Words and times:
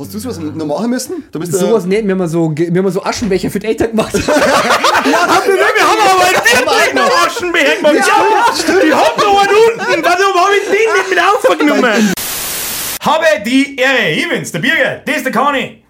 Hast 0.00 0.14
du 0.14 0.18
sowas 0.18 0.38
noch 0.38 0.64
machen 0.64 0.88
müssen? 0.88 1.24
Du 1.30 1.38
bist 1.38 1.52
Sowas 1.52 1.84
nicht, 1.84 2.06
wir 2.06 2.14
haben 2.14 2.26
so, 2.26 2.50
wir 2.56 2.82
haben 2.82 2.90
so 2.90 3.04
Aschenbecher 3.04 3.50
für 3.50 3.58
die 3.58 3.66
Eltern 3.66 3.90
gemacht. 3.90 4.14
Ja, 4.16 4.22
wir 4.22 5.86
haben 5.86 5.98
aber 6.00 6.26
wirklich 6.26 6.94
noch 6.94 7.26
Aschenbecher 7.26 7.76
gemacht. 7.76 7.94
Ja, 7.96 8.80
die 8.82 8.92
haben 8.94 9.22
noch 9.22 9.42
einen 9.42 9.56
unten. 9.88 10.04
Warum 10.04 10.44
habe 10.44 10.52
ich 10.56 10.64
den 10.64 10.92
nicht 10.94 11.10
mit 11.10 11.18
aufgenommen? 11.18 12.12
Habe 13.02 13.24
die 13.44 13.76
Ehre, 13.76 14.10
ich 14.10 14.28
bin's, 14.28 14.52
der 14.52 14.60
Birger, 14.60 15.02
das 15.04 15.16
ist 15.16 15.24
der 15.24 15.32
Kani. 15.32 15.82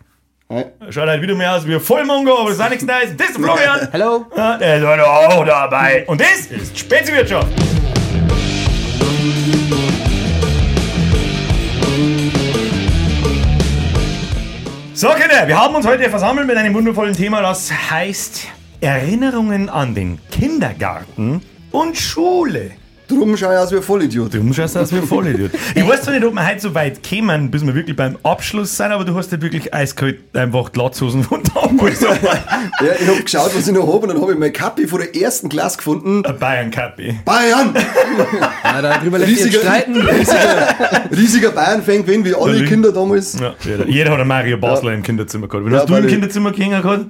Hi. 0.50 0.64
Schaut 0.90 1.08
halt 1.08 1.22
wieder 1.22 1.34
mehr 1.36 1.54
aus 1.54 1.66
wie 1.66 1.74
ein 1.74 1.80
Vollmongo, 1.80 2.38
aber 2.38 2.48
das 2.50 2.58
ist 2.58 2.64
auch 2.64 2.70
nichts 2.70 2.84
Neues. 2.84 3.16
Das 3.16 3.28
ist 3.28 3.38
der 3.38 3.44
Florian. 3.44 3.88
Hallo? 3.92 4.26
Ja, 4.36 4.58
der 4.58 4.76
ist 4.78 4.86
heute 4.86 5.08
auch 5.08 5.44
dabei. 5.44 6.04
Und 6.08 6.20
das 6.20 6.46
ist 6.46 6.76
Speziwirtschaft. 6.76 7.48
So, 15.00 15.08
Kinder, 15.14 15.48
wir 15.48 15.58
haben 15.58 15.74
uns 15.74 15.86
heute 15.86 16.10
versammelt 16.10 16.46
mit 16.46 16.58
einem 16.58 16.74
wundervollen 16.74 17.16
Thema, 17.16 17.40
das 17.40 17.72
heißt 17.72 18.48
Erinnerungen 18.82 19.70
an 19.70 19.94
den 19.94 20.18
Kindergarten 20.30 21.40
und 21.70 21.96
Schule. 21.96 22.72
Drum 23.10 23.36
schau 23.36 23.50
ich 23.50 23.58
aus 23.58 23.72
wie 23.72 23.76
ein 23.76 23.82
Vollidiot. 23.82 24.34
Du 24.34 24.42
musst 24.42 24.60
aus 24.60 24.92
wie 24.92 24.98
voll 25.06 25.26
Idiot. 25.26 25.50
Ich 25.74 25.86
weiß 25.86 26.02
zwar 26.02 26.14
nicht, 26.14 26.24
ob 26.24 26.32
wir 26.32 26.46
heute 26.46 26.60
so 26.60 26.74
weit 26.74 27.02
kämen, 27.02 27.50
bis 27.50 27.66
wir 27.66 27.74
wirklich 27.74 27.96
beim 27.96 28.16
Abschluss 28.22 28.76
sind, 28.76 28.92
aber 28.92 29.04
du 29.04 29.16
hast 29.16 29.32
ja 29.32 29.42
wirklich 29.42 29.74
eiskalt 29.74 30.20
einfach 30.36 30.68
die 30.68 30.78
Latzhosen 30.78 31.24
von 31.24 31.42
damals. 31.54 32.00
Ja, 32.00 32.12
ich 32.12 33.08
hab 33.08 33.24
geschaut, 33.24 33.50
was 33.54 33.66
ich 33.66 33.74
noch 33.74 33.92
hab 33.92 34.02
und 34.02 34.10
dann 34.10 34.20
hab 34.20 34.30
ich 34.30 34.38
mein 34.38 34.52
Kappi 34.52 34.86
von 34.86 35.00
der 35.00 35.14
ersten 35.16 35.48
Klasse 35.48 35.78
gefunden. 35.78 36.24
Ein 36.24 36.38
Bayern 36.38 36.70
Kappi. 36.70 37.18
Bayern! 37.24 37.74
Ja, 38.62 38.80
darüber 38.82 39.18
lässt 39.18 39.30
Riesiger, 39.32 39.58
streiten. 39.60 39.96
riesiger, 39.96 40.76
riesiger 41.10 41.50
Bayern-Fan 41.50 42.02
gewesen, 42.06 42.24
wie 42.24 42.34
alle. 42.34 42.64
Kinder 42.64 42.92
damals. 42.92 43.38
Ja, 43.40 43.54
jeder, 43.64 43.88
jeder 43.88 44.10
hat 44.12 44.20
einen 44.20 44.28
Mario 44.28 44.56
Basler 44.58 44.92
im 44.94 45.02
Kinderzimmer 45.02 45.48
gehabt. 45.48 45.66
Wenn 45.66 45.72
Ja, 45.72 45.80
hast 45.80 45.88
du 45.88 45.96
im 45.96 46.06
Kinderzimmer 46.06 46.52
gehängt 46.52 46.82
gehabt? 46.82 47.06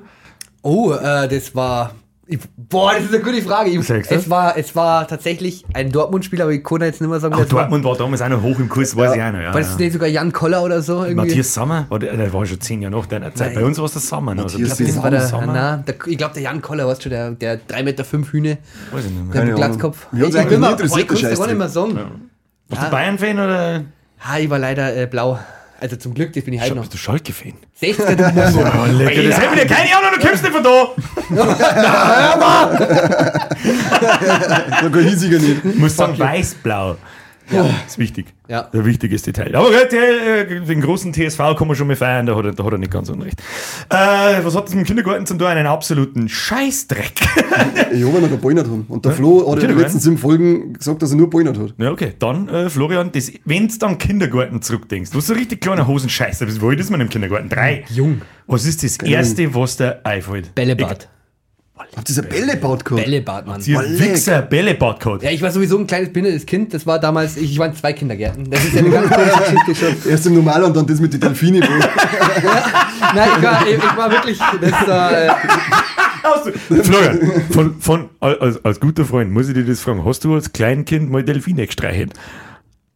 Oh, 0.62 0.92
äh, 0.92 1.28
das 1.28 1.54
war. 1.54 1.94
Ich, 2.32 2.38
boah, 2.56 2.92
das 2.94 3.04
ist 3.06 3.12
eine 3.14 3.22
gute 3.24 3.42
Frage. 3.42 3.70
Ich, 3.70 3.90
es, 3.90 4.30
war, 4.30 4.56
es 4.56 4.76
war 4.76 5.08
tatsächlich 5.08 5.64
ein 5.74 5.90
Dortmund-Spieler, 5.90 6.44
aber 6.44 6.52
ich 6.52 6.62
kann 6.62 6.80
jetzt 6.82 7.00
nicht 7.00 7.10
mehr 7.10 7.18
sagen, 7.18 7.34
Ach, 7.34 7.38
wer 7.40 7.46
es 7.46 7.52
war. 7.52 7.62
Dortmund 7.62 7.84
war 7.84 7.96
damals 7.96 8.22
auch 8.22 8.28
noch 8.28 8.40
hoch 8.42 8.58
im 8.60 8.68
Kurs, 8.68 8.94
weiß 8.96 9.16
ich 9.16 9.20
auch 9.22 9.32
noch. 9.32 9.40
Ja, 9.40 9.52
War 9.52 9.60
das 9.60 9.72
ja. 9.72 9.76
nicht 9.78 9.92
sogar 9.94 10.08
Jan 10.08 10.32
Koller 10.32 10.62
oder 10.62 10.80
so? 10.80 10.98
Irgendwie? 10.98 11.14
Matthias 11.16 11.52
Sommer, 11.52 11.86
war 11.88 11.98
der, 11.98 12.16
der 12.16 12.32
war 12.32 12.46
schon 12.46 12.60
zehn 12.60 12.82
Jahre 12.82 12.94
nach 12.96 13.06
deiner 13.06 13.34
Zeit. 13.34 13.48
Nein. 13.48 13.56
Bei 13.62 13.64
uns 13.66 13.78
war 13.78 13.86
es 13.86 13.92
der 13.92 14.00
Sommer. 14.02 14.34
noch. 14.36 14.44
Also 14.44 14.58
Matthias 14.58 14.78
bisschen 14.78 14.94
Das 14.94 15.02
war 15.04 15.10
der, 15.10 15.26
Sommer. 15.26 15.52
na, 15.52 15.76
der, 15.78 15.94
ich 16.06 16.16
glaube, 16.18 16.34
der 16.34 16.42
Jan 16.44 16.62
Koller, 16.62 16.86
weißt 16.86 17.04
du, 17.04 17.08
der, 17.08 17.32
der 17.32 17.60
3,5 17.66 17.82
Meter 17.82 18.04
fünf 18.04 18.32
Hühne, 18.32 18.58
Weiß 18.92 19.04
ich 19.06 19.10
nicht 19.10 19.24
mehr. 19.24 19.32
der 19.32 19.42
mit 19.42 19.54
Ahnung. 19.54 19.56
Glatzkopf. 19.56 20.06
Hat's 20.06 20.12
Ich 20.12 20.50
nie 20.50 20.56
mal- 20.56 20.70
interessiert, 20.72 21.08
boah, 21.08 21.14
ich 21.14 21.20
der 21.20 21.30
dir 21.30 21.36
gar 21.36 21.46
nicht 21.48 21.58
mehr 21.58 21.68
sagen. 21.68 21.98
Warst 22.68 22.82
du 22.86 22.90
Bayern-Fan 22.90 23.38
oder 23.40 23.84
Ha, 24.20 24.38
ich 24.38 24.48
war 24.50 24.58
leider 24.60 24.94
äh, 24.96 25.06
blau. 25.06 25.38
Also 25.80 25.96
zum 25.96 26.12
Glück, 26.12 26.32
das 26.34 26.44
bin 26.44 26.52
ich 26.54 26.60
halt 26.60 26.74
noch. 26.74 26.82
bist 26.82 26.92
du 26.92 26.98
Schalke-Fan? 26.98 27.54
60er, 27.80 28.14
du 28.14 28.22
Mongo. 28.34 28.60
Oh, 28.82 28.86
lecker, 28.92 29.22
das 29.22 29.40
haben 29.40 29.56
wir 29.56 29.64
dir 29.64 29.74
keine 29.74 29.96
Ahnung, 29.96 30.10
du 30.20 30.26
kommst 30.26 30.42
nicht 30.42 30.52
von 30.52 30.62
da. 30.62 30.88
So 34.82 34.90
kein 34.90 35.04
hiesiger 35.08 35.38
nicht. 35.38 35.64
Ich 35.64 35.74
muss 35.76 35.96
sagen, 35.96 36.18
weiß-blau. 36.18 36.96
Ja, 37.52 37.68
ist 37.86 37.98
wichtig. 37.98 38.26
Ja. 38.48 38.68
Ein 38.72 38.84
wichtiges 38.84 39.22
Detail. 39.22 39.54
Aber 39.54 39.70
äh, 39.72 40.60
den 40.60 40.80
großen 40.80 41.12
TSV 41.12 41.38
kann 41.56 41.66
man 41.66 41.76
schon 41.76 41.86
mal 41.86 41.96
feiern, 41.96 42.26
da 42.26 42.36
hat 42.36 42.44
er, 42.44 42.52
da 42.52 42.64
hat 42.64 42.72
er 42.72 42.78
nicht 42.78 42.92
ganz 42.92 43.08
unrecht. 43.08 43.40
Äh, 43.88 43.96
was 44.42 44.56
hat 44.56 44.64
das 44.66 44.74
mit 44.74 44.84
dem 44.84 44.86
Kindergarten 44.86 45.26
zum 45.26 45.38
tun? 45.38 45.48
Einen 45.48 45.66
absoluten 45.66 46.28
Scheißdreck. 46.28 47.12
Ich 47.92 48.04
hab 48.04 48.14
ihn 48.14 48.22
noch 48.22 48.30
gebäunert 48.30 48.66
haben. 48.66 48.84
Und 48.88 49.04
der 49.04 49.12
Flo 49.12 49.50
hat 49.50 49.62
in 49.62 49.68
den 49.68 49.78
letzten 49.78 50.00
sieben 50.00 50.18
Folgen 50.18 50.74
gesagt, 50.74 51.02
dass 51.02 51.10
er 51.10 51.16
nur 51.16 51.26
gebäunert 51.26 51.58
hat. 51.58 51.74
ja, 51.78 51.90
okay. 51.90 52.12
Dann, 52.18 52.48
äh, 52.48 52.70
Florian, 52.70 53.10
das, 53.12 53.32
wenn 53.44 53.68
du 53.68 53.78
dann 53.78 53.98
Kindergarten 53.98 54.62
zurückdenkst, 54.62 55.10
du 55.10 55.18
hast 55.18 55.26
so 55.26 55.34
richtig 55.34 55.60
kleiner 55.60 55.86
Hosenscheiße. 55.86 56.46
Wie 56.60 56.66
alt 56.66 56.80
ist 56.80 56.90
man 56.90 57.00
im 57.00 57.08
Kindergarten? 57.08 57.48
Drei. 57.48 57.84
Jung. 57.90 58.22
Was 58.46 58.64
ist 58.66 58.82
das 58.82 58.96
Erste, 58.98 59.54
was 59.54 59.76
dir 59.76 60.00
einfällt? 60.04 60.54
Bällebad. 60.54 61.08
Habt 61.86 61.96
ihr 61.98 62.04
diese 62.04 62.22
Bällebad 62.22 62.84
gehabt? 62.84 63.04
Bällebad, 63.04 63.46
Mann. 63.46 63.60
Oleg. 63.60 63.98
Wichser 64.00 64.42
Bällebad 64.42 65.00
gehabt. 65.00 65.22
Ja, 65.22 65.30
ich 65.30 65.42
war 65.42 65.50
sowieso 65.50 65.78
ein 65.78 65.86
kleines 65.86 66.12
behindertes 66.12 66.46
Kind. 66.46 66.72
Das 66.74 66.86
war 66.86 66.98
damals, 66.98 67.36
ich 67.36 67.58
war 67.58 67.66
in 67.66 67.74
zwei 67.74 67.92
Kindergärten. 67.92 68.50
Das 68.50 68.64
ist 68.64 68.74
ja 68.74 68.80
eine 68.80 68.90
ganz 68.90 69.10
komische 69.10 69.38
Geschichte 69.64 69.74
schon. 70.02 70.10
Erst 70.10 70.26
im 70.26 70.34
Normal 70.34 70.64
und 70.64 70.76
dann 70.76 70.86
das 70.86 71.00
mit 71.00 71.12
den 71.12 71.20
Delfini. 71.20 71.60
wo- 71.60 71.64
Nein, 73.14 73.28
ich 73.36 73.42
war, 73.42 73.66
ich, 73.66 73.74
ich 73.76 73.96
war 73.96 74.10
wirklich, 74.10 74.38
das 74.38 74.86
war, 74.88 75.12
äh, 75.12 75.30
Florian, 76.82 77.18
von, 77.50 77.80
von, 77.80 78.08
als, 78.20 78.64
als 78.64 78.78
guter 78.80 79.04
Freund 79.04 79.30
muss 79.32 79.48
ich 79.48 79.54
dir 79.54 79.64
das 79.64 79.80
fragen. 79.80 80.04
Hast 80.04 80.24
du 80.24 80.34
als 80.34 80.52
Kleinkind 80.52 81.10
mal 81.10 81.22
Delfine 81.24 81.66
gestreichelt? 81.66 82.12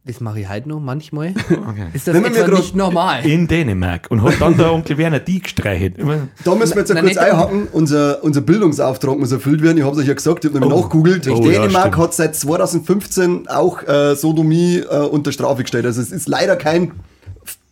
Das 0.07 0.21
mache 0.21 0.39
ich 0.41 0.47
halt 0.47 0.67
noch 0.67 0.79
manchmal. 0.79 1.29
Ist 1.93 2.07
das 2.07 2.13
Wenn 2.13 2.21
man 2.21 2.31
mir 2.31 2.43
etwa 2.43 2.57
nicht 2.57 2.75
normal? 2.75 3.25
In 3.25 3.47
Dänemark. 3.47 4.05
Und 4.11 4.21
hat 4.21 4.39
dann 4.39 4.55
der 4.55 4.71
Onkel 4.73 4.97
Werner 4.99 5.19
die 5.19 5.39
gestreichelt. 5.41 5.97
Immer- 5.97 6.27
Da 6.43 6.53
müssen 6.53 6.73
wir 6.75 6.81
jetzt 6.81 6.89
ja 6.93 7.01
kurz 7.01 7.17
einhaken. 7.17 7.67
Unser, 7.71 8.23
unser 8.23 8.41
Bildungsauftrag 8.41 9.17
muss 9.17 9.31
erfüllt 9.31 9.63
werden. 9.63 9.77
Ich 9.79 9.83
habe 9.83 9.95
es 9.95 10.01
euch 10.01 10.07
ja 10.07 10.13
gesagt, 10.13 10.45
ich 10.45 10.51
habe 10.51 10.59
nämlich 10.59 10.77
Oh. 10.77 10.81
nachgegoogelt. 10.83 11.27
Oh, 11.27 11.43
ja, 11.49 11.61
Dänemark 11.61 11.87
stimmt. 11.93 11.97
hat 11.97 12.13
seit 12.13 12.35
2015 12.35 13.47
auch 13.47 13.81
äh, 13.83 14.15
Sodomie 14.15 14.77
äh, 14.79 14.97
unter 14.99 15.31
Strafe 15.31 15.63
gestellt. 15.63 15.85
Also 15.85 16.01
es 16.01 16.11
ist 16.11 16.27
leider 16.27 16.55
kein 16.55 16.91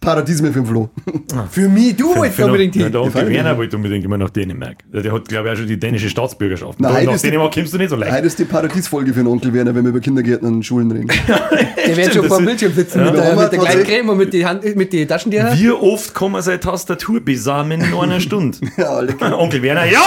Paradies 0.03 0.41
mehr 0.41 0.51
für 0.51 0.59
den 0.59 0.65
Flo. 0.67 0.89
Für 1.51 1.67
mich, 1.69 1.95
du 1.95 2.23
jetzt 2.23 2.35
Für- 2.35 2.45
unbedingt 2.45 2.75
hin. 2.75 2.91
der 2.91 3.01
Onkel 3.01 3.27
Werner 3.29 3.57
wollte 3.57 3.75
unbedingt 3.77 4.05
immer 4.05 4.17
nach 4.17 4.29
Dänemark. 4.29 4.77
Der 4.93 5.11
hat, 5.11 5.27
glaube 5.27 5.47
ich, 5.47 5.53
auch 5.53 5.57
schon 5.57 5.67
die 5.67 5.79
dänische 5.79 6.09
Staatsbürgerschaft. 6.09 6.79
Nein, 6.79 6.93
das 6.93 7.05
nach 7.05 7.13
ist 7.15 7.23
die- 7.23 7.27
Dänemark 7.29 7.53
kommst 7.53 7.73
du 7.73 7.77
nicht 7.77 7.89
so 7.89 7.95
leicht. 7.95 8.11
Heute 8.11 8.27
ist 8.27 8.37
die 8.39 8.45
Paradiesfolge 8.45 9.13
für 9.13 9.19
den 9.21 9.27
Onkel 9.27 9.53
Werner, 9.53 9.73
wenn 9.73 9.83
wir 9.83 9.89
über 9.89 9.99
Kindergärten 9.99 10.47
und 10.47 10.63
Schulen 10.63 10.91
reden. 10.91 11.07
Der 11.87 11.97
wird 11.97 12.13
schon 12.13 12.27
vor 12.27 12.37
dem 12.37 12.45
Bildschirm 12.45 12.73
sitzen 12.73 12.99
Ja. 12.99 13.05
mit, 13.11 13.15
der, 13.19 13.35
mit 13.35 13.51
der 13.51 13.59
kleinen 13.59 13.83
Creme 13.83 14.09
und 14.09 14.17
mit 14.17 14.33
die, 14.33 14.45
Hand, 14.45 14.75
mit 14.75 14.93
die 14.93 15.05
Taschentücher. 15.05 15.53
Wie 15.57 15.71
oft 15.71 16.13
kann 16.13 16.31
man 16.31 16.41
seine 16.41 16.59
Tastatur 16.59 17.19
besamen 17.21 17.81
in 17.81 17.93
einer 17.93 18.19
Stunde? 18.21 18.57
Ja. 18.77 18.99
Onkel 19.37 19.61
Werner, 19.61 19.85
ja! 19.85 20.01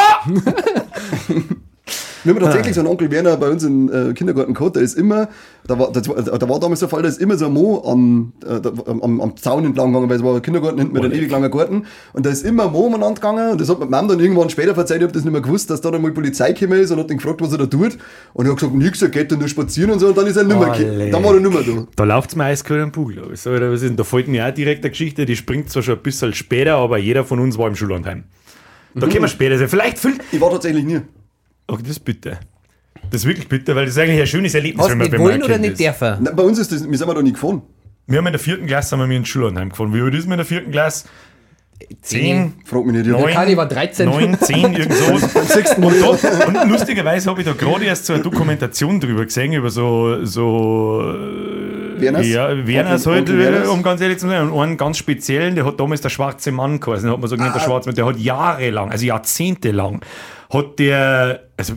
Wir 2.26 2.34
haben 2.34 2.40
tatsächlich 2.40 2.74
so 2.74 2.80
einen 2.80 2.88
Onkel 2.90 3.10
Werner 3.10 3.36
bei 3.36 3.48
uns 3.48 3.62
im 3.64 3.90
äh, 3.92 4.12
Kindergarten 4.12 4.52
gehabt, 4.54 4.76
der 4.76 4.82
ist 4.82 4.94
immer, 4.98 5.28
da 5.66 5.78
war, 5.78 5.94
war- 5.94 6.38
da 6.38 6.48
war 6.48 6.60
damals 6.60 6.80
der 6.80 6.88
Fall, 6.88 7.02
da 7.02 7.08
ist 7.08 7.20
immer 7.20 7.36
so 7.36 7.46
ein 7.46 7.52
Mo 7.52 7.82
am, 7.86 8.32
äh, 8.44 8.60
da, 8.60 8.72
am, 8.86 9.20
am 9.20 9.36
Zaun 9.36 9.64
entlang 9.64 9.92
gegangen, 9.92 10.10
weil 10.10 10.16
es 10.16 10.22
war 10.22 10.34
ein 10.34 10.42
Kindergarten 10.42 10.78
hinten 10.78 10.92
mit 10.92 11.04
einem 11.04 11.12
ewig 11.14 11.30
langen 11.30 11.50
Garten 11.50 11.84
und 12.12 12.26
da 12.26 12.30
ist 12.30 12.44
immer 12.44 12.64
ein 12.66 12.72
Mo 12.72 12.80
umeinander 12.86 13.14
gegangen 13.20 13.52
und 13.52 13.60
das 13.60 13.68
hat 13.68 13.78
mir 13.78 13.86
die 13.86 13.92
Mom 13.92 14.08
dann 14.08 14.20
irgendwann 14.20 14.50
später 14.50 14.74
verzeiht, 14.74 14.98
ich 14.98 15.04
hab 15.04 15.12
das 15.12 15.24
nicht 15.24 15.32
mehr 15.32 15.40
gewusst, 15.40 15.70
dass 15.70 15.80
da 15.80 15.90
dann 15.90 16.02
mal 16.02 16.10
Polizei 16.10 16.52
gekommen 16.52 16.80
ist 16.80 16.90
und 16.90 16.98
hat 16.98 17.10
ihn 17.10 17.18
gefragt, 17.18 17.40
was 17.40 17.52
er 17.52 17.58
da 17.58 17.66
tut 17.66 17.96
und 18.34 18.46
er 18.46 18.50
hat 18.52 18.58
gesagt, 18.58 18.74
nix, 18.74 19.00
er 19.02 19.08
geht 19.08 19.30
da 19.32 19.36
nur 19.36 19.48
spazieren 19.48 19.90
und 19.92 20.00
so 20.00 20.08
und 20.08 20.18
dann 20.18 20.26
ist 20.26 20.36
er 20.36 20.44
nimmer 20.44 20.72
Alle. 20.72 20.84
gekommen. 20.84 21.10
Dann 21.12 21.24
war 21.24 21.34
er 21.34 21.40
nimmer 21.40 21.60
da. 21.62 21.86
Da 21.94 22.04
läuft 22.04 22.30
es 22.30 22.36
mir 22.36 22.44
eiskalt 22.44 22.82
am 22.82 22.92
Bugel. 22.92 23.20
ab. 23.20 23.26
So, 23.34 23.50
oder 23.50 23.70
was 23.70 23.82
ist 23.82 23.88
denn? 23.88 23.96
Da 23.96 24.04
fällt 24.04 24.28
mir 24.28 24.46
auch 24.46 24.52
direkt 24.54 24.82
eine 24.84 24.90
Geschichte, 24.90 25.26
die 25.26 25.36
springt 25.36 25.70
zwar 25.70 25.82
schon 25.82 25.94
ein 25.96 26.02
bisschen 26.02 26.34
später, 26.34 26.74
aber 26.76 26.98
jeder 26.98 27.24
von 27.24 27.38
uns 27.38 27.56
war 27.56 27.68
im 27.68 27.76
Schullandheim. 27.76 28.24
Da 28.94 29.06
können 29.08 29.20
wir 29.22 29.28
später 29.28 29.58
sein. 29.58 29.68
Vielleicht 29.68 29.98
füllt. 29.98 30.20
Ich 30.32 30.40
war 30.40 30.50
tatsächlich 30.50 30.84
nie. 30.84 31.00
Ach, 31.68 31.78
das 31.80 31.90
ist 31.90 32.00
bitte. 32.04 32.38
Das 33.10 33.22
ist 33.22 33.26
wirklich 33.26 33.48
bitte, 33.48 33.74
weil 33.76 33.84
das 33.86 33.94
ist 33.94 34.00
eigentlich 34.00 34.20
ein 34.20 34.26
schönes 34.26 34.54
Erlebnis, 34.54 34.82
Hast 34.84 34.90
wenn 34.90 34.98
man 34.98 35.06
nicht 35.06 35.12
man 35.18 35.26
wollen 35.26 35.42
oder 35.42 35.58
nicht 35.58 35.72
ist. 35.72 35.80
dürfen? 35.80 36.16
Na, 36.20 36.32
bei 36.32 36.42
uns 36.42 36.58
ist 36.58 36.72
das, 36.72 36.88
wir 36.90 36.98
sind 36.98 37.06
wir 37.08 37.14
da 37.14 37.22
nie 37.22 37.32
gefahren. 37.32 37.62
Wir 38.08 38.18
haben 38.18 38.26
in 38.26 38.32
der 38.32 38.40
vierten 38.40 38.66
Klasse 38.66 38.90
sind 38.90 38.98
wir 39.00 39.06
mit 39.06 39.16
ins 39.16 39.28
Schullandheim 39.28 39.70
gefahren. 39.70 39.92
Wie 39.94 40.00
alt 40.00 40.14
ist 40.14 40.24
man 40.26 40.32
in 40.34 40.38
der 40.38 40.46
vierten 40.46 40.70
Klasse? 40.70 41.06
Zehn, 42.00 42.54
Frag 42.64 42.86
mich 42.86 42.94
nicht. 42.96 43.06
Ja. 43.06 43.12
neun, 43.12 43.30
Kali 43.32 43.56
war 43.56 43.66
13. 43.68 44.08
neun, 44.08 44.38
zehn, 44.40 44.72
irgend 44.74 44.94
sowas. 44.94 45.76
Und, 46.46 46.56
und 46.56 46.70
lustigerweise 46.70 47.28
habe 47.28 47.40
ich 47.42 47.46
da 47.46 47.52
gerade 47.52 47.84
erst 47.84 48.06
so 48.06 48.14
eine 48.14 48.22
Dokumentation 48.22 48.98
drüber 48.98 49.24
gesehen, 49.24 49.52
über 49.52 49.68
so, 49.70 50.24
so 50.24 51.02
äh, 51.04 52.00
Werners? 52.00 52.26
ja, 52.26 52.66
Werners 52.66 53.06
halt, 53.06 53.28
Werners? 53.36 53.68
um 53.68 53.82
ganz 53.82 54.00
ehrlich 54.00 54.18
zu 54.18 54.26
sein. 54.26 54.48
Und 54.50 54.62
einen 54.62 54.76
ganz 54.78 54.96
speziellen, 54.98 55.54
der 55.54 55.66
hat 55.66 55.78
damals 55.78 56.00
der 56.00 56.08
schwarze 56.08 56.50
Mann 56.50 56.80
geheißen, 56.80 57.04
den 57.06 57.12
hat 57.12 57.20
man 57.20 57.28
so 57.28 57.36
genannt, 57.36 57.54
der 57.54 57.62
Ah. 57.62 57.64
schwarze 57.66 57.88
Mann, 57.88 57.94
der 57.96 58.06
hat 58.06 58.16
jahrelang, 58.18 58.90
also 58.90 59.04
jahrzehntelang, 59.04 60.00
hat 60.56 60.78
der, 60.78 61.44
also 61.56 61.74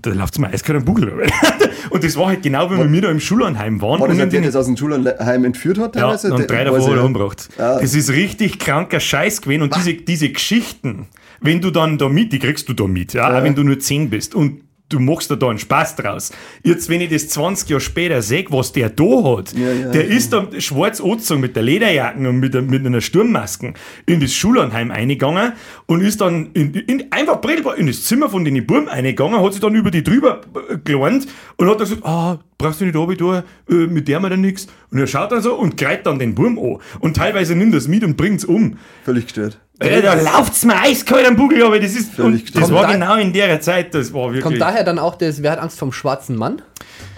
da 0.00 0.10
läuft 0.10 0.38
mir 0.38 0.48
eiskalt 0.48 0.78
am 0.80 0.84
Bugel. 0.84 1.26
Und 1.90 2.04
das 2.04 2.16
war 2.16 2.26
halt 2.26 2.42
genau, 2.42 2.70
wenn 2.70 2.92
wir 2.92 3.00
da 3.02 3.10
im 3.10 3.20
Schullandheim 3.20 3.80
waren. 3.80 4.00
War 4.00 4.08
das 4.08 4.18
und 4.18 4.32
den- 4.32 4.42
das 4.42 4.56
aus 4.56 4.66
dem 4.66 4.76
Schulheim 4.76 5.44
entführt 5.44 5.78
hat? 5.78 5.94
ja, 5.94 6.02
teilweise? 6.02 6.32
und 6.32 6.38
Der- 6.40 6.46
drei 6.46 6.62
ich, 6.64 6.68
hat 6.84 6.88
er 6.90 6.96
ja. 6.96 7.02
umgebracht. 7.02 7.48
Ah. 7.58 7.78
Das 7.80 7.94
ist 7.94 8.10
richtig 8.10 8.58
kranker 8.58 9.00
Scheiß 9.00 9.40
gewesen. 9.40 9.62
Und 9.62 9.74
diese, 9.76 9.94
diese 9.94 10.28
Geschichten, 10.30 11.06
wenn 11.40 11.60
du 11.60 11.70
dann 11.70 11.96
da 11.96 12.08
mit, 12.08 12.32
die 12.32 12.38
kriegst 12.40 12.68
du 12.68 12.72
da 12.74 12.86
mit, 12.86 13.12
ja, 13.14 13.38
auch 13.38 13.42
wenn 13.42 13.54
du 13.54 13.62
nur 13.62 13.78
10 13.78 14.10
bist. 14.10 14.34
Und 14.34 14.62
du 14.88 15.00
machst 15.00 15.30
da, 15.30 15.36
da 15.36 15.48
einen 15.50 15.58
Spaß 15.58 15.96
draus. 15.96 16.32
Jetzt, 16.62 16.88
wenn 16.88 17.00
ich 17.00 17.10
das 17.10 17.28
20 17.28 17.68
Jahre 17.70 17.80
später 17.80 18.22
sehe, 18.22 18.44
was 18.50 18.72
der 18.72 18.88
da 18.90 19.04
hat, 19.36 19.52
Ja, 19.52 19.72
ja. 19.72 19.90
der 19.90 20.06
ist 20.06 20.32
da 20.32 20.46
schwarz 20.58 21.00
angezogen 21.00 21.40
mit 21.40 21.56
der 21.56 21.62
Lederjacken 21.64 22.26
und 22.26 22.38
mit, 22.38 22.54
der- 22.54 22.62
mit 22.62 22.86
einer 22.86 23.00
Sturmmasken 23.00 23.74
in 24.06 24.20
das 24.20 24.32
Schullandheim 24.34 24.90
eingegangen 24.90 25.52
und 25.86 26.00
ist 26.02 26.20
dann 26.20 26.50
in, 26.54 26.72
in, 26.74 27.10
einfach 27.10 27.40
brilbar 27.40 27.76
in 27.76 27.86
das 27.88 28.04
Zimmer 28.04 28.28
von 28.28 28.44
den 28.44 28.64
Buben 28.66 28.88
eingegangen, 28.88 29.40
hat 29.42 29.52
sich 29.52 29.60
dann 29.60 29.74
über 29.74 29.90
die 29.90 30.04
drüber 30.04 30.40
äh, 30.70 30.76
gelernt 30.84 31.26
und 31.56 31.68
hat 31.68 31.80
dann 31.80 31.88
gesagt, 31.88 32.04
ah, 32.06 32.38
brauchst 32.58 32.80
du 32.80 32.84
nicht 32.84 32.96
runter 32.96 33.44
da, 33.68 33.74
äh, 33.74 33.86
mit 33.86 34.06
der 34.08 34.20
mir 34.20 34.30
dann 34.30 34.40
nichts. 34.40 34.66
Und 34.90 34.98
er 34.98 35.06
schaut 35.06 35.32
dann 35.32 35.42
so 35.42 35.54
und 35.54 35.76
greift 35.76 36.06
dann 36.06 36.18
den 36.18 36.34
Burm 36.34 36.58
an. 36.58 36.76
Und 37.00 37.16
teilweise 37.16 37.54
nimmt 37.56 37.74
das 37.74 37.88
mit 37.88 38.04
und 38.04 38.16
bringt's 38.16 38.44
um. 38.44 38.78
Völlig 39.04 39.24
gestört. 39.24 39.58
Äh, 39.78 40.00
da 40.00 40.14
läuft's 40.14 40.64
mir 40.64 40.80
eiskalt 40.80 41.26
am 41.26 41.36
Bugel, 41.36 41.62
aber 41.62 41.78
das 41.78 41.94
ist, 41.94 42.18
und 42.18 42.56
das 42.56 42.72
war 42.72 42.90
genau 42.90 43.16
in 43.16 43.32
der 43.32 43.60
Zeit, 43.60 43.94
das 43.94 44.12
war 44.12 44.28
wirklich. 44.28 44.42
Kommt 44.42 44.60
daher 44.60 44.84
dann 44.84 44.98
auch 44.98 45.16
das, 45.16 45.42
wer 45.42 45.52
hat 45.52 45.58
Angst 45.58 45.78
vom 45.78 45.92
schwarzen 45.92 46.36
Mann? 46.36 46.62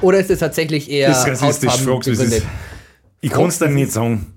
Oder 0.00 0.18
ist 0.18 0.30
es 0.30 0.40
tatsächlich 0.40 0.90
eher 0.90 1.08
Das 1.08 1.26
ist 1.26 1.42
rassistisch, 1.42 1.82
fragst 1.82 2.08
du, 2.08 2.12
es? 2.12 2.42
Ich 3.20 3.30
kann's 3.30 3.58
dir 3.58 3.68
nicht 3.68 3.92
sagen. 3.92 4.34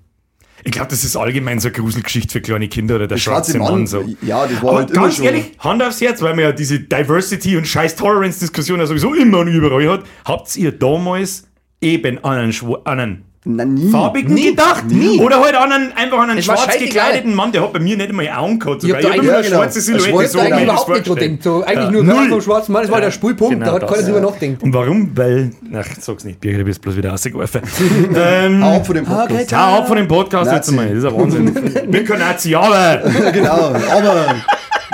Ich 0.64 0.72
glaube, 0.72 0.90
das 0.90 1.04
ist 1.04 1.16
allgemein 1.16 1.60
so 1.60 1.70
eine 1.70 1.78
Gruselgeschichte 1.78 2.34
für 2.34 2.42
kleine 2.42 2.68
Kinder 2.68 2.96
oder 2.96 3.08
der, 3.08 3.18
schwarze, 3.18 3.58
Mann. 3.58 3.88
so. 3.88 4.06
Ja, 4.22 4.46
das 4.46 4.62
war 4.62 4.70
Aber 4.70 4.78
halt 4.80 4.92
immer 4.92 5.02
ganz 5.04 5.16
schon. 5.16 5.26
ehrlich, 5.26 5.46
Hand 5.58 5.82
aufs 5.82 6.02
Herz, 6.02 6.22
weil 6.22 6.36
man 6.36 6.44
ja 6.44 6.52
diese 6.52 6.80
Diversity 6.80 7.58
und 7.58 7.68
scheiß 7.68 7.96
Tolerance-Diskussion 7.96 8.80
ja 8.80 8.86
sowieso 8.86 9.16
immer 9.16 9.40
und 9.40 9.48
überall 9.48 9.90
hat. 9.90 10.04
Habt 10.26 10.56
ihr 10.58 10.72
damals 10.72 11.48
eben 11.82 12.24
einen, 12.24 12.54
einen 12.86 13.26
Na, 13.44 13.66
nie. 13.66 13.90
farbigen 13.90 14.36
Nie, 14.36 14.52
gedacht? 14.52 14.86
nie. 14.88 15.20
Oder 15.20 15.42
halt 15.42 15.56
an 15.56 15.72
einen, 15.72 15.92
einfach 15.94 16.20
an 16.20 16.30
einen 16.30 16.38
Es 16.38 16.48
war 16.48 16.58
schwarz 16.58 16.78
gekleideten 16.78 17.34
Mann, 17.34 17.52
der 17.52 17.64
hat 17.64 17.74
bei 17.74 17.80
mir 17.80 17.98
nicht 17.98 18.10
einmal 18.10 18.30
Augen 18.30 18.60
gehabt. 18.60 18.84
Ich 18.84 18.90
sogar. 18.90 18.98
hab 18.98 19.02
da 19.02 19.08
hab 19.10 19.14
eigentlich- 19.16 19.24
immer 19.30 19.38
eine 19.38 19.44
ja, 19.44 19.50
genau. 19.50 19.62
schwarze 19.64 19.82
Silhouette, 19.82 20.10
schwarz- 20.12 20.32
so 20.32 20.38
ich 20.38 20.44
eigentlich 20.46 20.64
überhaupt 20.64 20.90
nicht 20.90 21.06
so 21.08 21.16
denkt. 21.16 21.44
So, 21.44 21.64
eigentlich 21.64 21.86
Ja. 21.86 21.92
nur 21.92 22.04
Null. 22.04 22.30
Vom 22.30 22.42
schwarzen 22.42 22.72
Mann, 22.74 22.82
das 22.84 22.92
war 22.92 23.02
der 23.02 23.10
Spulpunkt, 23.12 23.54
Genau 23.54 23.66
da 23.66 23.72
hat 23.74 23.82
das, 23.82 23.90
keiner 23.90 24.04
drüber 24.04 24.20
ja. 24.20 24.26
nachdenkt. 24.32 24.62
Und 24.62 24.74
warum? 24.76 25.18
Weil, 25.18 25.52
ach, 25.74 25.86
sag's 26.00 26.24
nicht, 26.24 26.40
Birgit, 26.40 26.60
du 26.62 26.66
bist 26.66 26.82
bloß 26.84 26.96
wieder 26.96 27.10
rausgeworfen. 27.10 27.62
ähm, 28.16 28.64
Hau 28.64 28.76
ab 28.76 28.86
von 28.86 28.96
dem 28.96 29.06
Podcast. 29.06 29.32
Okay, 29.32 29.46
ja, 29.50 29.78
ab 29.78 29.88
von 29.88 29.98
dem 29.98 30.08
Podcast 30.08 30.52
jetzt 30.52 30.72
Nazi. 30.72 30.76
mal, 30.76 30.88
das 30.90 30.98
ist 31.00 31.06
ein 31.06 31.18
Wahnsinn. 31.20 31.72
Ich 31.84 31.90
bin 31.90 32.06
kein 32.06 32.20
Nazi, 32.20 32.54
aber... 32.54 33.10
Ja, 33.24 33.32
genau. 33.32 33.52
Aber 33.52 34.36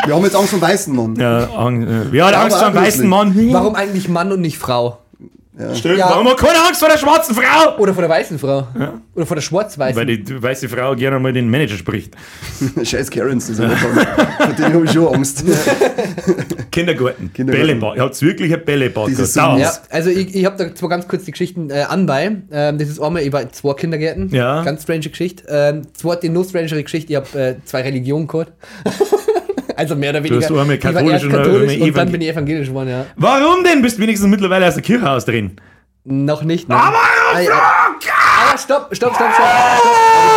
wir 0.05 0.15
haben 0.15 0.23
jetzt 0.23 0.35
Angst 0.37 0.51
vor 0.51 0.59
dem 0.59 0.61
weißen 0.61 0.95
Mann. 0.95 1.15
Ja, 1.17 1.49
Ang- 1.57 1.85
äh, 2.13 2.15
Ja, 2.15 2.27
Angst 2.27 2.57
vor 2.57 2.67
einem 2.67 2.77
auch 2.77 2.81
weißen. 2.81 3.07
Mann? 3.09 3.35
Warum 3.51 3.75
eigentlich 3.75 4.07
Mann 4.07 4.31
und 4.31 4.39
nicht 4.39 4.57
Frau? 4.57 4.99
Stimmt, 5.73 5.97
Ja. 5.97 6.09
warum 6.09 6.27
hat 6.27 6.37
keine 6.37 6.59
Angst 6.67 6.79
vor 6.79 6.89
der 6.89 6.97
schwarzen 6.99 7.33
Frau? 7.33 7.77
Oder 7.77 7.93
vor 7.93 8.01
der 8.01 8.09
weißen 8.09 8.37
Frau? 8.37 8.67
Oder 9.15 9.25
vor 9.25 9.35
der 9.35 9.41
schwarz-weißen? 9.41 9.95
Weil 9.95 10.05
die 10.05 10.43
weiße 10.43 10.69
Frau 10.69 10.95
gerne 10.95 11.19
mal 11.19 11.33
den 11.33 11.49
Manager 11.49 11.75
spricht. 11.77 12.13
Scheiß 12.83 13.09
Karens, 13.09 13.47
das 13.47 13.57
ist 13.59 13.65
Vor 13.79 14.53
denen 14.53 14.73
habe 14.73 14.85
ich 14.85 14.91
schon 14.91 15.07
Angst. 15.15 15.43
Kindergarten, 16.71 17.33
Kindergarten. 17.33 17.67
Bällebad. 17.67 17.95
Ihr 17.97 18.03
habt 18.03 18.21
wirklich 18.21 18.53
ein 18.53 18.63
Bällebad. 18.65 19.09
Ja, 19.35 19.73
also 19.89 20.09
ich, 20.11 20.35
ich 20.35 20.45
habe 20.45 20.57
da 20.57 20.75
zwar 20.75 20.89
ganz 20.89 21.07
kurz 21.07 21.23
die 21.25 21.31
Geschichten 21.31 21.69
äh, 21.71 21.85
anbei. 21.87 22.35
Ähm, 22.51 22.77
das 22.77 22.89
ist 22.89 22.99
einmal, 22.99 23.23
ich 23.23 23.33
war 23.33 23.41
in 23.41 23.51
zwei 23.51 23.73
Kindergärten. 23.73 24.29
Ja. 24.29 24.63
Ganz 24.63 24.83
strange 24.83 25.09
Geschichte. 25.09 25.43
Ähm, 25.49 25.81
zweite, 25.93 26.29
noch 26.29 26.43
strangere 26.47 26.83
Geschichte, 26.83 27.13
ich 27.13 27.15
habe 27.17 27.39
äh, 27.39 27.55
zwei 27.65 27.81
Religionen 27.81 28.27
gehabt. 28.27 28.51
also 29.77 29.95
mehr 29.95 30.09
oder 30.09 30.23
weniger. 30.23 30.41
hast 30.41 30.49
einmal 30.51 30.71
ich 30.75 30.83
war 30.83 30.91
katholisch 30.93 31.13
erst 31.13 31.25
und 31.25 31.31
katholisch 31.31 31.73
einmal 31.73 31.87
und 31.89 31.97
dann 31.97 32.11
bin 32.11 32.21
ich 32.21 32.27
evangelisch 32.29 32.67
geworden, 32.67 32.89
ja. 32.89 33.05
Warum 33.15 33.63
denn? 33.63 33.81
Bist 33.81 33.97
du 33.97 34.01
wenigstens 34.01 34.27
mittlerweile 34.29 34.67
aus 34.67 34.73
der 34.73 34.83
Kirche 34.83 35.09
aus 35.09 35.23
drin? 35.25 35.57
Noch 36.03 36.43
nicht. 36.43 36.67
nein. 36.69 36.77
Aber 36.79 36.97
Ah, 37.33 37.39
ja. 37.41 37.51
Ah, 37.51 38.57
stopp, 38.57 38.87
stopp, 38.95 39.13
stopp, 39.15 39.15
stopp. 39.15 39.33
stopp. 39.33 39.83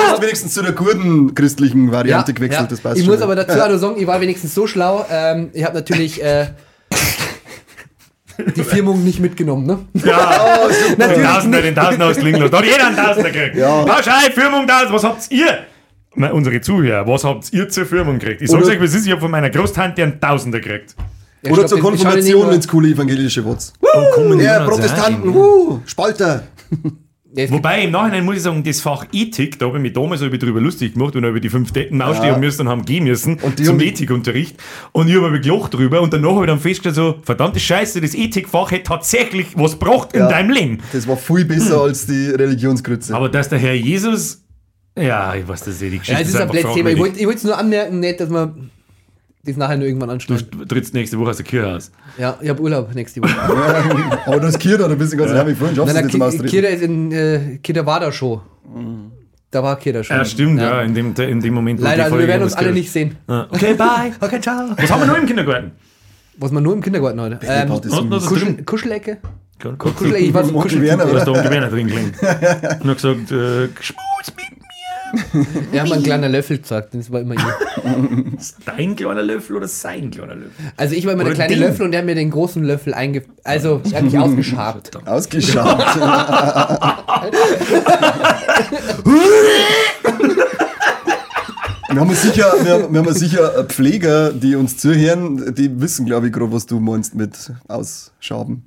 Du 0.06 0.12
hast 0.12 0.22
wenigstens 0.22 0.52
zu 0.54 0.62
der 0.62 0.72
kurden-christlichen 0.72 1.92
Variante 1.92 2.34
gewechselt, 2.34 2.62
ja. 2.62 2.66
das 2.68 2.80
passt 2.80 2.96
Ich 2.98 3.04
schon. 3.04 3.14
muss 3.14 3.22
aber 3.22 3.36
dazu 3.36 3.60
auch 3.60 3.68
noch 3.68 3.78
sagen, 3.78 3.94
ich 3.96 4.06
war 4.06 4.20
wenigstens 4.20 4.54
so 4.54 4.66
schlau. 4.66 5.06
Ähm, 5.10 5.50
ich 5.52 5.64
habe 5.64 5.74
natürlich 5.76 6.20
äh, 6.22 6.46
die 8.56 8.64
Firmung 8.64 9.04
nicht 9.04 9.20
mitgenommen, 9.20 9.66
ne? 9.66 9.78
Ja, 10.04 10.58
den 10.90 10.98
Natürlich 10.98 11.28
Tausender, 11.28 11.58
nicht. 11.58 11.68
den 11.68 11.74
Tausender 11.76 12.06
aus 12.06 12.16
Klinglos. 12.16 12.50
Da 12.50 12.58
hat 12.58 12.64
jeder 12.64 12.86
einen 12.88 12.96
Tausender 12.96 13.30
gekriegt. 13.30 13.56
Ja. 13.56 13.84
Pauschal, 13.84 14.30
Firmung 14.34 14.66
da, 14.66 14.82
was 14.88 15.04
habt 15.04 15.30
ihr? 15.30 15.58
Meine, 16.14 16.34
unsere 16.34 16.60
Zuhörer, 16.60 17.06
was 17.06 17.24
habt 17.24 17.52
ihr 17.52 17.68
zur 17.68 17.86
Firmung 17.86 18.18
gekriegt? 18.18 18.42
Ich 18.42 18.50
sag's 18.50 18.66
euch, 18.68 18.80
was 18.80 18.94
ist, 18.94 19.06
ich 19.06 19.12
hab 19.12 19.20
von 19.20 19.30
meiner 19.30 19.50
Großtante 19.50 20.02
einen 20.02 20.20
Tausender 20.20 20.60
gekriegt. 20.60 20.96
Ja, 21.42 21.52
Oder 21.52 21.60
stopp, 21.62 21.68
zur 21.70 21.80
Konfirmation 21.80 22.52
ins 22.52 22.66
coole 22.68 22.88
evangelische 22.88 23.44
Wurz. 23.44 23.72
Kommunion 24.14 24.40
Ja, 24.44 24.64
Protestanten, 24.66 25.32
so. 25.32 25.38
uh, 25.38 25.80
Spalter. 25.86 26.42
Ja, 27.32 27.48
Wobei 27.52 27.84
im 27.84 27.92
Nachhinein 27.92 28.24
muss 28.24 28.36
ich 28.36 28.42
sagen, 28.42 28.64
das 28.64 28.80
Fach 28.80 29.06
Ethik, 29.12 29.56
da 29.60 29.66
habe 29.66 29.76
ich 29.76 29.82
mich 29.82 29.92
damals 29.92 30.20
ich 30.20 30.36
drüber 30.40 30.60
lustig 30.60 30.94
gemacht 30.94 31.14
und 31.14 31.24
habe 31.24 31.40
die 31.40 31.48
fünf 31.48 31.70
Detten 31.70 32.02
ausstehen 32.02 32.40
müssen 32.40 32.62
und 32.62 32.68
haben 32.68 32.84
gehen 32.84 33.04
müssen 33.04 33.38
Und 33.40 33.60
die 33.60 33.62
zum 33.62 33.78
Ethikunterricht. 33.78 34.56
Und 34.90 35.08
ich 35.08 35.14
habe 35.14 35.30
mich 35.30 35.42
gelacht 35.42 35.72
drüber 35.72 36.00
und 36.00 36.12
danach 36.12 36.32
habe 36.32 36.44
ich 36.46 36.50
dann 36.50 36.58
festgestellt, 36.58 36.96
so, 36.96 37.14
verdammte 37.22 37.60
Scheiße, 37.60 38.00
das 38.00 38.14
Ethikfach 38.16 38.72
hätte 38.72 38.82
tatsächlich 38.82 39.46
was 39.54 39.78
gebracht 39.78 40.12
in 40.12 40.20
Ja. 40.22 40.28
deinem 40.28 40.50
Leben. 40.50 40.78
Das 40.92 41.06
war 41.06 41.16
viel 41.16 41.44
besser 41.44 41.82
als 41.82 42.04
die 42.06 42.30
Religionsgrütze. 42.30 43.14
Aber 43.14 43.28
dass 43.28 43.48
der 43.48 43.60
Herr 43.60 43.74
Jesus, 43.74 44.42
ja, 45.00 45.34
ich 45.34 45.46
weiß, 45.46 45.60
das 45.60 45.74
ist 45.74 45.82
eh 45.82 45.90
die 45.90 45.98
Geschichte. 45.98 46.20
Ja, 46.20 46.20
es 46.20 46.28
ist 46.28 46.36
ein 46.36 46.42
einfach 46.42 46.54
blödes 46.54 46.74
Thema. 46.74 46.90
Ich 46.90 46.98
wollte 46.98 47.18
ich 47.18 47.26
wollte 47.26 47.38
es 47.38 47.44
nur 47.44 47.58
anmerken, 47.58 48.00
nicht, 48.00 48.20
dass 48.20 48.28
man 48.28 48.70
das 49.44 49.56
nachher 49.56 49.76
nur 49.78 49.86
irgendwann 49.86 50.10
anschneiden. 50.10 50.46
Du 50.50 50.64
trittst 50.66 50.92
nächste 50.92 51.18
Woche 51.18 51.30
aus 51.30 51.36
der 51.38 51.46
Kirche 51.46 51.68
aus. 51.68 51.90
Ja, 52.18 52.36
ich 52.40 52.48
habe 52.48 52.60
Urlaub 52.60 52.94
nächste 52.94 53.22
Woche. 53.22 53.34
Aber 54.26 54.40
du 54.40 54.46
hast 54.46 54.58
Kirche, 54.58 54.78
da 54.78 54.88
bist 54.88 55.12
du 55.12 55.16
ganz 55.16 55.32
heimlich 55.32 55.56
vorhin, 55.56 55.76
schaffst 55.76 55.96
du 55.96 56.02
nicht 56.02 56.12
nein, 56.12 56.22
Austreten. 56.22 56.46
Kira 56.48 56.68
ist 56.68 56.82
in 56.82 57.12
äh, 57.12 57.58
Kira 57.62 57.86
war 57.86 58.00
da 58.00 58.12
schon. 58.12 58.40
Da 59.50 59.62
war 59.62 59.76
Kira 59.78 60.04
schon. 60.04 60.16
Ja, 60.16 60.24
stimmt, 60.24 60.60
ja, 60.60 60.82
in, 60.82 60.94
dem, 60.94 61.14
in 61.16 61.40
dem 61.40 61.54
Moment. 61.54 61.80
Leider, 61.80 62.04
also 62.04 62.18
wir 62.18 62.28
werden 62.28 62.42
uns 62.42 62.54
alle 62.54 62.72
nicht 62.72 62.90
sehen. 62.92 63.16
Ja. 63.28 63.48
Okay, 63.50 63.74
bye. 63.74 64.12
Okay, 64.20 64.40
ciao. 64.40 64.70
Was 64.76 64.90
haben 64.90 65.00
wir 65.00 65.06
noch 65.06 65.16
im 65.16 65.26
Kindergarten? 65.26 65.72
Was 66.36 66.52
man 66.52 66.62
nur 66.62 66.74
im 66.74 66.82
Kindergarten 66.82 67.20
heute. 67.20 67.38
Ähm, 67.42 67.72
ist. 67.72 68.26
Kuschel, 68.26 68.62
Kuschelecke? 68.64 69.18
Kuschel. 69.58 69.76
Kuschelecke, 69.76 70.24
ich 70.24 70.34
war 70.34 70.44
so 70.44 70.54
Onkel 70.54 70.62
Kuschel. 70.62 70.82
Werner, 70.82 71.06
Du 71.06 71.14
hast 71.16 71.26
da 71.26 71.30
oder? 71.32 71.40
Onkel 71.40 71.50
Werner 71.50 71.68
drin 71.68 71.86
gelegen. 71.86 72.12
Und 72.20 72.90
hat 72.90 72.96
gesagt, 72.96 73.32
äh, 73.32 73.68
Schmutz 73.80 74.32
mit 74.36 74.59
Er 75.72 75.82
hat 75.82 75.88
mir 75.88 75.94
einen 75.94 76.02
kleinen 76.02 76.32
Löffel 76.32 76.58
gesagt, 76.58 76.94
das 76.94 77.10
war 77.12 77.20
immer 77.20 77.34
ich. 77.34 77.40
Dein 78.66 78.96
kleiner 78.96 79.22
Löffel 79.22 79.56
oder 79.56 79.68
sein 79.68 80.10
kleiner 80.10 80.34
Löffel? 80.34 80.50
Also 80.76 80.94
ich 80.94 81.04
war 81.06 81.12
immer 81.12 81.22
Oder 81.22 81.34
der 81.34 81.46
kleine 81.46 81.54
Ding. 81.60 81.68
Löffel 81.68 81.84
und 81.86 81.92
der 81.92 82.00
hat 82.00 82.06
mir 82.06 82.14
den 82.14 82.30
großen 82.30 82.64
Löffel 82.64 82.94
einge... 82.94 83.22
Also, 83.44 83.80
er 83.90 83.98
hat 83.98 84.04
mich 84.04 84.18
ausgeschabt. 84.18 85.06
Ausgeschaut. 85.06 85.84
Wir 91.92 92.00
haben 92.00 92.14
sicher, 92.14 92.52
wir, 92.62 92.92
wir 92.92 93.00
haben 93.00 93.12
sicher 93.12 93.64
Pfleger, 93.64 94.32
die 94.32 94.54
uns 94.54 94.76
zuhören, 94.76 95.54
die 95.54 95.80
wissen, 95.80 96.06
glaube 96.06 96.28
ich, 96.28 96.32
gerade, 96.32 96.52
was 96.52 96.66
du 96.66 96.78
meinst 96.78 97.14
mit 97.16 97.34
Ausschaben. 97.66 98.62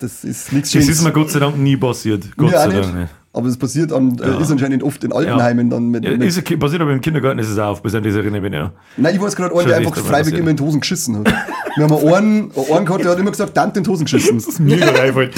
Das 0.00 0.22
ist 0.22 0.52
nichts 0.52 0.70
Das 0.72 0.82
Schönes. 0.82 0.98
ist 0.98 1.02
mir 1.04 1.12
Gott 1.12 1.30
sei 1.30 1.38
Dank 1.40 1.56
nie 1.56 1.76
passiert. 1.76 2.24
Gott 2.36 2.50
Mir 2.50 2.58
auch 2.58 2.64
sei 2.64 2.68
nicht. 2.68 2.84
Dank 2.84 2.94
nicht. 2.94 3.08
Aber 3.38 3.46
es 3.46 3.56
passiert 3.56 3.92
an, 3.92 4.18
äh, 4.18 4.42
ist 4.42 4.50
anscheinend 4.50 4.82
oft 4.82 5.04
in 5.04 5.12
Altenheimen 5.12 5.70
dann 5.70 5.90
mit. 5.90 6.04
Ja, 6.04 6.10
mit 6.10 6.24
ist 6.24 6.42
passiert 6.58 6.82
aber 6.82 6.92
im 6.92 7.00
Kindergarten 7.00 7.38
ist 7.38 7.48
es 7.48 7.58
auch, 7.58 7.78
bis 7.80 7.94
an 7.94 8.02
diese 8.02 8.20
ich 8.20 8.30
mich 8.32 8.52
ja. 8.52 8.72
Nein, 8.96 9.14
ich 9.14 9.20
weiß 9.20 9.36
gerade 9.36 9.54
einen, 9.56 9.68
der 9.68 9.76
einfach 9.76 9.96
freiwillig 9.96 10.40
immer 10.40 10.50
in 10.50 10.56
die 10.56 10.62
Hosen 10.64 10.80
geschissen 10.80 11.18
hat. 11.18 11.32
Wir 11.76 11.84
haben 11.84 11.94
einen, 11.94 12.50
einen 12.74 12.84
gehabt, 12.84 13.04
der 13.04 13.12
hat 13.12 13.18
immer 13.20 13.30
gesagt, 13.30 13.54
Tante 13.54 13.78
in 13.78 13.84
die 13.84 13.90
Hosen 13.90 14.06
geschissen. 14.06 14.42
Mir 14.64 14.78
gerade 14.78 15.02
eingefallen. 15.02 15.30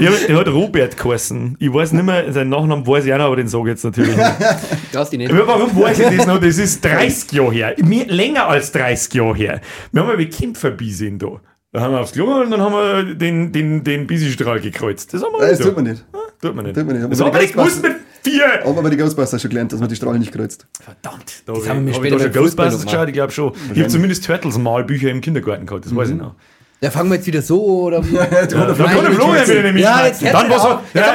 Ja, 0.00 0.10
Der 0.28 0.36
hat 0.36 0.48
Robert 0.48 0.96
geheißen. 0.96 1.56
Ich 1.60 1.72
weiß 1.72 1.92
nicht 1.92 2.04
mehr, 2.04 2.32
seinen 2.32 2.50
Nachnamen 2.50 2.84
weiß 2.84 3.04
ich 3.04 3.12
auch 3.12 3.18
noch, 3.18 3.26
aber 3.26 3.36
den 3.36 3.46
sage 3.46 3.64
ich 3.64 3.68
jetzt 3.70 3.84
natürlich 3.84 4.16
nicht. 4.16 4.32
Traust 4.92 5.12
dich 5.12 5.18
nicht. 5.18 5.30
Aber 5.32 5.46
Warum 5.46 5.80
weiß 5.80 6.00
ich 6.00 6.16
das 6.16 6.26
noch? 6.26 6.40
Das 6.40 6.58
ist 6.58 6.84
30 6.84 7.30
Jahre 7.30 7.52
her. 7.52 7.74
Mehr, 7.84 8.06
länger 8.06 8.48
als 8.48 8.72
30 8.72 9.14
Jahre 9.14 9.36
her. 9.36 9.60
Wir 9.92 10.00
haben 10.00 10.08
mal 10.08 10.26
Kämpferbisi 10.26 11.16
da. 11.16 11.40
Da 11.74 11.80
haben 11.80 11.92
wir 11.92 12.00
aufs 12.02 12.12
Klo 12.12 12.40
und 12.40 12.52
dann 12.52 12.60
haben 12.60 12.72
wir 12.72 13.14
den, 13.16 13.50
den, 13.50 13.82
den 13.82 14.06
Bisi-Strahl 14.06 14.60
gekreuzt. 14.60 15.12
Das 15.12 15.24
haben 15.24 15.32
wir 15.32 15.40
Nein, 15.40 15.50
das 15.50 15.58
wieder. 15.58 15.68
tut 15.70 15.76
man 15.76 15.84
nicht. 15.84 16.04
Tut 16.40 16.54
man 16.54 16.64
nicht. 16.66 16.76
Tut 16.76 16.86
man 16.86 16.96
nicht. 16.96 17.10
Das 17.10 17.20
Aber 17.20 17.30
haben 17.30 17.34
wir 17.34 17.40
die 17.40 17.46
nicht 17.46 17.56
gewusst 17.56 17.82
mit 17.82 17.96
vier. 18.22 18.64
Aber 18.64 18.80
bei 18.80 18.90
den 18.90 18.98
Ghostbusters 19.00 19.42
schon 19.42 19.48
gelernt, 19.50 19.72
dass 19.72 19.80
man 19.80 19.88
die 19.88 19.96
Strahlen 19.96 20.20
nicht 20.20 20.32
kreuzt. 20.32 20.68
Verdammt. 20.80 21.42
Da 21.46 21.52
haben 21.52 21.64
wir 21.64 21.70
hab 21.70 21.82
mir 21.82 21.90
ich 21.90 21.96
später 21.96 22.16
da 22.18 22.22
schon 22.22 22.32
Ghostbusters 22.32 22.84
geschaut, 22.84 23.08
ich 23.08 23.14
glaube 23.14 23.32
schon. 23.32 23.52
Ich 23.72 23.80
habe 23.80 23.88
zumindest 23.88 24.24
Turtles-Malbücher 24.24 25.10
im 25.10 25.20
Kindergarten 25.20 25.66
gehabt, 25.66 25.84
das 25.84 25.96
weiß 25.96 26.10
ich 26.10 26.14
noch. 26.14 26.36
Ja, 26.80 26.90
fangen 26.90 27.08
wir 27.08 27.16
jetzt 27.16 27.26
wieder 27.26 27.40
so 27.40 27.64
oder. 27.64 28.00
Da 28.00 28.06
Nein, 28.10 28.28
kann 28.48 28.58
der 28.58 28.70
ich 29.10 29.14
Florian 29.16 29.46
nicht. 29.48 29.62
nämlich 29.62 29.82
Ja, 29.84 30.06
jetzt 30.06 30.20
schmeißen. 30.20 30.38
Dann 30.38 30.50
was 30.50 30.64
hat. 30.64 30.80
Jetzt 30.92 31.06
Ja, 31.06 31.12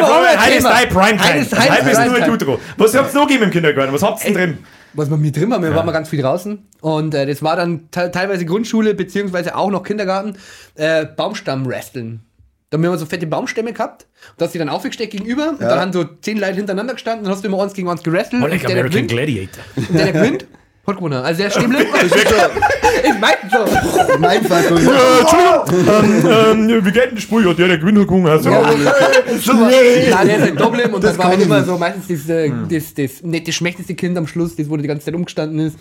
Thema. 0.57 0.69
dein 0.69 0.89
Primetime. 0.89 1.39
Ist 1.39 1.51
nur 1.51 2.19
Primetime. 2.19 2.57
Was 2.77 2.95
habt 2.95 3.13
ihr 3.13 3.19
noch 3.19 3.27
gegeben 3.27 3.43
im 3.45 3.51
Kindergarten? 3.51 3.93
Was 3.93 4.01
habt 4.03 4.23
ihr 4.25 4.33
denn 4.33 4.35
drin? 4.55 4.57
was 4.93 5.07
wir 5.07 5.17
mit 5.17 5.35
drin 5.37 5.53
haben, 5.53 5.61
wir 5.63 5.75
waren 5.75 5.85
mal 5.85 5.91
ganz 5.91 6.09
viel 6.09 6.19
draußen 6.23 6.65
und 6.81 7.13
äh, 7.13 7.27
das 7.27 7.43
war 7.43 7.55
dann 7.55 7.91
te 7.91 8.09
teilweise 8.11 8.43
Grundschule 8.43 8.95
beziehungsweise 8.95 9.55
auch 9.55 9.69
noch 9.69 9.83
Kindergarten, 9.83 10.35
äh, 10.75 11.05
Baumstamm-Wresteln. 11.05 12.21
Da 12.71 12.75
haben 12.75 12.81
wir 12.83 12.89
immer 12.89 12.97
so 12.97 13.05
fette 13.05 13.27
Baumstämme 13.27 13.71
gehabt 13.73 14.07
und 14.31 14.41
da 14.41 14.45
hast 14.45 14.53
du 14.53 14.57
die 14.57 14.65
dann 14.65 14.69
aufgesteckt 14.69 15.11
gegenüber 15.11 15.49
und 15.49 15.61
dann 15.61 15.79
haben 15.79 15.93
so 15.93 16.05
zehn 16.21 16.39
Leute 16.39 16.55
hintereinander 16.55 16.93
gestanden 16.93 17.25
und 17.27 17.31
hast 17.31 17.43
du 17.43 17.47
immer 17.47 17.61
eins 17.61 17.73
gegen 17.73 17.87
eins 17.87 18.01
gewrestelt 18.01 18.41
Oh, 18.41 18.45
und 18.45 18.51
like 18.51 18.61
der, 18.61 18.69
der 18.69 18.77
American 18.85 19.07
gewinnt, 19.07 19.11
Gladiator. 19.11 19.63
und 19.75 19.89
der, 19.93 20.03
der 20.05 20.13
gewinnt, 20.13 20.45
gewonnen. 20.95 21.21
Also 21.23 21.43
der 21.43 21.49
bleibt. 21.49 21.85
ich 23.03 23.19
meine 23.19 23.37
so. 23.51 24.17
Mein 24.19 24.43
Fall. 24.45 24.63
ähm, 24.67 26.69
ähm, 26.69 26.85
wie 26.85 26.91
geht 26.91 27.05
denn 27.05 27.15
das 27.15 27.23
Spiel? 27.23 27.45
Ja, 27.45 27.53
der, 27.53 27.67
der 27.67 27.77
gewinnt 27.77 27.99
hat 27.99 28.07
gewonnen. 28.07 28.27
Also, 28.27 28.49
Nein, 28.49 30.27
der 30.27 30.37
ist 30.37 30.47
in 30.47 30.55
Dublin 30.55 30.93
und 30.93 31.03
Das 31.03 31.11
das 31.11 31.17
war 31.17 31.27
halt 31.27 31.41
immer 31.41 31.63
so 31.63 31.77
meistens 31.77 32.07
das, 32.07 32.29
äh, 32.29 32.51
das, 32.69 32.93
das 32.93 33.23
nette, 33.23 33.51
schmächteste 33.51 33.95
Kind 33.95 34.17
am 34.17 34.27
Schluss, 34.27 34.55
das 34.55 34.69
wo 34.69 34.77
die 34.77 34.87
ganze 34.87 35.05
Zeit 35.05 35.15
umgestanden 35.15 35.59
ist. 35.59 35.77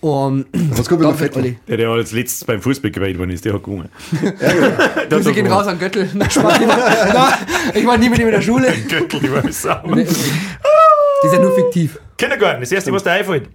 Und 0.00 0.46
Was 0.52 0.88
kommt 0.88 1.02
Doch, 1.02 1.16
fett? 1.16 1.36
Olli. 1.36 1.58
der, 1.66 1.76
der 1.76 1.88
als 1.88 2.12
letztes 2.12 2.44
beim 2.44 2.62
Fußball 2.62 2.92
gewählt 2.92 3.18
worden 3.18 3.30
ist, 3.30 3.44
der 3.44 3.54
hat 3.54 3.64
gewonnen. 3.64 3.88
Grüße 5.10 5.32
gehen 5.32 5.48
raus 5.48 5.66
an 5.66 5.76
Göttel. 5.78 6.08
Na, 6.14 6.26
ich 7.74 7.84
war 7.84 7.98
nie 7.98 8.08
mit 8.08 8.20
ihm 8.20 8.26
in 8.26 8.32
der 8.32 8.40
Schule. 8.40 8.72
Göttl, 8.88 9.18
die 9.18 9.32
war 9.32 9.42
sauber. 9.50 9.96
Die 9.96 10.02
ist 10.02 11.32
ja 11.32 11.40
nur 11.40 11.52
fiktiv. 11.52 11.98
Kindergarten, 12.16 12.60
das 12.60 12.70
erste, 12.70 12.92
was 12.92 13.02
dir 13.02 13.10
einfällt. 13.10 13.48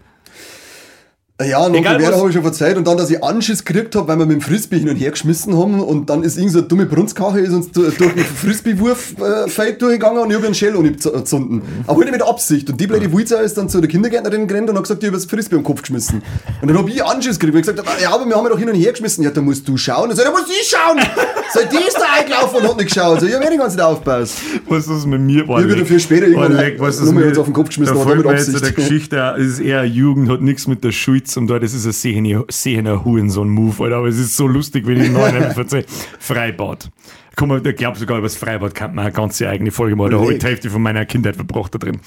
Ja, 1.45 1.67
noch 1.69 1.75
Egal, 1.75 1.97
Gewehr 1.97 2.11
was- 2.11 2.19
habe 2.19 2.29
ich 2.29 2.33
schon 2.35 2.43
verzeiht 2.43 2.77
und 2.77 2.87
dann, 2.87 2.97
dass 2.97 3.09
ich 3.09 3.23
Anschiss 3.23 3.63
gekriegt 3.65 3.95
habe, 3.95 4.07
weil 4.07 4.17
wir 4.19 4.25
mit 4.25 4.35
dem 4.37 4.41
Frisbee 4.41 4.79
hin 4.79 4.89
und 4.89 4.95
her 4.95 5.11
geschmissen 5.11 5.57
haben 5.57 5.79
und 5.81 6.09
dann 6.09 6.23
ist 6.23 6.37
irgend 6.37 6.51
so 6.53 6.59
eine 6.59 6.67
dumme 6.67 6.85
Brunskache 6.85 7.39
ist 7.39 7.51
uns 7.53 7.71
du- 7.71 7.81
durch 7.89 8.13
den 8.13 8.25
Frisbee-Wurf-Feld 8.25 9.81
durchgegangen 9.81 10.21
und 10.23 10.29
ich 10.29 10.35
habe 10.35 10.45
einen 10.45 10.55
Shell 10.55 10.75
angezündet. 10.75 11.63
Aber 11.87 11.97
halt 11.97 12.05
nicht 12.05 12.11
mit 12.11 12.21
Absicht. 12.21 12.69
Und 12.69 12.79
die 12.79 12.87
blöde 12.87 13.11
Wulza 13.11 13.37
ist 13.37 13.57
dann 13.57 13.69
zu 13.69 13.79
der 13.81 13.89
Kindergärtnerin 13.89 14.47
gerannt 14.47 14.69
und 14.69 14.75
hat 14.77 14.83
gesagt, 14.83 15.03
ich 15.03 15.07
habe 15.07 15.17
das 15.17 15.25
Frisbee 15.25 15.55
am 15.55 15.63
Kopf 15.63 15.81
geschmissen. 15.81 16.21
Und 16.61 16.67
dann 16.67 16.77
habe 16.77 16.89
ich 16.89 17.03
Anschiss 17.03 17.39
gekriegt, 17.39 17.53
weil 17.53 17.61
ich 17.61 17.67
gesagt 17.67 17.87
habe, 17.87 18.01
ja, 18.01 18.13
aber 18.13 18.25
wir 18.25 18.35
haben 18.35 18.43
ja 18.45 18.49
doch 18.51 18.59
hin 18.59 18.69
und 18.69 18.75
her 18.75 18.91
geschmissen. 18.91 19.23
Ja, 19.23 19.31
da 19.31 19.41
musst 19.41 19.67
du 19.67 19.77
schauen. 19.77 20.09
Und 20.09 20.15
so, 20.15 20.23
da 20.23 20.31
muss 20.31 20.41
ich 20.49 20.67
schauen. 20.69 20.99
So, 21.53 21.59
die 21.71 21.87
ist 21.87 21.97
da 21.97 22.19
eingelaufen 22.19 22.61
und 22.61 22.67
hat 22.69 22.77
nicht 22.77 22.93
geschaut. 22.93 23.19
So, 23.19 23.27
ich 23.27 23.33
habe 23.35 23.45
eh 23.45 23.49
die 23.51 23.57
ganze 23.57 23.77
Zeit 23.77 23.85
aufgepasst. 23.85 24.37
Was 24.67 24.87
das 24.87 25.05
mit 25.05 25.21
mir 25.21 25.47
war. 25.47 25.59
Ich 25.61 25.67
würde 25.67 25.81
dafür 25.81 25.99
später 25.99 26.27
irgendwann 26.27 26.53
Leck, 26.55 26.79
was 26.79 26.99
mir 27.01 27.27
jetzt 27.27 27.37
auf 27.37 27.45
den 27.45 27.53
Kopf 27.53 27.67
geschmissen 27.67 27.95
da 27.95 28.03
fällt 28.03 28.17
mit 28.17 28.25
mir 28.25 28.37
jetzt 28.37 28.55
eine 28.63 28.71
Geschichte, 28.71 29.35
es 29.37 29.45
ist 29.53 29.59
eher 29.59 29.83
Jugend, 29.85 30.29
hat 30.29 30.41
nichts 30.41 30.67
mit 30.67 30.83
der 30.83 30.91
Schuld 31.33 31.47
zum 31.47 31.47
tun, 31.47 31.61
das 31.61 31.73
ist 31.73 32.05
ein 32.05 32.43
sehender, 32.49 33.03
Hurensohn-Move, 33.05 33.83
Alter, 33.83 33.97
aber 33.97 34.07
es 34.07 34.19
ist 34.19 34.37
so 34.37 34.47
lustig, 34.47 34.85
wenn 34.87 34.97
ich 34.97 35.03
den 35.03 35.13
neuen 35.13 35.35
erzähle. 35.35 35.85
Freibad. 36.19 36.89
Guck 37.35 37.47
mal, 37.47 37.65
ich 37.65 37.75
glaube 37.75 37.97
sogar 37.97 38.17
über 38.17 38.27
das 38.27 38.35
Freibad 38.35 38.75
kann 38.75 38.93
man 38.93 39.05
eine 39.05 39.13
ganze 39.13 39.49
eigene 39.49 39.71
Folge 39.71 39.95
machen, 39.95 40.11
da 40.11 40.19
habe 40.19 40.33
ich 40.33 40.39
die 40.39 40.45
Hälfte 40.45 40.69
von 40.69 40.81
meiner 40.81 41.05
Kindheit 41.05 41.35
verbracht 41.35 41.73
da 41.73 41.79
drin. 41.79 41.99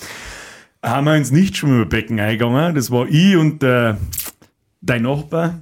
Haben 0.83 1.07
wir 1.07 1.17
ins 1.17 1.33
Nichtschwimmerbecken 1.33 2.21
eingegangen, 2.21 2.75
das 2.75 2.91
war 2.91 3.07
ich 3.09 3.37
und 3.37 3.63
äh, 3.63 3.95
dein 4.81 5.03
Nachbar, 5.03 5.61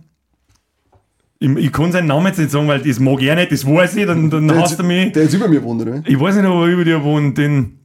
ich, 1.38 1.50
ich 1.56 1.72
kann 1.72 1.92
seinen 1.92 2.08
Namen 2.08 2.26
jetzt 2.26 2.38
nicht 2.38 2.50
sagen, 2.50 2.68
weil 2.68 2.80
das 2.80 3.00
mag 3.00 3.22
er 3.22 3.36
nicht, 3.36 3.52
das 3.52 3.66
weiß 3.66 3.96
ich, 3.96 4.06
dann, 4.06 4.30
dann 4.30 4.48
Der 4.48 4.58
hast 4.58 4.70
jetzt, 4.72 4.80
du 4.80 4.84
mich. 4.84 5.12
der 5.12 5.24
jetzt 5.24 5.34
über 5.34 5.48
mir 5.48 5.62
wohnt, 5.62 5.82
oder? 5.82 6.02
Ich 6.06 6.18
weiß 6.18 6.36
nicht, 6.36 6.46
ob 6.46 6.62
er 6.62 6.66
über 6.68 6.84
dir 6.84 7.02
wohnt, 7.02 7.36
den. 7.38 7.80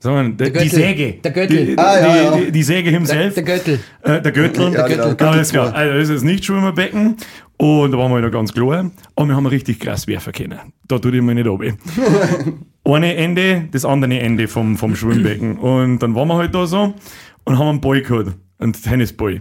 Sagen 0.00 0.38
wir, 0.38 0.50
der, 0.50 0.62
die. 0.62 0.68
Säge. 0.68 1.12
Der 1.22 1.30
Göttel. 1.32 1.66
Die, 1.66 1.78
Ah, 1.78 2.00
ja, 2.00 2.16
ja. 2.16 2.36
Die, 2.36 2.50
die 2.52 2.62
Säge 2.62 2.84
Der, 2.84 2.92
himself. 2.92 3.34
der 3.34 3.42
Göttel. 3.42 3.80
äh, 4.02 4.22
der 4.22 4.32
Göttel. 4.32 4.72
Ja, 4.72 4.86
genau, 4.88 5.08
Göttel 5.10 5.26
Alles 5.26 5.50
klar. 5.52 5.74
Also, 5.74 5.92
das 5.98 6.08
ist 6.08 6.14
das 6.16 6.22
Nichtschwimmerbecken. 6.22 7.16
Und 7.58 7.90
da 7.92 7.98
waren 7.98 8.10
wir 8.10 8.18
wieder 8.18 8.30
ganz 8.30 8.52
klar. 8.54 8.90
Und 9.14 9.28
wir 9.28 9.36
haben 9.36 9.46
richtig 9.46 9.80
krass 9.80 10.06
werfen 10.06 10.32
können. 10.32 10.58
Da 10.88 10.98
tue 10.98 11.14
ich 11.14 11.22
mir 11.22 11.34
nicht 11.34 11.46
runter. 11.46 11.74
Eine 12.84 13.14
Ende, 13.16 13.68
das 13.70 13.84
andere 13.84 14.18
Ende 14.18 14.48
vom, 14.48 14.76
vom 14.76 14.96
Schwimmbecken. 14.96 15.58
Und 15.58 15.98
dann 16.00 16.14
waren 16.14 16.26
wir 16.28 16.36
halt 16.36 16.54
da 16.54 16.66
so 16.66 16.94
und 17.44 17.58
haben 17.58 17.68
einen 17.68 17.80
Ball 17.80 18.00
gehabt. 18.02 18.32
Einen 18.58 18.72
Tennisball. 18.72 19.40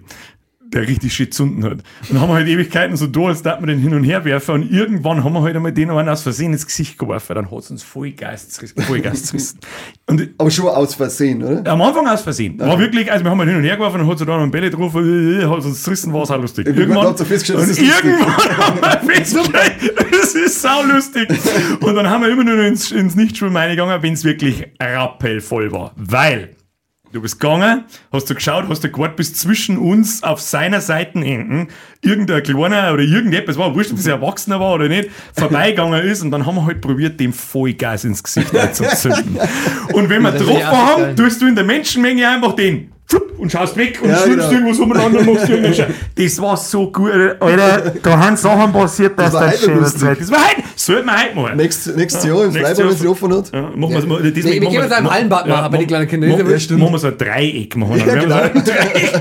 Der 0.74 0.88
richtig 0.88 1.14
shit 1.14 1.34
zunden 1.34 1.64
hat. 1.64 1.72
Und 1.74 1.84
dann 2.12 2.22
haben 2.22 2.30
wir 2.30 2.36
halt 2.36 2.48
Ewigkeiten 2.48 2.96
so 2.96 3.08
da, 3.08 3.22
als 3.28 3.42
darf 3.44 3.60
man 3.60 3.68
den 3.68 3.80
hin 3.80 3.94
und 3.94 4.04
her 4.04 4.24
werfen. 4.24 4.56
Und 4.56 4.72
irgendwann 4.72 5.24
haben 5.24 5.34
wir 5.34 5.42
halt 5.42 5.56
einmal 5.56 5.74
den 5.74 5.90
einen 5.90 6.08
aus 6.10 6.22
Versehen 6.22 6.54
ins 6.54 6.66
Gesicht 6.66 6.98
geworfen. 6.98 7.36
Dann 7.36 7.52
hat 7.52 7.60
es 7.60 7.72
uns 7.72 7.84
voll 7.84 8.12
Geist 8.12 8.62
voll 8.88 9.02
Geist 9.02 9.32
gerissen. 9.32 9.60
Und 10.08 10.30
Aber 10.38 10.50
schon 10.50 10.68
aus 10.68 10.96
Versehen, 10.96 11.44
oder? 11.44 11.70
am 11.72 11.82
Anfang 11.82 12.08
aus 12.08 12.22
Versehen. 12.22 12.60
War 12.60 12.80
wirklich, 12.80 13.12
also 13.12 13.24
wir 13.26 13.32
haben 13.32 13.40
halt 13.40 13.50
hin 13.50 13.58
und 13.58 13.64
her 13.64 13.76
geworfen 13.76 14.02
und 14.02 14.08
hat 14.08 14.18
so 14.20 14.26
da 14.26 14.38
noch 14.38 14.44
ein 14.44 14.52
Bälle 14.52 14.70
drauf, 14.70 14.96
äh, 14.96 15.46
hat 15.46 15.66
uns 15.66 15.84
zerrissen, 15.84 16.14
war 16.14 16.24
es 16.24 16.32
auch 16.32 16.40
lustig. 16.40 16.68
Irgendwann 16.68 17.08
habt 17.08 17.20
ihr 17.20 17.26
festgestellt, 17.26 17.60
und 17.60 17.70
das 17.70 17.78
irgendwann 17.78 18.58
haben 18.58 18.82
wir 18.82 19.14
festgestellt, 19.14 19.74
es 20.22 20.36
ist 20.36 20.62
sau 20.62 20.84
lustig. 20.84 21.30
Und 21.82 21.96
dann 21.96 22.10
haben 22.10 22.24
wir 22.24 22.32
immer 22.32 22.44
nur 22.44 22.64
ins, 22.64 22.92
ins 22.92 23.16
Nichtschwimmen 23.16 23.58
eingegangen, 23.58 24.02
wenn 24.02 24.14
es 24.14 24.24
wirklich 24.24 24.66
rappelvoll 24.80 25.72
war. 25.72 25.92
Weil 25.96 26.56
du 27.12 27.22
bist 27.22 27.40
gegangen, 27.40 27.86
hast 28.12 28.30
du 28.30 28.36
geschaut, 28.36 28.66
hast 28.70 28.84
du 28.84 28.90
gewartet, 28.90 29.18
bis 29.18 29.34
zwischen 29.34 29.78
uns 29.78 30.24
auf 30.24 30.42
seiner 30.42 30.82
Seitenenden 30.82 31.68
irgendein 32.02 32.44
kleiner 32.44 32.94
oder 32.94 33.04
irgendetwas 33.04 33.58
war, 33.58 33.76
wurscht, 33.76 33.92
ob 33.92 34.00
es 34.00 34.08
ein 34.08 34.12
Erwachsener 34.12 34.60
war 34.60 34.74
oder 34.74 34.88
nicht, 34.88 35.10
vorbeigegangen 35.34 36.04
ist 36.04 36.22
und 36.22 36.32
dann 36.32 36.46
haben 36.46 36.56
wir 36.56 36.66
halt 36.66 36.82
probiert, 36.82 37.20
dem 37.20 37.34
Vollgas 37.34 38.04
ins 38.04 38.24
Gesicht 38.24 38.52
zu 38.74 38.84
zünden. 38.84 39.38
Und 39.94 40.10
wenn 40.10 40.22
wir 40.22 40.34
ja 40.60 40.72
haben, 40.72 41.16
tust 41.16 41.42
du 41.42 41.48
in 41.48 41.56
der 41.56 41.66
Menschenmenge 41.66 42.28
einfach 42.28 42.54
den 42.54 42.91
und 43.38 43.52
schaust 43.52 43.76
weg 43.78 44.00
und 44.04 44.10
Ja, 44.10 44.18
schwimmst 44.18 44.50
genau. 44.50 44.52
irgendwas 44.52 44.80
umeinander 44.80 45.24
machst 45.24 45.50
irgendeinen. 45.50 45.94
Das 46.16 46.42
war 46.42 46.56
so 46.58 46.92
gut, 46.92 47.12
Alter. 47.40 47.94
Da 48.04 48.18
haben 48.20 48.38
Sachen 48.38 48.72
passiert, 48.72 49.18
dass 49.20 49.32
das 49.32 49.42
heute 49.48 49.58
schön 49.58 49.80
ist. 49.84 49.96
Das 50.02 50.32
war 50.32 50.40
heute, 50.40 50.62
sollten 50.76 51.06
wir 51.08 51.14
heute 51.24 51.36
machen. 51.36 51.58
Nächstes, 51.58 51.96
nächstes 51.96 52.24
Jahr 52.24 52.44
im 52.46 52.52
Jahr- 52.52 52.78
wenn 52.78 52.88
es 52.88 53.06
offen 53.06 53.34
hat. 53.36 53.52
Ja, 53.54 53.62
machen 53.76 53.94
wir's 53.96 54.06
mal. 54.06 54.22
Nee, 54.22 54.36
wir 54.36 54.60
gehen 54.60 54.72
jetzt 54.74 54.92
einem 54.94 55.12
Hallenbad 55.12 55.48
machen, 55.48 55.72
bei 55.72 55.78
den 55.78 55.88
kleinen 55.88 56.08
ja 56.10 56.38
Machen, 56.78 56.94
wir 56.94 57.00
so 57.00 57.08
ein 57.08 57.18
Dreieck 57.18 57.76
machen. 57.76 57.96
wir. 57.96 58.06
Ja, 58.06 58.54
Wir 58.54 58.62
Dreieck. 58.62 59.12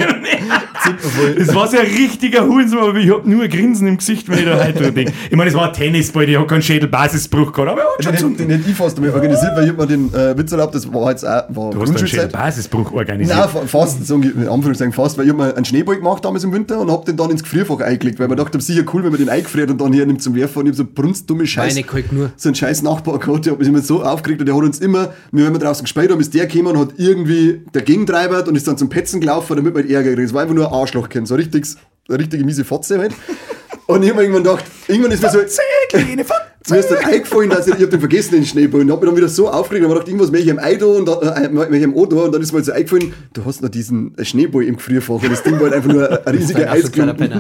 Das 1.39 1.55
war 1.55 1.69
so 1.69 1.79
ein 1.79 1.87
richtiger 1.87 2.47
Hurensohn, 2.47 2.79
aber 2.81 2.97
ich 2.99 3.11
hab 3.11 3.27
nur 3.27 3.43
ein 3.45 3.51
Grinsen 3.51 3.87
im 3.87 3.97
Gesicht, 3.99 4.29
wenn 4.29 4.39
ich 4.41 4.45
da 4.45 4.65
heute 4.65 4.93
denke. 4.93 5.13
Ich 5.31 5.37
meine, 5.37 5.51
es 5.51 5.57
war 5.57 5.69
ein 5.69 5.73
Tennisball, 5.73 6.29
ich 6.29 6.37
hab 6.37 6.49
keinen 6.49 6.63
Schädelbasisbruch 6.63 7.53
gehabt, 7.53 7.71
aber 7.71 7.83
er 7.99 8.07
hat 8.13 8.21
schon 8.21 8.37
Den, 8.37 8.51
hätte 8.51 8.69
ich 8.71 8.77
fast 8.77 8.97
einmal 8.97 9.13
organisiert, 9.15 9.53
weil 9.55 9.65
ich 9.65 9.71
hab 9.71 9.79
mir 9.79 9.87
den 9.87 10.13
äh, 10.15 10.37
Witz 10.37 10.53
erlaubt, 10.53 10.75
das 10.75 10.93
war 10.93 11.11
jetzt 11.11 11.25
auch 11.25 11.43
war 11.49 11.71
Du 11.71 11.81
hast 11.83 11.91
einen. 11.91 12.07
Schädelbasisbruch 12.07 12.93
organisiert. 12.93 13.39
Nein, 13.39 13.67
fa- 13.81 13.87
fast, 13.87 14.07
so 14.07 14.15
in 14.17 14.49
Anführungszeichen 14.49 14.93
fast, 14.93 15.19
weil 15.19 15.27
ich 15.29 15.33
mir 15.35 15.55
einen 15.57 15.65
Schneeball 15.65 15.97
gemacht 15.97 16.25
damals 16.25 16.45
im 16.45 16.53
Winter 16.53 16.81
und 16.81 16.91
hab 16.91 17.05
den 17.05 17.17
dann 17.17 17.31
ins 17.31 17.43
Gefrierfach 17.43 17.81
eingelegt, 17.81 18.19
weil 18.19 18.29
man 18.29 18.37
dachte, 18.37 18.61
sicher 18.61 18.83
cool, 18.93 19.03
wenn 19.05 19.11
man 19.11 19.19
den 19.21 19.29
eingefriert 19.29 19.71
und 19.71 19.81
dann 19.81 19.93
hier 19.93 20.07
nimmt 20.07 20.23
zum 20.23 20.35
Werfen 20.35 20.61
und 20.61 20.67
ich 20.67 20.71
hab 20.73 20.77
so 20.77 20.85
brunstdumme 20.85 21.47
Scheiß. 21.47 21.75
Meine 21.75 21.87
Kalk 21.87 22.13
nur. 22.13 22.33
so 22.37 22.49
ein 22.49 22.55
scheiß 22.55 22.83
Nachbar 22.83 23.19
gehabt, 23.19 23.47
der 23.47 23.53
hat 23.53 23.59
mich 23.59 23.69
immer 23.69 23.81
so 23.83 24.03
aufgeregt 24.03 24.41
und 24.41 24.47
der 24.47 24.57
hat 24.57 24.63
uns 24.63 24.81
immer, 24.81 25.13
wenn 25.33 25.53
wir 25.53 25.59
draußen 25.59 25.85
gespielt 25.85 26.11
haben, 26.11 26.21
ist 26.21 26.35
der 26.35 26.47
gekommen 26.47 26.77
und 26.77 26.89
hat 26.91 26.95
irgendwie 26.99 27.63
dagegen 27.73 28.07
treibert 28.07 28.49
und 28.49 28.57
ist 28.57 28.67
dann 28.69 28.77
zum 28.79 28.89
Petzen 28.89 29.21
gelaufen, 29.21 29.57
damit 29.57 29.75
man 29.75 29.83
halt 29.83 29.93
Ärger 29.93 30.15
kriegt. 30.15 30.27
Das 30.29 30.35
war 30.35 30.43
einfach 30.43 30.55
nur 30.55 30.67
ein 30.69 30.73
Arschloch, 30.75 31.09
kennen. 31.09 31.27
so 31.27 31.35
ein 31.35 31.41
richtiges, 31.41 31.77
eine 32.09 32.19
richtige 32.19 32.45
miese 32.45 32.65
Fotze 32.65 32.99
halt. 32.99 33.13
Und 33.87 34.03
ich 34.05 34.11
hab 34.11 34.17
mir 34.17 34.23
irgendwann 34.23 34.45
gedacht, 34.45 34.65
irgendwann 34.87 35.11
ist 35.13 35.23
mir 35.23 35.31
so. 35.31 35.39
Mir 36.69 36.79
ist 36.79 36.91
dann 36.91 36.99
eingefallen, 37.05 37.49
dass 37.51 37.67
ich, 37.67 37.75
ich 37.75 37.83
hab 37.83 37.91
den 37.91 38.01
vergessen, 38.01 38.33
den 38.35 38.45
Schneeball, 38.45 38.83
und 38.83 38.91
hab 38.93 39.01
mich 39.01 39.09
dann 39.09 39.17
wieder 39.17 39.29
so 39.29 39.49
aufgeregt, 39.49 39.85
und 39.85 39.91
hab 39.91 39.97
gedacht, 39.99 40.09
irgendwas 40.09 40.31
möchte 40.31 40.51
ich 40.51 40.61
Ei 40.61 40.75
da 40.77 40.87
und 40.87 41.07
da, 41.09 41.21
äh, 41.37 41.49
möchte 41.49 41.77
ich 41.77 41.85
am 41.85 41.95
O 41.95 42.05
da, 42.07 42.17
und 42.17 42.35
dann 42.35 42.43
ist 42.43 42.53
mir 42.53 42.57
halt 42.59 42.67
so 42.67 42.73
eingefallen, 42.73 43.13
du 43.33 43.45
hast 43.45 43.63
noch 43.63 43.71
diesen 43.71 44.17
äh, 44.19 44.25
Schneeball 44.25 44.65
im 44.65 44.77
Gefrierfach, 44.77 45.15
und 45.23 45.33
das 45.33 45.43
Ding 45.43 45.55
war 45.55 45.63
halt 45.63 45.75
einfach 45.75 45.91
nur 45.93 46.27
ein 46.27 46.35
riesiger 46.37 46.71
Eisklumpen. 46.71 47.31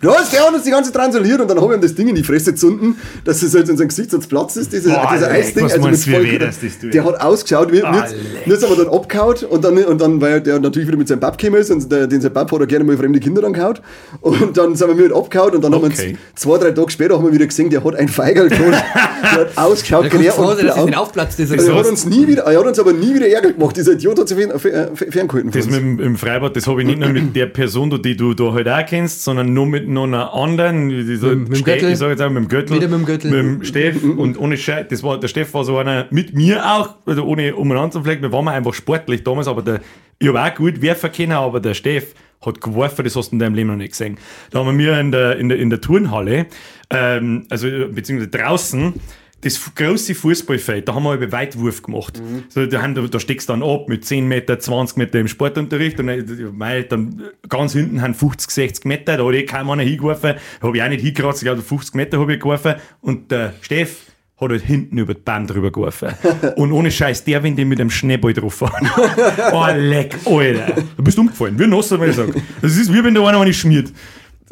Ja, 0.00 0.14
der 0.32 0.46
hat 0.46 0.54
uns 0.54 0.62
die 0.64 0.70
ganze 0.70 0.92
transoliert 0.92 1.40
und 1.40 1.48
dann 1.50 1.60
habe 1.60 1.72
ich 1.74 1.78
ihm 1.78 1.82
das 1.82 1.94
Ding 1.94 2.08
in 2.08 2.14
die 2.14 2.22
Fresse 2.22 2.52
gezunden, 2.52 2.96
dass 3.24 3.42
es 3.42 3.54
halt 3.54 3.68
in 3.68 3.76
seinem 3.76 3.88
Gesicht 3.88 4.10
sonst 4.10 4.28
Platz 4.28 4.56
ist, 4.56 4.72
diese, 4.72 4.90
Boah, 4.90 5.08
dieser 5.12 5.30
Eisding. 5.30 5.64
Also 5.64 5.80
meinst 5.80 6.06
du, 6.06 6.10
voll- 6.12 6.24
weh 6.24 6.38
das 6.38 6.58
tut? 6.60 6.94
der 6.94 7.04
hat 7.04 7.20
ausgeschaut, 7.20 7.72
jetzt 7.72 7.84
haben 7.84 8.76
wir 8.76 8.84
dann 8.84 8.94
abgehauen 8.94 9.36
und 9.50 9.64
dann, 9.64 9.78
und 9.84 10.00
dann, 10.00 10.20
weil 10.20 10.40
der 10.40 10.60
natürlich 10.60 10.86
wieder 10.88 10.98
mit 10.98 11.08
seinem 11.08 11.20
Bab 11.20 11.36
gekommen 11.38 11.60
ist 11.60 11.70
und 11.70 11.90
der, 11.90 12.06
den 12.06 12.20
sein 12.20 12.32
Bab 12.32 12.50
hat 12.52 12.60
er 12.60 12.66
gerne 12.66 12.84
mal 12.84 12.96
fremde 12.96 13.18
Kinder 13.20 13.42
angehauen 13.44 13.78
und 14.20 14.56
dann 14.56 14.76
sind 14.76 14.88
wir 14.88 14.94
mit 14.94 15.12
abgehauen 15.12 15.54
und 15.56 15.64
dann 15.64 15.74
haben 15.74 15.82
wir 15.82 15.92
Okay. 15.92 16.16
uns 16.32 16.40
zwei, 16.40 16.58
drei 16.58 16.70
Tage 16.70 16.90
später 16.90 17.16
haben 17.16 17.24
wir 17.26 17.32
wieder 17.32 17.46
gesehen, 17.46 17.68
der 17.68 17.82
hat 17.84 17.96
ein 17.96 18.08
Feigerl 18.08 18.48
gehabt, 18.58 18.84
der 19.22 19.40
hat 19.40 19.58
ausgeschaut, 19.58 20.10
quer 20.10 20.32
froh 20.32 20.50
und 20.50 20.60
blau. 20.60 20.86
den 20.86 20.94
aufplatzt 20.94 21.40
ist. 21.40 21.52
Also 21.52 21.72
er 21.72 21.78
hat 21.78 21.86
uns 21.86 22.06
nie 22.06 22.26
wieder, 22.26 22.42
er 22.42 22.58
hat 22.58 22.66
uns 22.66 22.78
aber 22.78 22.92
nie 22.92 23.14
wieder 23.14 23.28
Ärger 23.28 23.52
gemacht. 23.52 23.76
Dieser 23.76 23.92
Idiot 23.92 24.18
hat 24.18 24.28
sich 24.28 24.38
fern, 24.38 24.96
ferngehalten 24.96 25.50
Das 25.50 25.66
mit 25.66 25.80
dem, 25.80 26.00
im 26.00 26.16
Freibad, 26.16 26.56
das 26.56 26.66
habe 26.66 26.80
ich 26.82 26.86
nicht 26.86 27.00
nur 27.00 27.10
mit 27.10 27.34
der 27.34 27.46
Person, 27.46 27.90
die 28.02 28.16
du 28.16 28.34
da 28.34 28.52
halt 28.52 28.68
auch 28.68 28.86
kennst, 28.86 29.24
sondern 29.24 29.52
nur 29.52 29.66
mit 29.66 29.88
noch 29.88 30.04
einer 30.04 30.32
anderen. 30.34 30.88
Die, 30.88 31.04
die, 31.04 31.26
Mit 31.26 31.56
dem 31.56 31.64
Göttl. 31.64 31.90
Ich 31.90 31.98
sage 31.98 32.12
jetzt 32.12 32.22
auch 32.22 32.30
mit 32.30 32.44
dem 32.44 32.48
Göttel. 32.48 32.76
Wieder 32.76 32.88
mit 32.88 32.98
dem 32.98 33.06
Göttl. 33.06 33.30
Mit 33.30 33.38
dem 33.38 33.64
Steff 33.64 34.02
und 34.02 34.38
ohne 34.38 34.56
Scheiß. 34.56 34.86
Das 34.90 35.02
war, 35.02 35.18
der 35.18 35.28
Steff 35.28 35.52
war 35.54 35.64
so 35.64 35.78
einer 35.78 36.06
mit 36.10 36.34
mir 36.34 36.64
auch, 36.64 36.94
also 37.06 37.24
ohne 37.24 37.54
umeinander 37.54 37.92
zu 37.92 38.02
flecken. 38.02 38.22
Wir 38.22 38.32
waren 38.32 38.48
einfach 38.48 38.74
sportlich 38.74 39.24
damals, 39.24 39.48
aber 39.48 39.62
der, 39.62 39.80
ich 40.18 40.28
habe 40.28 40.42
auch 40.42 40.54
gut 40.54 40.80
werfen 40.82 41.10
können, 41.12 41.32
aber 41.32 41.60
der 41.60 41.74
Steff 41.74 42.14
hat 42.44 42.60
geworfen, 42.60 43.04
das 43.04 43.16
hast 43.16 43.30
du 43.30 43.36
in 43.36 43.38
deinem 43.38 43.54
Leben 43.54 43.68
noch 43.68 43.76
nicht 43.76 43.92
gesehen. 43.92 44.18
Da 44.50 44.64
haben 44.64 44.78
wir 44.78 44.98
in 44.98 45.12
der, 45.12 45.36
in 45.38 45.48
der, 45.48 45.58
in 45.58 45.70
der 45.70 45.80
Turnhalle, 45.80 46.46
ähm, 46.90 47.46
also 47.50 47.68
beziehungsweise 47.90 48.30
draußen, 48.30 48.94
das 49.42 49.60
große 49.74 50.14
Fußballfeld, 50.14 50.88
da 50.88 50.94
haben 50.94 51.02
wir 51.02 51.14
über 51.14 51.32
Weitwurf 51.32 51.82
gemacht. 51.82 52.22
So, 52.48 52.64
da, 52.64 52.80
haben, 52.80 52.94
da 52.94 53.20
steckst 53.20 53.48
du 53.48 53.54
dann 53.54 53.62
ab 53.62 53.88
mit 53.88 54.04
10 54.04 54.26
Meter, 54.26 54.58
20 54.58 54.96
Meter 54.96 55.18
im 55.18 55.26
Sportunterricht 55.26 55.98
und 55.98 56.56
mei, 56.56 56.82
dann 56.82 57.22
ganz 57.48 57.72
hinten 57.72 58.02
haben 58.02 58.14
50, 58.14 58.50
60 58.50 58.84
Meter, 58.84 59.16
da 59.16 59.26
hat 59.26 59.34
eh 59.34 59.44
kaum 59.44 59.70
einer 59.70 59.82
hingeworfen, 59.82 60.34
habe 60.62 60.76
ich 60.76 60.82
auch 60.82 60.88
nicht 60.88 61.02
hingekratzt, 61.02 61.42
ich 61.42 61.46
glaube 61.46 61.60
50 61.60 61.94
Meter 61.94 62.20
habe 62.20 62.34
ich 62.34 62.40
geworfen 62.40 62.76
und 63.00 63.32
der 63.32 63.54
Steff 63.62 64.11
hat 64.42 64.50
halt 64.50 64.62
hinten 64.62 64.98
über 64.98 65.14
die 65.14 65.20
Bahn 65.20 65.46
drüber 65.46 65.70
geworfen. 65.70 66.10
Und 66.56 66.72
ohne 66.72 66.90
Scheiß, 66.90 67.24
der, 67.24 67.42
wenn 67.42 67.56
die 67.56 67.64
mit 67.64 67.78
dem 67.78 67.90
Schneeball 67.90 68.32
drauf 68.32 68.54
fahren. 68.54 68.88
oh, 69.52 69.66
leck, 69.74 70.16
Alter. 70.24 70.82
Du 70.96 71.02
bist 71.02 71.18
umgefallen, 71.18 71.58
wie 71.58 71.66
Nasser, 71.66 71.98
wenn 72.00 72.10
ich 72.10 72.16
sage. 72.16 72.34
Das 72.60 72.76
ist 72.76 72.92
wie 72.92 73.02
wenn 73.02 73.14
der 73.14 73.24
einer 73.24 73.40
eine 73.40 73.52
schmiert. 73.52 73.92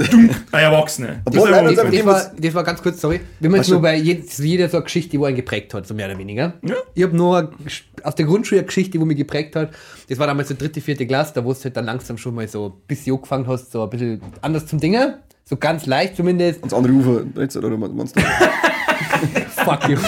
Dumm, 0.08 0.30
ein 0.52 0.62
Erwachsener. 0.62 1.20
Das 1.24 1.34
das-. 1.34 1.90
Das 1.90 2.04
war, 2.06 2.32
das 2.38 2.54
war 2.54 2.64
ganz 2.64 2.82
kurz, 2.82 3.00
sorry. 3.00 3.20
Wir 3.38 3.50
haben 3.50 3.56
jetzt 3.56 3.68
nur 3.68 3.82
bei 3.82 3.98
jed- 3.98 4.42
jeder 4.42 4.68
so 4.68 4.78
eine 4.78 4.84
Geschichte, 4.84 5.18
die 5.18 5.24
einen 5.24 5.36
geprägt 5.36 5.74
hat, 5.74 5.86
so 5.86 5.94
mehr 5.94 6.06
oder 6.06 6.18
weniger. 6.18 6.54
Ja. 6.62 6.76
Ich 6.94 7.02
habe 7.02 7.16
nur 7.16 7.52
aus 8.02 8.14
der 8.14 8.24
Grundschule 8.24 8.60
eine 8.60 8.66
Geschichte, 8.66 8.98
die 8.98 9.04
mich 9.04 9.16
geprägt 9.16 9.56
hat. 9.56 9.72
Das 10.08 10.18
war 10.18 10.26
damals 10.26 10.48
so 10.48 10.54
dritte, 10.56 10.80
vierte 10.80 11.06
Klasse, 11.06 11.32
da 11.34 11.44
wo 11.44 11.52
du 11.52 11.62
halt 11.62 11.76
dann 11.76 11.84
langsam 11.84 12.16
schon 12.16 12.34
mal 12.34 12.48
so 12.48 12.66
ein 12.66 12.72
bisschen 12.86 13.14
angefangen 13.16 13.46
hast, 13.46 13.72
so 13.72 13.82
ein 13.82 13.90
bisschen 13.90 14.20
anders 14.40 14.66
zum 14.66 14.80
Dinger. 14.80 15.18
So 15.44 15.56
ganz 15.56 15.86
leicht 15.86 16.16
zumindest. 16.16 16.62
Ins 16.62 16.72
andere 16.72 16.92
Ufer, 16.92 17.24
jetzt, 17.38 17.56
oder 17.56 17.76
meinst 17.76 18.16
du? 18.16 18.20
Fuck 19.64 19.88
you. 19.88 19.98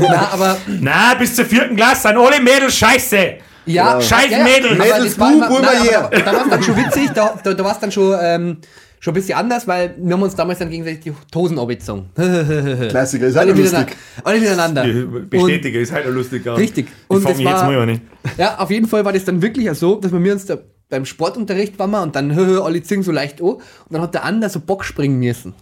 Na, 0.00 0.28
aber 0.32 0.56
Na, 0.80 1.14
bis 1.14 1.34
zur 1.36 1.44
vierten 1.44 1.76
Klasse 1.76 2.08
sind 2.08 2.16
alle 2.16 2.40
Mädels 2.40 2.74
scheiße. 2.76 3.34
ja, 3.66 4.00
Scheiß 4.00 4.30
ja, 4.30 4.44
Mädels. 4.44 4.78
Mädels, 4.78 5.14
buh, 5.16 5.24
immer- 5.26 5.48
nein, 5.48 5.62
mal 5.62 5.82
her. 5.82 6.10
Da 6.24 6.26
war 6.32 6.44
es 6.44 6.50
dann 6.50 6.62
schon 6.62 6.76
witzig, 6.76 7.10
da, 7.14 7.34
da, 7.42 7.54
da 7.54 7.64
war 7.64 7.72
es 7.72 7.78
dann 7.78 7.90
schon, 7.92 8.16
ähm, 8.22 8.56
schon 9.00 9.12
ein 9.12 9.14
bisschen 9.14 9.36
anders, 9.38 9.66
weil 9.68 9.94
wir 9.98 10.14
haben 10.14 10.22
uns 10.22 10.34
damals 10.34 10.58
dann 10.58 10.70
gegenseitig 10.70 11.00
die 11.04 11.12
Hosen 11.34 11.58
abgezogen. 11.58 12.08
Klassiker, 12.88 13.26
ist 13.26 13.36
halt 13.36 13.48
alle, 13.50 13.60
lustig. 13.60 13.78
miteinander, 13.78 13.92
alle 14.24 14.40
miteinander. 14.40 14.84
Ich 14.86 15.30
Bestätige, 15.30 15.78
ist 15.80 15.92
halt 15.92 16.06
ein 16.06 16.12
lustiger. 16.14 16.56
Richtig. 16.56 16.86
Ich 16.88 16.92
Und 17.08 17.22
fange 17.22 17.34
das 17.34 17.42
jetzt 17.42 17.52
war- 17.52 17.70
mal 17.70 17.80
an. 17.90 18.00
Ja, 18.38 18.58
auf 18.58 18.70
jeden 18.70 18.86
Fall 18.86 19.04
war 19.04 19.12
das 19.12 19.24
dann 19.24 19.42
wirklich 19.42 19.70
so, 19.78 19.96
dass 19.96 20.12
wir 20.12 20.32
uns 20.32 20.46
da 20.46 20.56
beim 20.90 21.04
Sportunterricht 21.06 21.78
waren 21.78 21.90
wir 21.90 22.02
und 22.02 22.14
dann 22.14 22.34
hö, 22.34 22.46
hö, 22.46 22.60
alle 22.62 22.82
zingen 22.82 23.02
so 23.02 23.10
leicht 23.12 23.40
an 23.40 23.46
und 23.48 23.60
dann 23.90 24.02
hat 24.02 24.14
der 24.14 24.24
andere 24.24 24.50
so 24.50 24.60
Bock 24.60 24.84
springen 24.84 25.18
müssen. 25.18 25.54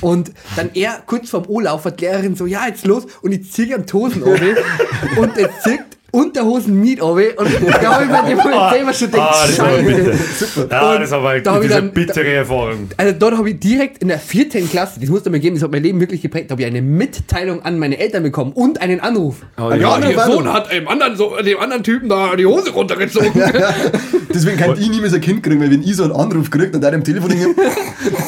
Und 0.00 0.32
dann 0.56 0.70
er 0.74 1.02
kurz 1.06 1.30
vorm 1.30 1.44
O-Lauf 1.48 1.84
hat 1.84 2.00
die 2.00 2.04
Lehrerin 2.04 2.34
so, 2.34 2.46
ja, 2.46 2.66
jetzt 2.66 2.86
los. 2.86 3.06
Und 3.22 3.32
ich 3.32 3.52
ziehe 3.52 3.74
am 3.74 3.86
Tosen 3.86 4.22
runter 4.22 4.56
und 5.16 5.36
er 5.38 5.50
zieht 5.60 5.84
Unterhosen 6.14 6.80
mit 6.80 7.02
runter 7.02 7.22
und 7.38 7.48
da 7.82 7.94
habe 7.94 8.04
ich 8.04 8.10
mir 8.10 8.22
die 8.28 8.34
Polizei 8.40 8.78
immer 8.80 8.94
schon 8.94 9.10
gedacht, 9.10 9.30
Ah, 9.34 9.46
das 9.46 9.58
war 9.58 9.66
Scheiße. 9.68 10.68
Ja, 10.70 10.92
Und 10.94 11.00
das 11.02 11.10
war 11.10 11.38
da 11.40 11.50
hab 11.50 11.56
eine 11.56 11.64
ich 11.66 11.70
dann- 11.72 11.90
bittere 11.92 12.32
Erfahrung. 12.32 12.88
Also 12.96 13.14
dort 13.18 13.36
habe 13.36 13.50
ich 13.50 13.58
direkt 13.58 13.98
in 14.02 14.08
der 14.08 14.18
vierten 14.18 14.70
Klasse, 14.70 15.00
das 15.00 15.08
muss 15.10 15.24
man 15.24 15.32
mir 15.32 15.40
geben, 15.40 15.56
das 15.56 15.64
hat 15.64 15.72
mein 15.72 15.82
Leben 15.82 16.00
wirklich 16.00 16.22
geprägt, 16.22 16.50
habe 16.50 16.62
ich 16.62 16.66
eine 16.68 16.82
Mitteilung 16.82 17.62
an 17.62 17.78
meine 17.78 17.98
Eltern 17.98 18.22
bekommen 18.22 18.52
und 18.52 18.80
einen 18.80 19.00
Anruf. 19.00 19.36
Oh, 19.58 19.70
ja, 19.70 19.76
ja, 19.76 19.98
der 20.00 20.18
Sohn 20.24 20.52
hat 20.52 20.70
dem 20.72 20.86
anderen, 20.88 21.16
so, 21.16 21.34
dem 21.44 21.58
anderen 21.58 21.82
Typen 21.82 22.08
da 22.08 22.36
die 22.36 22.46
Hose 22.46 22.70
runtergezogen. 22.70 23.32
Deswegen 24.32 24.56
kann 24.56 24.76
ich 24.78 24.88
niemals 24.90 25.14
ein 25.14 25.20
Kind 25.20 25.42
kriegen, 25.42 25.60
weil 25.60 25.70
wenn 25.70 25.82
ich 25.82 25.96
so 25.96 26.04
einen 26.04 26.12
Anruf 26.12 26.50
kriege 26.50 26.76
und 26.76 26.84
einem 26.84 27.04
Telefon 27.04 27.32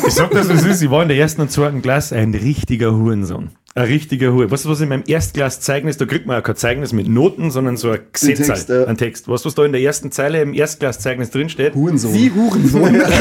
Ich 0.07 0.15
sag 0.15 0.31
das, 0.31 0.49
was 0.49 0.65
ist. 0.65 0.83
Ich 0.83 0.91
war 0.91 1.03
in 1.03 1.09
der 1.09 1.17
ersten 1.17 1.41
und 1.43 1.51
zweiten 1.51 1.83
Klasse 1.83 2.17
ein 2.17 2.35
richtiger 2.35 2.93
Hurensohn. 2.93 3.51
Ein 3.77 3.89
richtiger 3.89 4.33
Hure. 4.33 4.51
Weißt 4.51 4.65
du, 4.65 4.71
was 4.71 4.81
in 4.81 4.89
meinem 4.89 5.05
Erstklass-Zeugnis, 5.07 5.99
da 5.99 6.07
kriegt 6.07 6.25
man 6.25 6.37
ja 6.37 6.41
kein 6.41 6.57
Zeugnis 6.57 6.95
mit 6.95 7.09
Noten, 7.09 7.51
sondern 7.51 7.77
so 7.77 7.91
ein 7.91 8.01
Gesetz, 8.11 8.47
Text, 8.47 8.69
ja. 8.71 8.85
ein 8.87 8.97
Text. 8.97 9.29
Weißt 9.29 9.45
du, 9.45 9.49
was 9.49 9.55
da 9.55 9.67
in 9.67 9.73
der 9.73 9.83
ersten 9.83 10.11
Zeile 10.11 10.41
im 10.41 10.55
Erstklass-Zeugnis 10.55 11.29
drinsteht? 11.29 11.75
Hurensohn. 11.75 12.13
Sie 12.15 12.33
Hurensohn. 12.33 13.03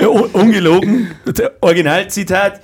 Ja, 0.00 0.08
un 0.08 0.24
ungelogen. 0.32 1.12
Der 1.38 1.52
Originalzitat. 1.60 2.60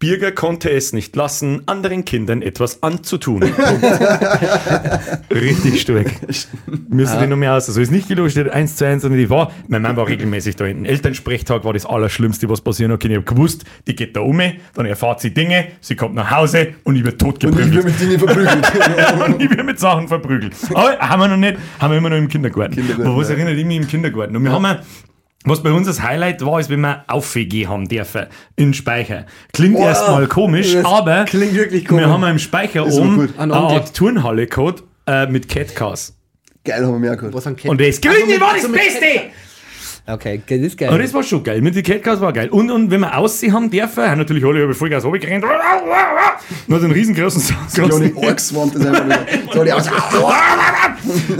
Birger 0.00 0.30
konnte 0.30 0.70
es 0.70 0.92
nicht 0.92 1.16
lassen, 1.16 1.62
anderen 1.66 2.04
Kindern 2.04 2.40
etwas 2.40 2.84
anzutun. 2.84 3.42
Richtig 5.32 5.80
stark. 5.80 6.06
Müssen 6.88 7.14
ja. 7.14 7.20
die 7.20 7.26
noch 7.26 7.36
mehr 7.36 7.54
aus. 7.54 7.68
Also 7.68 7.80
ist 7.80 7.90
nicht 7.90 8.06
gelogen, 8.06 8.30
steht 8.30 8.48
eins 8.48 8.76
zu 8.76 8.86
eins, 8.86 9.02
sondern 9.02 9.18
die 9.18 9.28
war, 9.28 9.50
mein 9.66 9.82
Mann 9.82 9.96
war 9.96 10.06
regelmäßig 10.06 10.54
da 10.54 10.66
hinten. 10.66 10.84
Elternsprechtag 10.84 11.64
war 11.64 11.72
das 11.72 11.84
Allerschlimmste, 11.84 12.48
was 12.48 12.60
passieren 12.60 12.96
kann. 12.96 13.10
Ich 13.10 13.16
habe 13.16 13.26
gewusst, 13.26 13.64
die 13.88 13.96
geht 13.96 14.14
da 14.14 14.20
um, 14.20 14.40
dann 14.74 14.86
erfahrt 14.86 15.20
sie 15.20 15.34
Dinge, 15.34 15.66
sie 15.80 15.96
kommt 15.96 16.14
nach 16.14 16.30
Hause 16.30 16.74
und 16.84 16.94
ich 16.94 17.02
werde 17.02 17.18
tot 17.18 17.44
Und 17.44 17.58
ich 17.58 17.72
will 17.72 17.82
mit 17.82 18.00
Dingen 18.00 18.20
verprügelt. 18.20 18.72
und 19.26 19.42
ich 19.42 19.50
werde 19.50 19.64
mit 19.64 19.80
Sachen 19.80 20.06
verprügelt. 20.06 20.54
Aber 20.74 20.96
haben 20.96 21.20
wir 21.20 21.28
noch 21.28 21.36
nicht, 21.36 21.58
haben 21.80 21.90
wir 21.90 21.98
immer 21.98 22.10
noch 22.10 22.18
im 22.18 22.28
Kindergarten. 22.28 22.76
Kindergarten, 22.76 23.10
Aber 23.10 23.16
was 23.16 23.30
ja. 23.30 23.34
erinnert 23.34 23.56
ich 23.56 23.66
mich 23.66 23.78
im 23.78 23.88
Kindergarten? 23.88 24.36
Und 24.36 24.44
wir 24.44 24.52
haben 24.52 24.62
ja, 24.62 24.80
was 25.48 25.62
bei 25.62 25.70
uns 25.72 25.86
das 25.86 26.02
Highlight 26.02 26.44
war, 26.44 26.58
ist, 26.60 26.70
wenn 26.70 26.80
wir 26.80 27.04
aufgehen 27.06 27.68
haben 27.68 27.88
dürfen 27.88 28.26
in 28.56 28.74
Speicher. 28.74 29.26
Klingt 29.52 29.76
Wow. 29.76 29.84
erstmal 29.86 30.26
komisch, 30.26 30.72
Das 30.74 30.84
aber 30.84 31.24
klingt 31.24 31.54
wirklich 31.54 31.84
komisch. 31.86 32.04
wir 32.04 32.10
haben 32.12 32.24
im 32.24 32.38
Speicher 32.38 32.86
oben 32.86 33.32
eine. 33.38 33.54
Art 33.54 33.94
Turnhalle 33.94 34.46
gehabt 34.46 34.82
äh, 35.06 35.26
mit 35.26 35.48
Catcars. 35.48 36.14
Geil, 36.64 36.84
haben 36.84 36.92
wir 36.92 36.98
mehr 36.98 37.16
gehört. 37.16 37.32
Was 37.34 37.46
an 37.46 37.56
Cat- 37.56 37.70
Und 37.70 37.80
das 37.80 37.96
Also 37.96 38.00
Grüne 38.02 38.26
mit- 38.32 38.40
war 38.40 38.52
also 38.52 38.68
das 38.68 38.70
mit 38.70 38.80
Beste! 38.80 39.06
Okay, 40.10 40.40
das 40.48 40.58
ist 40.58 40.78
geil. 40.78 40.88
Aber 40.88 40.98
das 40.98 41.12
war 41.12 41.22
schon 41.22 41.42
geil. 41.44 41.60
Mit 41.60 41.74
den 41.76 41.82
Catcars 41.82 42.18
war 42.22 42.32
geil. 42.32 42.48
Und, 42.48 42.70
und 42.70 42.90
wenn 42.90 43.00
wir 43.00 43.14
aussehen 43.16 43.52
haben 43.52 43.70
dürfen, 43.70 44.04
haben 44.04 44.16
natürlich 44.18 44.42
alle 44.42 44.62
über 44.64 44.72
Vollgas 44.72 45.04
runtergerannt. 45.04 45.44
Nur 46.66 46.78
so 46.78 46.84
einen 46.86 46.94
riesengroßen 46.94 47.42
Die 47.42 47.74
kleine 47.74 47.92
Sandkasten. 47.92 48.16
Orkswand 48.26 48.74
ist 48.74 48.86
einfach 48.86 49.04
wieder. 49.04 49.18
So 49.52 49.64
die 49.64 49.72
aus. 49.72 49.88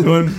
und, 0.04 0.34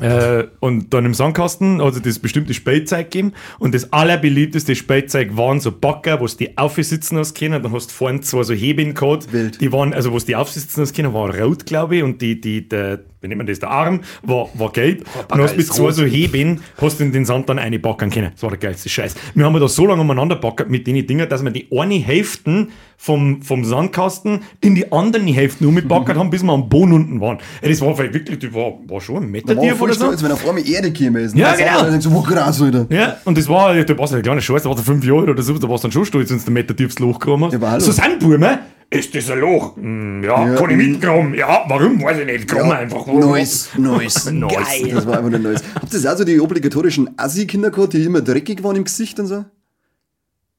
äh, 0.00 0.44
und 0.60 0.92
dann 0.92 1.04
im 1.04 1.14
Sandkasten 1.14 1.80
hat 1.80 1.94
es 1.94 2.02
das 2.02 2.18
bestimmte 2.18 2.52
Spielzeug 2.52 3.10
gegeben. 3.10 3.32
Und 3.58 3.74
das 3.74 3.92
allerbeliebteste 3.92 4.74
Spielzeug 4.74 5.36
waren 5.36 5.60
so 5.60 5.70
Backer, 5.70 6.20
wo 6.20 6.26
du 6.26 6.36
die 6.36 6.58
aufsitzen 6.58 7.18
hast 7.18 7.34
können. 7.34 7.62
Dann 7.62 7.72
hast 7.72 7.90
du 7.90 7.94
vorne 7.94 8.20
zwei 8.20 8.42
so 8.42 8.54
Heben 8.54 8.94
gehabt. 8.94 9.32
Wild. 9.32 9.60
Die 9.60 9.72
waren, 9.72 9.94
also 9.94 10.12
wo 10.12 10.18
du 10.18 10.24
die 10.24 10.36
aufsitzen 10.36 10.82
hast 10.82 10.94
können, 10.94 11.14
war 11.14 11.34
rot, 11.38 11.66
glaube 11.66 11.96
ich. 11.96 12.02
Und 12.02 12.20
die, 12.22 12.40
die, 12.40 12.68
der, 12.68 13.00
wie 13.24 13.28
nennt 13.28 13.38
man 13.38 13.46
das, 13.46 13.58
der 13.58 13.70
Arm 13.70 14.00
war, 14.22 14.48
war 14.54 14.70
gelb. 14.70 15.04
und 15.30 15.40
hast 15.40 15.56
mit 15.56 15.66
zwei 15.66 15.90
so 15.90 16.04
Heben, 16.04 16.60
hast 16.80 17.00
du 17.00 17.04
in 17.04 17.12
den 17.12 17.24
Sand 17.24 17.48
dann 17.48 17.58
eine 17.58 17.78
backen 17.78 18.10
können. 18.10 18.30
Das 18.32 18.42
war 18.42 18.50
der 18.50 18.58
geilste 18.58 18.88
Scheiß. 18.88 19.14
Wir 19.34 19.44
haben 19.44 19.58
da 19.58 19.66
so 19.68 19.86
lange 19.86 20.02
umeinander 20.02 20.36
backert 20.36 20.70
mit 20.70 20.86
den 20.86 21.06
Dingen, 21.06 21.28
dass 21.28 21.42
wir 21.42 21.50
die 21.50 21.66
eine 21.76 21.94
Hälfte 21.94 22.68
vom, 22.96 23.42
vom 23.42 23.64
Sandkasten 23.64 24.42
in 24.60 24.74
die 24.74 24.92
anderen 24.92 25.26
Hälften 25.26 25.66
umgebackert 25.66 26.16
haben, 26.18 26.30
bis 26.30 26.42
wir 26.42 26.52
am 26.52 26.68
Boden 26.68 26.92
unten 26.92 27.20
waren. 27.20 27.38
Das 27.62 27.80
war 27.80 27.96
vielleicht 27.96 28.14
wirklich, 28.14 28.38
das 28.38 28.52
war, 28.54 28.74
war 28.86 29.00
schon 29.00 29.24
ein 29.24 29.30
Meter 29.30 29.54
Da 29.54 29.56
war 29.56 29.62
tief 29.68 29.76
voll 29.76 29.88
oder 29.90 29.98
so. 29.98 30.04
stolz, 30.06 30.22
wenn 30.22 30.32
auf 30.32 30.46
einmal 30.46 30.66
Erde 30.68 30.92
gekommen 30.92 31.24
ist. 31.24 31.36
Ja, 31.36 31.54
genau. 31.54 31.80
Dann 31.80 31.90
denkst 31.90 32.06
du, 32.06 32.12
wo 32.12 32.22
krass, 32.22 32.60
Alter. 32.60 32.86
Ja, 32.90 33.16
und 33.24 33.36
das 33.36 33.48
war, 33.48 33.74
da 33.74 33.98
warst 33.98 34.12
du 34.12 34.16
ein 34.16 34.22
kleiner 34.22 34.40
Scheiß, 34.40 34.62
da 34.62 34.68
warst 34.68 34.80
du 34.80 34.84
fünf 34.84 35.04
Jahre 35.04 35.30
oder 35.30 35.42
so, 35.42 35.56
da 35.58 35.68
warst 35.68 35.84
du 35.84 35.88
dann 35.88 35.92
schon 35.92 36.04
stolz, 36.04 36.30
wenn 36.30 36.38
du 36.38 36.44
ein 36.46 36.52
Meter 36.52 36.76
tiefes 36.76 36.98
Loch 36.98 37.18
gekommen 37.18 37.50
hast. 37.62 37.84
So 37.84 37.92
Sandburme, 37.92 38.60
ist 38.90 39.14
das 39.14 39.30
ein 39.30 39.40
Loch? 39.40 39.76
Hm, 39.76 40.22
ja, 40.24 40.46
Ja, 40.48 40.54
kann 40.54 40.70
ich 40.70 40.76
mhm. 40.76 40.92
mitkommen. 40.92 41.34
Ja, 41.34 41.64
warum? 41.68 42.02
Weiß 42.02 42.18
ich 42.18 42.26
nicht. 42.26 42.48
Komm 42.52 42.70
einfach. 42.70 43.06
Nice, 43.06 43.70
nice. 43.76 44.30
Nice. 44.30 44.82
Das 44.92 45.06
war 45.06 45.18
einfach 45.18 45.30
nur 45.30 45.38
nice. 45.40 45.62
Habt 45.74 45.92
ihr 45.92 46.12
auch 46.12 46.16
so 46.16 46.24
die 46.24 46.40
obligatorischen 46.40 47.10
Assi-Kinder 47.16 47.70
gehabt, 47.70 47.92
die 47.94 48.04
immer 48.04 48.20
dreckig 48.20 48.62
waren 48.62 48.76
im 48.76 48.84
Gesicht 48.84 49.18
und 49.20 49.26
so? 49.26 49.44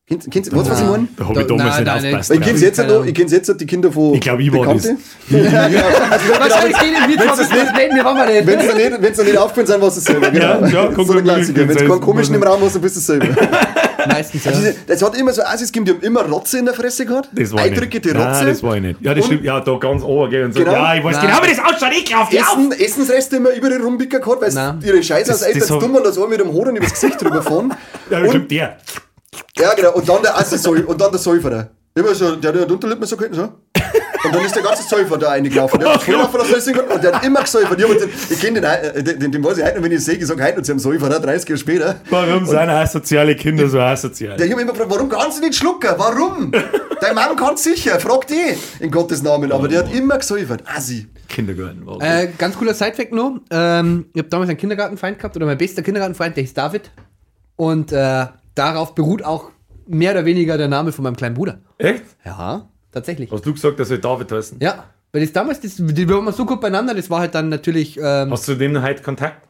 Kennst, 0.07 0.29
kennst, 0.29 0.55
weißt 0.55 0.67
du, 0.67 0.71
was 0.71 0.81
ich 0.81 0.87
meine? 0.87 1.07
Da 1.17 1.27
habe 1.27 1.41
ich 1.41 1.47
Da- 1.47 1.55
damals 1.55 1.75
nein, 1.77 1.83
nicht 1.83 1.85
nein, 1.87 1.95
aufgepasst. 1.97 2.31
Ich 2.31 2.39
Ja. 2.39 2.45
kenn's 2.45 2.61
jetzt 2.61 2.79
ich 3.07 3.13
kenn's 3.15 3.31
jetzt 3.31 3.59
die 3.61 3.65
Kinder 3.65 3.91
von 3.91 4.13
Ich 4.13 4.21
glaub, 4.21 4.39
ich 4.39 4.53
war 4.53 4.71
das. 4.71 4.85
Ja, 5.29 5.67
genau. 5.67 5.81
Wahrscheinlich 6.39 6.79
reden 6.79 7.09
wir 7.09 7.17
das 7.25 7.39
nicht- 7.39 7.51
reden 7.75 7.95
wir 7.95 8.03
mal 8.03 8.31
nicht. 8.31 8.45
Wenn 8.45 8.59
es 8.59 8.67
noch 8.67 8.75
nicht, 9.01 9.17
nicht 9.25 9.37
aufgefallen 9.37 9.65
sein, 9.65 9.81
was 9.81 9.97
es 9.97 10.03
selber. 10.03 10.29
Genau. 10.29 10.45
Ja, 10.45 10.67
ja, 10.67 10.87
das 10.89 11.09
ist 11.09 11.23
Klassiker. 11.23 11.67
Wenn 11.67 11.69
es 11.77 11.77
keinen 11.87 12.01
komischen 12.01 12.35
im 12.35 12.43
Raum 12.43 12.61
hast, 12.61 12.75
dann 12.75 12.81
bist 12.83 12.95
du 12.97 12.99
es 12.99 13.05
selber. 13.07 13.27
Meistens, 14.07 14.43
ja. 14.45 14.51
Diese- 14.51 14.75
Das 14.87 15.01
hat 15.01 15.17
immer 15.17 15.31
so 15.33 15.41
Assis 15.43 15.71
gegeben, 15.71 15.85
die 15.85 15.91
haben 15.93 16.01
immer 16.01 16.21
Rotze 16.29 16.59
in 16.59 16.65
der 16.65 16.73
Fresse 16.73 17.05
gehabt. 17.05 17.29
Das 17.33 17.51
war 17.51 17.65
ich 17.65 17.71
Eindrücke, 17.71 17.99
die 17.99 18.11
Nein, 18.11 18.27
Rotze. 18.33 18.45
das 18.45 18.63
war 18.63 18.75
ich 18.75 18.81
nicht. 18.81 19.01
Ja, 19.01 19.13
das 19.13 19.23
Und- 19.25 19.31
stimmt. 19.31 19.43
Ja, 19.45 19.59
da 19.59 19.77
ganz 19.77 20.03
oben 20.03 20.29
gehen 20.29 20.45
und 20.45 20.53
so. 20.53 20.59
Genau. 20.59 20.71
Ja, 20.73 20.95
ich 20.95 21.03
weiß 21.03 21.15
Nein. 21.17 21.27
genau, 21.27 21.43
wie 21.43 21.47
das 21.49 21.59
ausschaut. 21.59 21.91
Ich 21.97 22.11
lauf 22.11 22.29
die 22.29 22.39
auf. 22.41 22.47
Essen, 22.57 22.71
Essensreste 22.71 23.35
immer 23.37 23.51
über 23.51 23.69
die 23.69 23.75
Rumbicker 23.75 24.19
gehabt, 24.19 24.41
weil 24.41 24.51
Nein. 24.53 24.79
sie 24.81 24.87
ihre 24.87 25.03
Scheiße 25.03 25.33
aus 25.33 25.43
Eis 25.43 25.67
dumm 25.67 25.95
und 25.95 26.05
das 26.05 26.15
so 26.15 26.27
mit 26.27 26.39
dem 26.39 26.51
Hoden 26.51 26.75
übers 26.75 26.93
Gesicht 26.93 27.21
drüber 27.21 27.41
fahren. 27.41 27.73
Ja, 28.09 28.23
ich 28.23 28.33
und, 28.33 28.51
der. 28.51 28.77
ja, 29.57 29.73
genau. 29.73 29.93
Und 29.93 30.07
dann 30.07 30.21
der 30.21 30.37
Assi 30.37 30.69
und 30.69 31.01
dann 31.01 31.11
der 31.11 31.19
Säufer. 31.19 31.69
Immer 31.97 32.13
so, 32.13 32.35
der 32.35 32.51
hat 32.53 32.59
ja 32.59 32.65
die 32.65 32.73
Unterlippen 32.73 33.05
so 33.07 33.15
gehalten, 33.17 33.35
so. 33.35 33.49
Und 34.25 34.35
dann 34.35 34.45
ist 34.45 34.55
der 34.55 34.63
ganze 34.63 34.83
Säufer 34.83 35.17
da 35.17 35.29
reingelaufen. 35.29 35.79
Der 35.79 35.93
hat 35.93 36.01
voll 36.03 36.39
das 36.39 36.53
Racing 36.53 36.77
und 36.79 37.03
der 37.03 37.13
hat 37.13 37.25
immer 37.25 37.41
gesäufert. 37.41 37.79
Ich, 37.79 37.89
hab 37.89 37.97
den, 37.97 38.09
ich 38.29 38.39
kenne 38.39 38.61
den, 38.61 39.03
den, 39.05 39.19
den, 39.19 39.31
den 39.31 39.43
weiß 39.43 39.57
ich 39.57 39.63
heute 39.63 39.75
noch, 39.77 39.83
wenn 39.83 39.91
ich 39.91 40.03
sehe, 40.03 40.15
ich 40.15 40.25
sage 40.25 40.43
heute 40.43 40.57
noch 40.57 40.63
zu 40.63 40.71
einem 40.71 40.79
Säufer, 40.79 41.09
30 41.09 41.49
Jahre 41.49 41.57
später. 41.59 41.95
Warum 42.09 42.45
sind 42.45 42.57
asoziale 42.57 43.35
Kinder 43.35 43.67
so 43.67 43.79
asozial? 43.79 44.37
Der, 44.37 44.45
ich 44.45 44.51
hab 44.51 44.59
immer 44.59 44.71
gefragt, 44.71 44.91
warum 44.91 45.09
kannst 45.09 45.37
du 45.37 45.41
nicht 45.45 45.55
schlucken? 45.55 45.89
Warum? 45.97 46.51
Dein 47.01 47.15
Mann 47.15 47.35
kann 47.35 47.57
sicher, 47.57 47.99
frag 47.99 48.27
die. 48.27 48.57
In 48.79 48.91
Gottes 48.91 49.21
Namen. 49.23 49.51
Aber 49.51 49.67
der 49.67 49.79
hat 49.79 49.93
immer 49.93 50.17
gesäufert. 50.17 50.63
Assi. 50.65 51.07
Kindergarten 51.27 51.85
war 51.85 52.01
Äh, 52.01 52.29
ganz 52.37 52.57
cooler 52.57 52.73
Sidefact 52.73 53.11
noch. 53.11 53.39
Ähm, 53.51 54.05
ich 54.13 54.19
habe 54.19 54.29
damals 54.29 54.49
einen 54.49 54.57
Kindergartenfreund 54.57 55.17
gehabt, 55.17 55.35
oder 55.35 55.45
mein 55.45 55.57
bester 55.57 55.81
Kindergartenfreund, 55.81 56.35
der 56.37 56.43
hieß 56.43 56.53
David. 56.53 56.91
Und 57.55 57.91
äh, 57.91 58.25
darauf 58.53 58.95
beruht 58.95 59.23
auch 59.23 59.49
mehr 59.87 60.11
oder 60.11 60.25
weniger 60.25 60.57
der 60.57 60.67
Name 60.67 60.91
von 60.91 61.03
meinem 61.03 61.15
kleinen 61.15 61.35
Bruder. 61.35 61.59
Echt? 61.77 62.03
Ja, 62.25 62.67
tatsächlich. 62.95 63.31
Hast 63.31 63.45
du 63.45 63.53
gesagt, 63.53 63.79
dass 63.79 63.89
soll 63.89 63.99
David 63.99 64.31
heißen? 64.31 64.57
Ja, 64.59 64.85
weil 65.11 65.21
das 65.21 65.31
damals, 65.31 65.59
das, 65.61 65.75
die 65.77 66.09
waren 66.09 66.31
so 66.33 66.45
gut 66.45 66.59
beieinander, 66.59 66.95
das 66.95 67.09
war 67.09 67.19
halt 67.19 67.35
dann 67.35 67.49
natürlich, 67.49 67.97
ähm, 68.01 68.31
Hast 68.31 68.47
du 68.47 68.55
dem 68.55 68.71
noch 68.71 68.81
heute 68.81 69.03
Kontakt? 69.03 69.45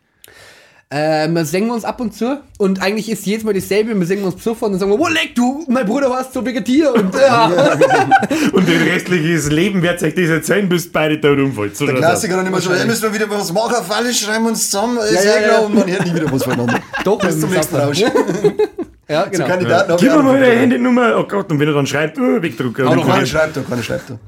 äh, 0.90 1.28
wir 1.28 1.46
singen 1.46 1.72
uns 1.72 1.84
ab 1.84 2.00
und 2.00 2.14
zu 2.14 2.40
und 2.58 2.82
eigentlich 2.82 3.10
ist 3.10 3.26
jedes 3.26 3.44
Mal 3.44 3.54
dasselbe, 3.54 3.98
wir 3.98 4.06
singen 4.06 4.24
uns 4.24 4.36
besoffen 4.36 4.66
und 4.66 4.72
dann 4.74 4.80
sagen 4.80 4.92
wir, 4.92 5.00
wo 5.00 5.08
leck 5.08 5.34
du, 5.36 5.66
mein 5.68 5.86
Bruder 5.86 6.10
warst 6.10 6.34
so 6.34 6.46
Vegetier 6.46 6.94
und 6.94 7.14
ja. 7.16 7.48
Und 8.54 8.70
dein 8.70 8.82
restliches 8.84 9.52
Leben 9.52 9.82
wird 9.82 10.02
euch 10.04 10.14
das 10.16 10.30
erzählen, 10.30 10.70
bis 10.70 10.92
beide 10.92 11.20
tot 11.20 11.40
umfällt. 11.40 11.76
So 11.76 11.86
Der. 11.86 11.96
Klassiker 11.96 12.38
dann 12.38 12.48
immer 12.48 12.62
so, 12.62 12.72
ey, 12.72 12.86
müssen 12.86 13.04
wir 13.04 13.14
wieder 13.14 13.30
was 13.30 13.52
machen, 13.52 13.84
Falle 13.86 14.14
schreiben 14.14 14.46
wir 14.46 14.50
uns 14.50 14.70
zusammen, 14.70 14.98
ist 14.98 15.26
ja, 15.26 15.36
eh 15.36 15.48
ja. 15.48 15.60
und 15.60 15.76
man 15.76 15.90
hört 15.90 16.06
nie 16.06 16.14
wieder 16.14 16.32
was 16.32 16.44
voneinander. 16.44 16.80
Doch, 17.04 17.20
Bis 17.20 17.40
zum 17.40 17.50
nächsten. 17.50 17.76
Rausch. 17.76 18.04
ja, 19.08 19.24
So 19.26 19.32
genau. 19.32 19.48
Kandidaten 19.48 19.92
hab 19.92 20.00
Gib 20.00 20.12
mir 20.12 20.24
mal 20.24 20.40
deine 20.40 20.60
Handynummer. 20.60 21.18
Oh 21.18 21.28
Gott, 21.28 21.52
und 21.52 21.60
wenn 21.60 21.68
er 21.68 21.74
dann 21.74 21.88
schreibt, 21.88 22.18
oh, 22.18 22.42
Wegdrucker. 22.42 22.86
Hau 22.86 22.96
doch 22.96 23.08
Keiner 23.08 23.26
schreibt 23.26 23.58
da, 23.58 23.62
keiner 23.62 23.84
schreibt 23.84 24.10
da. 24.10 24.20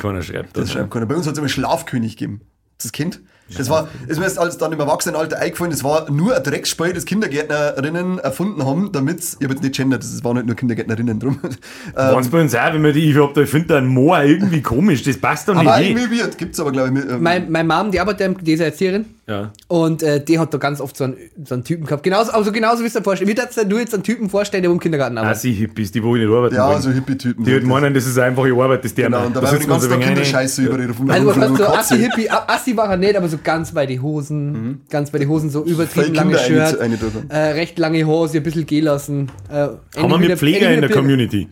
Keiner 0.00 0.22
schreibt. 0.22 0.56
Das 0.56 0.72
schreibt 0.72 0.90
keiner. 0.90 1.06
Bei 1.06 1.14
uns 1.14 1.26
hat 1.26 1.34
es 1.34 1.38
immer 1.38 1.48
Schlafkönig 1.48 2.16
gegeben. 2.16 2.40
Das 2.78 2.92
Kind. 2.92 3.20
Das 3.56 3.68
war, 3.68 3.88
ist 4.08 4.18
mir 4.18 4.24
jetzt 4.24 4.38
als 4.38 4.56
dann 4.56 4.72
im 4.72 4.80
Erwachsenenalter 4.80 5.38
eingefallen, 5.38 5.70
das 5.70 5.84
war 5.84 6.10
nur 6.10 6.34
ein 6.34 6.42
Drecksspiel, 6.42 6.94
das 6.94 7.04
Kindergärtnerinnen 7.04 8.18
erfunden 8.18 8.64
haben, 8.64 8.90
damit, 8.90 9.20
ich 9.20 9.34
habe 9.44 9.52
jetzt 9.52 9.62
nicht 9.62 9.76
gendert, 9.76 10.02
das 10.02 10.24
waren 10.24 10.36
nicht 10.36 10.46
nur 10.46 10.56
Kindergärtnerinnen 10.56 11.20
drum. 11.20 11.40
Ähm, 11.44 11.50
Waren 11.94 12.30
bei 12.30 12.40
uns 12.40 12.54
auch, 12.54 12.72
wenn 12.72 12.80
man 12.80 12.94
die, 12.94 13.10
ich 13.10 13.16
hab 13.18 13.34
da, 13.34 13.42
ich 13.42 13.50
finde 13.50 13.68
da 13.68 13.78
ein 13.78 13.86
Moor 13.86 14.22
irgendwie 14.22 14.62
komisch, 14.62 15.02
das 15.02 15.18
passt 15.18 15.46
doch 15.48 15.54
nicht. 15.54 15.66
aber 15.68 15.80
eh. 15.80 15.90
irgendwie 15.90 16.18
wird, 16.18 16.38
gibt's 16.38 16.58
aber 16.58 16.72
glaube 16.72 16.98
ich. 16.98 17.04
Ähm, 17.04 17.22
Mein, 17.22 17.50
meine 17.50 17.68
Mom, 17.68 17.90
die 17.90 18.00
arbeitet, 18.00 18.38
die 18.40 18.52
ist 18.52 18.60
Erzieherin. 18.60 19.04
Ja. 19.26 19.52
Und 19.68 20.02
äh, 20.02 20.22
die 20.22 20.38
hat 20.38 20.52
da 20.52 20.58
ganz 20.58 20.82
oft 20.82 20.96
so 20.98 21.04
einen, 21.04 21.16
so 21.46 21.54
einen 21.54 21.64
Typen 21.64 21.86
gehabt. 21.86 22.02
Genauso, 22.02 22.30
also 22.32 22.52
genauso 22.52 22.82
wie 22.82 22.88
es 22.88 22.92
dir 22.92 23.02
vorstellen. 23.02 23.30
Wie 23.30 23.36
würdest 23.38 23.58
du 23.72 23.78
jetzt 23.78 23.94
einen 23.94 24.02
Typen 24.02 24.28
vorstellen, 24.28 24.62
der 24.62 24.70
im 24.70 24.78
Kindergarten 24.78 25.16
arbeitet? 25.16 25.38
Assi-Hippies, 25.38 25.92
die 25.92 26.02
wo 26.02 26.14
ich 26.14 26.22
nicht 26.22 26.30
arbeiten 26.30 26.54
ja, 26.56 26.68
wollen. 26.68 26.82
so 26.82 26.90
Hippie-Typen. 26.90 27.42
Die 27.42 27.52
halt 27.52 27.64
meinen, 27.64 27.94
das 27.94 28.04
ist 28.06 28.18
eine 28.18 28.26
einfache 28.26 28.52
Arbeit, 28.52 28.84
das 28.84 28.94
der 28.94 29.06
Genau, 29.06 29.18
macht. 29.20 29.26
und 29.28 29.36
da 29.36 29.42
war 29.42 29.50
die 29.50 29.56
sitzt 29.56 29.68
man 29.68 29.80
ganze 29.80 29.94
so 29.94 29.98
Kinderscheiße 29.98 30.62
über 30.64 30.78
ihre 30.78 30.92
Rum- 30.92 31.08
Also 31.10 31.36
heißt 31.36 31.56
so. 31.56 31.64
Assi-Hippie? 31.66 32.28
Assi 32.30 32.76
war 32.76 32.90
er 32.90 32.96
nicht, 32.98 33.16
aber 33.16 33.28
so 33.28 33.38
ganz 33.42 33.72
bei 33.72 33.86
die 33.86 33.98
Hosen, 34.00 34.82
ganz 34.90 35.10
bei 35.10 35.18
die 35.18 35.26
Hosen, 35.26 35.48
so 35.48 35.64
übertrieben 35.64 36.14
lange 36.14 36.38
Shirt, 36.38 36.78
eine- 36.80 36.98
eine 36.98 37.30
äh, 37.30 37.36
recht 37.52 37.78
lange 37.78 38.04
Hose, 38.04 38.36
ein 38.36 38.42
bisschen 38.42 38.66
gehen 38.66 38.84
lassen. 38.84 39.30
Äh, 39.50 39.54
Haben 39.54 40.10
wir 40.10 40.18
mit 40.18 40.38
Pfleger 40.38 40.70
in 40.70 40.82
der 40.82 40.90
Community. 40.90 41.48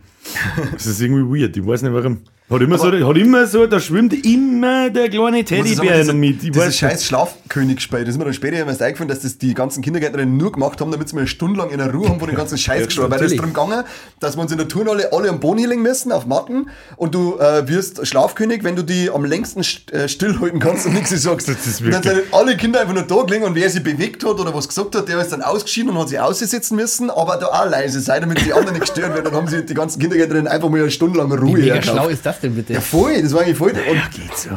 Das 0.72 0.86
ist 0.86 1.00
irgendwie 1.00 1.40
weird, 1.42 1.56
ich 1.56 1.66
weiß 1.66 1.80
nicht 1.82 1.94
warum. 1.94 2.18
Hat 2.52 2.60
immer, 2.60 2.76
so, 2.78 2.92
hat 2.92 3.16
immer 3.16 3.46
so, 3.46 3.66
da 3.66 3.80
schwimmt 3.80 4.12
immer 4.26 4.90
der 4.90 5.08
kleine 5.08 5.42
Teddybär 5.44 6.04
noch 6.04 6.12
mit. 6.14 6.42
Ich 6.42 6.50
diese 6.50 6.66
weiß 6.66 6.76
scheiß 6.76 7.04
Schlafkönig-Spiel, 7.06 8.00
das 8.00 8.10
ist 8.10 8.18
mir 8.18 8.24
dann 8.24 8.34
später 8.34 8.56
erst 8.56 8.82
eingefallen, 8.82 9.08
dass 9.08 9.20
das 9.20 9.38
die 9.38 9.54
ganzen 9.54 9.82
Kindergärtnerinnen 9.82 10.36
nur 10.36 10.52
gemacht 10.52 10.80
haben, 10.80 10.90
damit 10.90 11.08
sie 11.08 11.14
mal 11.14 11.22
eine 11.22 11.28
Stunde 11.28 11.58
lang 11.58 11.70
in 11.70 11.78
der 11.78 11.90
Ruhe 11.92 12.08
haben 12.08 12.18
von 12.18 12.28
den 12.28 12.36
ganzen 12.36 12.58
Scheiß 12.58 12.86
gestorben. 12.86 13.10
Weil 13.10 13.22
es 13.24 13.32
ist 13.32 13.38
darum 13.38 13.54
gegangen, 13.54 13.84
dass 14.20 14.36
wir 14.36 14.42
uns 14.42 14.52
in 14.52 14.58
der 14.58 14.68
Turnhalle 14.68 15.12
alle 15.12 15.30
am 15.30 15.40
Boden 15.40 15.58
hinlegen 15.60 15.82
müssen, 15.82 16.12
auf 16.12 16.26
Matten, 16.26 16.68
und 16.96 17.14
du 17.14 17.38
äh, 17.38 17.66
wirst 17.68 18.06
Schlafkönig, 18.06 18.64
wenn 18.64 18.76
du 18.76 18.82
die 18.82 19.08
am 19.10 19.24
längsten 19.24 19.62
st 19.64 19.90
äh, 19.92 20.08
stillhalten 20.08 20.60
kannst 20.60 20.84
und 20.86 20.92
nichts 20.92 21.10
sagst. 21.22 21.48
Das 21.48 21.66
ist 21.66 21.80
und 21.80 21.90
dann 21.90 22.04
wirklich- 22.04 22.24
sind 22.24 22.34
alle 22.34 22.56
Kinder 22.56 22.80
einfach 22.80 22.94
nur 22.94 23.04
da 23.04 23.22
gelegen 23.22 23.44
und 23.44 23.54
wer 23.54 23.70
sie 23.70 23.80
bewegt 23.80 24.24
hat 24.24 24.38
oder 24.38 24.54
was 24.54 24.68
gesagt 24.68 24.94
hat, 24.94 25.08
der 25.08 25.20
ist 25.20 25.32
dann 25.32 25.40
ausgeschieden 25.42 25.90
und 25.90 25.98
hat 25.98 26.10
sich 26.10 26.20
aussetzen 26.20 26.76
müssen, 26.76 27.08
aber 27.08 27.36
da 27.38 27.46
auch 27.46 27.70
leise 27.70 28.00
sein, 28.00 28.20
damit 28.20 28.44
die 28.44 28.52
anderen 28.52 28.74
nicht 28.74 28.82
gestört 28.82 29.14
werden. 29.14 29.24
Dann 29.24 29.34
haben 29.34 29.48
sie 29.48 29.64
die 29.64 29.74
ganzen 29.74 30.00
Kindergärtnerinnen 30.00 30.50
einfach 30.52 30.68
mal 30.68 30.80
eine 30.80 30.90
Stunde 30.90 31.18
lang 31.18 31.32
Ruhe 31.32 31.54
Mega 31.58 31.74
hergeschafft. 31.74 31.96
schlau 31.98 32.08
ist 32.08 32.26
das 32.26 32.41
denn 32.42 32.54
bitte? 32.54 32.72
Ja, 32.74 32.80
voll, 32.80 33.20
das 33.22 33.32
war 33.32 33.42
eigentlich 33.42 33.56
voll. 33.58 33.70
Und 33.70 34.10
geht 34.10 34.36
so. 34.36 34.50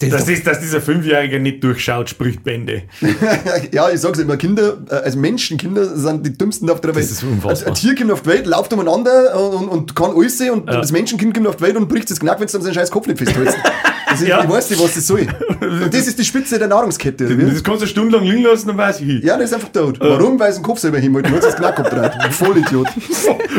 Das 0.00 0.10
Das 0.10 0.22
ist 0.22 0.28
ist, 0.28 0.46
dass 0.46 0.60
dieser 0.60 0.80
Fünfjährige 0.80 1.40
nicht 1.40 1.64
durchschaut, 1.64 2.08
spricht 2.08 2.44
Bände. 2.44 2.82
ja, 3.72 3.90
ich 3.90 3.98
sag's 4.00 4.20
immer, 4.20 4.36
Kinder, 4.36 4.78
äh, 4.88 4.94
also 4.94 5.18
Menschenkinder 5.18 5.96
sind 5.96 6.24
die 6.24 6.38
dümmsten 6.38 6.70
auf 6.70 6.80
der 6.80 6.94
Welt. 6.94 7.04
ist 7.04 7.24
unfassbar. 7.24 7.66
Ein, 7.66 7.72
ein 7.72 7.74
Tier 7.74 7.96
kommt 7.96 8.12
auf 8.12 8.22
die 8.22 8.28
Welt, 8.28 8.46
läuft 8.46 8.72
umeinander 8.72 9.36
und, 9.58 9.68
und 9.68 9.96
kann 9.96 10.12
alles 10.16 10.38
sehen 10.38 10.52
und 10.52 10.66
das 10.68 10.92
Menschenkind 10.92 11.34
kommt 11.34 11.48
auf 11.48 11.56
die 11.56 11.64
Welt 11.64 11.76
und 11.76 11.88
bricht 11.88 12.08
das 12.12 12.20
Knack, 12.20 12.38
wenn 12.38 12.46
du 12.46 12.52
dann 12.52 12.62
seinen 12.62 12.74
scheiß 12.74 12.92
Kopf 12.92 13.08
nicht 13.08 13.18
festhältst. 13.18 13.58
Also 14.06 14.24
Ja. 14.24 14.44
ich, 14.44 14.48
weiß 14.48 14.70
nicht, 14.70 14.80
was 14.82 14.94
das 14.94 15.06
soll. 15.06 15.26
Und 15.60 15.92
das 15.92 16.06
ist 16.06 16.16
die 16.18 16.24
Spitze 16.24 16.58
der 16.60 16.68
Nahrungskette. 16.68 17.26
oder? 17.26 17.34
Das 17.34 17.62
kannst 17.64 17.80
du 17.80 17.84
eine 17.84 17.86
Stunde 17.88 18.16
lang 18.18 18.24
liegen 18.24 18.44
lassen, 18.44 18.68
dann 18.68 18.78
weiß 18.78 19.00
ich. 19.00 19.24
Ja, 19.24 19.36
der 19.36 19.46
ist 19.46 19.52
einfach 19.52 19.68
tot. 19.70 19.98
Warum? 19.98 20.38
Weil 20.38 20.50
es 20.50 20.56
den 20.56 20.62
Kopf 20.62 20.78
selber 20.78 20.98
hinholt. 20.98 21.26
Du 21.28 21.32
hast 21.34 21.42
das 21.44 21.56
Knack 21.56 21.78
abgedreht. 21.78 22.12
Vollidiot. 22.32 22.88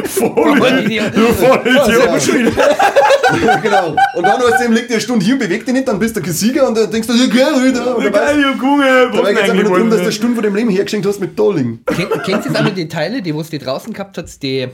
Vollidiot. 0.06 1.16
Du 1.16 1.22
Vollidiot. 1.34 2.54
Ja, 3.46 3.56
genau. 3.62 3.96
Und 4.16 4.24
dann 4.24 4.40
hast 4.42 4.60
du 4.60 4.64
eben, 4.66 4.74
liegt 4.74 4.90
der 4.90 4.96
eine 4.98 5.02
Stunde 5.02 5.26
hier 5.26 5.36
und 5.36 5.40
bewegt 5.40 5.68
dich 5.68 5.74
nicht, 5.74 5.88
dann 5.88 6.00
bist 6.00 6.16
du 6.16 6.22
kein 6.22 6.34
Sieger 6.34 6.68
und 6.68 6.78
dann 6.78 6.90
denkst 6.92 7.08
du, 7.08 7.14
ja, 7.14 7.28
geil, 7.28 7.64
wieder. 7.66 7.96
Und 7.98 8.04
Ja, 8.04 8.10
dabei 8.10 8.26
geil, 8.34 8.42
Junge, 8.62 8.86
dabei 9.12 9.18
was 9.18 9.28
geht 9.30 9.38
es 9.38 9.42
einfach 9.50 9.64
nur 9.64 9.64
darum, 9.74 9.90
dass 9.90 9.98
du 10.00 10.04
eine. 10.04 10.12
Stunde 10.12 10.36
von 10.36 10.44
dem 10.44 10.56
Leben 10.56 10.70
hergeschenkt 10.70 11.06
hast 11.08 11.20
mit 11.20 11.38
Dolling. 11.38 11.80
Kennt, 11.86 12.12
kennst 12.24 12.46
du 12.48 12.50
jetzt 12.52 12.60
alle 12.60 12.72
die 12.72 12.88
Teile, 12.88 13.22
die 13.22 13.34
wo 13.34 13.42
du 13.42 13.58
draußen 13.60 13.94
gehabt 13.94 14.18
hast, 14.18 14.42
die, 14.44 14.68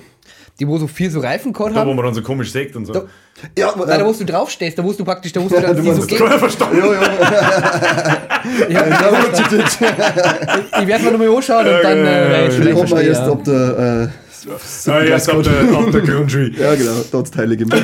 die 0.60 0.68
wo 0.68 0.78
so 0.78 0.88
vier 0.88 1.12
so 1.12 1.20
Reifen 1.20 1.52
gehabt 1.54 1.72
Da, 1.72 1.76
wo 1.86 1.90
haben? 1.90 1.96
man 1.96 2.06
dann 2.06 2.14
so 2.14 2.22
komisch 2.22 2.52
sagt 2.52 2.76
und 2.76 2.86
so. 2.86 2.94
Da- 2.94 3.04
Ja, 3.58 3.74
Nein, 3.78 3.88
da 4.00 4.06
wo 4.06 4.12
du 4.14 4.24
draufstehst, 4.26 4.78
da 4.80 4.84
wo 4.84 4.94
du 4.94 5.04
praktisch, 5.04 5.34
da 5.34 5.42
wo 5.42 5.48
du 5.50 5.60
dann 5.60 5.76
du 5.76 5.82
die 5.82 5.92
so 5.92 6.08
Keiner 6.08 6.40
verstanden. 6.40 6.78
ja, 6.78 6.94
ja. 8.70 8.88
ja, 8.88 8.88
Ja. 8.88 10.82
Ich 10.82 10.88
werde 10.88 11.04
mir 11.04 11.12
nochmal 11.12 11.36
anschauen 11.36 11.66
und 11.68 11.84
dann 11.84 11.98
äh, 12.06 12.48
ich 12.48 12.90
mal 12.92 13.02
erst 13.04 13.22
ab 13.24 13.44
der, 13.44 14.12
Ah, 14.88 15.02
jetzt 15.04 15.30
ab 15.30 15.42
der, 15.44 15.78
ab 15.78 15.92
der 15.92 16.02
Grundschule. 16.02 16.52
ja 16.58 16.76
genau, 16.76 16.92
da 17.12 17.18
hat's 17.18 17.32
Teile 17.32 17.58
gegeben. 17.58 17.84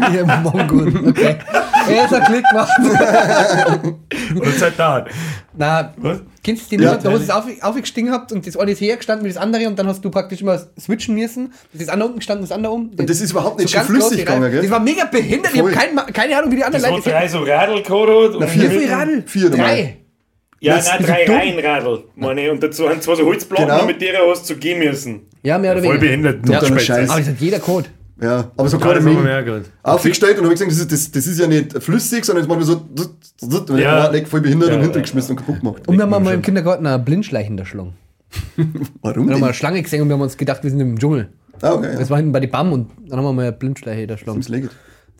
Ja, 0.00 0.10
ja 0.24 0.36
Mongun, 0.40 1.08
okay. 1.08 1.36
Er 1.88 2.04
ist 2.04 2.12
ein 2.14 2.22
Klick 2.24 2.44
gemacht. 2.50 2.70
Und 4.34 4.54
seit 4.58 4.78
da. 4.78 5.04
Na, 5.56 5.92
Was? 5.96 6.18
kennst 6.44 6.70
du 6.70 6.76
die 6.76 6.82
Ja, 6.84 6.96
da 6.96 7.10
wo 7.10 7.16
ihr 7.16 7.22
es 7.22 7.30
auf, 7.30 7.44
aufgestiegen 7.62 8.12
habt 8.12 8.30
und 8.32 8.46
das 8.46 8.56
eine 8.56 8.70
ist 8.72 8.80
hergestanden 8.80 9.26
mit 9.26 9.34
das 9.34 9.42
andere 9.42 9.66
und 9.66 9.78
dann 9.78 9.86
hast 9.88 10.04
du 10.04 10.10
praktisch 10.10 10.40
immer 10.42 10.60
switchen 10.78 11.14
müssen. 11.14 11.52
Das 11.72 11.82
ist 11.82 11.88
andere 11.88 12.08
unten 12.08 12.18
gestanden, 12.20 12.44
das 12.46 12.52
andere 12.52 12.72
um. 12.72 12.90
Und 12.96 13.08
das 13.10 13.20
ist 13.20 13.30
überhaupt 13.32 13.58
nicht 13.58 13.70
So 13.70 13.80
flüssig 13.80 14.18
gegangen, 14.18 14.50
gell? 14.50 14.62
Das 14.62 14.70
war 14.70 14.80
mega 14.80 15.04
behindert. 15.06 15.52
Ich 15.54 15.60
Voll. 15.60 15.74
habe 15.74 15.86
kein, 15.96 16.12
keine 16.12 16.38
Ahnung, 16.38 16.52
wie 16.52 16.56
die 16.56 16.64
anderen 16.64 16.82
Das 16.82 16.90
Leute 16.90 17.14
hat 17.14 17.22
drei 17.22 17.28
so 17.28 17.38
Radl 17.40 17.82
gehabt. 17.82 18.36
und 18.36 18.48
vier 18.48 18.70
Wie 18.70 18.76
Mitte- 18.78 18.92
Radl? 18.92 19.22
Vier 19.26 19.50
normal. 19.50 19.66
Drei. 19.66 19.96
Ja, 20.60 20.76
Das 20.76 20.86
nein, 20.88 21.02
drei 21.04 21.24
dumm. 21.24 21.36
Reihenradl, 21.36 22.04
meine 22.16 22.44
ich. 22.44 22.50
Und 22.50 22.62
dazu 22.62 22.88
haben 22.88 23.00
zwei 23.00 23.14
so 23.14 23.24
Holzplatten, 23.24 23.66
Genau. 23.68 23.86
mit 23.86 24.00
denen 24.00 24.18
hast 24.28 24.48
du 24.50 24.56
gehen 24.56 24.78
müssen. 24.80 25.20
Ja, 25.42 25.56
mehr 25.58 25.72
oder 25.72 25.82
Voll 25.82 26.00
weniger. 26.00 26.32
behindert. 26.32 26.48
Ja. 26.48 26.58
Aber 26.58 27.18
das 27.20 27.28
hat 27.28 27.36
jeder 27.40 27.60
Code. 27.60 27.88
Ja, 28.20 28.50
aber 28.56 28.68
so 28.68 28.78
Gerade 28.78 28.96
das 28.96 29.04
wir 29.04 29.42
gehört. 29.44 29.66
Aufgestellt 29.84 30.38
und 30.38 30.44
habe 30.44 30.54
ich 30.54 30.58
gesagt, 30.60 30.90
das 30.90 30.98
ist, 31.00 31.14
das, 31.14 31.22
das 31.24 31.26
ist 31.32 31.38
ja 31.38 31.46
nicht 31.46 31.80
flüssig, 31.80 32.24
sondern 32.24 32.42
es 32.42 32.48
macht 32.48 32.58
nur 32.58 32.66
so, 32.66 32.84
und 33.40 33.78
Ja. 33.78 34.12
ja. 34.12 34.24
voll 34.26 34.40
behindert 34.40 34.70
Ja, 34.70 34.74
und 34.74 34.80
ja, 34.80 34.84
hintergeschmissen 34.86 35.30
und 35.32 35.36
kaputt 35.36 35.60
gemacht. 35.60 35.86
Und 35.86 35.96
wir 35.96 36.02
haben 36.02 36.24
mal 36.24 36.34
im 36.34 36.42
Kindergarten 36.42 36.84
eine 36.84 36.98
Blindschleichen 36.98 37.56
erschlagen. 37.56 37.94
Warum 39.02 39.26
Wir 39.28 39.34
haben 39.34 39.40
mal 39.40 39.46
eine 39.46 39.54
Schlange 39.54 39.80
gesehen 39.82 40.02
und 40.02 40.08
wir 40.08 40.14
haben 40.14 40.20
uns 40.22 40.36
gedacht, 40.36 40.64
wir 40.64 40.70
sind 40.70 40.80
im 40.80 40.98
Dschungel. 40.98 41.28
Ah, 41.62 41.74
okay, 41.74 41.92
ja. 41.92 41.98
Das 41.98 42.10
war 42.10 42.16
hinten 42.16 42.32
bei 42.32 42.40
die 42.40 42.46
BAM 42.48 42.72
und 42.72 42.90
dann 43.08 43.18
haben 43.18 43.24
wir 43.24 43.32
mal 43.32 43.42
eine 43.42 43.52
Blindschleiche 43.52 44.08
erschlagen. 44.10 44.40
Das 44.40 44.48
liegt. 44.48 44.70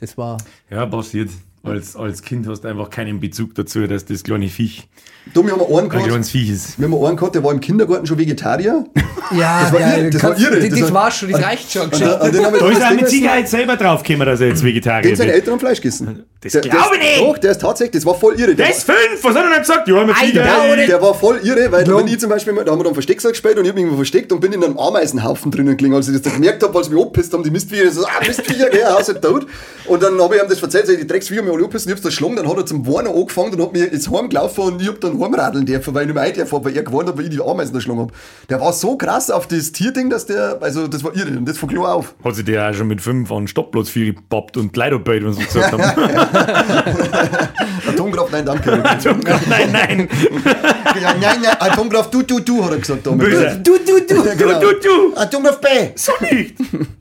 Das 0.01 0.19
war. 0.19 0.39
Ja, 0.69 0.85
passiert. 0.87 1.31
Als, 1.65 1.97
als 1.97 2.23
Kind 2.23 2.47
hast 2.49 2.63
du 2.63 2.69
einfach 2.69 2.89
keinen 2.89 3.21
Bezug 3.21 3.55
dazu, 3.55 3.87
dass 3.87 4.05
das 4.05 4.23
kleine 4.23 4.49
Viech 4.49 4.89
Du, 5.35 5.45
wir 5.45 5.53
haben 5.53 5.61
einen 5.61 5.79
ein 5.81 5.89
gehabt, 5.91 6.07
kleines 6.07 6.31
Viech 6.31 6.49
ist. 6.49 6.79
wir 6.79 6.89
haben 6.89 7.05
einen 7.05 7.17
gehabt, 7.17 7.35
der 7.35 7.45
war 7.45 7.53
im 7.53 7.61
Kindergarten 7.61 8.07
schon 8.07 8.19
Vegetarier. 8.19 8.85
Ja, 9.37 9.61
Das 9.65 9.73
war 9.75 9.81
irre, 9.81 10.09
das 10.09 10.23
war 10.23 10.31
kannst- 10.31 10.43
irre, 10.47 10.59
Das, 10.59 10.71
das 10.71 10.81
das 10.81 10.89
war- 10.95 11.03
war 11.05 11.11
schon, 11.11 11.31
das 11.31 11.43
reicht 11.43 11.71
schon. 11.71 11.83
Und, 11.83 12.01
den 12.01 12.03
haben 12.47 12.55
wir 12.55 12.61
Da 12.61 12.71
ist 12.71 12.81
das 12.81 12.89
er 12.89 12.95
mit 12.95 13.03
ist- 13.05 13.11
Sicherheit 13.11 13.47
selber 13.47 13.77
draufgekommen, 13.77 14.27
dass 14.27 14.41
er 14.41 14.49
jetzt 14.49 14.65
Vegetarier 14.65 15.03
Den 15.03 15.17
seine 15.17 15.29
wird. 15.29 15.37
Eltern 15.41 15.53
haben 15.53 15.61
Fleisch 15.61 15.83
gegessen. 15.83 16.25
Das 16.41 16.53
Der- 16.53 16.63
glaub 16.63 16.93
ich 16.95 16.99
ist- 16.99 16.99
nicht. 17.19 17.21
Doch, 17.21 17.37
der 17.37 17.51
ist 17.51 17.61
tatsächlich, 17.61 17.93
das 17.93 18.07
war 18.07 18.15
voll 18.15 18.35
irre. 18.41 18.55
Der, 18.55 18.65
Der 18.67 18.71
ist 18.71 18.85
fünf! 18.85 18.99
Was 19.23 19.35
hat 19.37 19.45
er 19.45 19.51
denn 19.51 19.59
gesagt? 19.61 19.87
Ja, 19.87 20.03
mit 20.03 20.17
oder? 20.17 20.87
der 20.87 21.03
war 21.03 21.13
voll 21.13 21.41
irre, 21.43 21.71
weil 21.71 21.87
wenn 21.87 22.07
ich 22.07 22.19
zum 22.19 22.31
Beispiel, 22.31 22.55
da 22.65 22.73
haben 22.73 22.79
wir 22.81 22.85
dann 22.85 22.95
Verstecksack 22.95 23.33
gespielt 23.33 23.59
und 23.59 23.65
ich 23.65 23.69
hab 23.69 23.75
mich 23.75 23.83
irgendwo 23.83 23.97
versteckt 23.99 24.33
und 24.33 24.41
bin 24.41 24.51
in 24.55 24.65
einem 24.65 24.79
Ameisenhaufen 24.79 25.51
drinnen 25.51 25.77
gelegen. 25.77 25.95
Als 25.95 26.09
ich 26.09 26.15
das 26.15 26.23
dann 26.23 26.33
gemerkt 26.41 26.63
habe, 26.63 26.79
als 26.79 26.87
sie 26.87 26.95
mich 26.95 27.03
abgepisst 27.05 27.35
haben, 27.35 27.43
die 27.43 27.51
Mistviecher, 27.51 27.91
so, 27.91 28.07
ah, 28.07 28.11
Mistviecher, 28.27 28.71
geh, 28.71 28.83
Haus 28.87 29.11
ist 29.11 29.21
tot. 29.21 29.47
Und 29.85 30.03
dann 30.03 30.19
habe 30.23 30.37
ich 30.37 30.43
ihm 30.43 30.49
das 30.49 30.63
erzählt, 30.63 30.87
so, 30.87 30.97
die 30.97 31.07
Drecksviecher 31.07 31.43
mich 31.49 31.57
alle 31.57 31.65
abgepisst 31.65 31.87
und 31.87 31.93
ich 31.93 31.97
hab's 31.97 32.03
dann 32.03 32.11
geschlagen, 32.11 32.37
dann 32.37 32.49
hat 32.49 32.57
er 32.57 32.67
zum 32.67 32.87
Warnen 32.87 33.15
angefangen 33.15 33.55
und 33.55 33.63
hat 33.63 33.73
mir 33.73 33.93
ins 33.93 34.11
Heim 34.11 34.29
gelaufen 34.29 34.61
und 34.61 34.83
ich 34.83 34.89
hab 34.89 35.01
dann 35.01 35.21
heimradeln 35.21 35.67
dürfen, 35.67 35.95
weil 35.95 36.03
ich 36.03 36.09
nicht 36.09 36.15
mehr 36.15 36.25
ein 36.25 36.35
dürfen, 36.35 36.65
weil 36.65 36.77
er 36.77 36.83
gewarnt 36.83 37.09
hat, 37.09 37.17
weil 37.17 37.25
ich 37.25 37.31
die 37.31 37.41
Ameisen 37.41 37.75
erschlagen 37.75 38.01
hab. 38.01 38.13
Der 38.49 38.61
war 38.61 38.73
so 38.73 38.97
krass 38.97 39.31
auf 39.31 39.47
das 39.47 39.73
Tierding, 39.73 40.11
dass 40.11 40.27
der, 40.27 40.59
also 40.61 40.87
das 40.87 41.03
war 41.05 41.15
irre 41.17 41.37
und 41.37 41.49
das 41.49 41.59
von 41.59 41.69
klar 41.69 41.95
auf. 41.95 42.15
Hat 42.25 42.35
sich 42.35 42.45
der 42.45 42.69
auch 42.69 42.75
schon 42.75 42.89
mit 42.89 43.01
fünf 43.01 43.31
an 43.33 43.49
Stoppplatz 43.49 43.89
viel 43.89 44.15
gepappt 44.15 44.57
und 44.57 44.73
Kleiderbeit, 44.73 45.25
wenn 45.25 45.33
sie 45.33 45.45
gesagt 45.45 45.73
haben. 45.73 45.83
Atomkraft, 47.89 48.33
nein, 48.33 48.45
danke. 48.45 48.71
nein, 49.49 49.73
nein. 49.73 50.09
ja, 51.03 51.15
nein, 51.21 51.39
nein, 51.43 51.57
Atomkraft, 51.59 52.13
du, 52.13 52.23
du, 52.23 52.41
du, 52.41 52.65
hat 52.65 52.73
er 52.73 52.79
gesagt 52.79 53.07
damals. 53.07 53.31
Böse. 53.31 53.61
Du, 53.63 53.79
du, 53.79 54.01
du. 54.07 54.25
Ja, 54.25 54.35
genau. 54.35 54.61
Du, 54.61 54.73
du, 54.73 54.81
du. 54.81 55.17
Atomkraft 55.17 55.61
B. 55.61 55.69
So 55.95 56.13
nicht. 56.21 56.57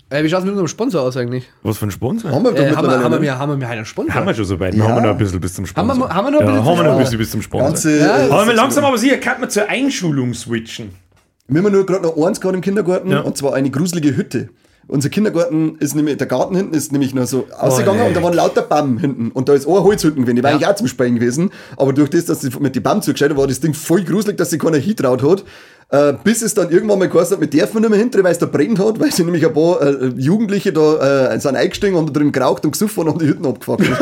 Äh, 0.09 0.23
wie 0.23 0.29
schaut 0.29 0.39
es 0.39 0.45
mit 0.45 0.51
unserem 0.53 0.67
Sponsor 0.69 1.01
aus 1.01 1.17
eigentlich? 1.17 1.49
Was 1.63 1.77
für 1.77 1.85
ein 1.87 1.91
Sponsor? 1.91 2.31
Haben 2.31 2.43
wir 2.45 2.55
Äh, 2.55 2.73
haben, 2.73 2.87
wir, 2.87 2.91
haben, 2.99 3.03
wir, 3.03 3.09
ne? 3.09 3.19
mir- 3.19 3.37
haben 3.37 3.49
wir 3.51 3.57
mir 3.57 3.67
einen 3.67 3.85
Sponsor? 3.85 4.15
Haben 4.15 4.27
wir 4.27 4.33
schon 4.33 4.45
so 4.45 4.57
weit. 4.59 4.73
Ja. 4.73 4.85
Haben 4.85 4.95
wir 4.95 5.01
noch 5.01 5.09
ein 5.11 5.17
bisschen 5.17 5.41
bis 5.41 5.53
zum 5.53 5.65
Sponsor. 5.65 5.93
Haben 5.93 5.99
wir- 5.99 6.09
haben 6.15 6.25
wir 6.27 6.31
noch 6.31 6.39
ein 6.39 6.45
ja, 6.47 6.51
bisschen 6.53 6.65
haben 6.65 6.77
wir 6.77 6.83
noch 6.85 6.91
ein 6.93 6.99
bisschen 6.99 7.17
bis 7.17 7.31
zum 7.31 7.41
Sponsor. 7.41 7.67
Ganze, 7.67 7.99
Ja, 7.99 8.17
äh, 8.27 8.29
aber 8.31 8.47
wir 8.47 8.53
langsam 8.53 8.85
aber 8.85 8.97
sicher 8.97 9.17
kann 9.17 9.41
man 9.41 9.49
zur 9.49 9.67
Einschulung 9.67 10.33
switchen. 10.33 10.91
Wir 11.49 11.61
haben 11.63 11.71
nur 11.71 11.85
gerade 11.85 12.03
noch 12.03 12.17
eins 12.25 12.39
gehabt 12.39 12.55
im 12.55 12.61
Kindergarten, 12.61 13.09
Ja. 13.11 13.19
und 13.21 13.35
zwar 13.37 13.53
eine 13.53 13.69
gruselige 13.69 14.15
Hütte. 14.15 14.49
Unser 14.89 15.09
Kindergarten 15.09 15.75
ist 15.79 15.95
nämlich, 15.95 16.17
der 16.17 16.27
Garten 16.27 16.55
hinten 16.55 16.73
ist 16.73 16.91
nämlich 16.91 17.13
noch 17.13 17.25
so 17.27 17.45
ausgegangen 17.57 17.99
nee. 18.01 18.07
und 18.07 18.15
da 18.15 18.23
waren 18.23 18.33
lauter 18.33 18.61
Baum 18.61 18.97
hinten. 18.97 19.31
Und 19.31 19.49
da 19.49 19.53
ist 19.53 19.67
eine 19.67 19.83
Holzhütten 19.83 20.21
gewesen. 20.21 20.37
Die 20.37 20.43
war 20.43 20.51
Ja. 20.51 20.55
eigentlich 20.57 20.67
auch 20.69 20.75
zum 20.75 20.87
Spielen 20.87 21.15
gewesen. 21.15 21.51
Aber 21.75 21.91
durch 21.93 22.09
das, 22.09 22.25
dass 22.25 22.41
sie 22.41 22.49
mit 22.59 22.75
den 22.75 22.83
Baum 22.83 23.01
zugescheit 23.01 23.29
hat, 23.31 23.37
war 23.37 23.47
das 23.47 23.59
Ding 23.59 23.73
voll 23.73 24.03
gruselig, 24.03 24.37
dass 24.37 24.49
sich 24.51 24.59
keiner 24.59 24.77
hintraut 24.77 25.23
hat. 25.23 25.43
Äh, 25.89 26.15
bis 26.21 26.41
es 26.41 26.53
dann 26.53 26.69
irgendwann 26.69 26.99
mal 26.99 27.07
geheißen 27.07 27.35
hat, 27.37 27.39
wir 27.41 27.49
dürfen 27.49 27.79
nicht 27.79 27.89
mehr 27.89 27.99
hinter, 27.99 28.21
weil 28.21 28.33
es 28.33 28.39
da 28.39 28.45
brennt 28.45 28.77
hat, 28.77 28.99
weil 28.99 29.09
sie 29.11 29.23
nämlich 29.23 29.45
ein 29.47 29.53
paar 29.53 29.81
äh, 29.81 30.07
Jugendliche 30.17 30.73
da 30.73 31.31
äh, 31.33 31.39
sind 31.39 31.55
eingestiegen 31.55 31.95
und 31.95 32.09
da 32.09 32.13
drin 32.19 32.33
geraucht 32.33 32.65
und 32.65 32.71
gesoffen 32.73 33.03
und 33.03 33.09
haben 33.11 33.19
die 33.19 33.27
Hütten 33.27 33.45
abgefuckt. 33.45 33.87
und 33.87 33.97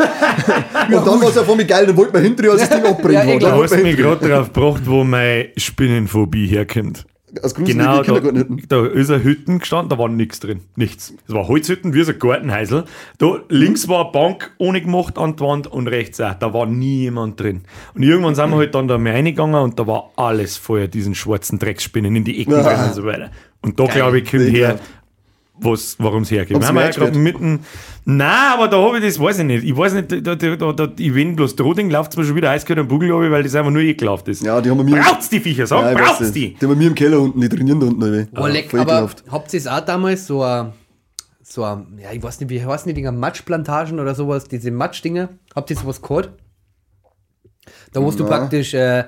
dann 1.06 1.20
war 1.20 1.28
es 1.28 1.38
einfach 1.38 1.54
mit 1.56 1.68
geil, 1.68 1.86
dann 1.86 1.96
wollten 1.96 2.12
wir 2.14 2.20
hinter, 2.20 2.50
als 2.50 2.68
das 2.68 2.70
Ding 2.70 2.84
abbrennt 2.90 3.14
Ja, 3.14 3.22
Du 3.24 3.30
wollten 3.30 3.62
hast 3.62 3.76
wir 3.76 3.82
mich 3.84 3.96
gerade 3.96 4.28
darauf 4.28 4.52
gebracht, 4.52 4.82
wo 4.86 5.04
meine 5.04 5.48
Spinnenphobie 5.56 6.48
herkommt. 6.48 7.06
Aus 7.42 7.54
gruseligen 7.54 7.78
Genau, 7.80 7.96
da, 7.98 8.02
Kindergartenhütten. 8.02 8.62
da 8.68 8.86
ist 8.86 9.10
eine 9.10 9.22
Hütten 9.24 9.58
gestanden, 9.58 9.88
da 9.90 9.98
war 9.98 10.08
nichts 10.08 10.40
drin. 10.40 10.60
Nichts. 10.76 11.14
Es 11.28 11.34
war 11.34 11.48
Holzhütten 11.48 11.94
wie 11.94 12.02
so 12.02 12.12
ein 12.12 12.18
Gartenhäusl. 12.18 12.84
Da 13.18 13.38
links 13.48 13.88
war 13.88 14.04
eine 14.04 14.12
Bank 14.12 14.52
ohne 14.58 14.80
gemacht 14.80 15.18
an 15.18 15.36
der 15.36 15.46
Wand 15.46 15.66
und 15.66 15.88
rechts 15.88 16.20
auch. 16.20 16.34
Da 16.34 16.52
war 16.54 16.66
niemand 16.66 17.40
drin. 17.40 17.62
Und 17.94 18.02
irgendwann 18.02 18.34
sind 18.34 18.50
wir 18.50 18.56
halt 18.56 18.74
dann 18.74 18.88
da 18.88 18.98
mal 18.98 19.12
reingegangen 19.12 19.60
und 19.62 19.78
da 19.78 19.86
war 19.86 20.10
alles 20.16 20.56
voller 20.56 20.88
diesen 20.88 21.14
schwarzen 21.14 21.58
Drecksspinnen 21.58 22.14
in 22.16 22.24
die 22.24 22.40
Ecken 22.40 22.52
Ja. 22.52 22.62
drin 22.62 22.84
und 22.88 22.94
so 22.94 23.04
weiter. 23.04 23.30
Und 23.62 23.80
da 23.80 23.84
glaube 23.86 24.18
ich, 24.20 24.30
kommt 24.30 24.42
her, 24.44 24.78
warum 25.60 26.22
es. 26.22 26.30
Hab's 26.30 26.50
Wir 26.50 26.66
haben 26.68 26.76
ja 26.76 26.90
gerade 26.90 27.18
mitten. 27.18 27.60
Nein, 28.04 28.52
aber 28.52 28.68
da 28.68 28.80
habe 28.80 28.98
ich 28.98 29.04
das, 29.04 29.18
weiß 29.18 29.40
ich 29.40 29.44
nicht. 29.44 29.64
Ich 29.64 29.76
weiß 29.76 29.94
nicht, 29.94 30.12
da, 30.12 30.34
da, 30.34 30.56
da, 30.56 30.72
da, 30.72 30.88
ich 30.98 31.14
wenn 31.14 31.34
bloß 31.34 31.56
Droding 31.56 31.90
läuft 31.90 32.12
es 32.12 32.16
mir 32.16 32.24
schon 32.24 32.36
wieder 32.36 32.50
eiskalt 32.50 32.78
am 32.78 32.88
Bugel 32.88 33.10
weil 33.10 33.42
das 33.42 33.54
einfach 33.54 33.70
nur 33.70 33.82
ekelhaft 33.82 34.28
ist. 34.28 34.42
Ja, 34.42 34.60
die 34.60 34.70
haben 34.70 34.78
wir 34.78 34.84
mir. 34.84 35.02
Braucht's 35.02 35.28
die 35.28 35.40
Viecher, 35.40 35.66
sag, 35.66 35.82
Ja, 35.92 36.04
braucht's 36.04 36.32
die? 36.32 36.54
Die 36.54 36.64
haben 36.64 36.70
wir 36.70 36.76
mir 36.76 36.88
im 36.88 36.94
Keller 36.94 37.20
unten, 37.20 37.40
die 37.40 37.48
trainieren 37.48 37.80
da 37.80 37.86
unten. 37.86 38.02
Alter. 38.02 38.28
Oh, 38.40 38.46
leck, 38.46 38.72
aber 38.74 38.82
ekelhaft. 38.82 39.24
habt 39.30 39.52
ihr 39.54 39.58
es 39.58 39.66
auch 39.66 39.80
damals 39.80 40.26
so 40.26 40.42
ein, 40.42 40.72
so 41.42 41.64
ein, 41.64 41.98
ja, 42.00 42.12
ich 42.12 42.22
weiß 42.22 42.40
nicht, 42.40 42.50
wie 42.50 42.64
heißen 42.64 42.88
die 42.88 42.94
Dinger, 42.94 43.12
Matschplantagen 43.12 43.98
oder 43.98 44.14
sowas, 44.14 44.44
diese 44.44 44.70
Matschdinger? 44.70 45.30
Habt 45.54 45.70
ihr 45.70 45.76
sowas 45.76 46.00
gehört? 46.00 46.30
Da 47.92 48.00
musst 48.00 48.20
du 48.20 48.24
Na. 48.24 48.28
praktisch, 48.28 48.74
äh, 48.74 49.04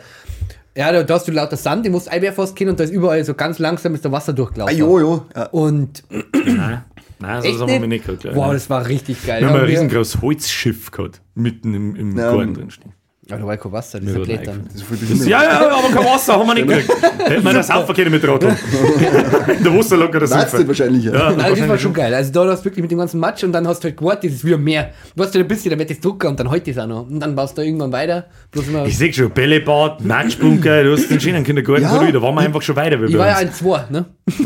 ja, 0.78 0.92
da, 0.92 1.02
da 1.02 1.14
hast 1.14 1.26
du 1.26 1.32
lauter 1.32 1.56
Sand, 1.56 1.84
die 1.84 1.90
musst 1.90 2.06
du 2.06 2.12
einwerfen 2.12 2.36
fast 2.36 2.54
gehen 2.56 2.68
und 2.68 2.78
da 2.78 2.84
ist 2.84 2.92
überall 2.92 3.24
so 3.24 3.34
ganz 3.34 3.58
langsam 3.58 3.94
ist 3.94 4.04
da 4.04 4.12
Wasser 4.12 4.30
Ah, 4.32 4.36
durchgelaufen. 4.36 4.76
jo, 4.78 5.00
jo. 5.00 5.26
Ja. 5.34 5.46
Und 5.46 6.04
Nein, 6.10 6.84
nein 7.18 7.42
so 7.42 7.48
echt 7.48 7.60
haben 7.60 7.68
wir 7.68 7.80
nicht? 7.80 8.06
nicht 8.08 8.22
gehabt. 8.22 8.36
Wow, 8.36 8.52
das 8.52 8.70
war 8.70 8.86
richtig 8.86 9.26
geil. 9.26 9.40
Wir 9.42 9.48
haben 9.48 9.56
ein 9.60 9.64
riesengroßes 9.66 10.22
Holzschiff 10.22 10.90
gehabt, 10.92 11.20
mitten 11.34 11.74
im, 11.74 11.96
im 11.96 12.16
Ja, 12.16 12.30
Garten 12.32 12.54
drin 12.54 12.70
stehen. 12.70 12.92
Ja, 13.30 13.36
da 13.36 13.44
war 13.44 13.52
ja 13.52 13.56
kein 13.60 13.72
Wasser, 13.72 13.98
das 14.00 14.04
Mir 14.06 14.10
ist 14.22 14.28
wurde 14.28 14.40
dann. 14.42 14.64
Das 14.64 14.74
ist 14.76 14.82
voll 14.84 14.96
Das, 14.96 15.06
behindert. 15.06 15.28
ja, 15.28 15.42
ja, 15.42 15.68
aber 15.70 15.88
kein 15.94 16.04
Wasser 16.06 16.32
haben 16.38 16.46
wir 16.46 16.54
nicht 16.54 16.66
gekriegt. 16.66 16.90
Hätten 17.28 17.44
wir 17.44 17.52
das 17.52 17.70
Hauptverkehr 17.70 18.08
mit 18.08 18.26
Radl. 18.26 18.56
In 19.58 19.64
der 19.64 19.78
Wasserlocke 19.78 20.18
das 20.18 20.30
Weißt 20.30 20.54
du 20.54 20.66
wahrscheinlich, 20.66 21.04
ja. 21.04 21.12
Ja, 21.12 21.32
Nein, 21.36 21.52
das 21.54 21.68
war 21.68 21.76
schon 21.78 21.92
geil. 21.92 22.14
Also 22.14 22.32
da 22.32 22.50
hast 22.50 22.60
du 22.60 22.64
wirklich 22.64 22.80
mit 22.80 22.90
dem 22.90 22.98
ganzen 22.98 23.20
Matsch 23.20 23.44
und 23.44 23.52
dann 23.52 23.68
hast 23.68 23.80
du 23.80 23.88
halt 23.88 23.98
gewartet, 23.98 24.30
das 24.30 24.38
ist 24.38 24.44
wieder 24.46 24.56
mehr. 24.56 24.92
Du 25.14 25.22
hast 25.22 25.34
halt 25.34 25.44
ein 25.44 25.48
bisschen, 25.48 25.68
dann 25.68 25.78
wird 25.78 25.90
das 25.90 26.00
Drucker 26.00 26.28
und 26.30 26.40
dann 26.40 26.48
heute 26.50 26.70
ist 26.70 26.78
auch 26.78 26.86
noch. 26.86 27.06
Und 27.06 27.20
dann 27.20 27.34
baust 27.34 27.58
du 27.58 27.62
irgendwann 27.62 27.92
weiter. 27.92 28.24
Bloß 28.50 28.68
immer, 28.68 28.86
Ich 28.86 28.96
sehe 28.96 29.12
schon, 29.12 29.30
Bällebad, 29.30 30.02
Matschbunker, 30.06 30.84
du 30.84 30.92
hast 30.92 31.10
den 31.10 31.20
schönen 31.20 31.44
Kindergarten 31.44 31.82
Ja. 31.82 32.02
ja. 32.02 32.10
da 32.10 32.22
waren 32.22 32.34
wir 32.34 32.40
einfach 32.40 32.62
schon 32.62 32.76
weiter 32.76 32.98
wie 33.02 33.06
ich 33.10 33.18
war 33.18 33.26
ja 33.28 33.36
ein 33.36 33.52
Zwei, 33.52 33.84
ne? 33.90 34.06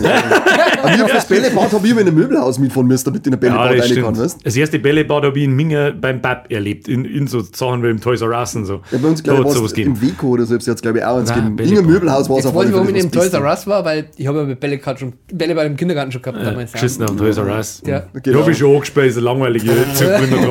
Aber 0.83 0.95
ich 0.95 1.03
auf 1.03 1.12
das 1.12 1.27
Bällebad 1.29 1.73
habe 1.73 1.85
ich 1.87 1.92
immer 1.92 2.01
in 2.01 2.09
einem 2.09 2.16
Möbelhaus 2.16 2.59
mitfahren 2.59 2.88
müssen, 2.88 3.05
damit 3.05 3.27
ich 3.27 3.33
in 3.33 3.38
ein 3.38 3.42
Ja, 3.45 3.62
Bällebad 3.68 3.79
das 3.90 3.97
rein 3.97 4.03
kann, 4.05 4.18
weißt 4.18 4.38
Das 4.45 4.57
erste 4.57 4.79
Bällebad 4.81 5.23
habe 5.25 5.38
ich 5.38 5.45
in 5.45 5.53
Minge 5.53 5.92
beim 5.92 6.21
Bab 6.21 6.51
erlebt, 6.51 6.88
in, 6.88 7.05
in 7.05 7.29
so 7.29 7.40
Sachen 7.40 7.83
wie 7.85 7.88
im 7.90 8.01
Toys 8.01 8.23
R 8.23 8.31
Us 8.31 8.57
und 8.57 8.64
so. 8.64 8.72
Ja, 8.91 8.99
bei 8.99 9.09
uns, 9.09 9.23
glaube 9.23 9.43
ich, 9.47 9.53
sowas 9.55 9.73
es 9.73 9.79
im 9.79 10.01
Weco 10.01 10.29
oder 10.29 10.45
so, 10.47 10.55
jetzt 10.55 10.83
glaube 10.83 10.99
ich 10.99 11.05
auch 11.05 11.19
eins 11.19 11.31
Ah, 11.31 11.35
gegeben. 11.35 11.57
Bällebad. 11.57 11.77
Irgendein 11.79 11.95
Möbelhaus 11.95 12.29
war 12.31 12.39
es 12.39 12.47
auf 12.47 12.55
weiß 12.55 12.61
alle 12.61 12.69
ich, 12.69 12.75
warum 12.75 12.89
ich 12.89 12.95
in 12.97 13.11
dem 13.11 13.13
Toys 13.13 13.33
R. 13.33 13.43
Us 13.43 13.67
war, 13.67 13.85
weil 13.85 14.07
ich 14.17 14.27
habe 14.27 14.39
ja 14.39 14.45
mit 14.45 14.61
Bälle, 14.61 14.79
gerade 14.79 14.99
schon, 15.01 15.13
Bälle 15.33 15.55
bei 15.55 15.65
dem 15.65 15.77
Kindergarten 15.77 16.13
schon 16.13 16.23
gehabt. 16.23 16.39
Ja, 16.39 16.51
damals, 16.51 16.73
geschissen 16.73 17.09
am 17.09 17.17
Toys 17.17 17.37
R 17.37 17.47
Us. 17.47 17.83
Ja. 17.87 18.05
Ich 18.25 18.35
habe 18.35 18.51
ich 18.51 18.59
schon 18.59 18.75
angespielt, 18.75 19.15
so 19.15 19.21
langweilige 19.21 19.69
Zykliner 19.95 20.43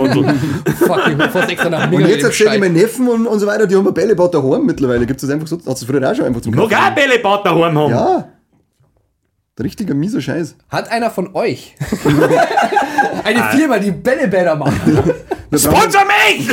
Fuck, 0.77 1.01
ich 1.07 1.17
hab 1.17 1.31
vor 1.31 1.45
sechs 1.47 1.61
Jahren 1.63 1.71
nach 1.71 1.91
Und 1.91 2.01
jetzt 2.07 2.23
erzähle 2.23 2.55
ich 2.55 2.59
meinen 2.59 2.73
Neffen 2.75 3.07
und, 3.07 3.27
und 3.27 3.39
so 3.39 3.47
weiter, 3.47 3.67
die 3.67 3.75
haben 3.75 3.87
ein 3.87 3.93
Bällebad 3.93 4.33
daheim 4.33 4.65
mittlerweile. 4.65 5.05
Gibt 5.05 5.21
es 5.21 5.27
das 5.27 5.33
einfach 5.33 5.47
so? 5.47 5.57
Hat 5.57 5.65
es 5.67 5.83
früher 5.83 6.09
auch 6.09 6.15
schon 6.15 6.25
einfach 6.25 6.41
zum 6.41 6.53
Noch 6.53 6.71
ein 6.71 6.95
Bällebad 6.95 7.45
daheim 7.45 7.77
haben. 7.77 7.91
Ja. 7.91 8.27
Richtiger 9.61 9.93
mieser 9.93 10.21
Scheiß. 10.21 10.55
Hat 10.69 10.91
einer 10.91 11.11
von 11.11 11.35
euch 11.35 11.75
eine 13.23 13.43
Firma, 13.55 13.77
die 13.77 13.91
Bällebäder 13.91 14.55
macht? 14.55 14.81
Sponsor 15.53 16.01
mich! 16.05 16.49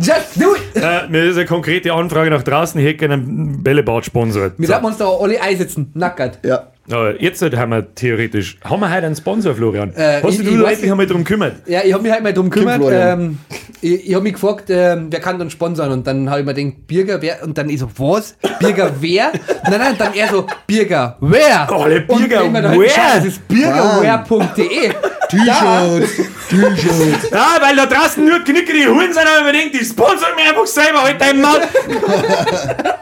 Just 0.00 0.40
do 0.40 0.54
it! 0.54 0.82
äh, 0.82 1.08
mir 1.08 1.24
ist 1.24 1.36
eine 1.36 1.46
konkrete 1.46 1.92
Anfrage 1.92 2.30
nach 2.30 2.42
draußen, 2.42 2.80
ich 2.80 2.86
hätte 2.86 2.98
gerne 2.98 3.14
einen 3.14 3.62
Bällebad 3.62 4.04
sponsort. 4.04 4.54
Wir 4.58 4.68
lassen 4.68 4.84
uns 4.84 4.96
da 4.98 5.08
alle 5.08 5.40
einsetzen, 5.40 5.90
nackert. 5.94 6.38
Ja. 6.44 6.71
Aber 6.90 7.20
jetzt 7.22 7.40
halt 7.42 7.56
haben 7.56 7.70
wir 7.70 7.94
theoretisch, 7.94 8.56
haben 8.64 8.80
wir 8.80 8.92
heute 8.92 9.06
einen 9.06 9.14
Sponsor, 9.14 9.54
Florian? 9.54 9.94
Äh, 9.94 10.20
Hast 10.22 10.32
ich- 10.32 10.44
du 10.44 10.50
ich 10.50 10.58
dich 10.58 10.66
endlich 10.68 10.90
einmal 10.90 11.06
drum 11.06 11.22
gekümmert? 11.22 11.54
Ja, 11.66 11.80
ich 11.84 11.92
habe 11.92 12.02
mich 12.02 12.10
halt 12.12 12.22
mal 12.24 12.32
drum 12.32 12.50
gekümmert. 12.50 12.76
Florian. 12.78 13.20
Ähm, 13.20 13.38
ich 13.80 14.08
ich 14.08 14.14
habe 14.14 14.24
mich 14.24 14.32
gefragt, 14.34 14.64
ähm, 14.68 15.06
wer 15.10 15.20
kann 15.20 15.38
dann 15.38 15.48
sponsern? 15.50 15.92
Und 15.92 16.06
dann 16.06 16.28
habe 16.28 16.40
ich 16.40 16.46
mir 16.46 16.54
gedacht, 16.54 16.86
Birger 16.88 17.22
wer? 17.22 17.42
Und 17.44 17.56
dann 17.56 17.68
ich 17.70 17.78
so, 17.80 17.88
was? 17.96 18.36
Birger 18.58 18.90
wer? 19.00 19.30
Nein, 19.70 19.78
nein, 19.78 19.94
dann 19.96 20.12
eher 20.12 20.28
so, 20.28 20.44
Birger 20.66 21.16
wer? 21.20 21.70
Alle 21.72 22.00
Birger 22.00 22.48
da 22.50 22.72
wer? 22.76 22.88
Das 23.16 23.24
ist 23.26 23.46
birgerware.de. 23.46 24.90
T-Shirts, 25.30 26.10
T-Shirts. 26.50 27.30
Ja, 27.30 27.56
weil 27.60 27.74
da 27.76 27.86
draußen 27.86 28.22
nur 28.22 28.40
knickere 28.40 28.92
Huren 28.92 29.12
sind, 29.12 29.22
aber 29.24 29.50
ich 29.50 29.60
denke, 29.62 29.78
die 29.78 29.84
sponsern 29.84 30.34
mich 30.36 30.46
einfach 30.46 30.66
selber, 30.66 31.02
halt 31.04 31.20
dein 31.20 31.40
Maul. 31.40 31.60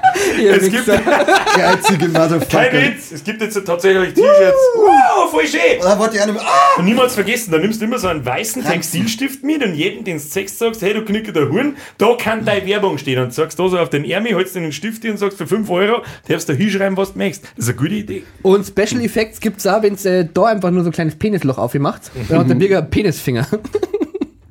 Es 0.43 0.71
gibt 0.71 0.87
Geizige 0.87 2.11
kein 2.11 2.12
Motherfucker. 2.12 2.73
Witz, 2.73 3.12
es 3.12 3.25
gibt 3.25 3.40
jetzt 3.40 3.55
tatsächlich 3.70 4.14
T-Shirts. 4.14 4.59
Wow, 4.74 5.30
voll 5.30 5.46
schön. 5.46 5.80
Da 5.80 5.98
warte 5.98 6.16
ich 6.16 6.26
mehr. 6.26 6.40
Ah! 6.40 6.78
Und 6.78 6.85
niemals 6.85 7.14
vergessen, 7.14 7.52
da 7.52 7.59
nimmst 7.59 7.80
du 7.80 7.85
immer 7.85 7.98
so 7.98 8.09
einen 8.09 8.24
weißen 8.24 8.64
Textilstift 8.64 9.42
mit 9.42 9.64
und 9.64 9.74
jedem, 9.74 10.04
den 10.04 10.16
du 10.16 10.22
sechs 10.22 10.59
sagst, 10.59 10.83
hey, 10.83 10.94
du 10.94 11.04
knicke 11.04 11.33
der 11.33 11.48
Huren, 11.48 11.76
da 11.98 12.14
kann 12.18 12.44
deine 12.44 12.66
Werbung 12.66 12.98
stehen. 12.98 13.22
Und 13.22 13.33
sagst 13.33 13.59
da 13.59 13.68
so 13.68 13.78
auf 13.78 13.90
den 13.90 14.04
Ärmel, 14.04 14.35
holst 14.35 14.54
den 14.56 14.72
Stift 14.72 15.02
hin 15.02 15.12
und 15.12 15.18
sagst 15.18 15.38
für 15.38 15.46
5 15.46 15.70
Euro, 15.70 16.02
darfst 16.28 16.48
du 16.48 16.52
da 16.52 16.59
hinschreiben, 16.59 16.96
was 16.96 17.12
du 17.12 17.18
möchtest. 17.18 17.44
Das 17.56 17.66
ist 17.66 17.70
eine 17.70 17.78
gute 17.78 17.94
Idee. 17.94 18.22
Und 18.42 18.66
Special 18.66 19.02
Effects 19.02 19.40
gibt's 19.40 19.66
auch, 19.66 19.83
wenn 19.83 19.96
äh, 20.04 20.28
da 20.33 20.44
einfach 20.44 20.70
nur 20.70 20.83
so 20.83 20.90
ein 20.90 20.92
kleines 20.92 21.16
Penisloch 21.16 21.59
aufgemacht. 21.59 22.11
Dann 22.28 22.38
hat 22.40 22.48
der 22.48 22.54
Birger 22.56 22.78
einen 22.78 22.90
Penisfinger. 22.90 23.46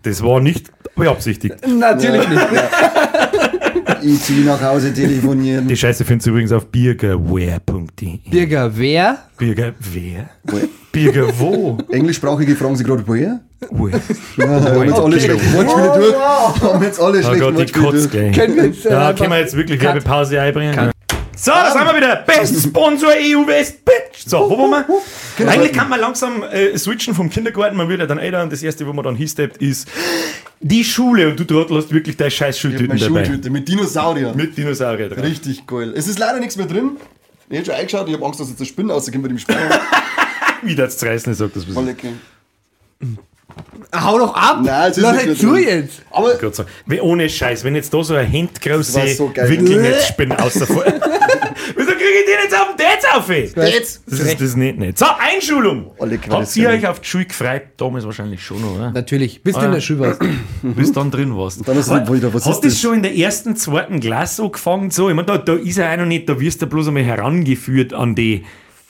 Das 0.04 0.24
war 0.24 0.40
nicht 0.40 0.72
beabsichtigt. 0.96 1.56
Natürlich 1.68 2.28
nicht. 2.30 2.42
Ich 4.02 4.22
zieh 4.22 4.44
nach 4.44 4.62
Hause 4.62 4.94
telefonieren. 4.94 5.68
Die 5.68 5.76
Scheiße 5.78 6.06
findest 6.06 6.28
du 6.28 6.32
übrigens 6.32 6.52
auf 6.52 6.66
birgerwehr.de. 6.68 8.20
Birger 8.30 8.72
wer? 8.76 9.18
Birger 9.38 9.74
wer? 9.80 10.30
Birger 10.92 11.28
wo? 11.38 11.78
Englischsprachige 11.92 12.56
fragen 12.56 12.76
sie 12.76 12.84
gerade, 12.84 13.04
woher? 13.08 13.40
Woher? 13.70 14.00
Ja, 14.38 14.48
haben 14.48 14.84
jetzt 14.88 15.00
alle 15.00 15.16
Okay. 15.16 15.20
schlechte 15.20 15.54
Wortspiele 15.54 15.92
durch. 15.98 16.16
Haben 16.62 16.84
jetzt 16.84 17.00
alle 17.02 17.20
Oh 17.20 17.34
die 17.34 17.42
Wortspiele 17.58 17.86
Kotz, 17.86 18.10
durch. 18.10 18.32
Können 18.38 18.56
wir 18.56 18.66
jetzt, 18.66 18.86
äh, 18.86 18.92
Ja, 18.92 19.14
können 19.14 19.32
wir 19.32 19.40
jetzt 19.40 19.56
wirklich 19.56 19.80
Cut. 19.80 19.88
Werbepause 19.96 20.42
einbringen? 20.42 20.92
So, 21.42 21.52
da 21.52 21.72
sind 21.72 21.86
wir 21.86 21.96
wieder. 21.96 22.18
Best 22.18 22.62
Sponsor 22.62 23.12
EU 23.12 23.48
West, 23.48 23.86
bitch. 23.86 24.28
So, 24.28 24.50
wo 24.50 24.58
waren 24.58 24.86
wir? 25.38 25.48
Eigentlich 25.48 25.72
kann 25.72 25.88
man 25.88 26.00
langsam 26.00 26.44
äh, 26.44 26.78
switchen 26.78 27.16
vom 27.16 27.30
Kindergarten. 27.30 27.78
Man 27.78 27.88
wird 27.88 28.02
ja 28.02 28.06
dann 28.06 28.18
älter 28.18 28.44
und 28.44 28.52
das 28.52 28.62
erste, 28.62 28.86
wo 28.86 28.92
man 28.92 29.06
dann 29.06 29.16
hinsteppt, 29.16 29.58
ist 29.58 29.88
die 30.60 30.84
Schule. 30.84 31.30
Und 31.30 31.40
du 31.40 31.46
Trottel 31.46 31.78
hast 31.78 31.92
wirklich 31.94 32.18
deine 32.18 32.30
scheiß 32.30 32.56
Ich 32.56 32.62
Schultüten 32.62 32.98
dabei. 32.98 33.24
Schultüte 33.26 33.50
mit 33.50 33.68
Dinosaurier. 33.68 34.34
Mit 34.36 34.58
Dinosaurier 34.58 35.08
drauf. 35.08 35.24
Richtig 35.24 35.66
geil. 35.66 35.94
Es 35.96 36.08
ist 36.08 36.20
leider 36.20 36.40
nichts 36.40 36.58
mehr 36.58 36.66
drin. 36.66 36.98
Ich 37.50 37.58
hab 37.58 37.66
schon 37.66 37.76
eingeschaut, 37.76 38.08
ich 38.10 38.14
hab 38.14 38.24
Angst, 38.24 38.40
dass 38.42 38.50
jetzt 38.50 38.60
der 38.60 38.66
Spinn 38.66 38.92
rauskommt 38.92 39.24
bei 39.24 39.30
dem 39.30 39.40
Spiel. 39.40 39.56
Wieder 40.62 40.84
als 40.84 41.04
Reißen, 41.04 41.34
sagt 41.34 41.56
das. 41.56 41.64
Voll 41.64 41.86
lecker. 41.86 42.10
Hau 43.96 44.20
doch 44.20 44.36
ab! 44.36 44.60
Nein, 44.64 44.92
es 44.92 44.98
ist 44.98 45.04
Lass 45.04 45.16
nicht 45.18 45.28
halt 45.28 45.38
zu 45.40 45.56
jetzt! 45.56 46.02
Aber 46.12 46.36
Gott 46.36 46.56
sei 46.56 46.66
Dank. 46.88 47.02
Ohne 47.02 47.28
Scheiß, 47.28 47.64
wenn 47.64 47.76
jetzt 47.76 47.92
da 47.94 48.04
so 48.04 48.14
ein 48.14 48.32
handgroße 48.32 48.94
Das 48.94 48.96
war 48.96 49.08
so 49.08 49.32
geil. 49.34 49.50
Wickelnetzspinne 49.50 50.38
außerfallen. 50.40 51.02
Wieso 51.76 51.92
kriege 51.92 52.20
ich 52.20 52.26
den 52.26 52.36
jetzt 52.44 52.56
auf 52.56 52.68
den 52.76 52.78
Dez 52.78 53.06
auf? 53.16 53.30
jetzt. 53.30 54.02
Das 54.06 54.20
ist 54.20 54.42
das 54.42 54.56
nicht, 54.56 54.78
nicht. 54.78 54.98
So, 55.00 55.06
Einschulung. 55.20 55.92
Habt 56.30 56.56
ihr 56.56 56.70
euch 56.70 56.88
auf 56.88 57.00
die 57.00 57.08
Schule 57.08 57.26
gefreut? 57.26 57.64
Damals 57.78 58.06
wahrscheinlich 58.06 58.44
schon, 58.44 58.64
oder? 58.64 58.92
Natürlich, 58.92 59.44
bis 59.44 59.56
du 59.56 59.62
Ah, 59.62 59.66
in 59.66 59.72
der 59.72 59.82
Schule 59.82 60.00
warst. 60.02 60.22
Bis 60.62 60.92
dann 60.92 61.10
drin 61.10 61.36
warst. 61.36 61.68
Dann 61.68 61.78
ist 61.78 61.88
es 61.88 62.12
wieder, 62.14 62.34
was 62.34 62.46
Hast 62.46 62.58
ist 62.58 62.64
du 62.64 62.68
das 62.70 62.80
schon 62.82 62.94
in 62.96 63.04
der 63.04 63.16
ersten, 63.18 63.56
zweiten 63.56 64.00
Klasse 64.00 64.44
angefangen? 64.44 64.92
So, 64.92 65.10
ich 65.10 65.16
meine, 65.16 65.26
da, 65.26 65.38
da 65.38 65.54
ist 65.56 65.78
er 65.80 65.98
noch 65.98 66.06
nicht, 66.06 66.30
da 66.30 66.40
wirst 66.40 66.62
du 66.62 66.68
bloß 66.68 66.90
einmal 66.90 67.04
herangeführt 67.04 67.94
an 67.94 68.14
die, 68.16 68.44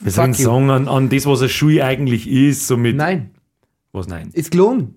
you. 0.04 0.10
sagen, 0.10 0.70
an, 0.70 0.88
an 0.88 1.08
das, 1.08 1.26
was 1.26 1.40
eine 1.40 1.48
Schule 1.48 1.84
eigentlich 1.84 2.28
ist. 2.30 2.66
So 2.66 2.76
mit, 2.76 2.96
Nein, 2.96 3.30
Was 3.92 4.06
nein? 4.06 4.30
ist 4.32 4.50
gelogen. 4.50 4.96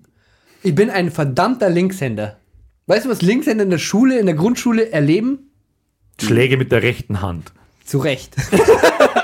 Ich 0.62 0.76
bin 0.76 0.90
ein 0.90 1.12
verdammter 1.12 1.70
Linkshänder. 1.70 2.38
Weißt 2.88 3.06
du, 3.06 3.10
was 3.10 3.22
Linkshänder 3.22 3.64
in 3.64 3.70
der 3.70 3.78
Schule, 3.78 4.20
in 4.20 4.26
der 4.26 4.36
Grundschule 4.36 4.92
erleben? 4.92 5.52
Schläge 6.22 6.58
mit 6.58 6.72
der 6.72 6.84
rechten 6.84 7.22
Hand. 7.22 7.52
Zu 7.86 7.98
Recht. 8.00 8.36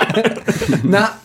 Na, 0.84 1.18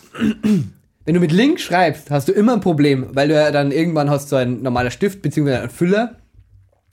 wenn 1.05 1.13
du 1.13 1.19
mit 1.19 1.31
links 1.31 1.63
schreibst, 1.63 2.11
hast 2.11 2.27
du 2.27 2.31
immer 2.31 2.53
ein 2.53 2.61
Problem, 2.61 3.07
weil 3.13 3.27
du 3.27 3.33
ja 3.33 3.51
dann 3.51 3.71
irgendwann 3.71 4.09
hast 4.09 4.29
so 4.29 4.35
ein 4.35 4.61
normaler 4.61 4.91
Stift 4.91 5.21
bzw. 5.21 5.55
ein 5.55 5.69
Füller. 5.69 6.15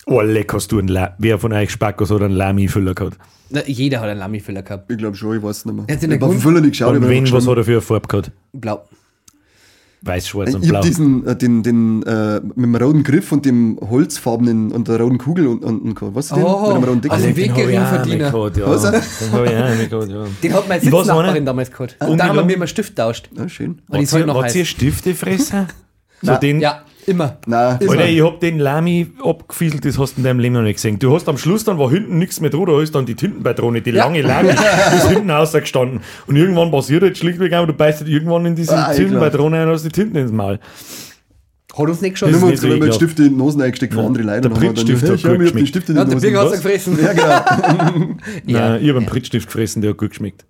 Oh, 0.07 0.21
leck, 0.21 0.53
hast 0.53 0.73
du 0.73 0.79
einen 0.79 0.89
La 0.89 1.15
Wer 1.19 1.39
von 1.39 1.53
euch 1.53 1.71
Spackos 1.71 2.11
oder 2.11 2.25
einen 2.25 2.35
Lami-Füller 2.35 2.95
gehabt? 2.95 3.19
Na, 3.51 3.65
jeder 3.67 4.01
hat 4.01 4.09
einen 4.09 4.19
Lami-Füller 4.19 4.63
gehabt. 4.63 4.91
Ich 4.91 4.99
glaube 4.99 5.17
schon, 5.17 5.37
ich 5.37 5.43
weiß 5.43 5.67
nicht 5.67 5.75
mehr. 5.77 5.85
Ich 5.89 5.99
der 6.01 6.11
hab 6.11 6.23
auf 6.23 6.31
den 6.33 6.41
Füller 6.41 6.61
nicht 6.61 6.73
geschaut. 6.73 6.97
Und 6.97 7.09
wen, 7.09 7.31
was 7.31 7.47
hat 7.47 7.57
er 7.57 7.65
für 7.65 7.73
eine 7.73 7.81
Farbe 7.81 8.09
gehabt? 8.09 8.33
Blau. 8.53 8.85
Weiß, 10.05 10.27
schwarz 10.29 10.49
Ich 10.51 10.55
und 10.57 10.63
hab 10.65 10.69
blau. 10.71 10.81
diesen, 10.81 11.25
äh, 11.27 11.37
den, 11.37 11.63
den, 11.63 12.03
äh, 12.03 12.41
mit 12.43 12.57
dem 12.65 12.75
roten 12.75 13.03
Griff 13.05 13.31
und 13.31 13.47
dem 13.47 13.79
holzfarbenen 13.81 14.73
und 14.73 14.89
der 14.89 15.01
roten 15.01 15.19
Kugel 15.19 15.47
und, 15.47 15.65
und, 15.65 15.81
und 16.03 16.15
was 16.17 16.27
ist 16.27 16.37
den? 16.37 16.43
Oh, 16.43 16.67
mit 16.75 16.77
dem 16.83 16.85
roten 16.89 17.01
Dick. 17.03 17.13
also 17.13 17.27
Den 17.27 17.37
Weg 17.37 17.51
hab 17.53 17.59
ich 17.59 17.67
gegen 17.67 17.79
auch 17.79 17.89
Verdiener. 17.89 18.17
nicht 18.17 18.33
gehabt, 18.33 18.57
ja. 18.57 18.67
Was? 18.67 18.83
Den 18.83 19.45
ich 19.45 19.91
ja. 20.11 20.25
Den 20.43 20.53
hat 20.55 20.69
meine 20.69 20.83
Ich 20.83 20.91
noch 20.91 20.99
Sitznachbarin 20.99 21.47
damals 21.47 21.71
gehabt. 21.71 21.97
Und 22.01 22.09
Und 22.09 22.19
da 22.19 22.27
haben 22.27 22.37
wir 22.37 22.45
mir 22.45 22.59
mal 22.59 22.67
Stift 22.67 22.97
tauscht. 22.97 23.31
Ja, 23.37 23.49
schön. 23.49 23.81
Und 23.89 24.01
Hat 24.03 24.13
heute 24.13 24.27
noch 24.27 24.43
hat 24.43 24.55
ihr 24.55 24.63
heiß. 24.63 24.69
Stiftefresser? 24.69 25.69
so 26.23 26.35
den, 26.37 26.61
Ja, 26.61 26.83
immer. 27.07 27.39
Nein, 27.47 27.79
das 27.81 27.89
Alter, 27.91 28.09
ich 28.09 28.23
hab 28.23 28.41
den 28.41 28.59
Lami 28.59 29.07
abgefieselt, 29.23 29.85
das 29.85 29.99
hast 29.99 30.15
du 30.15 30.21
in 30.21 30.25
deinem 30.25 30.39
Leben 30.41 30.55
noch 30.55 30.63
nicht 30.63 30.77
gesehen. 30.77 30.99
Du 30.99 31.15
hast 31.15 31.29
am 31.29 31.39
Schluss 31.39 31.65
dann, 31.65 31.79
war 31.79 31.91
hinten 31.91 32.19
nichts 32.19 32.41
mehr 32.41 32.51
dran, 32.51 32.67
da 32.67 32.81
ist 32.81 32.95
dann 32.95 33.07
die 33.07 33.15
Tintenpatrone, 33.15 33.81
die 33.83 33.91
Ja. 33.91 34.05
lange 34.05 34.23
Lami, 34.23 34.51
die 34.51 34.97
ist 34.97 35.09
hinten 35.09 35.31
rausgestanden. 35.31 36.01
Und 36.27 36.37
irgendwann 36.37 36.71
passiert 36.71 37.03
jetzt 37.03 37.19
schlichtweg 37.19 37.53
einfach, 37.53 37.67
du 37.67 37.73
beißt 37.75 38.01
halt 38.01 38.11
irgendwann 38.11 38.47
in 38.47 38.57
diese 38.57 38.77
Ah, 38.77 38.93
eh, 38.93 38.97
Tintenpatrone 38.97 39.57
ein 39.61 39.69
und 39.69 39.75
hast 39.75 39.85
die 39.85 39.89
Tinten 39.91 40.17
ins 40.17 40.33
Maul. 40.33 40.59
Hat 41.75 41.89
uns 41.89 42.01
nicht 42.03 42.21
Nur 42.21 42.31
geschossen. 42.31 42.35
ist 42.35 42.41
mal 42.43 42.51
nicht 42.51 42.61
so 42.61 42.67
ekelhaft. 42.69 42.95
Stifte 42.97 43.23
in 43.25 43.29
die 43.31 43.35
Nosen 43.37 43.63
eingesteckt 43.63 43.95
von 43.95 44.05
anderen 44.05 44.27
Leuten. 44.27 44.43
der 44.43 44.49
Prittstift 44.51 45.09
hat 45.09 45.23
gut 45.23 45.39
geschmeckt. 45.39 45.69
Stifte 45.69 45.93
in 45.93 45.99
Ja, 45.99 46.05
die 46.05 46.11
der 46.11 46.17
Nosen. 46.17 46.31
Birger 46.31 46.41
hat's 46.43 46.53
Was? 46.53 46.63
gefressen. 46.63 46.99
Ja, 47.03 47.13
genau. 47.15 48.15
Nein, 48.47 48.83
ich 48.83 48.89
hab 48.91 48.97
einen 48.97 49.07
Prittstift 49.07 49.47
gefressen, 49.47 49.81
der 49.81 49.93
hat 49.93 49.97
gut 49.99 50.11
geschmeckt. 50.11 50.45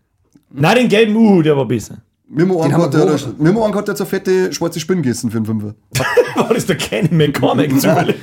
Nein, 0.53 0.77
den 0.77 0.89
gelben 0.89 1.15
Uhu, 1.15 1.43
der 1.43 1.57
war 1.57 1.65
besser. 1.67 1.99
Wir 2.35 2.47
haben 2.47 2.53
einen 2.53 2.63
haben 2.63 2.71
gehabt, 2.71 2.95
wir 2.95 3.05
der, 3.05 3.15
geholt. 3.15 3.35
wir 3.39 3.49
haben 3.49 3.63
einen 3.63 3.73
gehabt, 3.73 3.89
der 3.89 3.93
hat 3.93 3.99
so 3.99 4.05
fette 4.07 4.53
schwarze 4.55 4.81
Spinnen 4.81 5.03
gegessen 5.03 5.31
für 5.31 5.37
einen 5.37 5.45
Fünfer. 5.45 5.75
War 6.35 6.55
das 6.55 6.65
der 6.65 6.79
keine 6.79 7.09
McCormick 7.11 7.71
zufällig? 7.81 8.17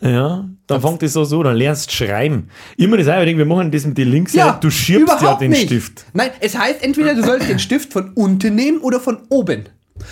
Ja, 0.00 0.48
dann 0.66 0.80
fängt 0.80 1.02
das 1.02 1.12
so 1.12 1.24
so, 1.24 1.42
dann 1.42 1.56
lernst 1.56 1.90
du 1.90 1.94
schreiben. 2.06 2.48
Immer 2.78 2.96
das 2.96 3.06
denke, 3.06 3.36
wir 3.36 3.44
machen 3.44 3.70
das 3.70 3.84
mit 3.84 3.98
den 3.98 4.10
Links, 4.10 4.32
du 4.60 4.70
schiebst 4.70 5.20
ja 5.20 5.34
den 5.34 5.50
nicht. 5.50 5.66
Stift. 5.66 6.06
Nein, 6.14 6.30
es 6.40 6.56
heißt 6.56 6.82
entweder 6.82 7.14
du 7.14 7.22
sollst 7.22 7.50
den 7.50 7.58
Stift 7.58 7.92
von 7.92 8.12
unten 8.14 8.54
nehmen 8.54 8.78
oder 8.78 8.98
von 8.98 9.18
oben. 9.28 9.68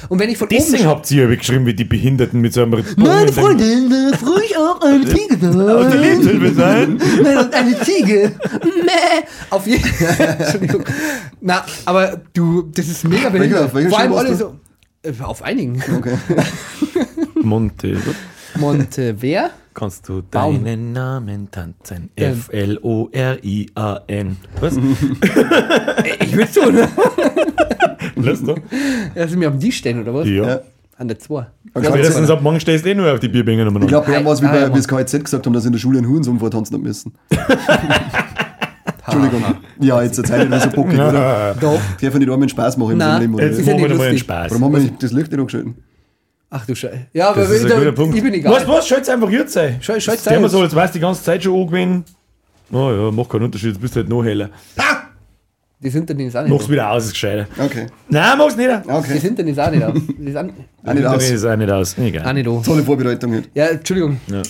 Und 0.09 0.19
wenn 0.19 0.29
ich 0.31 0.39
von 0.39 0.49
Deswegen 0.49 0.85
oben 0.85 0.91
habt 0.91 1.11
ihr 1.11 1.29
ja 1.29 1.35
geschrieben, 1.35 1.67
wie 1.67 1.75
die 1.75 1.85
Behinderten 1.85 2.41
mit 2.41 2.53
so 2.53 2.63
einem 2.63 2.85
Meine 2.97 3.33
Freundin, 3.33 3.91
da 3.91 4.17
freue 4.17 4.45
ich 4.45 4.57
auch 4.57 4.81
eine 4.81 5.05
Ziege 5.07 6.53
sein. 6.55 7.01
Nein, 7.23 7.39
und 7.39 7.55
eine 7.55 7.81
Ziege. 7.81 8.33
Mäh. 8.63 9.25
Auf 9.51 9.67
jeden 9.67 9.85
Entschuldigung. 10.19 10.85
Na, 11.41 11.65
aber 11.85 12.21
du, 12.33 12.63
das 12.75 12.89
ist 12.89 13.05
mega 13.05 13.29
behindert. 13.29 13.65
auf 13.65 13.75
welcher 13.75 13.91
Vor 13.91 13.99
allem 13.99 14.13
alle 14.15 14.35
so. 14.35 14.55
äh, 15.03 15.13
Auf 15.23 15.43
einigen. 15.43 15.83
Okay. 15.97 16.17
Monte. 17.43 17.99
Montever? 18.57 19.51
Kannst 19.75 20.09
du 20.09 20.23
Baum. 20.31 20.65
deinen 20.65 20.93
Namen 20.93 21.51
tanzen? 21.51 22.11
Ähm. 22.17 22.33
F-L-O-R-I-A-N. 22.39 24.37
Was? 24.61 24.77
Ich 26.21 26.37
will 26.37 26.47
tun. 26.47 26.79
Lass 28.17 28.43
doch. 28.45 28.57
Ja, 29.15 29.27
sind 29.27 29.41
wir 29.41 29.49
am 29.49 29.59
Tisch 29.59 29.79
stehen, 29.79 30.01
oder 30.01 30.15
was? 30.15 30.29
Ja. 30.29 30.47
Ja. 30.47 30.61
An 30.97 31.09
der 31.09 31.19
2. 31.19 31.47
Okay. 31.75 31.87
Spätestens 31.89 32.31
ab 32.31 32.41
morgen 32.41 32.61
stehst 32.61 32.85
du 32.85 32.91
eh 32.91 32.95
nur 32.95 33.13
auf 33.13 33.19
die 33.19 33.27
Bierbänge 33.29 33.65
nochmal 33.65 33.83
Ich 33.83 33.89
glaube, 33.89 34.07
wir 34.07 34.15
haben 34.17 34.25
was 34.27 34.41
wie 34.41 34.47
Ah, 34.47 34.53
bei 34.53 34.69
wie 34.71 34.77
das 34.77 34.87
KZ 34.87 35.25
gesagt 35.25 35.45
haben, 35.45 35.53
dass 35.53 35.65
in 35.65 35.73
der 35.73 35.81
Schule 35.81 35.99
einen 35.99 36.09
Hurensohn 36.09 36.39
vortanzen 36.39 36.75
haben 36.77 36.83
müssen. 36.85 37.13
Entschuldigung. 39.07 39.43
Ja, 39.81 40.03
jetzt 40.03 40.19
erzähl 40.19 40.45
ich 40.45 40.49
mir 40.49 40.61
so 40.61 40.71
bockig, 40.71 40.95
oder? 40.95 41.55
Doch. 41.61 41.81
Die 42.01 42.11
von 42.11 42.21
den 42.21 42.31
Armen 42.31 42.49
Spaß 42.49 42.77
machen 42.77 42.93
im 42.93 42.99
Nein. 42.99 43.21
Leben, 43.23 43.35
oder? 43.35 43.47
Jetzt 43.47 43.59
machen 43.59 43.67
wir 43.67 43.75
nicht 43.75 43.83
nochmal 43.91 44.07
einen 44.07 44.13
lustig. 44.13 44.21
Spaß. 44.21 44.51
Warum 44.53 44.65
haben 44.65 44.73
wir 44.73 44.81
nicht 44.81 45.03
das 45.03 45.13
Licht 45.13 45.31
nicht 45.33 45.41
angeschalten? 45.41 45.75
Ach 46.57 46.65
du 46.67 46.75
Scheiße. 46.77 47.07
Ja, 47.13 47.31
aber 47.31 47.41
Das 47.41 47.51
ist 47.51 47.65
ein 47.65 47.69
da- 47.71 47.79
guter 47.79 47.93
Punkt. 47.93 48.17
ich 48.17 48.23
bin 48.23 48.33
egal. 48.35 48.53
Was, 48.53 48.69
was? 48.69 48.87
Schalt's 48.87 49.09
einfach 49.09 49.29
jetzt 49.31 49.53
sein. 49.55 49.79
Schalt- 49.81 50.01
schalt's 50.03 50.23
Der 50.23 50.35
ein 50.37 50.43
mal 50.43 50.49
so, 50.49 50.59
jetzt. 50.59 50.67
als 50.67 50.75
weißt 50.77 50.95
du 50.95 50.99
die 50.99 51.03
ganze 51.03 51.23
Zeit 51.25 51.43
schon 51.43 51.61
angewinnen. 51.61 52.05
Oh 52.73 52.91
ja, 52.91 53.11
macht 53.11 53.29
keinen 53.31 53.43
Unterschied, 53.45 53.71
jetzt 53.71 53.81
bist 53.81 53.95
du 53.97 54.01
halt 54.01 54.09
noch 54.09 54.23
heller. 54.25 54.51
Das 55.81 55.95
Internet 55.95 56.29
ist 56.29 56.37
auch 56.37 56.43
nicht 56.43 56.53
Mach's 56.53 56.69
wieder 56.71 56.91
aus, 56.91 57.05
ist 57.07 57.13
gescheiter. 57.13 57.47
Okay. 57.59 57.87
Nein, 58.09 58.39
mach's 58.39 58.57
nicht. 58.57 58.71
Das 58.71 58.87
Okay. 58.87 59.19
Internet 59.27 59.53
ist 59.53 59.59
auch 59.61 59.71
nicht 59.71 59.83
da. 59.83 59.93
Das 59.93 60.03
ist 60.29 60.37
auch, 60.37 60.41
Auch 60.89 60.93
nicht 60.95 61.05
Das 61.05 61.15
aus. 61.15 61.31
ist 61.31 61.45
auch 61.45 61.57
nicht 61.57 61.71
aus. 61.71 61.95
auch 61.95 62.03
Egal. 62.03 62.35
nicht 62.35 62.47
da. 62.47 62.61
Tolle 62.65 62.83
Vorbereitung 62.85 63.31
nicht. 63.33 63.51
Ja, 63.55 63.67
Entschuldigung. 63.67 64.19
Ja. 64.29 64.43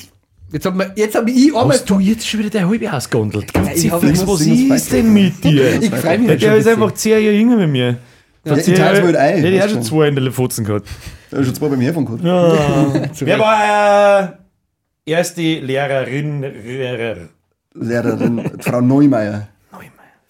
Jetzt 0.52 0.66
habe 0.66 0.92
jetzt 0.94 1.16
hab 1.16 1.26
ich 1.28 1.46
einmal... 1.56 1.70
Hast 1.70 1.90
du 1.90 1.98
jetzt 1.98 2.28
schon 2.28 2.40
wieder 2.40 2.50
der 2.50 2.68
halbe 2.68 2.92
ausgehandelt? 2.92 3.46
ich 3.74 3.90
hab- 3.90 4.00
Fix, 4.02 4.20
ich 4.20 4.26
was 4.28 4.40
ich 4.42 4.70
ist 4.70 4.92
denn 4.92 5.12
mit 5.12 5.42
dir? 5.42 5.82
Ich 5.82 5.90
freue 5.90 6.18
mich 6.18 6.28
Der, 6.28 6.34
schon 6.34 6.38
der 6.40 6.52
ein 6.52 6.58
ist 6.60 6.68
einfach 6.68 6.92
10 6.92 7.10
Jahre 7.12 7.32
jünger 7.32 7.56
mit 7.56 7.70
mir. 7.70 7.96
Ja, 8.44 8.56
ich 8.56 8.66
Jahre- 8.66 9.02
mal 9.02 9.16
ein, 9.16 9.42
Ja, 9.44 9.50
die 9.50 9.56
hat 9.58 9.64
weißt 9.64 9.74
schon 9.74 9.82
zwei 9.82 10.08
in 10.08 10.16
der 10.16 10.32
Fotzen 10.32 10.64
gehabt. 10.64 10.86
Da 11.30 11.38
ist 11.38 11.46
schon 11.46 11.54
zwei 11.54 11.68
bei 11.68 11.76
mir 11.76 11.92
von 11.94 12.04
gehabt. 12.04 13.16
Zu 13.16 13.26
Wer 13.26 13.38
war 13.38 14.22
äh, 14.22 15.10
erste 15.10 15.40
Lehrerin? 15.42 16.42
Lehrer? 16.42 17.28
Lehrerin, 17.74 18.50
Frau 18.60 18.80
Neumeier. 18.80 19.48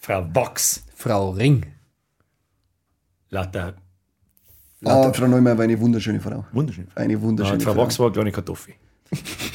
Frau 0.00 0.22
Box. 0.22 0.84
Frau 0.96 1.30
Ring. 1.30 1.64
Lauter. 3.30 3.74
Ah, 4.84 5.12
Frau 5.12 5.26
Neumeier 5.26 5.56
war 5.56 5.64
eine 5.64 5.80
wunderschöne 5.80 6.20
Frau. 6.20 6.44
Wunderschön. 6.52 6.88
Eine 6.94 7.14
Ja, 7.14 7.20
wunderschöne 7.20 7.60
Frau 7.60 7.72
Frau. 7.72 7.82
Box 7.82 7.98
war 7.98 8.06
eine 8.06 8.12
kleine 8.14 8.32
Kartoffel. 8.32 8.74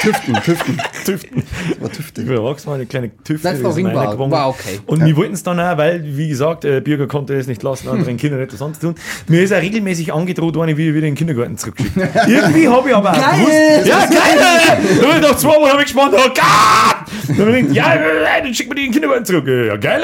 Tüften, 0.00 0.34
Tüften. 0.42 0.80
Tüften. 1.04 1.42
Das 1.80 2.26
war. 2.26 2.36
Frau 2.36 2.42
Box 2.42 2.66
war 2.66 2.74
eine 2.74 2.86
kleine 2.86 3.10
Tüfte. 3.22 3.52
Meine 3.52 3.94
war, 3.94 4.12
geworden. 4.12 4.30
war 4.30 4.48
okay. 4.48 4.80
Und 4.86 5.04
wir 5.04 5.16
wollten 5.16 5.34
es 5.34 5.42
dann 5.42 5.60
auch, 5.60 5.76
weil, 5.76 6.02
wie 6.16 6.28
gesagt, 6.28 6.64
äh, 6.64 6.80
Bürger 6.80 7.06
konnte 7.06 7.34
es 7.34 7.46
nicht 7.46 7.62
lassen, 7.62 7.88
anderen 7.88 8.16
Kindern 8.16 8.40
etwas 8.40 8.62
anzutun. 8.62 8.94
Mir 9.28 9.42
ist 9.42 9.52
auch 9.52 9.60
regelmäßig 9.60 10.12
angedroht 10.12 10.54
worden, 10.56 10.76
wie 10.76 10.88
wieder 10.94 10.98
in 10.98 11.02
den 11.02 11.14
Kindergarten 11.14 11.58
zurückgeschickt. 11.58 11.96
Irgendwie 12.26 12.68
habe 12.68 12.88
ich 12.88 12.94
aber 12.94 13.10
auch 13.10 13.16
Geil! 13.16 13.40
gewusst. 13.40 13.86
Ja, 13.86 14.06
geil! 14.06 15.02
Hab 15.02 15.16
ich 15.16 15.22
nach 15.22 15.36
zwei 15.36 15.48
Wochen 15.56 15.70
habe 15.70 15.80
ich 15.80 15.86
gespannt, 15.86 16.14
oh 16.16 16.28
Gott! 16.28 17.36
Dann 17.36 17.46
habe 17.46 17.58
ich 17.58 17.68
gedacht, 17.68 17.76
ja, 17.76 18.40
dann 18.42 18.54
schicken 18.54 18.70
wir 18.70 18.74
die 18.76 18.86
in 18.86 18.88
den 18.88 18.92
Kindergarten 18.92 19.24
zurück. 19.24 19.46
Ja, 19.46 19.76
geil! 19.76 20.02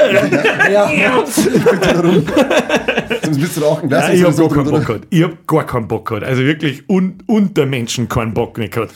Ja. 0.73 1.25
Sonst 1.27 1.47
bist 3.41 3.57
du 3.57 3.61
da 3.61 3.67
auch 3.67 3.83
ein 3.83 3.89
Glas. 3.89 4.07
Nein, 4.09 4.17
ich 4.17 4.25
habe 4.25 4.35
gar 4.37 4.49
keinen 4.49 4.71
Bock 4.71 4.87
gehabt. 4.87 5.07
Ich 5.11 5.23
habe 5.23 5.37
gar 5.47 5.67
keinen 5.67 5.89
Bock 5.89 6.09
gehabt. 6.09 6.27
Also 6.27 6.43
wirklich 6.43 6.89
un 6.89 7.19
unter 7.27 7.67
Menschen 7.67 8.09
keinen 8.09 8.35
Bock 8.35 8.59
nicht 8.59 8.73
gehabt. 8.75 8.95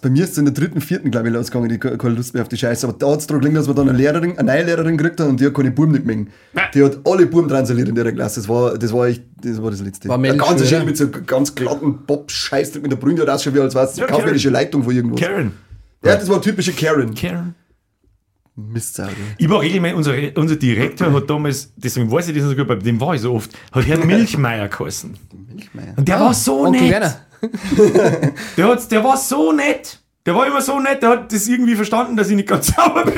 Bei 0.00 0.10
mir 0.10 0.24
ist 0.24 0.32
es 0.32 0.38
in 0.38 0.44
der 0.44 0.54
dritten, 0.54 0.80
vierten, 0.80 1.10
glaube 1.10 1.28
ich, 1.28 1.34
losgegangen, 1.34 1.68
die 1.68 1.78
keine 1.78 2.14
Lust 2.14 2.34
mehr 2.34 2.42
auf 2.42 2.48
die 2.48 2.56
Scheiße. 2.56 2.86
Aber 2.86 2.96
da 2.98 3.10
hat 3.10 3.20
es 3.20 3.26
darum 3.26 3.40
gelegen, 3.40 3.56
dass 3.56 3.66
wir 3.66 3.74
dann 3.74 3.88
eine 3.88 3.98
Lehrerin, 3.98 4.38
eine 4.38 4.52
neue 4.52 4.64
Lehrerin 4.64 4.96
gekriegt 4.96 5.20
haben 5.20 5.30
und 5.30 5.40
die 5.40 5.46
hat 5.46 5.54
keine 5.54 5.70
Buben 5.70 5.92
nicht 5.92 6.04
mengen. 6.04 6.28
Die 6.74 6.82
hat 6.82 6.98
alle 7.04 7.26
Buben 7.26 7.48
transaliert 7.48 7.88
in 7.88 7.94
der 7.94 8.12
Klasse. 8.12 8.40
Das 8.40 8.48
war, 8.48 8.76
das 8.78 8.92
war 8.92 9.06
echt, 9.06 9.22
das 9.42 9.62
war 9.62 9.70
das 9.70 9.80
Letzte. 9.80 10.08
War 10.08 10.18
Mensch, 10.18 10.42
ganz 10.42 10.68
schön 10.68 10.84
mit 10.84 10.96
so 10.96 11.08
ganz 11.08 11.54
glatten 11.54 11.98
Bob-Scheiß 12.06 12.74
mit 12.80 12.90
der 12.90 12.96
Bründe 12.96 13.22
hat 13.22 13.28
ausschaut, 13.28 13.54
wie 13.54 13.60
als 13.60 13.74
wäre 13.74 13.86
es 13.86 13.96
Ja, 13.96 14.06
eine 14.06 14.16
kaufmännische 14.16 14.50
Leitung 14.50 14.82
von 14.84 14.94
irgendwas. 14.94 15.20
Karen. 15.20 15.52
Ja, 16.04 16.16
das 16.16 16.28
war 16.28 16.40
typische 16.40 16.72
Karen. 16.72 17.14
Karen. 17.14 17.54
Mistsau. 18.58 19.04
du. 19.04 19.10
Ich 19.38 19.48
war 19.48 19.60
regelmäßig, 19.60 19.96
unser, 19.96 20.14
unser 20.34 20.56
Direktor 20.56 21.12
hat 21.12 21.30
damals, 21.30 21.72
deswegen 21.76 22.10
weiß 22.10 22.28
ich 22.28 22.36
das 22.36 22.44
so 22.48 22.56
gut, 22.56 22.66
bei 22.66 22.74
dem 22.74 23.00
war 23.00 23.14
ich 23.14 23.20
so 23.20 23.32
oft, 23.34 23.50
hat 23.72 23.86
Herr 23.86 23.98
Milchmeier 24.04 24.68
geheißen. 24.68 25.16
Milchmeier. 25.54 25.94
Und 25.96 26.08
der 26.08 26.18
war 26.20 26.34
so 26.34 26.66
Onkel 26.66 26.82
nett. 26.82 26.90
Werner. 26.90 27.14
Der, 28.56 28.66
hat, 28.68 28.90
der 28.90 29.04
war 29.04 29.16
so 29.16 29.52
nett. 29.52 30.00
Der 30.26 30.34
war 30.34 30.44
immer 30.46 30.60
so 30.60 30.80
nett, 30.80 31.00
der 31.02 31.10
hat 31.10 31.32
das 31.32 31.46
irgendwie 31.46 31.76
verstanden, 31.76 32.16
dass 32.16 32.28
ich 32.28 32.34
nicht 32.36 32.48
ganz 32.48 32.66
sauber 32.76 33.04
bin. 33.04 33.14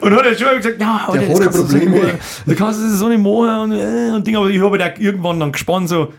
und 0.00 0.14
hat 0.16 0.24
dann 0.24 0.34
schon 0.36 0.56
gesagt, 0.56 0.80
ja, 0.80 1.02
aber 1.06 1.18
Der 1.18 1.28
das 1.28 1.36
hat 1.38 1.44
kannst 1.44 1.58
du 1.58 1.62
so 1.66 1.76
nicht 1.76 1.86
Probleme. 1.86 2.06
machen. 2.06 2.18
Du 2.46 2.54
kannst 2.54 2.80
das 2.82 2.98
so 2.98 3.08
nicht 3.08 3.22
machen 3.22 3.58
und, 3.60 3.72
äh, 3.72 4.10
und 4.16 4.26
Ding, 4.26 4.34
aber 4.36 4.48
ich 4.48 4.60
habe 4.62 4.78
halt 4.82 4.94
auch 4.96 4.98
irgendwann 5.00 5.38
dann 5.40 5.52
gespannt 5.52 5.90
so, 5.90 6.12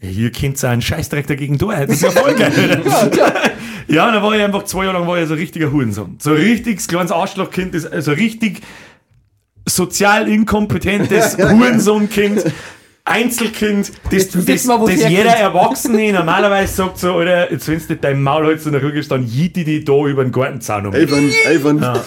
hier 0.00 0.30
könnt 0.32 0.62
ihr 0.62 0.68
einen 0.68 0.82
Scheißdreck 0.82 1.26
dagegen 1.28 1.56
tun. 1.56 1.70
Das 1.74 1.88
ist 1.88 2.02
ja 2.02 2.10
voll 2.10 2.34
geil. 2.34 2.82
ja, 3.16 3.32
und 4.06 4.14
dann 4.14 4.22
war 4.22 4.34
ich 4.34 4.42
einfach 4.42 4.64
zwei 4.64 4.84
Jahre 4.84 4.98
lang 4.98 5.06
war 5.06 5.20
ich 5.20 5.28
so 5.28 5.34
ein 5.34 5.40
richtiger 5.40 5.70
Hurensohn. 5.70 6.16
So 6.18 6.30
ein 6.30 6.36
richtiges 6.36 6.88
kleines 6.88 7.12
Arschlochkind, 7.12 7.74
das, 7.74 7.86
also 7.86 8.12
richtig 8.12 8.60
sozial 9.66 10.28
inkompetentes 10.28 11.38
Hurensohnkind. 11.38 12.44
Einzelkind, 13.06 13.92
das, 14.10 14.30
das, 14.30 14.46
das 14.46 14.66
es 14.88 15.08
jeder. 15.08 15.36
Erwachsene 15.36 16.10
normalerweise 16.10 16.72
sagt 16.72 16.98
so, 16.98 17.12
oder 17.12 17.52
jetzt 17.52 17.68
wenn 17.68 17.78
du 17.86 17.96
dein 17.96 18.22
Maul 18.22 18.46
hältst 18.46 18.66
und 18.66 18.72
dann 18.72 18.80
rückst, 18.82 19.10
dann 19.10 19.26
jiet 19.26 19.56
die 19.56 19.84
da 19.84 20.06
über 20.06 20.24
den 20.24 20.32
Gartenzaun 20.32 20.86
um. 20.86 20.94
Evan, 20.94 21.30
Evan. 21.46 21.80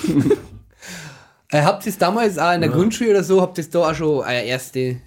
Äh, 1.50 1.62
habt 1.62 1.86
ihr 1.86 1.92
es 1.92 1.98
damals 1.98 2.38
auch 2.38 2.54
in 2.54 2.60
der 2.60 2.70
Grundschule 2.70 3.12
oder 3.12 3.24
so, 3.24 3.42
habt 3.42 3.58
ihr 3.58 3.63
da 3.72 3.80
auch 3.80 3.96
schon 3.96 4.22
eine 4.22 4.44
erste 4.44 4.98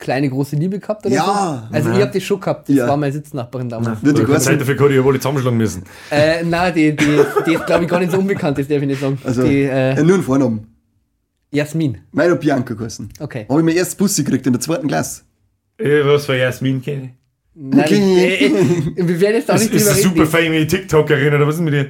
kleine 0.00 0.28
große 0.28 0.56
Liebe 0.56 0.78
gehabt 0.80 1.06
oder 1.06 1.14
Ja. 1.14 1.68
so? 1.70 1.74
Also 1.76 1.90
ich 1.92 2.00
hab 2.02 2.12
das 2.12 2.22
schon 2.24 2.40
gehabt, 2.40 2.68
das 2.68 2.76
Ja. 2.76 2.88
war 2.88 2.96
meine 2.96 3.12
Sitznachbarin 3.12 3.68
damals. 3.68 4.02
Wird 4.02 4.18
die 4.18 4.24
Die 4.24 4.38
Zeit 4.38 4.60
dafür 4.60 4.74
kann 4.76 4.88
ich 4.90 4.96
ja 4.96 5.04
wohl 5.04 5.16
zusammenschlagen 5.16 5.58
müssen. 5.58 5.84
Äh, 6.10 6.42
nein, 6.42 6.74
die, 6.74 6.96
die, 6.96 7.20
die 7.46 7.54
ist 7.54 7.66
glaube 7.66 7.84
ich 7.84 7.90
gar 7.90 8.00
nicht 8.00 8.10
so 8.10 8.18
unbekannt, 8.18 8.58
das 8.58 8.66
darf 8.66 8.80
ich 8.80 8.88
nicht 8.88 9.00
sagen. 9.00 9.18
also, 9.24 9.42
die 9.44 9.62
äh, 9.62 9.90
äh, 9.92 10.02
nur 10.02 10.14
einen 10.14 10.22
Vornamen. 10.24 10.66
Jasmin. 11.52 11.98
Meine 12.12 12.36
Bianca 12.36 12.74
geheißen. 12.74 13.08
Okay. 13.20 13.46
Habe 13.48 13.60
ich 13.60 13.64
mir 13.64 13.72
erst 13.74 13.98
Bussi 13.98 14.22
gekriegt 14.24 14.46
in 14.46 14.52
der 14.52 14.60
zweiten 14.60 14.88
Klasse. 14.88 15.22
Äh, 15.78 16.04
was 16.04 16.26
für 16.26 16.36
Jasmin 16.36 16.80
kenne 16.82 17.02
ich. 17.04 17.10
Nein, 17.54 17.80
Okay. 17.80 18.34
ich, 18.40 18.42
äh, 18.42 19.00
äh, 19.02 19.08
wir 19.08 19.20
werden 19.20 19.34
jetzt 19.36 19.50
auch 19.50 19.54
Das 19.54 19.64
nicht 19.64 19.74
ist 19.74 19.84
drüber 19.86 19.92
eine 19.96 19.98
reden. 20.04 20.16
super 20.16 20.26
famous 20.26 20.66
TikTokerin 20.68 21.34
oder 21.34 21.46
was 21.46 21.56
ist 21.56 21.60
mit 21.62 21.74
dir? 21.74 21.86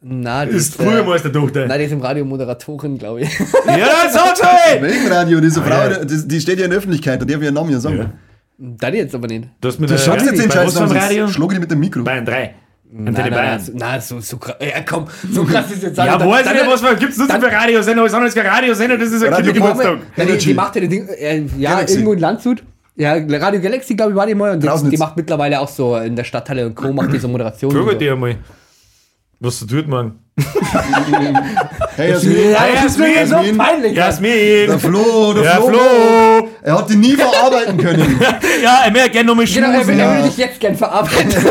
Nein, 0.00 0.48
die 0.48 0.54
Das 0.54 0.62
ist 0.62 0.74
früher 0.76 1.02
mal 1.02 1.18
der 1.18 1.32
Tochter. 1.32 1.66
Nein, 1.66 1.78
die 1.80 1.84
ist 1.86 1.92
im 1.92 2.00
Radio 2.00 2.24
Moderatorin, 2.24 2.98
glaube 2.98 3.22
ich. 3.22 3.38
Ja, 3.38 3.76
dann 3.76 4.12
sag's 4.12 4.42
halt! 4.42 4.80
Welchen 4.82 5.10
Radio? 5.10 5.40
Diese 5.40 5.60
Frau, 5.62 5.88
ja. 5.90 6.04
die, 6.04 6.28
die 6.28 6.40
steht 6.40 6.58
ja 6.58 6.64
in 6.64 6.70
der 6.70 6.78
Öffentlichkeit, 6.78 7.20
da 7.20 7.24
darf 7.24 7.36
ich 7.38 7.42
ihren 7.42 7.54
Namen 7.54 7.70
ja 7.70 7.80
sagen. 7.80 7.98
Ja. 7.98 8.10
Da 8.58 8.90
die 8.90 8.98
jetzt 8.98 9.14
aber 9.14 9.26
nicht. 9.26 9.48
Du 9.60 9.68
hast 9.68 9.78
mit 9.80 9.90
Du 9.90 9.94
der 9.94 10.00
schaffst 10.02 10.26
jetzt 10.26 10.42
den 10.42 10.50
Scheiß 10.50 10.78
für 10.78 10.94
Radio? 10.94 11.28
Schlag 11.28 11.52
ich 11.52 11.60
mit 11.60 11.70
dem 11.70 11.80
Mikro. 11.80 12.02
Bayern 12.02 12.24
3. 12.24 12.54
Nein, 12.90 13.12
nein, 13.12 13.30
nein, 13.30 13.60
nein, 13.74 14.00
so, 14.00 14.18
so 14.20 14.38
krass. 14.38 14.56
Ja, 14.60 14.80
komm, 14.88 15.06
so 15.30 15.44
krass 15.44 15.70
ist 15.70 15.82
jetzt 15.82 15.98
Ja, 15.98 16.16
nicht. 16.16 16.26
weiß 16.26 16.40
ich 16.40 16.46
Dann- 16.46 16.56
nicht, 16.56 16.66
was 16.72 16.80
für, 16.80 16.96
gibt's 16.96 17.18
nur 17.18 17.28
dann- 17.28 17.40
für 17.42 17.52
Radiosender, 17.52 18.02
was 18.02 18.14
anderes 18.14 18.34
kein 18.34 18.46
Radiosender, 18.46 18.96
das 18.96 19.10
ist 19.10 19.22
ein 19.22 19.34
Kindergeburtstag. 19.34 19.98
Die, 20.16 20.38
die 20.38 20.54
macht 20.54 20.74
ja 20.76 20.80
die 20.80 20.88
Ding, 20.88 21.06
äh, 21.08 21.44
ja, 21.58 21.72
Galaxy. 21.72 21.94
irgendwo 21.96 22.12
in 22.14 22.18
Landshut. 22.20 22.62
Ja, 22.96 23.12
Radio 23.14 23.60
Galaxy, 23.60 23.94
glaube 23.94 24.12
ich, 24.12 24.16
war 24.16 24.26
die 24.26 24.34
mal. 24.34 24.52
Und 24.52 24.62
die, 24.62 24.90
die 24.90 24.96
macht 24.96 25.16
mittlerweile 25.16 25.60
auch 25.60 25.68
so 25.68 25.96
in 25.98 26.16
der 26.16 26.24
Stadthalle 26.24 26.66
und 26.66 26.74
Co. 26.74 26.92
macht 26.92 27.12
die 27.12 27.18
so 27.18 27.28
Moderation. 27.28 27.70
Frag 27.70 27.82
und 27.82 27.92
so. 27.92 27.98
dir 27.98 28.12
einmal, 28.14 28.36
was 29.40 29.60
du 29.60 29.66
tut, 29.66 29.88
Mann. 29.88 30.18
Hey, 31.96 32.10
Jasmin. 32.12 32.50
Ja, 32.52 32.84
ist 32.86 32.98
mir 32.98 33.26
so 33.26 33.34
Jasmin. 33.36 33.58
peinlich. 33.58 33.92
Jasmin! 33.96 34.66
Der 34.68 34.78
Flo, 34.78 35.32
der 35.34 35.44
Ja, 35.44 35.56
Flo. 35.56 35.68
Flo! 35.68 36.48
Er 36.62 36.78
hat 36.78 36.88
die 36.90 36.96
nie 36.96 37.16
verarbeiten 37.16 37.76
können. 37.76 38.20
Ja, 38.62 38.82
er 38.84 38.90
möchte 38.92 39.10
gerne 39.10 39.26
nochmal 39.28 39.46
Genau, 39.46 39.66
er 39.68 39.72
will, 39.78 39.82
schmusen. 39.84 39.98
er 40.00 40.16
will 40.16 40.22
dich 40.28 40.36
jetzt 40.36 40.60
gern 40.60 40.76
verarbeiten. 40.76 41.32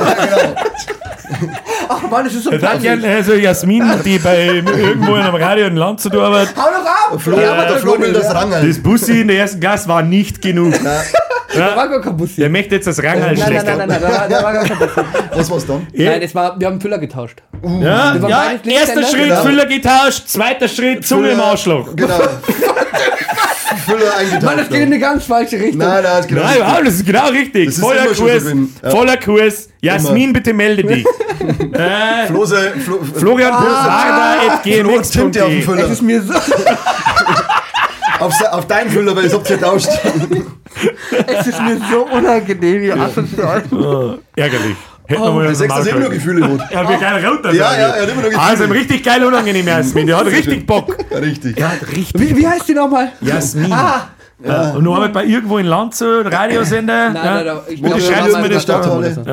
Ach 1.89 2.01
Mann, 2.09 2.25
das 2.25 2.33
ist 2.33 2.43
so 2.45 2.51
peinlich. 2.51 2.81
gern, 2.81 3.03
also 3.03 3.33
Jasmin, 3.33 3.83
die 4.05 4.19
bei 4.19 4.45
irgendwo 4.45 5.15
in 5.15 5.21
einem 5.21 5.35
Radio 5.35 5.65
in 5.67 5.75
Land 5.75 5.99
zu 5.99 6.09
tun 6.09 6.21
arbeitet, 6.21 6.55
Hau 6.55 6.61
doch 6.69 7.13
ab! 7.13 7.21
Flo, 7.21 7.39
Ja, 7.39 7.53
aber 7.53 7.63
der 7.63 7.71
das 7.73 7.81
Flo 7.81 7.99
will 7.99 8.13
das 8.13 8.33
Rangeln. 8.33 8.67
das 8.67 8.79
Bussi 8.81 9.21
in 9.21 9.27
der 9.27 9.37
ersten 9.39 9.59
Klasse 9.59 9.87
war 9.89 10.01
nicht 10.01 10.41
genug. 10.41 10.73
Da 11.53 11.75
war 11.75 11.87
gar 11.89 12.01
kein 12.01 12.15
Bussi. 12.17 12.35
Der 12.41 12.49
möchte 12.49 12.75
jetzt 12.75 12.87
das 12.87 13.01
Rangeln 13.01 13.19
Nein, 13.21 13.35
nein, 13.35 13.39
nein, 13.39 13.47
schlechter. 13.47 13.77
nein, 13.77 13.87
nein, 13.89 14.01
da 14.01 14.09
war, 14.09 14.27
da 14.29 14.43
war 14.43 14.53
gar 14.53 14.63
kein 14.65 14.77
Bussi. 14.77 15.01
Was 15.33 15.49
war's 15.51 15.65
dann? 15.65 15.87
Nein, 15.93 16.21
das 16.21 16.35
war, 16.35 16.59
wir 16.59 16.67
haben 16.67 16.79
Füller 16.81 16.97
getauscht. 16.99 17.41
Ja, 17.63 18.21
war 18.21 18.29
ja 18.29 18.43
beides 18.45 18.73
erster 18.73 18.95
Linkshänder. 18.95 19.07
Schritt, 19.07 19.27
Genau. 19.27 19.41
Füller 19.43 19.65
getauscht, 19.65 20.27
zweiter 20.27 20.67
Schritt, 20.67 21.07
Zunge 21.07 21.29
im 21.29 21.39
Arschloch. 21.39 21.95
Genau. 21.95 22.19
Füller 23.85 24.17
eingetaucht. 24.17 24.43
Mann, 24.43 24.57
das 24.57 24.69
geht 24.69 24.77
in 24.77 24.85
eine 24.85 24.99
ganz 24.99 25.25
falsche 25.25 25.57
Richtung. 25.57 25.77
Nein, 25.77 26.03
nein, 26.03 26.03
das 26.03 26.27
geht 26.27 26.37
Nein, 26.37 26.57
überhaupt, 26.57 26.87
das 26.87 26.93
ist 26.95 27.05
genau 27.05 27.27
richtig. 27.29 27.67
Ist 27.69 27.79
voller 27.79 28.05
immer 28.05 28.15
Kurs. 28.15 28.43
Ja. 28.83 28.89
voller 28.89 29.17
Kurs. 29.17 29.69
Jasmin, 29.81 30.33
bitte 30.33 30.53
melde 30.53 30.83
dich. 30.83 31.05
äh, 31.73 32.27
Flose, 32.27 32.73
Flo, 32.83 32.99
Florian 33.15 33.51
ah, 33.53 33.61
Flo 33.61 33.69
ja 33.69 34.53
auf 34.53 34.61
den 34.61 35.79
Es 35.79 35.89
ist 35.89 36.01
mir 36.01 36.21
so, 36.21 36.33
Auf, 38.19 38.33
auf 38.51 38.67
deinen 38.67 38.89
Füller, 38.89 39.15
weil 39.15 39.25
ich 39.25 39.33
hab's 39.33 39.47
getauscht. 39.47 39.89
es 41.27 41.47
ist 41.47 41.61
mir 41.61 41.79
so 41.91 42.07
unangenehm, 42.07 42.83
ihr 42.83 42.99
asozial. 42.99 43.63
Ärgerlich. 44.35 44.75
Hätten 45.07 45.21
wir 45.21 45.29
Oh, 45.29 45.33
mal 45.33 45.47
Du 45.47 45.55
sagst, 45.55 45.77
dass 45.77 45.85
Maul 45.85 45.87
er 45.87 45.95
immer 45.95 46.05
noch. 46.05 46.11
Gefühle 46.11 46.47
hat. 46.47 46.71
Er 46.71 46.79
hat 46.79 46.89
mir 46.89 46.97
geil 46.99 47.25
runter. 47.25 47.53
Ja, 47.53 47.73
ja, 47.73 47.87
er 47.87 48.01
hat 48.03 48.09
immer 48.09 48.15
noch 48.21 48.29
Gefühle. 48.29 48.39
Also, 48.41 48.63
ein 48.65 48.71
richtig 48.71 49.03
geil 49.03 49.23
unangenehm 49.23 49.67
Jasmin. 49.67 50.07
Der 50.07 50.17
hat 50.17 50.25
richtig 50.27 50.67
Bock. 50.67 50.97
Richtig. 51.11 51.63
Hat 51.63 51.81
richtig 51.95 52.13
Wie, 52.21 52.35
wie 52.37 52.47
heißt 52.47 52.67
die 52.67 52.73
nochmal? 52.73 53.11
Jasmin. 53.21 53.71
Ah, 53.71 54.09
Ja. 54.43 54.71
Und 54.71 54.83
nur 54.83 54.95
arbeitet 54.95 55.13
bei 55.13 55.25
irgendwo 55.25 55.57
in 55.57 55.65
Landshut, 55.65 56.25
Radiosender. 56.31 57.09
nein, 57.09 57.15
ja. 57.25 57.33
nein, 57.35 57.45
nein, 57.45 57.57
ich 57.69 57.81
glaub, 57.81 57.95
wir 57.97 58.03
es 58.03 58.33
waren 58.33 58.41
mir 58.41 58.49
das. 58.49 59.25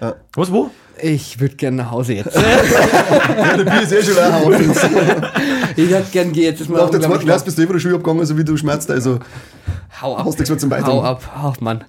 Ja. 0.00 0.14
Was, 0.36 0.52
wo? 0.52 0.70
Ich 1.00 1.40
würde 1.40 1.54
gerne 1.56 1.78
nach 1.78 1.90
Hause 1.90 2.14
jetzt. 2.14 2.36
Ja, 2.36 3.56
der 3.56 3.64
Bier 3.64 3.82
ist 3.82 3.92
eh 3.92 4.02
schon 4.02 4.16
ein 4.18 4.32
Haufen. 4.34 4.70
ich 5.76 5.90
hätte 5.90 6.10
gerne 6.12 6.30
gehen. 6.32 6.44
Jetzt 6.44 6.60
ist 6.60 6.70
Nach 6.70 6.88
der 6.90 7.00
zweiten 7.00 7.24
Klasse 7.24 7.44
bist 7.46 7.58
du 7.58 7.62
eh 7.62 7.66
von 7.66 7.74
der 7.76 7.80
Schule 7.80 7.94
abgegangen, 7.96 8.24
so 8.26 8.36
wie 8.38 8.44
du 8.44 8.56
schmerzt. 8.56 8.90
Also, 8.90 9.18
Hau 10.00 10.16
ab. 10.16 10.24
hast 10.26 10.38
nichts 10.38 10.50
mehr 10.50 10.58
zum 10.58 10.68
Beitragen. 10.70 10.92
Hau 10.92 11.02
ab. 11.02 11.22
Ach, 11.34 11.60
Mann. 11.60 11.84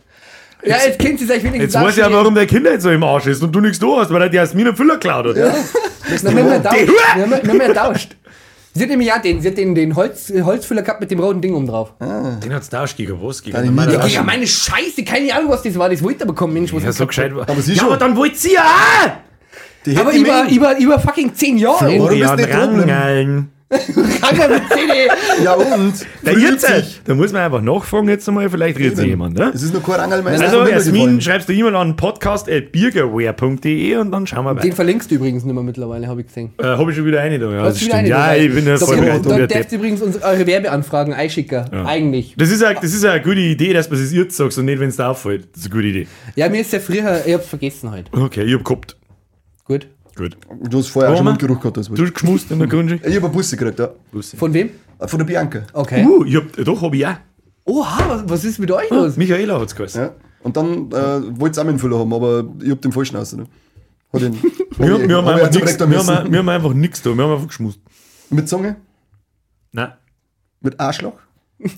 Ja, 0.66 0.78
jetzt 0.86 0.99
kennt 0.99 1.20
sie 1.20 1.26
sich 1.26 1.43
wenigstens 1.43 1.74
Jetzt 1.74 1.84
weiß 1.84 1.97
ich 1.97 2.03
ja, 2.03 2.11
warum 2.11 2.34
der 2.36 2.45
Kinder 2.47 2.72
jetzt 2.72 2.84
so 2.84 2.89
im 2.89 3.03
Arsch 3.03 3.28
ist 3.28 3.43
und 3.43 3.51
du 3.53 3.59
nichts 3.61 3.80
da 3.80 3.88
hast, 3.97 4.11
weil 4.11 4.22
er 4.24 4.30
die 4.30 4.38
Jasmin 4.38 4.68
und 4.70 4.76
Füller 4.76 4.97
klaut 4.97 5.28
hat. 5.28 5.36
Na, 6.24 6.36
wir 6.36 6.43
haben 6.43 6.51
ja 6.51 6.59
tauscht. 6.59 6.88
Wir 7.16 7.24
haben, 7.24 7.59
wir 7.59 7.68
ja 7.68 7.74
tauscht. 7.74 8.16
Sie 8.74 8.82
hat 8.84 8.89
nämlich 8.89 9.07
ja 9.07 9.20
den, 9.20 9.41
sie 9.41 9.47
hat 9.47 9.57
den, 9.57 9.74
den 9.74 9.95
Holz, 9.95 10.34
Holzfüller 10.43 10.82
gehabt 10.82 10.99
mit 10.99 11.09
dem 11.09 11.20
roten 11.22 11.39
Ding 11.41 11.53
oben 11.55 11.66
drauf. 11.68 11.93
Den 11.99 12.53
hat's 12.53 12.70
tauscht 12.70 12.97
gegen 12.97 13.18
was? 13.22 13.41
Gegen 13.41 13.55
Taschen. 13.78 14.09
Ja, 14.09 14.22
meine 14.24 14.45
Scheiße, 14.45 15.03
keine 15.05 15.34
Ahnung, 15.34 15.49
was 15.51 15.63
das 15.63 15.78
war. 15.80 15.89
Das 15.89 16.03
wollte 16.03 16.26
er 16.26 16.28
bekommen, 16.28 16.53
Mensch. 16.53 16.74
Was 16.74 16.84
Ja, 16.84 16.89
ist 16.89 16.97
so 16.97 17.05
das? 17.05 17.09
gescheit 17.16 17.34
war. 17.34 17.47
Aber 17.47 17.61
sie 17.61 17.72
ja, 17.74 17.80
schon. 17.80 17.88
aber 17.88 17.97
dann 17.97 18.18
wollt 18.18 18.38
sie 18.38 18.53
ja 18.53 18.63
auch! 18.63 19.11
Die 19.86 19.95
Aber 19.95 20.11
über, 20.13 20.49
über, 20.49 20.78
über 20.78 20.99
fucking 20.99 21.34
10 21.34 21.57
Jahre. 21.57 21.89
Florian? 21.89 22.39
Rangeln. 22.39 23.49
Kranker 23.70 24.47
mit 24.49 24.61
Zähne. 24.70 25.07
Ja 25.43 25.53
und? 25.53 25.93
Jetzt, 26.24 26.68
sich. 26.68 27.01
da 27.03 27.16
muss 27.16 27.32
man 27.34 27.41
einfach 27.41 27.61
nachfragen 27.61 28.07
jetzt 28.09 28.28
einmal, 28.28 28.47
vielleicht 28.49 28.78
redet 28.78 28.97
sich 28.97 29.07
jemand. 29.07 29.38
Ne? 29.38 29.51
Es 29.55 29.63
ist 29.63 29.74
noch 29.74 29.84
kein 29.84 29.95
Rangelmeister. 29.95 30.45
Also 30.45 30.66
Jasmin, 30.68 31.20
schreibst 31.20 31.49
du 31.49 31.53
E-Mail 31.53 31.76
an 31.76 31.95
podcast.biergerware.de 31.95 33.95
und 33.97 34.11
dann 34.11 34.28
schauen 34.28 34.45
wir 34.45 34.53
Den 34.55 34.63
weiter. 34.66 34.76
verlinkst 34.76 35.09
du 35.09 35.16
übrigens 35.16 35.43
nicht 35.45 35.53
mehr 35.53 35.63
mittlerweile, 35.63 36.07
habe 36.07 36.22
ich 36.22 36.28
gesehen. 36.28 36.53
Äh, 36.59 36.63
Habe 36.66 36.91
ich 36.91 36.97
schon 36.97 37.05
wieder 37.07 37.22
eine 37.22 37.39
da. 37.39 37.51
Ja, 37.51 37.63
das 37.63 37.78
stimmt. 37.80 37.93
eine 37.95 38.07
ja 38.07 38.36
ich 38.36 38.53
bin 38.53 38.68
ja 38.68 38.78
voll 38.78 38.97
bereit. 38.97 39.26
dann 39.26 39.39
Ja, 39.39 39.47
darfst 39.47 39.72
du 39.72 39.76
übrigens 39.78 40.01
uns 40.01 40.22
eure 40.22 40.45
Werbeanfragen 40.45 41.13
einschicken. 41.13 41.66
Eigentlich. 41.86 42.36
Das 42.38 42.51
ist, 42.51 42.63
eine, 42.63 42.76
das 42.80 42.93
ist 42.93 43.03
eine 43.03 43.22
gute 43.22 43.39
Idee, 43.39 43.74
dass 43.74 43.89
man 43.89 43.99
es 43.99 44.13
jetzt 44.13 44.38
sagst 44.38 44.59
und 44.59 44.66
nicht, 44.66 44.80
wenn 44.80 44.89
es 44.89 44.97
dir 44.97 45.07
auffällt. 45.09 45.47
Das 45.53 45.61
ist 45.61 45.66
eine 45.72 45.76
gute 45.76 45.88
Idee. 45.88 46.07
Ja, 46.36 46.49
mir 46.49 46.61
ist 46.61 46.72
ja 46.72 46.80
früher, 46.80 47.24
ich 47.26 47.34
hab's 47.34 47.47
vergessen 47.47 47.91
heute. 47.91 48.11
Okay, 48.13 48.43
ich 48.43 48.53
hab 48.53 48.63
gehabt. 48.63 48.95
Gut. 49.66 49.88
Gut. 50.16 50.38
Du 50.63 50.78
hast 50.78 50.88
vorher 50.88 51.11
auch 51.11 51.18
schon? 51.18 51.26
Mundgeruch 51.26 51.59
gehabt. 51.59 51.78
Das 51.78 51.88
Du 51.88 52.01
hast 52.03 52.13
geschmust 52.13 52.49
in 52.51 52.59
der 52.59 52.68
Grundschule? 52.68 53.01
ich 53.05 53.16
habe 53.16 53.26
eine 53.26 53.36
Busse 53.36 53.57
gekriegt, 53.57 53.80
ja. 53.80 53.89
Von 54.38 54.53
wem? 54.53 54.70
Von 54.99 55.20
der 55.20 55.26
Bianca. 55.26 55.63
Okay. 55.74 56.05
Uh, 56.05 56.24
ich 56.24 56.36
hab, 56.38 56.51
doch, 56.63 56.82
hab 56.82 56.93
ich 56.93 57.05
auch. 57.05 57.16
Oha, 57.66 58.09
was, 58.09 58.30
was 58.30 58.45
ist 58.45 58.59
mit 58.59 58.72
euch 58.72 58.89
los? 58.89 59.18
Michaela 59.18 59.59
hat's 59.59 59.76
geheißen. 59.76 60.01
Ja. 60.01 60.11
Und 60.41 60.55
dann 60.55 60.91
äh, 60.91 61.39
wollte 61.39 61.59
ich 61.59 61.66
auch 61.66 61.68
dem 61.70 61.80
Füller 61.80 61.99
haben, 61.99 62.13
aber 62.13 62.45
ich 62.61 62.70
hab 62.70 62.82
den 62.82 62.91
falschen 62.91 63.18
aus. 63.18 63.34
Ne? 63.34 63.45
Hat 64.13 64.22
ihn, 64.22 64.34
Wir, 64.78 64.93
hab 64.93 65.01
ich- 65.01 65.09
wir, 65.09 65.18
haben 65.18 65.26
hab 65.26 65.36
einfach 65.36 65.68
Rektor 65.68 65.89
wir, 65.89 65.97
haben, 66.05 66.32
wir 66.32 66.39
haben 66.39 66.49
einfach 66.49 66.74
nichts 66.74 67.01
da. 67.01 67.13
Wir 67.16 67.24
haben 67.24 67.34
einfach 67.34 67.47
geschmust. 67.47 67.80
Mit 68.30 68.47
Zunge? 68.47 68.78
Nein. 69.72 69.93
Mit 70.61 70.80
Arschloch? 70.80 71.18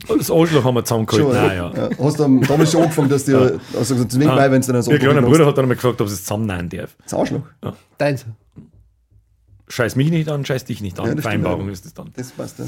Das 0.08 0.32
Arschloch 0.32 0.64
haben 0.64 0.76
wir 0.76 0.84
zusammengehalten. 0.84 1.32
Schon, 1.34 1.48
Nein, 1.48 1.58
ja. 1.58 1.72
ja. 1.74 1.90
Hast 2.04 2.20
du 2.20 2.24
am- 2.24 2.42
damals 2.42 2.72
schon 2.72 2.82
angefangen, 2.82 3.10
dass 3.10 3.26
dir 3.26 3.60
also 3.78 3.96
so 3.96 4.06
zu 4.06 4.20
wenig 4.20 4.32
Ah, 4.32 4.38
Weih, 4.38 4.52
wenn 4.52 4.60
es 4.62 4.68
dann 4.68 4.82
so 4.82 4.92
Ihr 4.92 4.98
kleiner 4.98 5.18
angefangen 5.20 5.34
Bruder 5.34 5.46
hat 5.48 5.58
dann 5.58 5.66
einmal 5.66 5.76
gefragt, 5.76 6.02
ob 6.02 6.08
es 6.08 6.24
zusammennehmen 6.24 6.70
darf. 6.70 6.96
Das 7.04 7.14
Arschloch. 7.14 7.42
Deins. 7.98 8.26
Scheiß 9.70 9.96
mich 9.96 10.10
nicht 10.10 10.30
an, 10.30 10.46
scheiß 10.46 10.66
dich 10.66 10.82
nicht 10.82 10.98
an. 11.00 11.06
Ja, 11.06 11.12
stimmt, 11.12 11.22
Vereinbarung 11.24 11.68
ja. 11.68 11.74
ist 11.74 11.86
das 11.86 11.94
dann. 11.94 12.12
Das 12.16 12.32
passt 12.32 12.60
ja. 12.60 12.66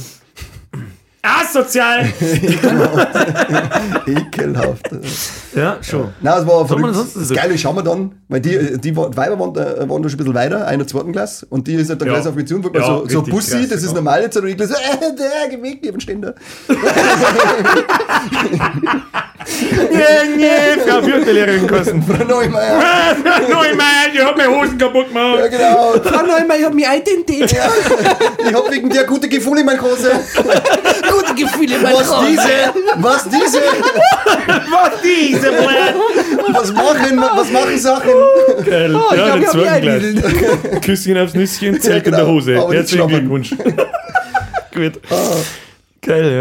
Asozial! 1.21 2.05
Ekelhaft. 4.05 4.89
Ja, 5.55 5.77
schon. 5.81 6.09
Nein, 6.21 6.39
es 6.41 6.47
war 6.47 6.67
verrückt. 6.67 6.95
sonst 6.95 7.15
Das 7.15 7.29
Geile 7.33 7.57
schauen 7.57 7.75
wir 7.75 7.83
dann, 7.83 8.11
weil 8.27 8.39
die, 8.41 8.79
die 8.79 8.95
Weiber 8.95 9.39
waren, 9.39 9.53
da- 9.53 9.89
waren 9.89 10.01
da 10.03 10.09
schon 10.09 10.17
ein 10.19 10.23
bisschen 10.23 10.33
weiter, 10.35 10.67
einer 10.67 10.85
zweiten 10.87 11.11
Klasse, 11.11 11.45
und 11.49 11.67
die 11.67 11.73
ist 11.75 11.89
halt 11.89 12.01
dann 12.01 12.07
Ja. 12.09 12.13
gleich 12.15 12.27
auf 12.27 12.35
mich 12.35 12.47
zu 12.47 12.55
und 12.55 12.75
Ja, 12.75 12.85
so, 12.85 13.07
so 13.07 13.21
Bussi, 13.23 13.57
krass, 13.57 13.69
das 13.69 13.79
ist 13.83 13.89
ja. 13.89 13.95
normal 13.95 14.21
jetzt, 14.21 14.37
und 14.37 14.47
ich 14.47 14.57
so, 14.57 14.63
äh, 14.73 15.15
der, 15.15 15.49
geh 15.57 15.61
weg, 15.61 15.79
ich 15.81 15.87
hab 15.87 15.93
einen 15.95 16.01
Ständer. 16.01 16.35
Nee, 19.91 20.35
nee, 20.37 20.81
Frau 20.85 21.01
Fürtelehrerin 21.01 21.67
kosten. 21.67 22.03
Frau 22.03 22.23
Neumeier. 22.23 22.79
Neumeier, 23.49 24.13
ich 24.13 24.21
hab 24.23 24.37
meine 24.37 24.49
Hosen 24.55 24.77
kaputt 24.77 25.07
Ja, 25.13 25.47
gemacht. 25.47 25.51
genau. 25.51 25.93
Frau 26.03 26.25
Neumann, 26.25 26.59
ich 26.59 26.65
hab 26.65 26.73
mich 26.73 26.87
eintentiert. 26.87 27.51
Ich 27.51 28.53
hab 28.53 28.71
wegen 28.71 28.89
der 28.89 29.05
gute 29.05 29.27
Gefühle 29.27 29.61
in 29.61 29.65
meiner 29.65 29.81
Hose. 29.81 30.11
Gute 31.09 31.35
Gefühle, 31.35 31.77
mein 31.81 31.93
Was 31.95 32.07
Gott. 32.09 32.25
diese, 32.27 32.41
was 32.97 33.23
diese, 33.23 33.59
Was 34.71 34.91
diese? 35.03 35.38
Was 35.41 36.73
machen, 36.73 37.17
was 37.35 37.51
machen 37.51 37.77
Sachen. 37.77 38.11
Geil. 38.65 38.95
Oh, 38.95 39.13
ich 39.13 39.17
ja, 39.17 39.49
Zweigengleis. 39.51 40.03
eingebildet. 40.03 40.81
Küsschen 40.83 41.17
aufs 41.17 41.33
Nüsschen, 41.33 41.81
Zelt 41.81 41.97
in 42.05 42.11
genau. 42.11 42.17
der 42.17 42.27
Hose. 42.27 42.59
Aber 42.59 42.73
Herzlichen. 42.73 43.07
Glückwunsch. 43.07 43.55
Gut. 44.73 44.99
Geil, 46.01 46.31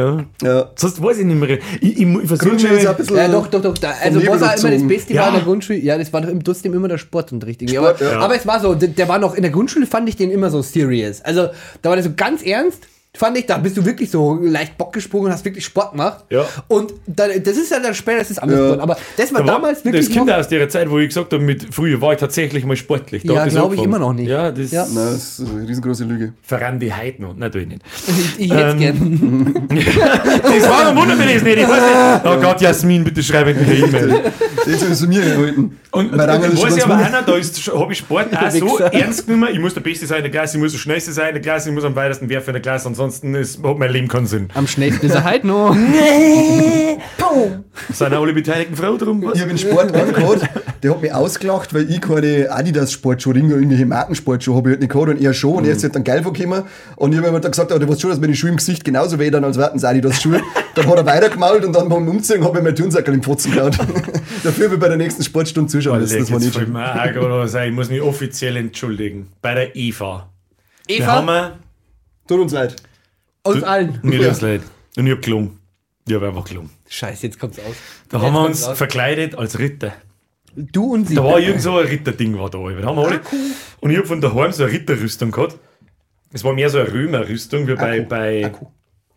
ja. 0.43 0.49
Ja. 0.49 0.71
Sonst 0.77 1.03
weiß 1.03 1.19
ich 1.19 1.25
nicht 1.25 1.39
mehr. 1.41 1.59
Ich, 1.81 1.99
ich, 1.99 2.01
ich 2.01 2.29
versuche 2.29 2.51
ein 2.51 2.97
bisschen. 2.97 3.17
Ja, 3.17 3.29
doch, 3.29 3.49
doch, 3.49 3.61
doch. 3.61 3.77
Da, 3.77 3.93
also, 4.03 4.21
was 4.27 4.43
auch 4.43 4.65
immer 4.65 4.71
das. 4.71 4.87
Beste 4.87 5.15
Ja. 5.15 5.23
war 5.23 5.29
in 5.29 5.35
der 5.35 5.43
Grundschule, 5.43 5.79
ja, 5.81 5.99
das 5.99 6.13
war 6.13 6.21
doch 6.21 6.31
trotzdem 6.45 6.75
immer 6.75 6.89
der 6.89 6.99
Sportunterricht. 6.99 7.63
irgendwie. 7.63 7.79
aber, 7.79 7.95
Sport, 7.97 8.13
ja. 8.13 8.21
aber 8.21 8.37
es 8.37 8.47
war 8.47 8.61
so, 8.61 8.75
der, 8.75 8.89
der 8.89 9.09
war 9.09 9.19
noch 9.19 9.35
in 9.35 9.43
der 9.43 9.51
Grundschule, 9.51 9.87
fand 9.87 10.09
ich 10.09 10.17
den 10.17 10.31
immer 10.31 10.51
so 10.51 10.63
serious. 10.63 11.21
Also, 11.23 11.49
da 11.83 11.89
war 11.89 11.97
der 11.97 12.05
so 12.05 12.13
ganz 12.17 12.43
ernst. 12.43 12.87
Fand 13.19 13.37
ich, 13.37 13.47
da 13.47 13.59
bist 13.59 13.77
du 13.77 13.85
wirklich 13.85 14.11
so 14.13 14.39
leicht 14.41 14.79
Bock 14.79 14.93
gesprungen 14.93 15.27
und 15.27 15.33
hast 15.33 15.45
wirklich 15.45 15.65
Sport 15.65 15.91
gemacht. 15.91 16.25
Ja. 16.31 16.45
Und 16.69 16.95
dann, 17.07 17.31
das 17.43 17.57
ist 17.57 17.71
ja 17.73 17.81
dann 17.81 17.93
später, 17.95 18.19
das 18.21 18.31
ist 18.31 18.39
anders 18.39 18.59
Ja. 18.59 18.65
geworden. 18.67 18.81
Aber 18.81 18.97
das 19.17 19.33
war 19.35 19.41
Da 19.41 19.47
war 19.49 19.55
damals 19.55 19.85
wirklich. 19.85 20.07
das 20.07 20.15
Kinder 20.15 20.39
aus 20.39 20.47
der 20.47 20.69
Zeit, 20.69 20.89
wo 20.89 20.99
ich 21.01 21.09
gesagt 21.09 21.33
habe, 21.33 21.43
mit 21.43 21.75
früher 21.75 22.01
war 22.01 22.13
ich 22.13 22.21
tatsächlich 22.21 22.65
mal 22.65 22.77
sportlich. 22.77 23.25
Da 23.25 23.33
Ja, 23.35 23.41
hat 23.41 23.47
das 23.49 23.55
glaub 23.55 23.75
ich 23.75 23.83
immer 23.83 23.99
noch 23.99 24.13
nicht. 24.13 24.29
Ja, 24.29 24.53
das 24.53 24.71
Ja. 24.71 24.85
Nein, 24.87 24.95
das 25.15 25.41
ist 25.41 25.49
eine 25.51 25.69
riesengroße 25.69 26.05
Lüge. 26.05 26.33
verrann 26.45 26.79
die 26.79 26.93
Heiden 26.95 27.25
noch. 27.27 27.35
Nein, 27.37 27.51
tu 27.51 27.59
ich 27.59 27.67
nicht. 27.67 27.83
ich, 28.39 28.39
ich 28.47 28.53
hätte 28.53 28.71
Ähm, 28.71 28.79
gern. 28.79 29.69
Das 30.43 30.69
war 30.69 30.89
ein 30.91 30.97
Wunder, 30.97 31.19
wenn 31.19 31.29
ich 31.29 31.37
es 31.37 31.43
nicht. 31.43 31.59
Ich 31.59 31.69
weiß 31.69 32.23
nicht. 32.23 32.25
Oh 32.25 32.41
Gott, 32.41 32.61
Jasmin, 32.61 33.03
bitte 33.05 33.23
schreib 33.23 33.47
mir 33.47 33.57
eine 33.57 33.75
E-Mail. 33.75 34.21
Das 34.69 34.83
ist 34.83 34.99
zu 34.99 35.09
mir 35.09 35.23
gehalten. 35.23 35.79
Und 35.93 36.13
ist 36.13 36.63
weiß 36.63 36.77
ich 36.77 36.85
aber 36.85 36.97
einer, 36.97 37.23
da 37.23 37.37
ist- 37.37 37.67
habe 37.73 37.93
ich 37.93 37.99
Sport 38.01 38.27
auch 38.37 38.51
so 38.51 38.77
ernst 38.79 39.27
genommen. 39.27 39.49
Ich 39.53 39.59
muss 39.59 39.73
der 39.73 39.81
Beste 39.81 40.07
sein 40.07 40.19
in 40.19 40.25
der 40.25 40.31
Klasse, 40.31 40.59
ich 40.59 40.63
muss 40.63 40.73
der 40.73 40.79
Schnellste 40.79 41.11
sein 41.13 41.29
in 41.29 41.35
der 41.37 41.43
Klasse, 41.43 41.71
ich 41.71 41.75
muss 41.75 41.85
am 41.85 41.97
weitesten 41.97 42.29
werfen 42.29 42.49
in 42.51 42.55
der 42.55 42.63
Klasse, 42.63 42.87
ansonsten 43.09 43.35
ist, 43.35 43.63
hat 43.63 43.79
mein 43.79 43.91
Leben 43.91 44.09
keinen 44.09 44.27
Sinn. 44.27 44.49
Am 44.55 44.67
schnellsten 44.67 45.07
ist 45.07 45.15
er 45.15 45.25
halt 45.25 45.45
noch. 45.45 45.75
Sind 47.93 48.15
auch 48.15 48.23
alle 48.23 48.33
Beteiligten 48.33 48.77
Frau 48.77 48.97
drum? 48.97 49.23
Was? 49.23 49.35
Ich 49.35 49.41
habe 49.41 49.51
einen 49.51 49.59
Sport 49.59 49.95
angehört, 49.97 50.43
der 50.83 50.91
hat 50.91 51.03
mich 51.03 51.13
ausgelacht, 51.13 51.73
weil 51.73 51.91
ich 51.91 52.01
keine 52.01 52.51
Adidas-Sportschuhe, 52.51 53.35
irgendwelche 53.35 53.87
Markensportschuhe 53.87 54.57
habe 54.57 54.71
ich 54.71 54.73
halt 54.73 54.81
nicht 54.81 54.93
gehabt 54.93 55.09
und 55.09 55.21
er 55.23 55.33
schon. 55.33 55.57
Und 55.57 55.65
er 55.65 55.73
ist 55.73 55.83
halt 55.83 55.95
dann 55.95 56.05
geil 56.05 56.23
vorgekommen. 56.23 56.65
Und 56.97 57.13
ich 57.13 57.19
habe 57.19 57.29
ihm 57.29 57.41
dann 57.41 57.51
gesagt, 57.51 57.73
oh, 57.73 57.79
du 57.79 57.89
weißt 57.89 58.01
schon, 58.01 58.11
dass 58.11 58.21
meine 58.21 58.35
Schuhe 58.35 58.51
im 58.51 58.57
Gesicht 58.57 58.85
genauso 58.85 59.19
weh 59.19 59.31
dann, 59.31 59.45
als 59.45 59.57
wären 59.57 59.77
es 59.77 59.85
Adidas-Schuhe. 59.85 60.41
Dann 60.75 60.87
hat 60.87 60.97
er 60.97 61.07
weitergemault 61.07 61.65
und 61.65 61.73
dann 61.75 61.89
beim 61.89 62.09
Umziehen 62.09 62.45
habe 62.45 62.59
ich 62.59 62.65
mir 62.65 62.75
Turnsackel 62.75 63.15
im 63.15 63.23
Pfotzen 63.23 63.53
gehauen. 63.53 63.71
Dafür 64.43 64.67
habe 64.67 64.75
ich 64.75 64.81
bei 64.81 64.89
der 64.89 64.97
nächsten 64.97 65.23
Sportstunde 65.23 65.71
zuschauen 65.71 66.01
müssen. 66.01 66.19
Das 66.19 66.31
war 66.31 66.39
nicht 66.41 66.69
mir 66.69 66.93
ein. 66.93 67.69
Ich 67.69 67.75
muss 67.75 67.91
mich 67.91 68.03
offiziell 68.03 68.57
entschuldigen. 68.57 69.29
Bei 69.41 69.55
der 69.55 69.77
Eva. 69.77 70.29
Wir 70.87 71.01
Eva, 71.01 71.07
haben 71.07 71.53
Tut 72.27 72.41
uns 72.41 72.53
leid. 72.53 72.77
Uns 73.43 73.63
allen. 73.63 73.99
mir 74.03 74.19
das 74.21 74.41
leid. 74.41 74.63
Und 74.97 75.07
ich 75.07 75.13
habe 75.13 75.21
gelungen. 75.21 75.59
Ich 76.07 76.15
habe 76.15 76.29
einfach 76.29 76.45
gelungen. 76.45 76.71
Scheiße, 76.89 77.27
jetzt 77.27 77.39
kommt's 77.39 77.59
aus. 77.59 77.77
Da 78.09 78.17
Jetzt 78.19 78.27
haben 78.27 78.33
wir 78.35 78.45
uns 78.45 78.67
raus. 78.67 78.79
verkleidet 78.79 79.35
als 79.35 79.59
Ritter. 79.59 79.93
Du 80.57 80.95
und 80.95 81.07
sie. 81.07 81.15
Da 81.15 81.23
war 81.25 81.39
irgend 81.39 81.61
so 81.61 81.77
ein 81.77 81.87
Ritterding 81.87 82.39
war 82.39 82.51
da. 82.51 82.59
Da 82.59 82.87
haben 82.87 82.97
wir 82.97 83.07
alle. 83.07 83.21
Und 83.81 83.91
ich 83.91 83.97
habe 83.99 84.07
von 84.07 84.21
daheim 84.21 84.51
so 84.53 84.65
eine 84.65 84.73
Ritterrüstung 84.73 85.31
gehabt. 85.31 85.59
Es 86.33 86.43
war 86.45 86.53
mehr 86.53 86.69
so 86.71 86.79
eine 86.79 86.93
Römerrüstung 86.93 87.67
wie 87.69 87.75
bei. 87.75 87.99
Akku. 88.01 88.09
bei 88.09 88.45
Akku. 88.47 88.67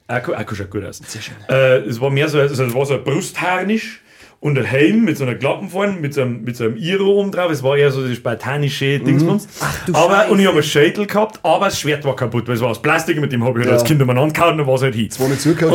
Akku, 0.08 0.34
Akku 0.34 0.56
schaut 0.56 0.70
gut 0.70 0.84
aus. 0.84 1.02
Äh, 1.50 1.78
es 1.80 2.00
war 2.02 2.10
mehr 2.10 2.28
so, 2.28 2.38
also 2.40 2.64
es 2.64 2.74
war 2.74 2.86
so 2.86 2.96
ein 2.96 3.04
Brustharnisch 3.04 4.01
und 4.42 4.58
ein 4.58 4.66
Helm 4.66 5.06
mit 5.06 5.18
so 5.18 5.24
einer 5.24 5.36
Klappen 5.36 5.70
vorne, 5.70 5.94
mit 5.94 6.16
so 6.16 6.22
einem, 6.24 6.42
mit 6.44 6.58
so 6.58 6.64
einem 6.64 6.76
Iro 6.76 7.06
oben 7.20 7.32
drauf. 7.32 7.52
Es 7.52 7.62
war 7.62 7.78
eher 7.78 7.92
so 7.92 8.06
die 8.06 8.16
spartanische 8.16 9.00
Dingsbums. 9.00 9.48
du 9.86 9.94
aber, 9.94 10.30
und 10.30 10.40
ich 10.40 10.48
habe 10.48 10.58
ein 10.58 10.64
Schädel 10.64 11.06
gehabt, 11.06 11.40
aber 11.44 11.66
das 11.66 11.80
Schwert 11.80 12.04
war 12.06 12.16
kaputt, 12.16 12.48
weil 12.48 12.56
es 12.56 12.62
war 12.62 12.70
aus 12.70 12.82
Plastik, 12.82 13.22
mit 13.22 13.32
dem 13.32 13.44
habe 13.46 13.60
ich 13.60 13.66
halt 13.66 13.76
Ja. 13.76 13.80
als 13.80 13.84
Kind 13.88 14.02
immer 14.02 14.18
angehauen 14.18 14.54
und 14.54 14.58
dann 14.58 14.68
war 14.68 14.74
es 14.76 14.82
halt 14.82 14.96
hin. 14.96 15.10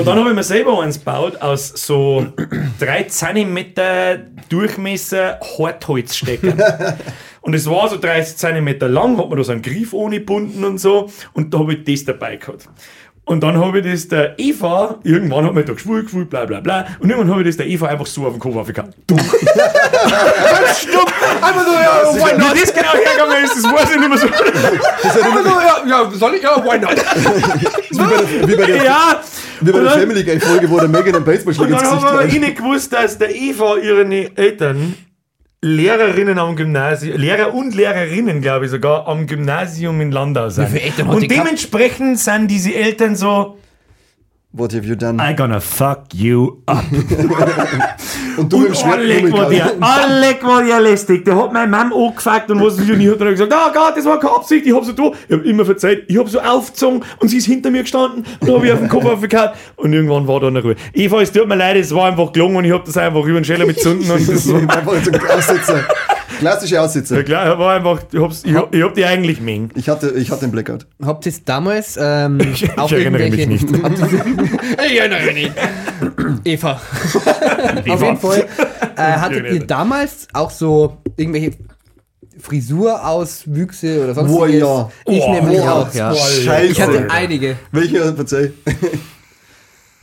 Und 0.00 0.06
dann 0.06 0.18
habe 0.18 0.30
ich 0.30 0.34
mir 0.34 0.42
selber 0.42 0.82
eins 0.82 0.98
gebaut 0.98 1.40
aus 1.40 1.68
so 1.68 2.26
3 2.80 3.04
cm 3.04 3.58
Durchmesser 4.48 5.38
Hartholzstecker. 5.58 6.96
und 7.42 7.54
es 7.54 7.68
war 7.70 7.88
so 7.88 7.96
30 7.98 8.36
cm 8.36 8.78
lang, 8.92 9.16
hat 9.18 9.28
man 9.28 9.38
da 9.38 9.44
so 9.44 9.52
einen 9.52 9.62
Griff 9.62 9.92
ohne 9.92 10.18
gebunden 10.18 10.64
und 10.64 10.78
so. 10.78 11.08
Und 11.32 11.54
da 11.54 11.60
habe 11.60 11.74
ich 11.74 11.84
das 11.84 12.04
dabei 12.04 12.36
gehabt. 12.36 12.68
Und 13.28 13.42
dann 13.42 13.58
habe 13.58 13.80
ich 13.80 13.84
das 13.92 14.06
der 14.06 14.38
Eva, 14.38 15.00
irgendwann 15.02 15.44
hat 15.44 15.52
man 15.52 15.66
da 15.66 15.72
geschwul, 15.72 16.04
geschwul, 16.04 16.26
bla 16.26 16.44
bla 16.44 16.60
bla. 16.60 16.86
Und 17.00 17.10
irgendwann 17.10 17.32
habe 17.32 17.42
ich 17.42 17.48
das 17.48 17.56
der 17.56 17.66
Eva 17.66 17.88
einfach 17.88 18.06
so 18.06 18.24
auf 18.24 18.34
den 18.34 18.38
Kopf 18.38 18.54
aufgehauen. 18.54 18.94
Du! 19.06 19.16
Stopp! 19.18 21.12
Einfach 21.42 21.64
so, 21.66 21.72
ja, 21.72 22.24
why 22.24 22.38
not? 22.38 22.54
Wie 22.54 22.60
das 22.60 22.72
genau 22.72 22.92
hergegangen 22.92 23.44
ist, 23.44 23.56
das 23.56 23.64
weiß 23.64 23.90
ich 23.90 23.98
nicht 23.98 24.08
mehr 24.08 24.18
so. 24.18 24.26
Aber 24.26 25.42
so, 25.42 25.50
ja, 25.60 25.76
ja, 26.04 26.10
soll 26.12 26.34
ich? 26.34 26.42
Ja, 26.42 26.64
why 26.64 26.78
not? 26.78 26.96
Wie 27.90 27.98
bei 27.98 28.06
der, 28.16 28.48
wie 28.48 28.56
bei 28.56 28.66
der, 28.66 28.84
ja! 28.84 29.20
wie 29.60 29.72
bei 29.72 29.78
Und 29.78 29.84
der 29.84 29.90
dann- 29.92 30.00
Family 30.00 30.22
Guy 30.24 30.40
Folge, 30.40 30.70
wo 30.70 30.78
der 30.78 30.88
Megan 30.88 31.14
Und 31.16 31.24
Baseballschläger 31.24 31.76
dann 31.76 31.80
ins 31.84 31.90
Gesicht 31.90 32.02
wir 32.04 32.08
aber 32.10 32.24
haut. 32.24 32.32
nicht 32.40 32.56
gewusst, 32.56 32.92
dass 32.92 33.18
der 33.18 33.34
Eva 33.34 33.76
ihre 33.76 34.04
Eltern 34.36 34.94
Lehrerinnen 35.62 36.38
am 36.38 36.54
Gymnasium, 36.54 37.16
Lehrer 37.18 37.54
und 37.54 37.74
Lehrerinnen, 37.74 38.40
glaube 38.40 38.66
ich 38.66 38.70
sogar, 38.70 39.08
am 39.08 39.26
Gymnasium 39.26 40.00
in 40.00 40.12
Landau 40.12 40.48
sind. 40.48 40.68
die 40.72 41.02
Und 41.02 41.30
dementsprechend 41.30 42.18
sind 42.18 42.50
diese 42.50 42.74
Eltern 42.74 43.16
so, 43.16 43.56
What 44.58 44.72
have 44.72 44.86
you 44.86 44.94
done? 44.96 45.20
I 45.20 45.34
gonna 45.34 45.60
fuck 45.60 46.14
you 46.14 46.62
up. 46.66 46.82
Und 48.38 48.50
du 48.50 48.66
Und 48.66 48.76
Schwert 48.76 48.94
alle 48.94 49.30
war 49.30 49.44
rumgehauen. 49.44 49.50
der, 49.50 49.72
alle 49.82 50.36
war 50.42 50.64
der 50.64 50.80
lästig. 50.80 51.26
Der 51.26 51.36
hat 51.36 51.52
meine 51.52 51.70
Mom 51.70 51.92
angefragt 51.92 52.50
und 52.50 52.62
was 52.62 52.78
und 52.78 53.00
ich 53.00 53.08
hab 53.10 53.18
dann 53.18 53.28
gesagt, 53.30 53.52
ah 53.52 53.70
Gott, 53.72 53.96
das 53.96 54.04
war 54.06 54.18
keine 54.18 54.34
Absicht, 54.34 54.66
ich 54.66 54.74
hab 54.74 54.84
so 54.84 54.92
da. 54.92 55.10
Ich 55.28 55.34
hab 55.36 55.44
immer 55.44 55.64
verzeiht, 55.64 56.04
ich 56.08 56.18
hab 56.18 56.28
so 56.28 56.40
aufgezogen 56.40 57.02
und 57.18 57.28
sie 57.28 57.36
ist 57.38 57.46
hinter 57.46 57.70
mir 57.70 57.82
gestanden 57.82 58.24
und 58.40 58.50
hab 58.50 58.64
ich 58.64 58.72
auf 58.72 58.78
den 58.78 58.88
Kopf 58.88 59.04
aufgehauen 59.04 59.50
und 59.76 59.92
irgendwann 59.92 60.26
war 60.26 60.40
da 60.40 60.46
eine 60.48 60.62
Ruhe. 60.62 60.76
Eva, 60.94 61.20
es 61.20 61.32
tut 61.32 61.48
mir 61.48 61.56
leid, 61.56 61.76
es 61.76 61.94
war 61.94 62.06
einfach 62.06 62.32
gelungen 62.32 62.56
und 62.56 62.64
ich 62.64 62.72
hab 62.72 62.84
das 62.84 62.96
einfach 62.96 63.24
über 63.24 63.40
den 63.40 63.44
Scheller 63.44 63.66
mit 63.66 63.78
Zunden 63.80 64.10
und 64.10 64.28
das 64.28 64.52
war, 64.52 64.60
Einfach 64.60 64.94
so 65.02 65.10
ein 65.10 65.20
Aussitzer. 65.30 65.84
Klassische 66.38 66.80
Aussitzer. 66.80 67.16
ja 67.18 67.22
klar, 67.22 67.58
war 67.58 67.74
einfach, 67.76 68.00
ich 68.12 68.20
hab's, 68.20 68.42
ich 68.44 68.54
hab, 68.54 68.74
ich 68.74 68.82
hab 68.82 68.94
die 68.94 69.04
eigentlich 69.04 69.40
mengen. 69.40 69.70
Ich 69.74 69.88
hatte, 69.88 70.10
ich 70.10 70.30
hatte 70.30 70.42
einen 70.42 70.52
Blackout. 70.52 70.86
Habt 71.04 71.26
ihr 71.26 71.32
es 71.32 71.44
damals 71.44 71.98
ähm, 72.00 72.40
Ich 72.52 72.78
auch 72.78 72.90
erinnere 72.92 73.28
mich 73.30 73.40
irgendwelche... 73.40 73.66
nicht. 73.66 74.50
Ich 74.86 74.98
erinnere 75.00 75.22
mich 75.22 75.34
nicht. 75.34 75.52
Eva. 76.44 76.72
Auf 77.88 78.02
jeden 78.02 78.16
Fall. 78.18 78.46
Äh, 78.96 79.02
hattet 79.02 79.52
ihr 79.52 79.66
damals 79.66 80.28
auch 80.32 80.50
so 80.50 80.98
irgendwelche 81.16 81.52
Frisurauswüchse 82.38 84.04
oder 84.04 84.14
sonst 84.14 84.30
Boah, 84.32 84.48
ja. 84.48 84.90
Ich 85.06 85.22
Oh, 85.22 85.32
nämlich 85.32 85.58
boah, 85.60 85.72
auch, 85.72 85.94
ja. 85.94 86.14
Scheiße. 86.14 86.66
Ich 86.66 86.80
hatte 86.80 87.06
einige. 87.10 87.56
Welcher, 87.72 88.14
verzeih. 88.14 88.52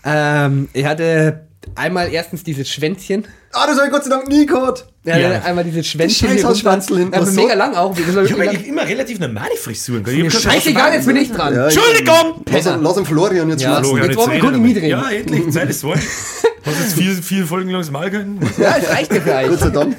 Ähm, 0.05 0.67
ich 0.73 0.85
hatte 0.85 1.47
einmal 1.75 2.11
erstens 2.11 2.43
dieses 2.43 2.69
Schwänzchen. 2.69 3.25
Ah, 3.51 3.67
das 3.67 3.75
habe 3.77 3.87
ich 3.87 3.91
Gott 3.93 4.03
sei 4.03 4.09
Dank 4.09 4.27
nie 4.27 4.45
gehabt. 4.45 4.85
Ja, 5.05 5.17
Ja. 5.17 5.41
einmal 5.41 5.63
dieses 5.63 5.85
Schwänzchen. 5.87 6.27
scheiß 6.29 6.37
hier 6.39 6.47
Hausschwanzel 6.47 6.97
rumstand. 6.97 6.99
hinten, 6.99 7.13
Ja, 7.13 7.21
was 7.21 7.35
mega 7.35 7.53
so- 7.53 7.57
lang 7.59 7.75
auch. 7.75 7.91
Das 7.91 7.99
Ich 7.99 8.07
hab 8.07 8.15
wirklich 8.15 8.49
eigentlich 8.49 8.67
immer 8.67 8.87
relativ 8.87 9.19
normale 9.19 9.55
Frisuren. 9.61 10.03
Ich 10.07 10.33
Scheißegal, 10.39 10.93
jetzt 10.93 11.05
bin 11.05 11.15
ich 11.17 11.31
dran. 11.31 11.53
Ja, 11.53 11.65
Entschuldigung! 11.65 12.43
Lass, 12.51 12.65
lass 12.81 12.97
ihn 12.97 13.05
Florian 13.05 13.49
jetzt 13.49 13.61
Ja. 13.63 13.79
Florian, 13.81 14.07
Jetzt 14.07 14.17
wollen 14.17 14.27
wir 14.29 14.33
reden 14.35 14.41
gut 14.45 14.53
in 14.55 14.61
damit. 14.61 14.73
mich 14.75 14.83
reden. 14.83 14.89
Ja, 14.89 15.09
endlich, 15.11 15.51
Zeit 15.51 15.69
ist 15.69 15.81
voll. 15.81 15.95
Hast 16.65 16.79
jetzt 16.79 16.93
vier, 16.93 17.11
vier 17.21 17.45
Folgen 17.45 17.69
lang 17.69 17.81
das 17.81 17.91
Mal 17.91 18.09
gehalten? 18.09 18.39
Ja, 18.57 18.75
es 18.81 18.89
reicht 18.89 19.13
ja 19.13 19.19
für 19.21 19.49
Gott 19.49 19.59
sei 19.59 19.69
Dank. 19.69 19.95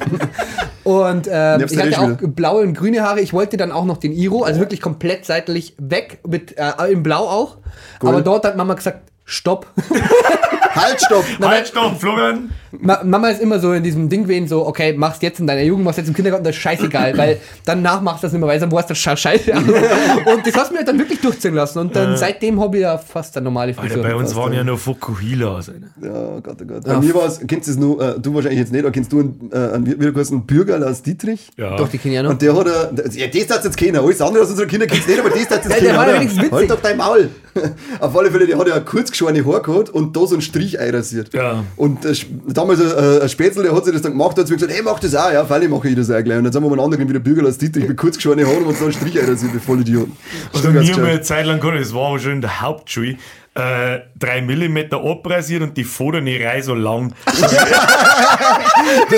Und 0.84 1.28
ähm, 1.30 1.60
ich 1.64 1.72
du 1.72 1.78
hatte 1.80 1.98
auch 2.00 2.08
wieder? 2.18 2.28
blaue 2.28 2.62
und 2.62 2.74
grüne 2.74 3.02
Haare. 3.02 3.20
Ich 3.20 3.32
wollte 3.34 3.56
dann 3.58 3.70
auch 3.72 3.84
noch 3.84 3.98
den 3.98 4.12
Iro, 4.12 4.42
also 4.44 4.60
wirklich 4.60 4.80
komplett 4.80 5.26
seitlich 5.26 5.74
weg, 5.78 6.18
mit 6.26 6.56
äh, 6.56 6.72
in 6.90 7.02
Blau 7.02 7.28
auch. 7.28 7.58
Aber 8.00 8.22
dort 8.22 8.44
hat 8.46 8.56
Mama 8.56 8.72
gesagt, 8.74 9.10
stopp. 9.26 9.66
Halt, 10.74 11.00
stopp. 11.00 11.24
Halt, 11.40 11.68
stopp, 11.68 12.00
Florian! 12.00 12.50
Ma 12.80 13.02
Mama 13.04 13.28
ist 13.28 13.40
immer 13.40 13.58
so 13.58 13.72
in 13.72 13.82
diesem 13.82 14.08
Ding 14.08 14.22
gewesen, 14.24 14.48
so, 14.48 14.66
okay, 14.66 14.92
machst 14.92 15.22
jetzt 15.22 15.40
in 15.40 15.46
deiner 15.46 15.62
Jugend, 15.62 15.84
machst 15.84 15.98
jetzt 15.98 16.08
im 16.08 16.14
Kindergarten, 16.14 16.44
das 16.44 16.54
ist 16.56 16.62
scheißegal, 16.62 17.16
weil 17.18 17.38
danach 17.64 18.00
machst 18.00 18.22
du 18.22 18.26
das 18.26 18.32
nicht 18.32 18.40
mehr, 18.40 18.48
weil 18.48 18.58
dann 18.60 18.72
warst 18.72 18.90
du 18.90 18.94
scheiße. 18.94 19.52
und 19.52 20.46
das 20.46 20.54
hast 20.54 20.70
du 20.70 20.74
mir 20.74 20.84
dann 20.84 20.98
wirklich 20.98 21.20
durchziehen 21.20 21.54
lassen. 21.54 21.78
Und 21.78 21.94
dann 21.96 22.16
seitdem 22.16 22.60
habe 22.60 22.76
ich 22.76 22.82
ja 22.82 22.98
fast 22.98 23.36
eine 23.36 23.44
normale 23.44 23.70
Alter, 23.76 23.82
Frisur. 23.82 24.02
bei 24.02 24.14
uns 24.14 24.34
waren 24.34 24.52
ja 24.52 24.64
noch 24.64 24.78
Fukuhilas. 24.78 25.68
Alter. 25.70 25.86
Ja, 26.02 26.40
Gott, 26.40 26.56
oh 26.60 26.64
Gott. 26.64 26.84
Bei 26.84 27.00
mir 27.00 27.14
war 27.14 27.26
es, 27.26 27.40
kennst 27.46 27.68
du 27.68 27.72
es 27.72 27.78
nur, 27.78 28.00
äh, 28.00 28.18
du 28.20 28.34
wahrscheinlich 28.34 28.60
jetzt 28.60 28.72
nicht, 28.72 28.82
aber 28.82 28.92
kennst 28.92 29.12
du 29.12 29.20
einen, 29.20 29.50
äh, 29.52 29.56
einen 29.74 30.14
heißt 30.16 30.46
Bürger 30.46 30.86
aus 30.86 31.02
Dietrich? 31.02 31.50
Ja. 31.56 31.76
Doch, 31.76 31.88
die 31.88 31.98
kenne 31.98 32.14
ich 32.14 32.16
ja 32.16 32.22
noch. 32.22 32.30
Und 32.30 32.42
der 32.42 32.56
hat, 32.56 32.66
äh, 32.66 33.18
ja, 33.18 33.26
das 33.28 33.56
hat 33.56 33.64
jetzt 33.64 33.76
keiner. 33.76 34.00
Alles 34.02 34.20
andere 34.20 34.42
aus 34.42 34.50
unseren 34.50 34.68
Kindern 34.68 34.88
kennt's 34.88 35.06
nicht, 35.06 35.18
aber 35.18 35.30
das 35.30 35.40
hat 35.50 35.64
jetzt 35.64 35.64
Ja, 35.64 35.68
der 35.68 35.78
keiner. 35.78 35.98
war 35.98 36.08
ja 36.08 36.14
wenigstens 36.16 36.38
witzig. 36.42 36.52
Halt 36.52 36.70
doch 36.70 36.80
dein 36.80 36.96
Maul. 36.96 37.28
Auf 38.00 38.16
alle 38.18 38.30
Fälle, 38.32 38.46
der 38.46 38.58
hat 38.58 38.66
ja 38.66 38.80
kurz 38.80 39.10
geschorene 39.12 39.44
Haare 39.46 39.62
gehabt 39.62 39.90
und 39.90 40.16
da 40.16 40.26
so 40.26 40.34
ein 40.34 40.40
Strich 40.40 40.78
einrasiert. 40.80 41.32
Ja. 41.34 41.62
Und 41.76 42.04
äh, 42.04 42.08
sch- 42.08 42.26
damals 42.64 42.80
äh, 42.80 43.22
ein 43.22 43.28
Spätzl, 43.28 43.62
der 43.62 43.74
hat 43.74 43.84
sich 43.84 43.92
das 43.92 44.02
dann 44.02 44.12
gemacht, 44.12 44.36
hat 44.38 44.46
zu 44.46 44.52
mir 44.52 44.58
gesagt, 44.58 44.72
hey, 44.72 44.82
mach 44.82 44.98
das 44.98 45.14
auch, 45.14 45.32
ja, 45.32 45.44
Fälle 45.44 45.68
mache 45.68 45.88
ich 45.88 45.96
das 45.96 46.10
auch 46.10 46.22
gleich. 46.22 46.38
Und 46.38 46.44
dann 46.44 46.52
sind 46.52 46.62
wir 46.62 46.68
mal 46.68 46.76
einen 46.76 46.84
anderen 46.84 47.08
wieder 47.08 47.20
Bürger 47.20 47.44
als 47.44 47.58
Dietrich 47.58 47.88
mit 47.88 47.96
kurz 47.96 48.16
geschorene 48.16 48.46
Haaren 48.46 48.64
und 48.64 48.80
einen 48.80 48.92
Strich 48.92 49.20
einrasiert, 49.20 49.54
wie 49.54 49.58
voll 49.58 49.80
Idioten. 49.80 50.16
Also 50.52 50.70
mir 50.70 50.80
haben 50.80 51.02
wir 51.02 51.08
eine 51.08 51.22
Zeit 51.22 51.46
lang 51.46 51.60
gehabt, 51.60 51.80
das 51.80 51.94
war 51.94 52.08
aber 52.08 52.18
schon 52.18 52.32
in 52.32 52.40
der 52.40 52.60
Hauptschule, 52.60 53.16
äh, 53.54 54.00
3 54.24 54.42
mm 54.42 54.78
abrasiert 54.94 55.62
und 55.62 55.76
die 55.76 55.84
vordere 55.84 56.24
Reihe 56.24 56.62
so 56.62 56.74
lang. 56.74 57.14
das 57.24 57.36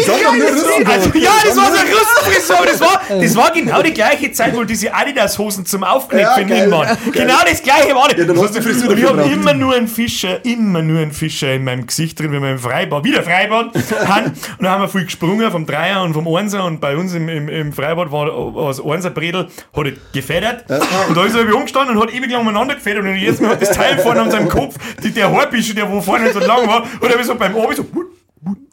hat 0.08 0.24
doch 0.24 0.34
nur 0.34 0.48
Russen 0.48 0.86
Also, 0.86 1.10
ja, 1.18 1.30
das 1.44 1.56
war 1.56 1.66
so 1.66 1.78
eine 1.78 1.90
Russenfrisur, 1.90 2.56
aber 2.58 2.66
das 2.66 2.80
war, 2.80 3.00
das 3.20 3.36
war 3.36 3.50
genau 3.52 3.82
die 3.82 3.94
gleiche 3.94 4.32
Zeit, 4.32 4.54
wo 4.56 4.64
diese 4.64 4.92
Adidas-Hosen 4.92 5.64
zum 5.64 5.84
Aufknöpfen 5.84 6.48
Ja, 6.48 6.70
waren. 6.70 6.98
Genau 7.12 7.38
das 7.48 7.62
gleiche 7.62 7.94
war 7.94 8.08
das. 8.08 8.18
Ja, 8.18 8.24
dann 8.24 8.40
hast 8.40 8.54
du 8.54 8.60
die 8.60 8.66
Frisur 8.66 8.90
und 8.90 8.98
ich 8.98 9.08
habe 9.08 9.22
immer 9.22 9.54
nur 9.54 9.74
einen 9.74 9.88
Fischer, 9.88 10.44
immer 10.44 10.82
nur 10.82 11.00
einen 11.00 11.12
Fischer 11.12 11.54
in 11.54 11.64
meinem 11.64 11.86
Gesicht 11.86 12.18
drin, 12.18 12.32
wenn 12.32 12.42
wir 12.42 12.50
im 12.50 12.58
Freibad, 12.58 13.04
wieder 13.04 13.22
Freibad, 13.22 13.70
haben. 14.06 14.26
Und 14.26 14.36
dann 14.60 14.70
haben 14.70 14.82
wir 14.82 14.88
viel 14.88 15.04
gesprungen 15.04 15.50
vom 15.50 15.66
Dreier 15.66 16.02
und 16.02 16.14
vom 16.14 16.26
Einser 16.34 16.64
und 16.64 16.80
bei 16.80 16.96
uns 16.96 17.14
im, 17.14 17.28
im, 17.28 17.48
im 17.48 17.72
Freibad 17.72 18.10
war 18.10 18.26
war 18.26 18.68
das 18.68 18.84
Einser-Bredel, 18.84 19.48
hat 19.76 19.86
er 19.86 19.92
gefedert. 20.12 20.64
Und 21.08 21.16
da 21.16 21.24
ist 21.24 21.34
er 21.34 21.40
irgendwie 21.40 21.56
umgestanden 21.56 21.96
und 21.96 22.02
hat 22.02 22.12
ewig 22.12 22.30
lang 22.30 22.40
umeinander 22.40 22.74
gefedert 22.74 23.04
und 23.04 23.14
jetzt 23.16 23.40
Mal 23.40 23.50
hat 23.50 23.62
das 23.62 23.72
Teil 23.72 23.98
vorne 23.98 24.22
an 24.22 24.30
seinem 24.30 24.48
Kopf, 24.48 24.76
die, 24.95 24.95
der 25.02 25.30
Haarbüschel, 25.30 25.74
der 25.74 25.90
wo 25.90 26.00
vorne 26.00 26.32
so 26.32 26.38
lang 26.38 26.66
war, 26.66 26.82
und 27.00 27.10
er 27.10 27.24
so 27.24 27.34
beim 27.34 27.54
Obi 27.54 27.74
so, 27.74 27.84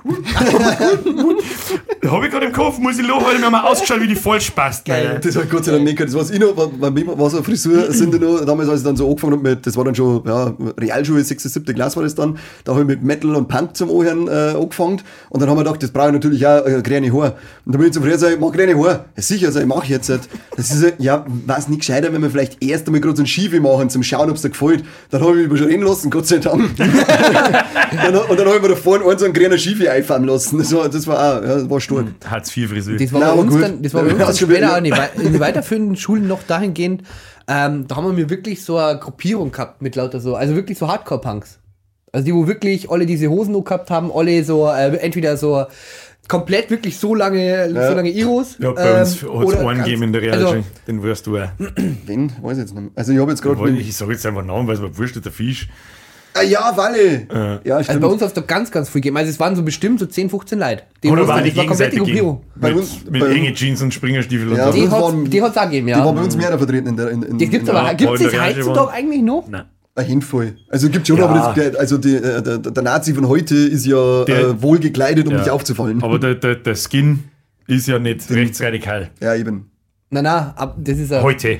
habe 2.09 2.25
ich 2.25 2.31
gerade 2.31 2.47
im 2.47 2.51
Kopf, 2.51 2.77
muss 2.77 2.99
ich 2.99 3.07
lachen, 3.07 3.25
weil 3.25 3.37
wir 3.37 3.45
haben 3.45 3.55
ausgeschaut 3.55 4.01
wie 4.01 4.07
die 4.07 4.15
Vollspast. 4.15 4.85
Geil. 4.85 5.19
Das 5.23 5.35
hat 5.35 5.49
Gott 5.49 5.65
sei 5.65 5.71
Dank 5.71 5.83
nicht 5.83 5.97
gehabt. 5.97 6.13
Das 6.13 6.19
was 6.19 6.31
ich 6.31 6.39
noch, 6.39 6.53
bei 6.53 6.91
mir 6.91 7.17
war 7.17 7.29
so 7.29 7.37
eine 7.37 7.45
Frisur, 7.45 7.91
sind 7.91 8.19
noch, 8.19 8.45
damals, 8.45 8.69
als 8.69 8.81
ich 8.81 8.85
dann 8.85 8.97
so 8.97 9.07
angefangen 9.07 9.33
habe 9.33 9.49
mit, 9.49 9.65
das 9.65 9.77
war 9.77 9.85
dann 9.85 9.95
schon, 9.95 10.23
ja, 10.25 10.53
Realschule, 10.77 11.23
6., 11.23 11.43
7. 11.43 11.73
Klasse 11.73 11.95
war 11.95 12.03
das 12.03 12.15
dann, 12.15 12.37
da 12.63 12.73
habe 12.73 12.81
ich 12.81 12.87
mit 12.87 13.03
Metal 13.03 13.35
und 13.35 13.47
Punk 13.47 13.75
zum 13.75 13.89
Anhören 13.89 14.27
äh, 14.27 14.57
angefangen 14.57 15.01
und 15.29 15.41
dann 15.41 15.49
haben 15.49 15.57
wir 15.57 15.63
gedacht, 15.63 15.81
das 15.81 15.91
brauche 15.91 16.07
ich 16.07 16.13
natürlich 16.13 16.45
auch 16.45 16.65
äh, 16.65 16.81
grüne 16.81 17.11
Haare. 17.11 17.35
Und 17.65 17.73
dann 17.73 17.79
bin 17.79 17.87
ich 17.87 17.93
zum 17.93 18.03
Friseur 18.03 18.17
gesagt, 18.17 18.33
ich 18.33 18.39
mach 18.39 18.51
grüne 18.51 18.77
Haare. 18.77 19.05
Ja, 19.15 19.21
sicher, 19.21 19.47
also 19.47 19.59
ich 19.59 19.65
mache 19.65 19.87
jetzt. 19.87 20.09
halt. 20.09 20.21
Das 20.55 20.71
ist 20.71 20.93
ja, 20.99 21.25
was 21.45 21.67
nicht 21.67 21.79
gescheiter, 21.79 22.13
wenn 22.13 22.21
wir 22.21 22.29
vielleicht 22.29 22.63
erst 22.63 22.87
einmal 22.87 23.01
gerade 23.01 23.15
so 23.15 23.23
ein 23.23 23.27
Schiefe 23.27 23.59
machen, 23.59 23.89
zum 23.89 24.03
Schauen, 24.03 24.29
ob 24.29 24.35
es 24.35 24.41
dir 24.41 24.49
gefällt. 24.49 24.83
Dann 25.09 25.21
habe 25.21 25.41
ich 25.41 25.49
mich 25.49 25.59
überreden 25.59 25.83
lassen, 25.83 26.09
Gott 26.09 26.27
sei 26.27 26.37
Dank. 26.37 26.69
dann, 26.77 28.15
und 28.15 28.39
dann 28.39 28.47
habe 28.47 28.57
ich 28.57 28.61
mir 28.61 28.69
da 28.69 28.75
vorne 28.75 29.05
einen 29.05 29.19
so 29.19 29.25
einen 29.25 29.33
grünen 29.33 29.57
Schiefe 29.57 29.91
einfahren 29.93 30.23
lassen. 30.25 30.57
Das 30.57 30.73
war, 30.73 30.89
das 30.89 31.07
war 31.07 31.17
auch, 31.17 31.41
ja, 31.43 31.55
das 31.55 31.69
war 31.69 31.79
stark. 31.79 32.05
Hartz 32.25 32.55
IV 32.55 32.69
Frisur. 32.69 32.97
Das 32.97 33.13
war 33.13 33.19
Na, 33.21 33.33
bei 33.33 33.41
uns 33.41 33.53
gut. 33.53 33.61
dann, 33.63 33.81
das 33.81 33.93
war 33.93 34.01
bei 34.03 34.09
uns 34.11 34.19
Ja, 34.19 34.25
dann 34.25 34.35
schon 34.35 34.49
später 34.49 34.73
auch 34.73 34.77
in 34.77 34.83
die, 34.83 34.93
in 35.25 35.33
die 35.33 35.39
weiterführenden 35.39 35.95
Schulen 35.95 36.27
noch 36.27 36.43
dahingehend, 36.43 37.03
ähm, 37.47 37.85
da 37.87 37.95
haben 37.95 38.15
wir 38.15 38.29
wirklich 38.29 38.63
so 38.63 38.77
eine 38.77 38.99
Gruppierung 38.99 39.51
gehabt 39.51 39.81
mit 39.81 39.95
lauter 39.95 40.19
so, 40.19 40.35
also 40.35 40.55
wirklich 40.55 40.77
so 40.77 40.87
Hardcore-Punks. 40.87 41.59
Also 42.11 42.25
die, 42.25 42.33
wo 42.33 42.47
wirklich 42.47 42.91
alle 42.91 43.05
diese 43.05 43.27
Hosen 43.27 43.53
noch 43.53 43.63
gehabt 43.63 43.89
haben, 43.89 44.11
alle 44.13 44.43
so, 44.43 44.67
äh, 44.69 44.95
entweder 44.97 45.35
so 45.35 45.65
komplett 46.27 46.69
wirklich 46.69 46.97
so 46.97 47.15
lange, 47.15 47.69
so 47.69 47.95
lange 47.95 48.09
Iros. 48.11 48.55
Ja, 48.59 48.71
bei 48.71 49.01
uns 49.01 49.21
ähm, 49.23 49.39
hat 49.39 49.47
es 49.49 49.55
einen 49.57 49.77
gegeben 49.79 50.03
in 50.03 50.13
der 50.13 50.21
also, 50.31 50.47
Realschule. 50.47 50.63
Den 50.87 51.03
wirst 51.03 51.27
du 51.27 51.37
auch. 51.37 51.49
Wen? 52.05 52.31
Weiß 52.41 52.53
ich 52.53 52.63
jetzt 52.63 52.73
nicht 52.73 52.81
mehr. 52.81 52.91
Also 52.95 53.11
ich 53.11 53.19
habe 53.19 53.31
jetzt 53.31 53.41
gerade... 53.41 53.61
Mit- 53.61 53.79
Ich 53.81 53.97
sage 53.97 54.13
jetzt 54.13 54.25
einfach 54.25 54.45
Namen, 54.45 54.67
weil 54.67 54.75
es 54.75 54.81
mir 54.81 54.97
wurscht 54.97 55.23
der 55.23 55.31
Fisch. 55.31 55.67
Ah, 56.35 56.41
ja, 56.41 56.73
Walle! 56.75 57.27
Ja, 57.63 57.75
Also 57.75 57.83
stimmt. 57.89 58.01
bei 58.01 58.07
uns 58.07 58.21
hat 58.21 58.29
es 58.29 58.33
doch 58.33 58.47
ganz, 58.47 58.71
ganz 58.71 58.89
viel 58.89 59.01
gegeben. 59.01 59.17
Also 59.17 59.29
es 59.29 59.39
waren 59.39 59.55
so 59.55 59.61
bestimmt 59.63 59.99
so 59.99 60.05
10, 60.07 60.29
15 60.29 60.57
Leute. 60.59 60.83
Die 61.03 61.09
Oder 61.09 61.21
Hosen, 61.21 61.29
war 61.29 61.41
die 61.41 61.49
das 61.49 61.57
war 61.57 61.65
komplett 61.67 61.91
die 61.93 61.95
gegenseitig 61.97 62.23
Gruppierung. 62.23 62.43
Bei 62.55 62.69
mit, 62.69 62.77
uns- 62.79 63.05
mit 63.09 63.21
bei- 63.21 63.27
enge 63.35 63.53
Jeans 63.53 63.81
und 63.83 63.93
Springerstiefel 63.93 64.47
und 64.49 64.55
Ja, 64.57 64.63
so. 64.65 64.69
das 64.71 64.75
Die 64.75 64.81
hat 64.83 64.91
waren- 64.91 64.99
es 65.27 65.57
auch 65.57 65.63
gegeben, 65.65 65.87
Die 65.87 65.93
war 65.93 66.11
bei 66.11 66.17
ja. 66.19 66.23
uns 66.25 66.35
mehr 66.37 66.57
vertreten 66.57 66.87
in 66.87 66.97
der... 66.97 67.09
In, 67.11 67.23
in, 67.23 67.37
Die 67.37 67.47
gibt's 67.47 67.69
in, 67.69 67.75
aber, 67.75 67.87
Ja, 67.87 67.93
gibt's 67.93 68.19
in 68.21 68.27
das 68.31 68.33
heutzutage 68.41 68.75
waren- 68.77 68.89
eigentlich 68.89 69.21
noch? 69.21 69.47
Nein. 69.47 69.65
Eine 69.95 70.07
Handvoll. 70.09 70.55
Also 70.69 70.89
gibt 70.89 71.07
schon, 71.07 71.17
Ja. 71.17 71.27
aber 71.27 71.53
das, 71.55 71.75
also 71.75 71.99
die, 71.99 72.15
äh, 72.15 72.41
der, 72.41 72.57
der 72.57 72.83
Nazi 72.83 73.13
von 73.13 73.27
heute 73.27 73.55
ist 73.55 73.85
ja 73.85 74.25
Der- 74.25 74.39
äh, 74.39 74.61
wohl 74.61 74.79
gekleidet, 74.79 75.27
um 75.27 75.33
Ja. 75.33 75.39
nicht 75.39 75.49
aufzufallen. 75.51 76.01
Aber 76.01 76.17
der, 76.17 76.33
der, 76.33 76.55
der 76.55 76.75
Skin 76.75 77.25
ist 77.67 77.87
ja 77.87 77.99
nicht 77.99 78.29
rechtsradikal. 78.31 79.11
ja, 79.21 79.35
eben. 79.35 79.69
Na, 80.09 80.23
na, 80.23 80.53
ab, 80.57 80.77
das 80.79 80.97
ist 80.97 81.11
ja. 81.11 81.21
Heute. 81.21 81.59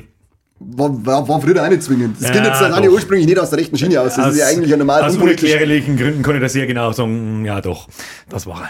War, 0.76 1.05
war, 1.05 1.28
war 1.28 1.41
früher 1.41 1.64
auch 1.64 1.70
nicht 1.70 1.84
zwingend. 1.84 2.18
Das 2.20 2.30
Ja, 2.30 2.34
geht 2.36 2.45
jetzt 2.45 2.61
auch 2.61 2.82
doch. 2.82 2.91
ursprünglich 2.91 3.28
nicht 3.28 3.39
aus 3.39 3.49
der 3.49 3.59
rechten 3.59 3.78
Schiene 3.78 3.99
aus. 4.01 4.16
Das 4.16 4.34
ist 4.34 4.39
ja 4.39 4.47
eigentlich 4.47 4.72
ein 4.74 4.80
normal 4.80 5.03
Aus 5.03 5.18
unerklärlichen 5.18 5.97
Gründen 5.97 6.24
kann 6.24 6.36
ich 6.36 6.41
das 6.41 6.53
sehr 6.53 6.66
genau 6.68 6.91
sagen. 6.91 7.41
mm, 7.41 7.45
Ja, 7.45 7.61
doch. 7.61 7.88
Das 8.30 8.45
war 8.47 8.61
er. 8.61 8.70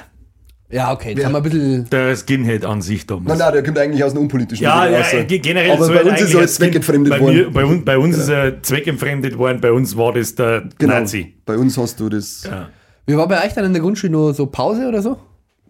Ja, 0.76 0.91
okay, 0.91 1.14
jetzt 1.16 1.24
haben 1.26 1.34
wir 1.34 1.38
ein 1.38 1.44
bisschen. 1.44 1.89
Der 1.91 2.16
Skinhead 2.16 2.66
an 2.66 2.82
sich 2.82 3.06
damals. 3.06 3.28
Nein, 3.28 3.38
nein, 3.38 3.54
der 3.54 3.64
kommt 3.64 3.78
eigentlich 3.78 4.04
aus 4.04 4.12
einem 4.14 4.22
unpolitischen 4.24 4.64
Ja, 4.64 4.88
ja, 4.88 5.24
ge- 5.24 5.38
generell 5.38 5.72
Aber 5.72 5.86
so 5.86 5.94
bei 5.94 6.04
uns 6.04 6.20
ist 6.20 6.34
er 6.34 6.39
als 6.39 6.56
zweckentfremdet 6.56 7.14
bei 7.14 7.20
worden. 7.20 7.36
Mir, 7.36 7.52
bei, 7.52 7.64
uns, 7.66 7.86
bei 7.86 7.98
uns 7.98 8.18
ist 8.18 8.30
er 8.30 8.64
zweckentfremdet 8.64 9.38
worden, 9.38 9.62
bei 9.62 9.72
uns 9.72 9.96
war 9.96 10.14
das 10.14 10.34
der 10.34 10.68
Genau. 10.80 10.94
Nazi. 10.96 11.36
Bei 11.46 11.58
uns 11.58 11.78
hast 11.78 12.00
du 12.00 12.10
das. 12.10 12.44
Ja. 12.46 12.70
Wie 13.06 13.16
war 13.16 13.28
bei 13.28 13.46
euch 13.46 13.54
dann 13.54 13.66
in 13.66 13.74
der 13.74 13.84
Grundschule 13.84 14.12
nur 14.12 14.34
so 14.34 14.48
Pause 14.48 14.88
oder 14.88 15.04
so? 15.04 15.18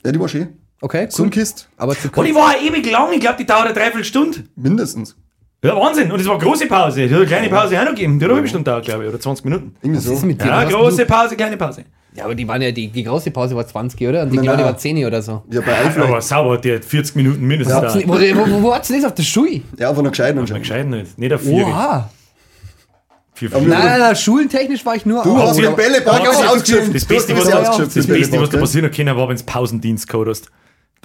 Ja, 0.06 0.12
die 0.14 0.20
war 0.20 0.30
schön. 0.30 0.50
Okay, 0.80 1.10
cool. 1.18 1.26
ein 1.26 1.30
Kist. 1.32 1.68
Aber 1.78 1.96
zu 1.98 2.10
Und 2.16 2.26
die 2.26 2.36
war 2.36 2.54
ewig 2.62 2.90
lang, 2.90 3.12
ich 3.14 3.20
glaube, 3.20 3.38
die 3.40 3.46
dauert 3.46 3.66
eine 3.66 3.74
Dreiviertelstunde. 3.74 4.44
Mindestens. 4.56 5.16
Ja, 5.64 5.76
Wahnsinn. 5.78 6.12
Und 6.12 6.20
es 6.20 6.28
war 6.28 6.36
eine 6.36 6.44
große 6.44 6.68
Pause. 6.68 7.08
Die 7.08 7.10
hat 7.10 7.18
eine 7.18 7.26
kleine 7.26 7.50
Pause 7.50 7.80
auch 7.80 7.84
noch 7.86 7.92
gegeben. 7.92 8.20
Die 8.20 8.26
hat 8.26 8.30
eine 8.30 8.36
halbe 8.36 8.48
Stunde 8.50 8.70
dauert, 8.70 8.84
glaube 8.86 9.04
ich, 9.04 9.10
oder 9.10 9.20
20 9.20 9.46
Minuten. 9.46 9.76
Irgendwie 9.82 10.02
so. 10.02 10.14
ist 10.14 10.24
mit 10.26 10.42
dir? 10.42 10.48
Ja, 10.48 10.64
große 10.66 10.98
du- 10.98 11.06
Pause, 11.06 11.36
kleine 11.38 11.56
Pause. 11.58 11.86
Ja, 12.16 12.26
aber 12.26 12.36
die 12.36 12.48
waren 12.48 12.62
ja, 12.62 12.72
die, 12.72 12.90
die 12.90 13.04
große 13.04 13.32
Pause 13.32 13.56
war 13.56 13.66
20, 13.66 14.00
oder? 14.08 14.22
Und 14.24 14.30
die 14.32 14.36
Nein, 14.36 14.44
kleine 14.46 14.62
nein. 14.64 14.72
war 14.74 14.78
10 14.78 15.04
oder 15.06 15.22
so. 15.22 15.42
Ja, 15.50 15.62
bei 15.62 15.72
Ja, 15.72 15.78
Eifler. 15.88 16.04
aber 16.06 16.22
sauber, 16.22 16.58
die 16.60 16.74
hat 16.76 16.86
40 16.86 17.16
Minuten 17.16 17.44
mindestens 17.46 17.96
nicht- 17.96 18.08
Wo, 18.08 18.14
wo, 18.14 18.52
wo, 18.52 18.62
wo 18.64 18.76
hat's 18.76 18.90
denn 18.90 18.98
das 19.02 19.06
auf 19.10 19.16
der 19.16 19.24
Schule? 19.24 19.62
Ja, 19.80 19.90
von 19.94 20.00
einer 20.04 20.10
gescheiten 20.12 20.36
Mal 20.36 20.42
anscheinend. 20.42 20.64
gescheit 20.64 20.86
nicht. 20.88 21.18
Nicht 21.18 21.34
auf 21.34 21.42
vier. 21.42 21.66
Oha. 21.66 22.10
vier, 23.34 23.50
vier. 23.50 23.62
Nein, 23.62 23.70
nein, 23.70 24.00
nein, 24.00 24.16
schulentechnisch 24.16 24.86
war 24.86 24.96
ich 24.96 25.06
nur. 25.06 25.24
Du 25.24 25.36
hast 25.38 25.58
den 25.58 25.64
Ja, 25.64 25.72
das- 25.72 26.46
ausgeschöpft. 26.48 26.94
Das 26.94 27.08
Du 27.08 27.16
hast 27.16 27.28
Beste, 27.28 27.36
was, 27.38 27.46
das 27.96 28.08
Beste, 28.08 28.40
was 28.42 28.50
da 28.52 28.58
passieren 28.60 28.92
können, 28.92 29.16
war, 29.18 29.28
wenn 29.28 29.36
es 29.36 29.44
Pausendienst. 29.44 30.08
Da, 30.14 30.24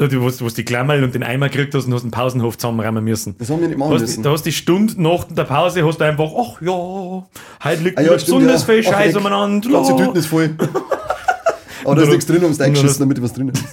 du, 0.06 0.20
wo, 0.22 0.30
du- 0.30 0.36
du 0.36 0.48
die 0.50 0.64
Klammerl 0.64 1.02
und 1.02 1.14
den 1.14 1.22
Eimer 1.22 1.48
gekriegt 1.48 1.74
hast 1.74 1.86
und 1.86 1.94
hast 1.94 2.02
einen 2.02 2.10
Pausenhof 2.12 2.56
zusammenräumen 2.56 3.02
müssen. 3.04 3.36
Das 3.38 3.50
haben 3.50 3.60
wir 3.60 3.68
nicht 3.68 3.76
machen 3.78 3.94
hast, 3.94 4.00
müssen. 4.02 4.22
Da 4.22 4.30
hast 4.30 4.44
die 4.44 4.52
Stunde 4.52 5.00
nach 5.02 5.24
der 5.24 5.44
Pause 5.44 5.84
hast 5.84 5.98
du 5.98 6.04
einfach, 6.04 6.30
ach 6.36 6.60
ja, 6.62 7.26
heute 7.64 7.82
liegt 7.82 7.98
Ah 7.98 8.02
ja, 8.02 8.12
besonders 8.12 8.66
ja. 8.66 8.74
viel 8.74 8.82
Scheiß 8.84 9.16
umeinander. 9.16 9.66
Die 9.68 9.72
ganze. 9.72 9.96
Tüten 9.96 10.16
ist 10.16 10.26
voll. 10.26 10.54
Aber 11.84 11.94
da 11.96 12.02
ist 12.02 12.08
nichts 12.10 12.26
drin, 12.26 12.44
um 12.44 12.50
es 12.50 12.58
Und 12.58 12.64
eingeschissen, 12.64 13.00
damit 13.00 13.22
was 13.22 13.32
drin 13.32 13.48
ist. 13.48 13.64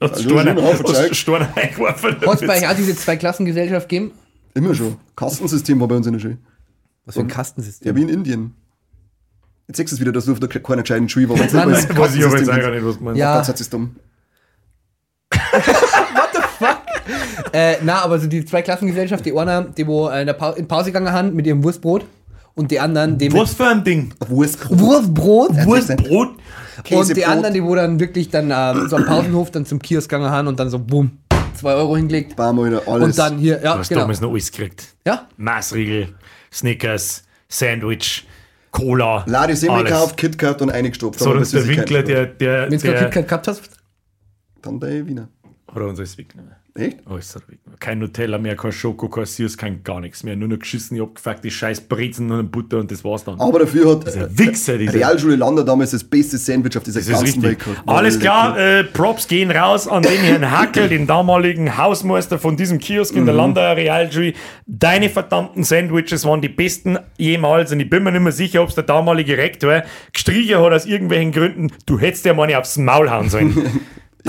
Hast 0.00 0.14
Also, 0.14 0.38
hast 0.38 0.86
Zeug. 0.86 1.14
Steine 1.16 1.48
eingeworfen. 1.56 2.20
Hat 2.20 2.40
es 2.40 2.46
bei 2.46 2.58
euch 2.58 2.68
auch 2.68 2.76
diese 2.76 2.94
Zwei-Klassen-Gesellschaft 2.94 3.88
gegeben? 3.88 4.12
Immer 4.54 4.72
schon. 4.72 4.96
Kastensystem 5.16 5.80
war 5.80 5.88
bei 5.88 5.96
uns 5.96 6.06
in 6.06 6.12
der 6.12 6.20
Schule. 6.20 6.38
Was 7.04 7.16
für 7.16 7.20
ein 7.22 7.26
Kastensystem. 7.28 7.88
Ja, 7.88 7.96
wie 7.96 8.02
in 8.02 8.08
Indien. 8.08 8.54
Jetzt 9.66 9.78
sagst 9.78 9.90
du 9.92 9.96
es 9.96 10.00
wieder, 10.00 10.12
dass 10.12 10.26
du 10.26 10.32
auf 10.32 10.38
der 10.40 10.48
keiner 10.48 10.82
gescheiten 10.82 11.08
Schule 11.08 11.28
warst. 11.30 11.42
Es 11.52 11.52
Weiß 11.98 12.14
ich 12.14 12.24
aber 12.24 12.38
jetzt 12.38 12.48
auch 12.48 12.56
gar 12.60 12.70
nicht, 12.70 12.84
was 12.84 12.98
du 12.98 13.04
meinst. 13.04 13.18
Ja. 13.18 13.38
Das 13.38 13.60
ist 13.60 13.72
dumm. 13.72 13.96
Äh, 17.52 17.76
na, 17.82 18.02
aber 18.04 18.18
so 18.18 18.26
die 18.26 18.44
Zwei-Klassen-Gesellschaft, 18.44 19.24
die 19.24 19.36
einer, 19.36 19.62
die 19.62 19.86
wo 19.86 20.08
äh, 20.08 20.20
in, 20.20 20.26
der 20.26 20.34
pa 20.34 20.50
in 20.50 20.68
Pause 20.68 20.86
gegangen 20.86 21.12
haben 21.12 21.34
mit 21.34 21.46
ihrem 21.46 21.64
Wurstbrot 21.64 22.04
und 22.54 22.70
die 22.70 22.78
anderen, 22.78 23.16
die 23.16 23.32
Was 23.32 23.54
für 23.54 23.66
ein 23.68 23.82
Ding? 23.84 24.12
Wurstbrot. 24.28 24.78
Wurstbrot 24.78 25.66
Wurstbrot. 25.66 26.28
und 26.90 27.16
die 27.16 27.24
anderen, 27.24 27.54
die 27.54 27.62
wo 27.64 27.74
dann 27.74 27.98
wirklich 27.98 28.28
dann 28.28 28.50
äh, 28.50 28.88
so 28.88 28.96
am 28.96 29.06
Pausenhof 29.06 29.50
dann 29.50 29.64
zum 29.64 29.78
Kiosk 29.78 30.10
gegangen 30.10 30.30
haben 30.30 30.48
und 30.48 30.60
dann 30.60 30.68
so 30.68 30.78
bumm, 30.78 31.12
zwei 31.54 31.72
Euro 31.74 31.96
hingelegt 31.96 32.36
Bam, 32.36 32.58
Alter, 32.58 32.82
alles. 32.86 33.04
und 33.04 33.18
dann 33.18 33.38
hier, 33.38 33.60
ja, 33.62 33.72
Du 33.74 33.78
hast 33.78 33.88
genau. 33.88 34.02
damals 34.02 34.20
noch 34.20 34.30
alles 34.30 34.52
gekriegt. 34.52 34.84
Ja, 35.06 35.26
Maßriegel, 35.38 36.08
Snickers, 36.52 37.22
Sandwich, 37.48 38.26
Cola. 38.72 39.24
Lade 39.26 39.56
Semmel 39.56 39.78
alles. 39.78 39.92
gekauft, 39.92 40.16
KitKat 40.18 40.60
und 40.60 40.70
eingestopft. 40.70 41.20
So, 41.20 41.30
Aber 41.30 41.38
dass 41.38 41.52
der 41.52 41.66
Winkler, 41.66 42.02
der, 42.02 42.26
der, 42.26 42.70
wenn 42.70 42.78
du 42.78 42.92
KitKat 42.92 43.26
gehabt 43.28 43.48
hast, 43.48 43.62
Dann 44.60 44.78
bei 44.78 45.06
Wiener. 45.06 45.28
Oder 45.74 45.86
uns 45.88 45.98
alles 45.98 46.16
weggenommen. 46.16 46.52
Echt? 46.74 46.98
Alles 47.06 47.34
hat 47.34 47.42
er 47.42 47.52
weggenommen. 47.52 47.78
Kein 47.80 47.98
Nutella 47.98 48.38
mehr, 48.38 48.56
kein 48.56 48.72
Schoko, 48.72 49.08
kein 49.08 49.26
Süß, 49.26 49.58
kein 49.58 49.82
gar 49.84 50.00
nichts 50.00 50.22
mehr. 50.22 50.34
Nur 50.36 50.48
noch 50.48 50.58
geschissen, 50.58 50.98
abgefuckte 51.00 51.50
scheiß 51.50 51.82
Brezen 51.82 52.30
und 52.30 52.50
Butter 52.50 52.78
und 52.78 52.90
das 52.90 53.04
war's 53.04 53.24
dann. 53.24 53.38
Aber 53.40 53.58
dafür 53.58 53.90
hat 53.92 54.06
Dieser 54.06 54.38
Wichser, 54.38 54.78
dieser. 54.78 54.94
Realschule 54.94 55.36
Lander 55.36 55.64
damals 55.64 55.90
das 55.90 56.04
beste 56.04 56.38
Sandwich 56.38 56.76
auf 56.76 56.84
dieser 56.84 57.00
Das 57.00 57.08
ist 57.08 57.14
ganzen 57.14 57.42
Welt 57.42 57.58
gehabt. 57.58 57.82
Alles 57.86 58.18
klar, 58.18 58.58
äh, 58.58 58.84
Props 58.84 59.28
gehen 59.28 59.50
raus 59.50 59.86
an 59.88 60.02
den 60.04 60.20
Herrn 60.20 60.50
Hackel, 60.50 60.88
den 60.88 61.06
damaligen 61.06 61.76
Hausmeister 61.76 62.38
von 62.38 62.56
diesem 62.56 62.78
Kiosk 62.78 63.14
in 63.14 63.26
der 63.26 63.34
Mhm. 63.34 63.38
Landauer 63.40 63.76
Realschule. 63.76 64.32
Deine 64.66 65.10
verdammten 65.10 65.64
Sandwiches 65.64 66.24
waren 66.24 66.40
die 66.40 66.48
besten 66.48 66.98
jemals 67.18 67.72
und 67.72 67.80
ich 67.80 67.90
bin 67.90 68.02
mir 68.04 68.12
nicht 68.12 68.22
mehr 68.22 68.32
sicher, 68.32 68.62
ob 68.62 68.68
es 68.70 68.74
der 68.76 68.84
damalige 68.84 69.36
Rektor 69.36 69.82
gestrichen 70.12 70.58
hat 70.58 70.72
aus 70.72 70.86
irgendwelchen 70.86 71.32
Gründen. 71.32 71.72
Du 71.86 71.98
hättest 71.98 72.24
ja 72.24 72.32
mal 72.34 72.46
nicht 72.46 72.56
aufs 72.56 72.78
Maul 72.78 73.10
hauen 73.10 73.28
sollen. 73.28 73.54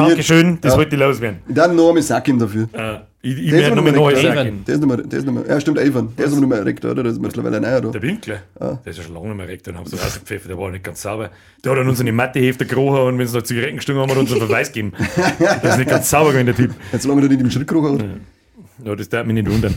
Dankeschön, 0.08 0.58
das 0.62 0.74
Ja. 0.74 0.78
wollte 0.80 0.96
ich 0.96 1.02
loswerden. 1.02 1.40
Dann 1.48 1.76
noch 1.76 1.90
einmal 1.90 2.04
Sack 2.04 2.28
ihm 2.28 2.40
dafür. 2.40 2.68
Äh, 2.74 2.98
ich 3.22 3.32
ich 3.32 3.36
Der 3.36 3.44
ist 3.46 3.52
werde 3.52 3.66
aber 3.68 3.76
noch 3.76 3.84
mal 3.84 3.92
noch 3.92 4.12
neu 4.12 4.16
sagen. 4.16 4.64
Der 4.66 4.76
ist 4.76 4.86
mehr, 4.86 4.98
der 4.98 5.20
ist 5.20 5.28
ja 5.50 5.60
stimmt, 5.62 5.80
Avon. 5.80 6.14
Der 6.18 6.26
ist 6.26 6.32
aber 6.32 6.40
nicht 6.42 6.50
mehr 6.50 6.66
Rektor, 6.66 6.92
oder? 6.92 7.04
Der 7.04 7.12
ist 7.12 7.22
mittlerweile 7.22 7.58
ein 7.58 7.62
neuer 7.64 7.82
da. 7.82 7.90
Der 7.90 8.02
Winkler, 8.02 8.38
der 8.60 8.80
ist 8.86 8.98
ja 8.98 9.04
schon 9.04 9.14
lange 9.14 9.28
nicht 9.28 9.38
mehr 9.38 9.48
Rektor, 9.50 9.74
den 9.74 9.80
haben 9.80 9.88
sie 9.88 9.98
rausgepfiffen, 9.98 10.48
der 10.48 10.58
war 10.58 10.72
nicht 10.72 10.84
ganz 10.86 11.02
sauber. 11.02 11.30
Der 11.64 11.72
hat 11.74 11.80
an 11.80 11.90
unsere 11.90 12.12
Mathehefte 12.14 12.66
gerochen 12.66 13.02
und 13.02 13.20
wenn 13.20 13.28
sie 13.28 13.34
da 13.38 13.44
Zigaretten 13.44 13.76
gestunken 13.76 14.02
haben, 14.02 14.10
hat 14.10 14.18
er 14.18 14.22
uns 14.22 14.32
einen 14.32 14.40
Verweis 14.42 14.72
gegeben. 14.72 14.94
Der 15.40 15.64
ist 15.72 15.78
nicht 15.78 15.90
ganz 15.90 16.10
sauber 16.10 16.32
gewesen, 16.32 16.46
der 16.46 16.56
Typ. 16.56 16.72
Jetzt 16.94 17.04
solange 17.04 17.24
er 17.24 17.28
nicht 17.28 17.42
im 17.42 17.52
Schritt 17.52 17.68
gekrochen 17.68 18.00
hat. 18.00 18.86
Ja, 18.86 18.96
das 18.96 19.10
darf 19.10 19.26
mich 19.26 19.34
nicht 19.34 19.50
wundern. 19.52 19.76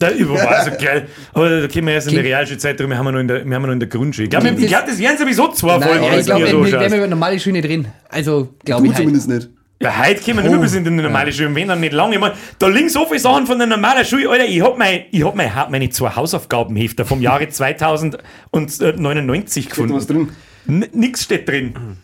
Der 0.00 0.18
war 0.30 0.64
so 0.64 0.70
geil. 0.82 1.06
Aber 1.34 1.60
da 1.60 1.68
können 1.68 1.86
wir 1.86 1.92
erst 1.94 2.08
in 2.08 2.14
der 2.14 2.24
Realschulzeit 2.24 2.80
drüber, 2.80 2.88
wir 2.90 2.98
haben 2.98 3.04
wir 3.04 3.12
noch 3.12 3.20
in 3.20 3.28
der, 3.28 3.44
wir 3.44 3.54
haben 3.54 3.62
noch 3.62 3.70
in 3.72 3.80
der 3.80 3.88
Grundschule. 3.90 4.24
Ich 4.24 4.30
glaube, 4.30 4.50
glaub, 4.54 4.86
das 4.86 4.98
wären 4.98 5.18
sowieso 5.18 5.48
zwei 5.52 5.78
Folgen, 5.78 6.02
ja, 6.04 6.14
ich 6.14 6.20
du 6.20 6.24
glaube, 6.24 6.40
wir, 6.46 6.50
so 6.50 6.64
wir 6.64 6.96
über 6.96 7.06
normale 7.06 7.38
Schule 7.38 7.60
drin. 7.60 7.86
Also, 8.08 8.48
glaube 8.64 8.82
Du 8.82 8.86
ich. 8.86 8.94
Halt. 8.96 9.02
zumindest 9.04 9.28
nicht. 9.28 9.50
Ja, 9.82 9.96
heute 9.98 10.20
kommen 10.22 10.36
wir 10.36 10.42
nicht 10.42 10.50
mehr 10.52 10.60
bis 10.60 10.74
in 10.74 10.84
die 10.84 10.90
normale 10.90 11.32
Schule. 11.32 11.48
Und 11.48 11.54
wenn 11.54 11.68
dann 11.68 11.80
nicht 11.80 11.94
lange. 11.94 12.14
Ich 12.16 12.20
mein, 12.20 12.32
da 12.58 12.68
liegen 12.68 12.90
so 12.90 13.06
viele 13.06 13.18
Sachen 13.18 13.46
von 13.46 13.56
der 13.58 13.66
normalen 13.66 14.04
Schule. 14.04 14.28
Alter, 14.28 14.44
ich 14.44 14.60
hab, 14.60 14.76
mein, 14.76 15.04
ich 15.10 15.24
hab 15.24 15.34
mein, 15.34 15.50
meine 15.70 15.88
zwei 15.88 16.10
Hausaufgabenhefter 16.10 17.06
vom 17.06 17.22
Jahre 17.22 17.48
2099 18.52 19.64
Steht 19.72 19.78
da 19.78 19.94
was 19.94 20.06
gefunden. 20.06 20.32
drin? 20.66 20.82
N 20.82 21.00
nix 21.00 21.22
steht 21.24 21.48
drin. 21.48 21.96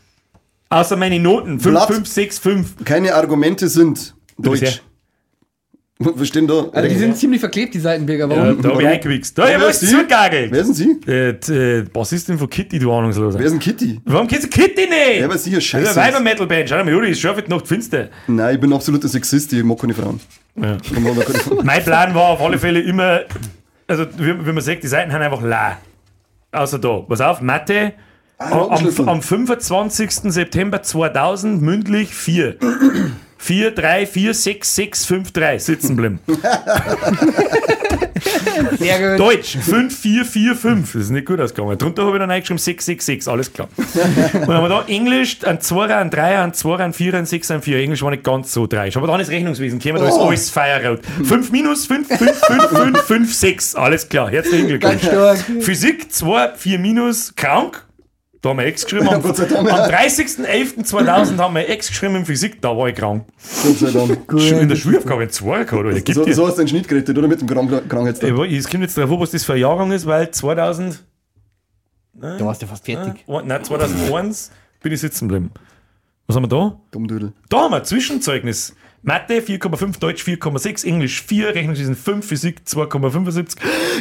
Außer 0.71 0.97
meine 0.97 1.21
Noten. 1.21 1.61
5, 1.61 1.63
Blatt. 1.65 1.89
5, 1.89 2.09
6, 2.09 2.39
5. 2.39 2.85
Keine 2.85 3.15
Argumente 3.15 3.69
sind 3.69 4.15
Deutsch. 4.39 4.81
Was 5.99 6.29
steht 6.29 6.49
da? 6.51 6.67
Also, 6.73 6.89
die 6.91 6.95
sind 6.95 7.17
ziemlich 7.17 7.41
verklebt, 7.41 7.73
die 7.73 7.79
Seitenberger. 7.79 8.29
Ja, 8.29 8.37
Warum? 8.37 8.61
da 8.61 8.69
hab 8.69 8.81
ich 8.81 8.87
eingewichst. 8.87 9.39
Da 9.39 9.49
hab 9.49 9.71
ich 9.71 9.77
zugagelt. 9.79 10.53
Wer 10.53 10.65
sind 10.65 10.75
Sie? 10.75 11.11
Äh, 11.11 11.33
die, 11.39 11.53
äh, 11.53 11.83
Bassistin 11.91 12.37
von 12.39 12.51
Kitty, 12.51 12.79
du 12.79 12.93
Ahnungsloser. 12.93 13.39
Wer 13.39 13.47
ist 13.47 13.53
denn 13.53 13.61
Kitty? 13.61 14.01
Warum 14.05 14.29
kennst 14.29 14.45
du 14.45 14.49
Kitty 14.51 14.83
nicht? 14.83 15.21
Ja, 15.21 15.25
aber 15.25 15.39
sicher 15.39 15.57
Das 15.57 15.65
ist 15.65 15.71
scheiße. 15.71 15.99
eine 16.01 16.13
Weiber-Metal-Band. 16.15 16.69
Schau 16.69 16.85
mal, 16.85 16.91
Juri, 16.91 17.13
ist 17.13 17.23
die 17.23 17.27
Nacht 17.49 17.67
finster. 17.67 18.09
Nein, 18.27 18.55
ich 18.57 18.61
bin 18.61 18.73
absoluter 18.75 19.09
Sexist, 19.09 19.55
ich 19.55 19.65
mag 19.65 19.81
keine 19.81 19.95
Frauen. 19.95 20.21
Ja. 20.57 20.77
Ich 20.83 21.01
mag 21.01 21.15
keine 21.15 21.39
Frauen. 21.39 21.65
Mein 21.65 21.83
Plan 21.83 22.15
war 22.15 22.25
auf 22.29 22.43
alle 22.43 22.59
Fälle 22.59 22.81
immer, 22.81 23.21
also 23.87 24.05
wie, 24.19 24.47
wie 24.47 24.53
man 24.53 24.61
sagt, 24.61 24.83
die 24.83 24.89
Seiten 24.89 25.11
haben 25.13 25.23
einfach 25.23 25.43
la. 25.43 25.79
Außer 26.53 26.79
da. 26.79 26.99
Pass 27.09 27.23
auf, 27.23 27.41
Mathe. 27.41 27.95
Ah, 28.39 28.69
am, 28.69 29.09
am 29.09 29.23
25. 29.23 30.11
September 30.11 30.83
2000 30.83 31.63
mündlich 31.63 32.15
4. 32.15 32.57
4, 33.39 33.71
3, 33.73 34.07
4, 34.07 34.35
6, 34.35 34.75
6, 34.75 35.05
5, 35.07 35.33
3 35.33 35.59
sitzen 35.59 35.97
bleiben. 35.97 36.21
Sehr 38.79 39.11
gut. 39.17 39.21
Deutsch 39.21 39.57
5, 39.59 39.97
4, 39.97 40.25
4, 40.25 40.55
5. 40.57 40.93
Das 40.93 41.03
ist 41.03 41.11
nicht 41.11 41.27
gut 41.27 41.41
ausgegangen. 41.41 41.77
Drunter 41.79 42.05
habe 42.07 42.17
ich 42.17 42.21
dann 42.21 42.31
eingeschrieben 42.31 42.59
6, 42.59 42.85
6, 42.87 43.07
6. 43.07 43.29
Alles 43.29 43.53
klar. 43.53 43.69
Und 43.77 43.87
dann 43.97 44.49
haben 44.49 44.65
wir 44.65 44.69
da 44.69 44.85
Englisch, 44.87 45.39
ein 45.45 45.61
2, 45.61 45.95
ein 45.95 46.11
3, 46.11 46.39
ein 46.43 46.55
2, 46.55 46.77
ein 46.79 46.93
4, 46.93 47.15
ein 47.15 47.27
6, 47.27 47.51
ein 47.51 47.63
4. 47.63 47.79
Englisch 47.79 48.03
war 48.03 48.11
nicht 48.11 48.25
ganz 48.25 48.53
so 48.53 48.67
dreist. 48.67 48.97
Aber 48.97 49.07
dann 49.07 49.21
ist 49.21 49.31
Rechnungswesen 49.31 49.79
gekommen, 49.79 50.03
da 50.03 50.09
ist 50.09 50.15
Oh. 50.17 50.29
alles 50.29 50.51
Feierrot. 50.51 51.01
5 51.25 51.53
minus 51.53 51.87
5, 51.87 52.09
5, 52.09 52.19
5, 52.21 52.63
5, 52.69 53.01
5, 53.03 53.35
6. 53.35 53.75
Alles 53.75 54.09
klar. 54.09 54.31
Herzlichen 54.31 54.69
Glückwunsch. 54.69 55.03
Physik 55.61 56.11
2, 56.13 56.53
4 56.57 56.79
minus, 56.79 57.35
krank. 57.37 57.85
Da 58.47 58.51
haben 58.51 58.59
wir 58.59 58.67
X 58.69 58.85
geschrieben. 58.85 59.09
Am, 59.09 59.15
am 59.15 59.23
Gott 59.23 59.37
sei 59.39 59.47
Dank. 59.47 59.69
30.11.2000 59.69 61.37
haben 61.37 61.55
wir 61.57 61.69
X 61.69 61.89
geschrieben 61.89 62.15
in 62.15 62.25
Physik, 62.25 62.63
da 62.63 62.77
war 62.77 62.89
ich 62.89 62.95
krank. 62.95 63.25
Gott 63.65 63.77
sei 63.77 63.91
Dank. 63.91 64.61
In 64.63 64.69
der 64.69 64.77
Schulaufgabe 64.77 65.25
in 65.25 65.31
2 65.31 65.65
gehabt, 65.65 65.73
oder? 65.73 66.15
So, 66.15 66.33
so 66.33 66.47
hast 66.47 66.55
du 66.57 66.63
den 66.63 66.69
Schnitt 66.69 66.87
gerettet, 66.87 67.19
oder? 67.19 67.27
Mit 67.27 67.41
dem 67.41 67.49
Krank 67.49 67.89
Krankheitstag. 67.89 68.31
Ich, 68.49 68.59
es 68.59 68.71
kommt 68.71 68.85
jetzt 68.85 68.97
darauf 68.97 69.11
an, 69.11 69.19
was 69.19 69.33
das 69.33 69.43
für 69.43 69.55
ein 69.55 69.59
Jahrgang 69.59 69.91
ist, 69.91 70.07
weil 70.07 70.31
2000, 70.31 71.03
Da 72.21 72.39
warst 72.45 72.63
du 72.63 72.69
fast 72.69 72.85
fertig. 72.85 73.25
oh, 73.27 73.41
nein, 73.45 73.65
2001 73.65 74.53
bin 74.81 74.93
ich 74.93 75.01
sitzen 75.01 75.27
geblieben. 75.27 75.51
Was 76.29 76.37
haben 76.37 76.45
wir 76.45 76.49
da? 76.49 76.79
Dummdödel. 76.93 77.33
Da 77.49 77.63
haben 77.63 77.73
wir 77.73 77.79
ein 77.79 77.85
Zwischenzeugnis. 77.85 78.77
Mathe 79.09 79.35
4,5, 79.41 80.01
Deutsch 80.01 80.25
4,6, 80.25 80.85
Englisch 80.85 81.23
4, 81.23 81.55
Rechnungswesen 81.55 81.95
5, 81.95 82.27
Physik 82.27 82.57
2,75, 82.67 83.57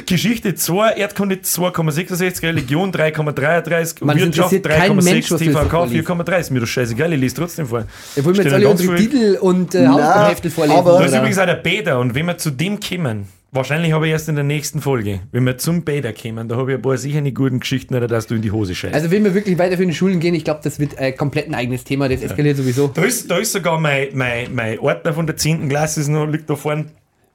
Geschichte 0.07 0.55
2, 0.55 0.93
Erdkunde 0.93 1.35
2,66, 1.35 2.41
Religion 2.41 2.91
3,33, 2.91 4.03
Mann, 4.03 4.17
es 4.17 4.23
Wirtschaft 4.23 4.53
interessiert 4.53 4.63
keinen 4.65 4.95
Mensch, 4.95 5.27
3,6, 5.27 5.31
was 5.31 5.39
du 5.39 5.45
jetzt 5.45 5.53
TVK 5.59 5.69
vorliest. 5.69 6.09
4,3. 6.09 6.39
Ist 6.39 6.49
mir 6.51 6.59
doch 6.59 6.65
scheißegal, 6.67 7.13
ich 7.13 7.19
lese 7.19 7.35
trotzdem 7.35 7.67
vor. 7.67 7.83
Wir 8.15 8.25
wollen 8.25 8.35
jetzt 8.35 8.43
Steht 8.45 8.53
alle 8.53 8.67
unsere. 8.67 8.95
Titel 8.95 9.37
und 9.39 9.75
äh, 9.75 9.85
Hausaufgabenhefte 9.87 10.49
vorlesen. 10.49 10.77
aber- 10.79 10.97
Da 10.97 11.05
ist 11.05 11.13
übrigens 11.15 11.37
auch 11.37 11.45
der 11.45 11.53
Bäder 11.53 11.99
und 11.99 12.15
wenn 12.15 12.25
wir 12.25 12.37
zu 12.39 12.49
dem 12.49 12.79
kommen, 12.79 13.27
wahrscheinlich 13.55 13.93
habe 13.93 14.05
ich 14.05 14.11
erst 14.11 14.29
in 14.29 14.35
der 14.35 14.43
nächsten 14.43 14.81
Folge, 14.81 15.21
wenn 15.31 15.43
wir 15.45 15.57
zum 15.57 15.83
Bäder 15.83 16.13
kommen, 16.13 16.47
da 16.47 16.57
habe 16.57 16.71
ich 16.71 16.77
ein 16.77 16.81
paar 16.81 16.97
sicher 16.97 17.21
nicht 17.21 17.35
guten 17.35 17.59
Geschichten, 17.59 17.95
oder 17.95 18.07
dass 18.07 18.27
du 18.27 18.35
in 18.35 18.41
die 18.41 18.51
Hose 18.51 18.75
scheißt. 18.75 18.93
Also, 18.93 19.11
wenn 19.11 19.23
wir 19.23 19.33
wirklich 19.33 19.57
weiter 19.57 19.77
für 19.77 19.85
die 19.85 19.93
Schulen 19.93 20.19
gehen, 20.19 20.35
ich 20.35 20.43
glaube, 20.43 20.59
das 20.63 20.79
wird 20.79 20.97
äh, 20.99 21.11
komplett 21.11 21.47
ein 21.47 21.55
eigenes 21.55 21.83
Thema. 21.83 22.09
Das 22.09 22.21
eskaliert 22.21 22.57
sowieso. 22.57 22.87
Da 22.93 23.03
ist, 23.03 23.31
da 23.31 23.37
ist 23.37 23.53
sogar 23.53 23.79
mein, 23.79 24.09
mein, 24.13 24.53
mein 24.53 24.79
Ordner 24.79 25.13
von 25.13 25.25
der 25.25 25.37
10. 25.37 25.69
Klasse, 25.69 26.01
ist 26.01 26.09
noch, 26.09 26.25
liegt 26.25 26.49
da 26.49 26.55
vorne. 26.55 26.85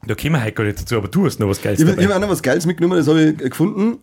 Da 0.07 0.15
kommen 0.15 0.33
wir 0.33 0.43
heute 0.43 0.53
gar 0.53 0.65
nicht 0.65 0.81
dazu, 0.81 0.97
aber 0.97 1.09
du 1.09 1.27
hast 1.27 1.41
noch 1.41 1.49
was 1.49 1.61
Geiles 1.61 1.81
Ich, 1.81 1.87
ich 1.87 2.05
habe 2.05 2.17
auch 2.17 2.21
noch 2.21 2.31
was 2.31 2.43
Geiles 2.43 2.65
mitgenommen, 2.67 2.99
das 2.99 3.09
habe 3.09 3.23
ich 3.23 3.37
gefunden, 3.51 3.99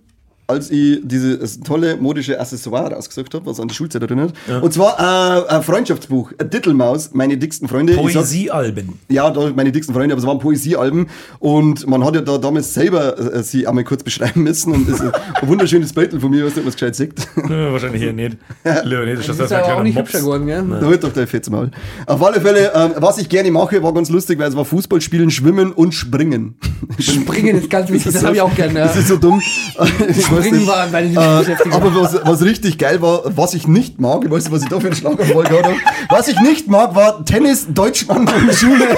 als 0.47 0.71
ich 0.71 0.99
dieses 1.03 1.59
tolle 1.59 1.97
modische 1.97 2.39
Accessoire 2.39 2.93
rausgesucht 2.93 3.33
habe, 3.33 3.45
was 3.45 3.59
an 3.59 3.67
die 3.67 3.75
Schulzeit 3.75 4.01
erinnert. 4.01 4.33
Und 4.61 4.73
zwar 4.73 4.97
äh, 4.97 5.49
ein 5.55 5.61
Freundschaftsbuch, 5.63 6.31
ein 6.37 6.49
Dittelmaus, 6.49 7.09
meine 7.13 7.37
dicksten 7.37 7.67
Freunde. 7.67 7.93
Poesiealben. 7.95 8.97
Ja, 9.09 9.29
da 9.29 9.51
meine 9.55 9.71
dicksten 9.71 9.93
Freunde, 9.93 10.13
aber 10.13 10.21
es 10.21 10.27
waren 10.27 10.39
Poesiealben 10.39 11.07
und 11.39 11.85
man 11.87 12.03
hat 12.05 12.15
ja 12.15 12.21
da 12.21 12.37
damals 12.37 12.73
selber 12.73 13.17
äh, 13.33 13.43
sie 13.43 13.67
einmal 13.67 13.83
kurz 13.83 14.03
beschreiben 14.03 14.43
müssen 14.43 14.71
und 14.73 14.89
das 14.89 15.01
ist 15.01 15.13
ein 15.13 15.47
wunderschönes 15.47 15.91
Bild 15.93 16.13
von 16.19 16.31
mir, 16.31 16.45
was 16.45 16.55
nicht, 16.55 16.65
was 16.65 16.73
gescheit 16.75 16.95
sagt. 16.95 17.27
Ja, 17.49 17.71
wahrscheinlich 17.71 18.01
hier 18.01 18.13
nicht. 18.13 18.37
Nicht, 18.63 19.17
das 19.29 19.37
Das 19.37 19.39
ist 19.39 19.51
ein 19.51 19.63
aber 19.63 19.75
auch 19.77 19.83
nicht 19.83 19.95
Mops. 19.95 20.09
hübscher 20.09 20.19
geworden, 20.25 20.45
gell? 20.47 20.63
Da 20.79 20.85
halt 20.87 21.03
doch 21.03 21.13
der 21.13 21.27
Fetz 21.27 21.49
mal. 21.49 21.71
Auf 22.05 22.23
alle 22.23 22.39
Fälle, 22.41 22.71
ähm, 22.73 22.91
was 22.97 23.17
ich 23.17 23.29
gerne 23.29 23.51
mache, 23.51 23.81
war 23.83 23.93
ganz 23.93 24.09
lustig, 24.09 24.37
weil 24.39 24.49
es 24.49 24.55
war 24.55 24.65
Fußball 24.65 25.01
spielen, 25.01 25.29
Schwimmen 25.31 25.71
und 25.71 25.93
Springen. 25.93 26.55
Springen 26.99 27.57
ist 27.57 27.69
ganz 27.69 27.89
wichtig, 27.89 28.13
das 28.13 28.23
habe 28.23 28.35
ich 28.35 28.41
auch 28.41 28.53
gerne. 28.55 28.73
Das 28.79 28.95
Ja. 28.95 29.01
ist 29.01 29.07
so 29.07 29.17
dumm. 29.17 29.41
Ich 30.39 30.45
weiß 30.45 30.45
Springen 30.45 30.59
nicht. 30.59 30.67
war 30.67 30.87
meine 30.87 31.07
Äh, 31.07 31.09
Lieblingsbeschäftigung. 31.09 31.73
aber 31.73 32.01
was, 32.01 32.19
was 32.23 32.41
richtig 32.43 32.77
geil 32.77 33.01
war, 33.01 33.21
was 33.25 33.53
ich 33.53 33.67
nicht 33.67 33.99
mag, 33.99 34.23
ich 34.23 34.31
weiß 34.31 34.43
nicht, 34.45 34.53
was 34.53 34.63
ich 34.63 34.69
da 34.69 34.79
für 34.79 34.87
einen 34.87 34.95
Schlaganfall 34.95 35.43
gehabt 35.43 35.65
habe. 35.65 35.75
Was 36.09 36.27
ich 36.27 36.39
nicht 36.41 36.67
mag, 36.67 36.95
war 36.95 37.23
Tennis, 37.25 37.67
Deutschland 37.69 38.31
und 38.33 38.53
Schule. 38.53 38.87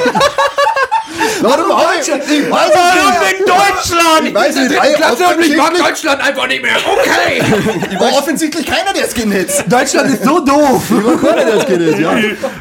Warum 1.42 1.78
hab 1.78 1.94
ich? 2.02 2.08
Ich 2.08 2.12
weiß 2.52 2.70
nicht. 2.70 3.40
in 3.40 3.46
Deutschland? 3.46 4.28
Ich 4.28 4.34
weiß 4.34 4.56
nicht. 4.56 4.80
Ei, 4.82 4.94
Klasse 4.94 5.24
und 5.36 5.46
ich 5.46 5.56
mag 5.56 5.74
Deutschland 5.78 6.22
einfach 6.22 6.48
nicht 6.48 6.62
mehr. 6.62 6.76
Okay. 6.86 7.42
ich 7.92 8.00
war 8.00 8.12
offensichtlich 8.18 8.66
keiner, 8.66 8.92
der 8.94 9.06
es 9.06 9.14
genetzt. 9.14 9.64
Deutschland 9.68 10.14
ist 10.14 10.24
so 10.26 10.40
doof. 10.44 10.84
Ich 10.90 11.06
war 11.06 11.16
keiner, 11.18 11.46
der 11.46 11.56
es 11.56 11.66
genetzt, 11.66 12.00
ja. 12.00 12.14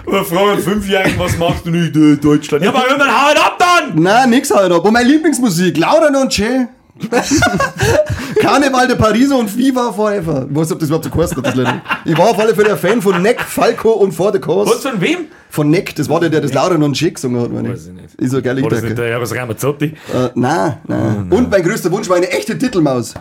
Oder 0.07 0.25
fragen 0.25 0.51
einen 0.51 0.63
Fünfjährigen, 0.63 1.19
was 1.19 1.37
machst 1.39 1.67
du 1.67 1.71
nicht 1.71 1.95
in 1.95 2.21
Deutschland? 2.21 2.65
Ja, 2.65 2.71
aber 2.71 2.87
irgendwann 2.87 3.11
hau 3.11 3.31
ihn 3.33 3.37
ab 3.39 3.59
dann! 3.59 4.01
Nein, 4.03 4.31
nix 4.31 4.51
halt 4.51 4.71
ab. 4.73 4.85
Und 4.85 4.93
meine 4.93 5.09
Lieblingsmusik, 5.09 5.77
Laura 5.77 6.11
non 6.11 6.29
c'è. 6.29 6.69
Karneval 8.41 8.87
de 8.89 8.97
Paris 8.97 9.31
und 9.33 9.57
Viva 9.57 9.93
Forever. 9.93 10.47
Ich 10.51 10.57
weiß 10.57 10.69
nicht, 10.69 10.73
ob 10.73 10.79
das 10.81 10.89
überhaupt 10.89 11.05
so 11.05 11.11
geheißen 11.11 11.67
hat. 11.67 11.83
Ich 12.05 12.17
war 12.19 12.31
auf 12.31 12.39
alle 12.39 12.55
Fälle 12.55 12.73
ein 12.73 12.79
Fan 12.79 13.01
von 13.03 13.21
Neck, 13.23 13.41
Falco 13.41 13.91
und 13.93 14.13
For 14.13 14.33
the 14.33 14.39
Was 14.39 14.47
Cause. 14.47 14.89
von 14.91 15.01
wem? 15.01 15.19
Von 15.51 15.71
Neck, 15.71 15.95
das 15.95 16.09
war 16.09 16.21
der, 16.21 16.29
der 16.29 16.43
das 16.43 16.53
Laura 16.53 16.77
non 16.77 16.93
c'è 16.93 17.11
gesungen 17.11 17.41
hat, 17.41 17.51
meine 17.51 17.71
Weiß 17.73 17.87
ich 17.87 17.93
nicht. 17.93 18.15
Ist 18.17 18.33
so 18.33 18.43
geil, 18.43 18.59
ich 18.59 18.65
War 18.65 18.71
das 18.71 18.83
nicht 18.83 18.99
der 18.99 19.07
Eros 19.07 19.35
Ramazzotti? 19.35 19.87
Äh, 19.87 20.29
nein, 20.35 20.77
nein. 20.87 21.27
Und 21.31 21.51
mein 21.51 21.63
größter 21.63 21.91
Wunsch 21.91 22.09
war 22.09 22.17
eine 22.17 22.31
echte 22.31 22.59
Titelmaus. 22.59 23.15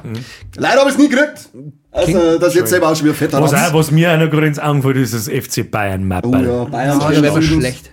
Leider 0.56 0.80
habe 0.82 0.90
ich 0.90 0.96
es 0.98 1.02
nie 1.02 1.08
gekriegt. 1.10 1.50
Also, 1.92 2.38
das 2.38 2.54
jetzt 2.54 2.70
selber 2.70 2.90
auch 2.90 2.96
schon 2.96 3.06
wieder 3.06 3.16
fett 3.16 3.32
Was, 3.34 3.54
auch, 3.54 3.74
was 3.74 3.92
mir 3.92 4.12
auch 4.14 4.18
noch 4.18 4.30
gerade 4.30 4.48
ins 4.48 4.60
Auge 4.60 4.82
fällt, 4.82 4.98
ist 4.98 5.14
das 5.14 5.30
FC 5.30 5.70
Bayern 5.72 6.04
Oh 6.24 6.36
ja, 6.36 6.64
Bayern, 6.66 7.00
Oh, 7.02 7.10
wäre 7.10 7.42
Südens. 7.42 7.46
schlecht. 7.46 7.92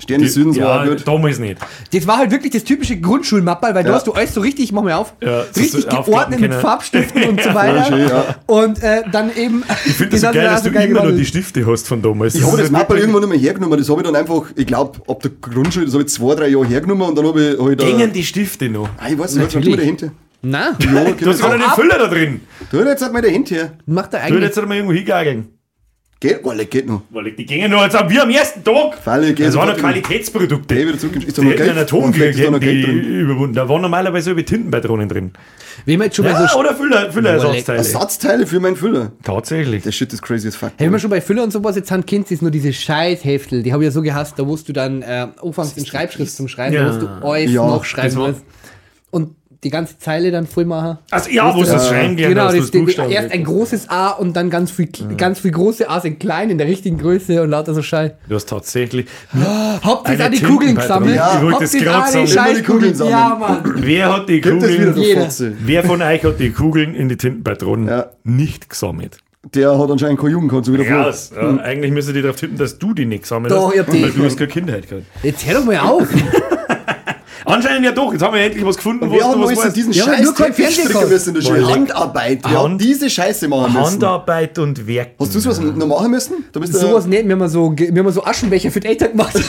Stern 0.00 0.22
des 0.22 0.34
Südens 0.34 0.58
war 0.60 0.84
ja, 0.86 0.90
gut. 0.94 1.06
damals 1.06 1.38
nicht. 1.38 1.58
Das 1.92 2.06
war 2.06 2.18
halt 2.18 2.30
wirklich 2.30 2.52
das 2.52 2.64
typische 2.64 2.96
Grundschulmappal, 2.98 3.74
weil 3.74 3.84
du 3.84 3.90
Ja. 3.90 3.96
hast 3.96 4.06
du 4.06 4.12
alles 4.12 4.34
so 4.34 4.40
richtig, 4.40 4.72
mach 4.72 4.82
mal 4.82 4.94
auf, 4.94 5.14
Ja, 5.22 5.44
das 5.44 5.56
richtig 5.56 5.88
geordnet 5.88 6.40
mit. 6.40 6.54
Farbstiften 6.54 7.24
und 7.24 7.42
so 7.42 7.54
weiter. 7.54 7.84
schön, 7.84 8.08
ja. 8.08 8.36
Und 8.46 8.82
äh, 8.82 9.02
dann 9.12 9.34
eben. 9.36 9.62
Ich 9.86 9.92
finde 9.94 10.12
das 10.12 10.20
so 10.22 10.26
geil, 10.32 10.44
dass 10.44 10.62
du 10.62 10.70
immer 10.70 11.04
noch 11.04 11.16
die 11.16 11.24
Stifte 11.26 11.66
hast 11.66 11.86
von 11.88 12.00
damals. 12.02 12.34
Ich 12.34 12.42
habe 12.44 12.56
das 12.56 12.70
Mappel 12.70 12.96
wirklich- 12.96 13.02
irgendwann 13.12 13.28
nicht 13.30 13.40
mehr 13.40 13.48
hergenommen. 13.50 13.78
Das 13.78 13.88
habe 13.88 14.00
ich 14.00 14.06
dann 14.06 14.16
einfach, 14.16 14.42
ich 14.56 14.66
glaube, 14.66 15.00
ab 15.08 15.20
der 15.22 15.30
Grundschule, 15.40 15.84
das 15.86 15.94
habe 15.94 16.04
ich 16.04 16.10
zwei, 16.10 16.34
drei 16.34 16.48
Jahre 16.48 16.66
hergenommen 16.66 17.08
und 17.08 17.16
dann 17.18 17.26
habe 17.26 17.42
ich, 17.52 17.58
hab 17.60 17.68
ich 17.70 17.76
da. 17.76 17.84
Gängen 17.84 18.12
die 18.12 18.24
Stifte 18.24 18.68
noch. 18.68 18.88
Ah, 18.98 19.08
ich 19.10 19.18
weiß 19.18 19.34
nicht, 19.36 19.54
was 19.54 19.76
dahinter. 19.76 20.12
Na, 20.42 20.70
Ja, 20.80 21.04
Du 21.12 21.26
hast 21.28 21.40
gerade 21.40 21.54
einen 21.54 21.70
Füller 21.74 21.98
da 21.98 22.06
drin. 22.08 22.40
Tu 22.70 22.78
jetzt 22.78 23.02
halt 23.02 23.12
mal 23.12 23.20
dahinter 23.20 23.54
her. 23.54 23.72
macht 23.86 24.14
er 24.14 24.20
Du 24.20 24.26
eigentlich. 24.26 24.42
jetzt 24.44 24.56
halt 24.56 24.68
mal 24.68 24.74
irgendwo 24.76 24.94
hingegangen. 24.94 25.48
Geht, 26.22 26.40
oh, 26.44 26.52
geht 26.54 26.86
noch. 26.86 27.00
Weil 27.08 27.32
die 27.32 27.46
gingen 27.46 27.70
noch, 27.70 27.80
als 27.80 27.94
haben 27.94 28.10
wir 28.10 28.22
am 28.22 28.28
ersten 28.28 28.62
Tag. 28.62 28.98
Falle, 29.02 29.32
geht 29.32 29.46
Das 29.46 29.54
waren 29.56 29.68
noch 29.70 29.76
Qualitätsprodukte. 29.78 30.74
Geh 30.74 30.86
wieder 30.86 30.98
zurück. 30.98 31.16
Ist 31.26 31.38
da 31.38 31.42
noch 31.42 31.50
Geld? 31.56 31.70
einen 31.70 31.78
Atom 31.78 32.04
Oh, 32.10 32.12
vielleicht 32.12 32.38
ist 32.38 32.44
da 32.46 32.50
noch 32.50 32.60
Geld 32.60 32.86
drin. 32.86 32.98
überwunden. 33.04 33.54
Da 33.54 33.66
waren 33.66 33.80
normalerweise 33.80 34.32
über 34.32 34.44
Tintenpatronen 34.44 35.08
drin. 35.08 35.30
Wenn 35.86 35.98
wir 35.98 36.04
jetzt 36.04 36.16
schon 36.16 36.26
bei 36.26 36.32
Ja, 36.32 36.46
so. 36.46 36.58
oder 36.58 36.74
Füller, 36.74 37.10
Füllerersatzteile. 37.10 37.78
Ersatzteile 37.78 38.46
für 38.46 38.60
meinen 38.60 38.76
Füller. 38.76 39.12
Tatsächlich. 39.22 39.82
Der 39.82 39.92
Shit 39.92 40.12
ist 40.12 40.20
crazy 40.20 40.48
as 40.48 40.56
fuck. 40.56 40.72
Wenn 40.76 40.92
wir 40.92 40.98
schon 40.98 41.08
bei 41.08 41.22
Füller 41.22 41.42
und 41.42 41.52
sowas 41.54 41.74
jetzt 41.76 41.88
sind, 41.88 42.06
kennst 42.06 42.30
du 42.30 42.36
nur 42.42 42.50
diese 42.50 42.74
Scheißheftel. 42.74 43.62
Die 43.62 43.72
habe 43.72 43.82
ich 43.82 43.86
ja 43.86 43.90
so 43.90 44.02
gehasst, 44.02 44.38
da 44.38 44.44
musst 44.44 44.68
du 44.68 44.74
dann 44.74 45.00
äh, 45.00 45.26
anfängst 45.42 45.78
in 45.78 45.86
Schreibschrift 45.86 46.32
zum 46.36 46.48
Schreiben, 46.48 46.74
Ja. 46.74 46.82
da 46.84 46.88
musst 46.88 47.00
du 47.02 47.06
alles 47.26 47.50
Ja, 47.50 47.66
noch 47.66 47.84
schreiben. 47.86 48.14
das. 48.14 48.36
Und 49.10 49.36
die 49.62 49.70
ganze 49.70 49.98
Zeile 49.98 50.30
dann 50.30 50.46
voll 50.46 50.64
machen. 50.64 50.98
Also 51.10 51.28
ja, 51.30 51.54
wo 51.54 51.62
es 51.62 51.68
das 51.68 51.88
Schreiben 51.88 52.16
gelernt 52.16 52.34
Genau, 52.34 52.46
hast, 52.48 52.74
das, 52.74 52.96
das 52.96 53.10
erst 53.10 53.32
ein 53.32 53.44
großes 53.44 53.90
A 53.90 54.10
und 54.10 54.34
dann 54.34 54.48
ganz 54.48 54.70
viel, 54.70 54.88
ganz 55.18 55.40
viel 55.40 55.50
große 55.50 55.88
A's 55.90 56.04
in 56.04 56.18
klein 56.18 56.48
in 56.50 56.56
der 56.58 56.66
richtigen 56.66 56.96
Größe 56.98 57.42
und 57.42 57.50
lauter 57.50 57.74
so 57.74 57.82
Scheiß. 57.82 58.12
Du 58.28 58.34
hast 58.34 58.48
tatsächlich. 58.48 59.06
Habt 59.82 60.06
ihr 60.06 60.10
Eine 60.12 60.16
da 60.18 60.28
die 60.30 60.40
Kugeln 60.42 60.74
gesammelt? 60.76 61.16
Ja, 61.16 61.34
ich 61.36 61.42
wollte 61.42 61.60
das 61.60 61.72
gerade 61.72 62.12
da 62.12 62.20
die 62.22 62.26
Scheißkugeln? 62.28 62.92
Kugeln 62.94 63.10
Ja, 63.10 63.36
Mann. 63.38 63.74
Wer 63.76 64.14
hat 64.16 64.28
die 64.28 64.40
Kugeln? 64.40 64.94
Wer 65.66 65.84
von 65.84 66.00
euch 66.02 66.24
hat 66.24 66.40
die 66.40 66.50
Kugeln 66.50 66.94
in 66.94 67.08
die 67.10 67.16
Tintenpatronen 67.16 67.88
Ja. 67.88 68.06
nicht 68.24 68.70
gesammelt? 68.70 69.18
Der 69.54 69.78
hat 69.78 69.90
anscheinend 69.90 70.20
keine 70.20 70.32
Jugendkonto 70.32 70.72
wieder 70.72 70.84
vor. 70.84 70.96
Raus. 71.04 71.32
Ja, 71.34 71.56
eigentlich 71.62 71.92
müsste 71.92 72.12
die 72.12 72.20
darauf 72.22 72.36
tippen, 72.36 72.58
dass 72.58 72.78
du 72.78 72.92
die 72.92 73.06
nicht 73.06 73.22
gesammelt 73.22 73.52
Doch, 73.52 73.68
hast. 73.68 73.74
ich 73.74 73.80
hab 73.80 73.90
die. 73.90 74.02
Weil 74.02 74.10
du 74.10 74.24
hast 74.24 74.36
keine 74.36 74.48
Kindheit 74.50 74.88
gehabt. 74.88 75.06
Jetzt 75.22 75.46
hör 75.46 75.54
doch 75.54 75.64
mal 75.64 75.78
auf. 75.78 76.06
Anscheinend 77.44 77.84
ja 77.84 77.92
doch. 77.92 78.12
Jetzt 78.12 78.22
haben 78.22 78.34
wir 78.34 78.42
endlich 78.42 78.64
was 78.64 78.76
gefunden, 78.76 79.04
Und 79.04 79.10
mal 79.10 79.18
was 79.18 79.50
so 79.58 79.64
weißt. 79.64 79.76
diesen 79.76 79.92
Ja, 79.92 80.04
scheiß 80.04 80.22
nur 80.24 80.34
kein 80.34 80.54
Teppich 80.54 80.74
stricken 80.80 81.08
müssen 81.08 81.28
in 81.28 81.34
der 81.36 81.42
Schule? 81.42 81.60
Boah, 81.62 81.74
Handarbeit. 81.74 82.44
Hat 82.44 82.56
Hand- 82.58 82.80
diese 82.80 83.10
Scheiße 83.10 83.48
machen 83.48 83.72
müssen? 83.72 83.84
Handarbeit 83.92 84.58
und 84.58 84.86
Werk. 84.86 85.10
Hast 85.18 85.34
du 85.34 85.40
sowas 85.40 85.60
noch 85.60 85.86
machen 85.86 86.10
müssen? 86.10 86.44
Du 86.52 86.60
bist 86.60 86.74
Sowas 86.74 87.06
nicht, 87.06 87.26
wir 87.26 87.36
haben 87.36 87.48
so, 87.48 87.72
wir 87.76 88.02
haben 88.02 88.12
so 88.12 88.24
Aschenbecher 88.24 88.70
für 88.70 88.80
die 88.80 88.88
Eltern 88.88 89.10
gemacht. 89.12 89.34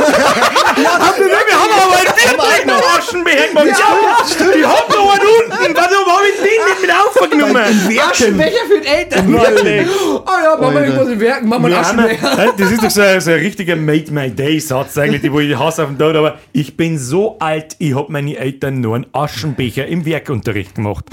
Ja, 0.82 1.14
wir 1.18 1.28
haben 1.62 1.72
aber 1.72 1.98
einen 1.98 2.16
Viertling 2.16 2.68
noch 2.68 2.98
Aschenbecher 2.98 3.48
gemacht. 3.48 3.66
Ja, 3.68 4.46
die 4.56 4.66
haben 4.66 4.94
noch 4.94 5.14
einen 5.14 5.28
unten. 5.38 5.76
Warum 5.76 6.08
habe 6.16 6.26
ich 6.28 6.36
den 6.42 6.66
nicht 6.66 6.82
mit 6.82 6.92
aufgenommen? 6.92 8.10
Aschenbecher 8.12 8.66
für 8.68 8.82
die 8.82 8.88
Eltern. 8.88 9.34
Wirklich? 9.34 9.88
Oh 10.26 10.30
ja, 10.44 10.58
Mama, 10.60 10.82
ich 10.84 10.94
muss 10.96 11.08
in 11.10 11.20
Werken, 11.20 11.48
Mama, 11.48 11.68
einen 11.68 11.78
Aschenbecher. 11.78 12.54
Das 12.58 12.72
ist 12.72 12.84
doch 12.84 12.90
so 12.90 13.02
ein, 13.02 13.22
so 13.22 13.32
ein 13.32 13.40
richtiger 13.40 13.76
Made 13.76 14.12
My 14.12 14.30
Day 14.30 14.60
Satz 14.60 14.98
eigentlich, 14.98 15.22
den 15.22 15.34
wo 15.34 15.40
ich 15.40 15.58
hasse 15.58 15.84
auf 15.84 15.90
dem 15.90 15.98
Tod, 15.98 16.16
aber 16.16 16.40
ich 16.52 16.76
bin 16.78 16.98
so 16.98 17.38
alt, 17.40 17.76
ich 17.80 17.96
habe 17.96 18.12
meine 18.12 18.36
Eltern 18.38 18.82
nur 18.82 18.96
einen 18.96 19.08
Aschenbecher 19.14 19.86
im 19.88 20.06
Werkunterricht 20.06 20.76
gemacht. 20.76 21.06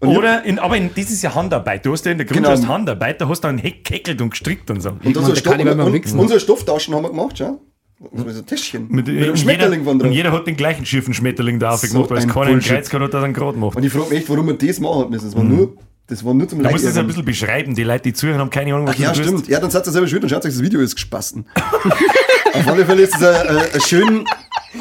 Und 0.00 0.16
Oder, 0.16 0.44
in, 0.44 0.58
aber 0.60 0.76
in, 0.76 0.90
das 0.94 1.10
ist 1.10 1.22
ja 1.22 1.34
Handarbeit. 1.34 1.84
Du 1.84 1.92
hast 1.92 2.06
ja 2.06 2.12
in 2.12 2.18
der 2.18 2.26
Genau. 2.26 2.48
Grundschule 2.48 2.72
Handarbeit, 2.72 3.20
da 3.20 3.28
hast 3.28 3.42
du 3.42 3.48
einen 3.48 3.58
Heck 3.58 3.84
geckelt 3.84 4.20
und 4.20 4.30
gestrickt 4.30 4.70
und 4.70 4.80
so. 4.80 4.90
Und 4.90 5.14
mal 5.16 5.74
mal 5.74 5.86
und, 5.86 5.92
wichsen. 5.92 6.18
unsere 6.20 6.38
Stofftaschen 6.38 6.94
haben 6.94 7.02
wir 7.02 7.10
gemacht, 7.10 7.36
schau. 7.38 7.60
So 8.00 8.24
ein 8.24 8.46
Täschchen. 8.46 8.86
Mit, 8.90 9.08
Mit, 9.08 9.22
einem 9.24 9.36
Schmetterling 9.36 9.80
jeder, 9.80 9.90
von 9.90 9.98
drauf. 9.98 10.08
Und 10.08 10.14
jeder 10.14 10.32
hat 10.32 10.46
den 10.46 10.56
gleichen 10.56 10.86
schiefen 10.86 11.14
Schmetterling 11.14 11.58
da 11.58 11.76
So 11.76 11.86
aufgemacht, 11.86 12.10
weil 12.10 12.18
es 12.18 12.24
ein 12.24 12.30
Bullshit. 12.32 12.70
Kreuz 12.72 12.88
gehabt 12.90 13.04
hat, 13.06 13.12
der 13.12 13.20
dann 13.22 13.34
gerade 13.34 13.58
macht. 13.58 13.76
Und 13.76 13.82
ich 13.84 13.92
frage 13.92 14.10
mich 14.10 14.18
echt, 14.20 14.28
warum 14.30 14.46
wir 14.46 14.54
das 14.54 14.78
machen 14.78 15.00
hat 15.00 15.10
müssen. 15.10 15.24
Das 15.26 15.36
war 15.36 15.42
nur, 15.42 15.72
das 16.06 16.24
war 16.24 16.32
nur 16.32 16.48
zum 16.48 16.58
musst 16.62 16.72
du 16.72 16.76
es 16.76 16.86
ein 16.86 16.94
Leid- 16.96 17.06
bisschen 17.08 17.24
beschreiben. 17.24 17.74
Die 17.74 17.82
Leute, 17.82 18.02
die 18.04 18.12
zuhören, 18.12 18.38
haben 18.38 18.50
keine 18.50 18.72
Ahnung, 18.72 18.86
was 18.86 18.94
Ach 18.96 19.00
ja, 19.00 19.12
du 19.12 19.22
stimmt. 19.24 19.48
Ja, 19.48 19.58
dann 19.58 19.70
seid 19.72 19.84
ihr 19.86 19.90
selber 19.92 20.06
schuld 20.06 20.22
und 20.22 20.28
schaut 20.28 20.44
euch 20.44 20.52
das 20.52 20.62
Video 20.62 20.80
ist 20.80 20.94
gespasten. 20.94 21.44
Auf 22.54 22.68
alle 22.68 22.86
Fälle 22.86 23.02
ist 23.02 23.16
es 23.16 23.22
ein, 23.22 23.48
ein, 23.48 23.56
ein 23.74 23.80
schön, 23.80 24.24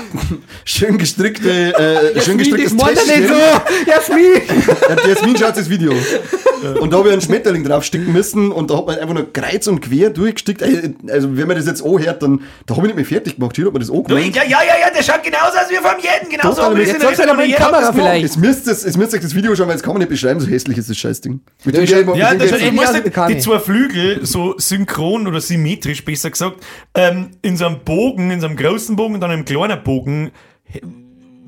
schön 0.65 0.97
gestrickte, 0.99 1.73
äh, 1.75 2.21
schön 2.21 2.37
gestricktes 2.37 2.75
das 2.75 2.83
meint 2.85 2.97
er 2.97 3.03
Täschchen. 3.03 3.21
nicht 3.23 3.33
so. 3.33 3.91
Jasmin. 3.91 4.41
Ja, 5.03 5.07
Jasmin 5.09 5.37
schaut 5.37 5.57
das 5.57 5.69
Video. 5.69 5.91
Und 6.79 6.91
da 6.93 6.97
habe 6.97 7.07
ich 7.09 7.13
einen 7.13 7.21
Schmetterling 7.21 7.63
draufsticken 7.63 8.11
müssen 8.11 8.51
und 8.51 8.69
da 8.71 8.77
hat 8.77 8.87
man 8.87 8.97
einfach 8.97 9.13
nur 9.13 9.31
kreuz 9.31 9.67
und 9.67 9.81
quer 9.81 10.09
durchgestickt. 10.09 10.61
Also, 11.09 11.35
wenn 11.37 11.47
man 11.47 11.55
das 11.57 11.65
jetzt 11.67 11.83
anhört, 11.85 12.21
dann 12.23 12.41
da 12.65 12.75
habe 12.75 12.87
ich 12.87 12.95
nicht 12.95 13.09
mehr 13.09 13.19
fertig 13.19 13.35
gemacht. 13.35 13.55
Hier 13.55 13.65
hat 13.65 13.73
man 13.73 13.79
das 13.79 13.89
Du, 13.89 13.97
angemeldet. 13.99 14.35
ja, 14.35 14.43
ja, 14.43 14.59
ja, 14.63 14.73
ja, 14.87 14.89
der 14.95 15.03
schaut 15.03 15.23
genauso 15.23 15.57
aus 15.57 15.69
wie 15.69 15.75
vom 15.75 15.91
jeden. 16.01 16.29
Genauso 16.29 16.61
es 16.73 16.77
jetzt 16.79 16.93
in 16.95 16.99
der 17.01 17.15
sollst 17.15 17.19
du 17.19 17.23
in 17.43 17.53
hat 17.53 17.57
Kamera 17.59 17.81
das 17.81 17.91
gemacht. 17.91 17.95
vielleicht. 17.95 18.25
Es 18.25 18.37
müsst, 18.37 18.67
es, 18.67 18.83
es 18.85 18.97
müsst 18.97 19.13
euch 19.13 19.21
das 19.21 19.35
Video 19.35 19.55
schauen, 19.55 19.67
weil 19.67 19.75
es 19.75 19.83
kann 19.83 19.93
man 19.93 19.99
nicht 19.99 20.09
beschreiben, 20.09 20.39
so 20.39 20.47
hässlich 20.47 20.77
ist 20.77 20.89
das 20.89 20.97
Scheißding. 20.97 21.39
Mit 21.65 21.75
Ja, 21.75 21.81
dem 21.85 22.05
mit 22.07 22.15
Ja, 22.17 22.33
das 22.35 22.49
Geld- 22.49 22.61
ich 22.61 22.67
ich 22.67 22.73
muss 22.73 22.87
aus 22.87 22.95
die, 23.27 23.37
zwei 23.39 23.59
Flügel 23.59 24.25
so 24.25 24.55
synchron 24.57 25.27
oder 25.27 25.41
symmetrisch 25.41 26.03
besser 26.05 26.31
gesagt 26.31 26.57
ähm, 26.95 27.31
in 27.41 27.57
so 27.57 27.65
einem 27.65 27.79
Bogen, 27.85 28.31
in 28.31 28.39
so 28.41 28.47
einem 28.47 28.55
großen 28.57 28.95
Bogen 28.95 29.15
und 29.15 29.21
dann 29.21 29.31
einem 29.31 29.45
kleinen 29.45 29.83
Bogen, 29.83 30.31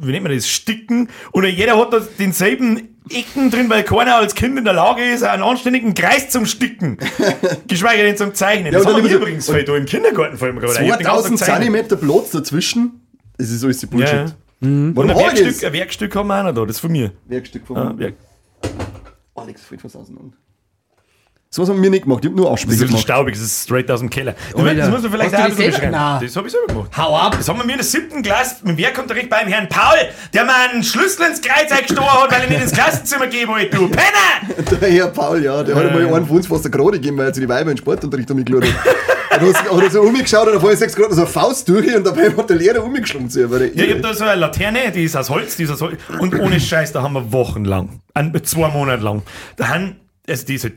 wie 0.01 0.11
nennt 0.11 0.23
man 0.23 0.33
das, 0.35 0.47
sticken 0.47 1.09
und 1.31 1.45
jeder 1.45 1.77
hat 1.77 1.91
da 1.93 1.99
denselben 2.17 2.88
Ecken 3.11 3.49
drin, 3.51 3.69
weil 3.69 3.83
keiner 3.83 4.15
als 4.15 4.35
Kind 4.35 4.57
in 4.57 4.65
der 4.65 4.73
Lage 4.73 5.03
ist, 5.03 5.23
einen 5.23 5.43
anständigen 5.43 5.93
Kreis 5.93 6.29
zum 6.29 6.45
Sticken. 6.45 6.97
Geschweige 7.67 8.03
denn 8.03 8.17
zum 8.17 8.33
Zeichnen. 8.33 8.71
das 8.71 8.81
und 8.81 8.87
dann 8.89 8.95
haben 8.97 9.03
wir 9.03 9.11
so- 9.11 9.17
übrigens 9.17 9.45
voll 9.47 9.63
da 9.63 9.75
im 9.75 9.85
Kindergarten 9.85 10.37
vor 10.37 10.47
allem 10.47 10.59
gerade. 10.59 10.83
Ich 10.83 10.91
hab 10.91 10.99
den 10.99 11.05
ganzen 11.05 11.37
2000 11.37 11.39
Tag 11.39 11.47
gezeichnet. 11.59 11.87
Zentimeter 11.87 11.95
Platz 11.97 12.31
dazwischen. 12.31 13.01
Das 13.37 13.49
ist 13.49 13.63
alles 13.63 13.77
die 13.79 13.85
Bullshit. 13.85 14.13
Ja. 14.13 14.25
Warum 14.61 14.97
Und 14.97 15.09
ein 15.09 15.17
Werkstück, 15.17 15.47
das? 15.47 15.63
ein 15.63 15.73
Werkstück 15.73 16.15
haben 16.15 16.27
wir 16.27 16.39
auch 16.39 16.43
noch 16.43 16.53
da, 16.53 16.61
das 16.65 16.75
ist 16.75 16.79
von 16.81 16.91
mir. 16.91 17.11
Werkstück 17.27 17.65
von 17.65 17.77
Ah, 17.77 17.93
Werk. 17.97 18.15
Alex 19.35 19.61
fällt 19.63 19.83
was 19.85 19.95
auseinander. 19.95 20.35
So 21.51 21.63
was 21.63 21.69
haben 21.69 21.81
wir 21.81 21.89
nicht 21.89 22.03
gemacht. 22.03 22.23
Ich 22.23 22.27
habe 22.29 22.35
nur 22.35 22.45
Das 22.45 22.53
Ausspiegel 22.53 22.75
ist 22.75 22.81
ein 22.81 22.87
bisschen 22.89 23.05
gemacht. 23.07 23.07
staubig, 23.07 23.33
das 23.33 23.41
ist 23.43 23.63
straight 23.63 23.89
aus 23.89 24.01
dem 24.01 24.09
Keller. 24.11 24.35
Das 24.53 24.61
Alter. 24.63 24.89
muss 24.91 25.01
man 25.01 25.11
vielleicht 25.11 25.33
Hast 25.33 25.41
auch 25.41 25.45
du 25.47 25.51
ein 25.51 25.55
bisschen 25.55 25.55
das 25.55 25.57
selber- 25.57 25.71
beschreiben. 25.71 25.91
Na. 25.91 26.19
Das 26.23 26.35
habe 26.35 26.45
ich 26.47 26.51
selber 26.53 26.67
gemacht. 26.67 26.91
Hau 26.97 27.17
ab. 27.17 27.35
Das 27.39 27.49
haben 27.49 27.57
wir 27.57 27.65
mir 27.65 27.71
in 27.71 27.77
der 27.79 27.85
siebten 27.87 28.21
Klasse 28.21 28.55
mit 28.61 28.77
dem 28.77 28.83
Werkunterricht 28.83 29.29
beim 29.31 29.47
Herrn 29.47 29.67
Paul, 29.67 29.97
der 30.31 30.45
mir 30.45 30.53
einen 30.69 30.83
Schlüssel 30.83 31.25
ins 31.25 31.41
Kreuz 31.41 31.71
eingestochen 31.71 32.05
hat, 32.07 32.31
weil 32.31 32.43
ich 32.43 32.49
nicht 32.51 32.61
ins 32.61 32.71
Klassenzimmer 32.71 33.25
gehen 33.25 33.47
wollte, 33.47 33.75
du 33.75 33.87
Penner! 33.89 34.69
Der 34.79 34.91
Herr 34.91 35.07
Paul, 35.07 35.43
ja, 35.43 35.63
der 35.63 35.75
hat 35.75 35.85
einmal 35.87 36.13
einen 36.13 36.27
von 36.27 36.37
uns 36.37 36.45
fast 36.45 36.65
eine 36.65 36.71
gerade 36.71 36.91
gegeben, 36.99 37.17
weil 37.17 37.25
er 37.25 37.33
zu 37.33 37.39
die 37.41 37.49
Weiber 37.49 37.61
in 37.71 37.75
den 37.75 37.77
Sportunterricht 37.77 38.29
umgeschaut 38.29 38.63
hat. 38.65 39.41
Und 39.41 39.55
hat, 39.55 39.71
hat 39.71 39.81
er 39.83 39.89
so 39.89 40.01
umgeschaut 40.01 40.47
und 40.47 40.55
auf 40.55 40.61
einmal 40.61 40.77
sechs 40.77 40.95
Grad 40.95 41.11
so 41.13 41.21
eine 41.21 41.25
Faust 41.27 41.67
durch 41.67 41.95
und 41.95 42.05
dabei 42.05 42.29
hat 42.29 42.47
der 42.49 42.57
Lehrer 42.57 42.83
umgeschlagen 42.83 43.27
zu 43.27 43.41
ihm. 43.41 43.49
weil 43.49 43.71
der 43.71 43.75
Ja, 43.75 43.83
ich 43.85 43.93
hab 43.95 44.01
da 44.03 44.13
so 44.13 44.23
eine 44.23 44.35
Laterne, 44.39 44.91
die 44.91 45.03
ist 45.05 45.15
aus 45.17 45.31
Holz, 45.31 45.55
die 45.57 45.63
ist 45.63 45.71
aus 45.71 45.81
Holz. 45.81 45.97
Und 46.19 46.39
ohne 46.39 46.59
Scheiß, 46.59 46.91
da 46.91 47.01
haben 47.01 47.13
wir 47.13 47.31
wochenlang, 47.33 48.01
ein, 48.13 48.39
zwei 48.43 48.67
Monate 48.69 49.03
lang, 49.03 49.23
da 49.57 49.67
haben, 49.69 49.95
also 50.27 50.45
die 50.45 50.53
ist 50.55 50.63
halt 50.65 50.73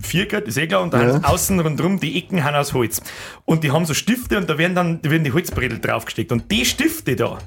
vierkant, 0.00 0.48
ist 0.48 0.56
eh 0.56 0.66
klar, 0.66 0.82
und 0.82 0.92
da 0.92 1.02
Ja. 1.02 1.20
außen 1.22 1.58
rundherum, 1.60 2.00
die 2.00 2.18
Ecken 2.18 2.42
haben 2.44 2.54
aus 2.56 2.72
Holz. 2.74 3.00
Und 3.44 3.62
die 3.64 3.70
haben 3.70 3.84
so 3.84 3.94
Stifte 3.94 4.36
und 4.38 4.48
da 4.50 4.58
werden 4.58 4.74
dann 4.74 5.02
da 5.02 5.10
werden 5.10 5.24
die 5.24 5.32
Holzbredel 5.32 5.78
draufgesteckt. 5.80 6.32
Und 6.32 6.50
die 6.50 6.64
Stifte 6.64 7.14
da, 7.16 7.38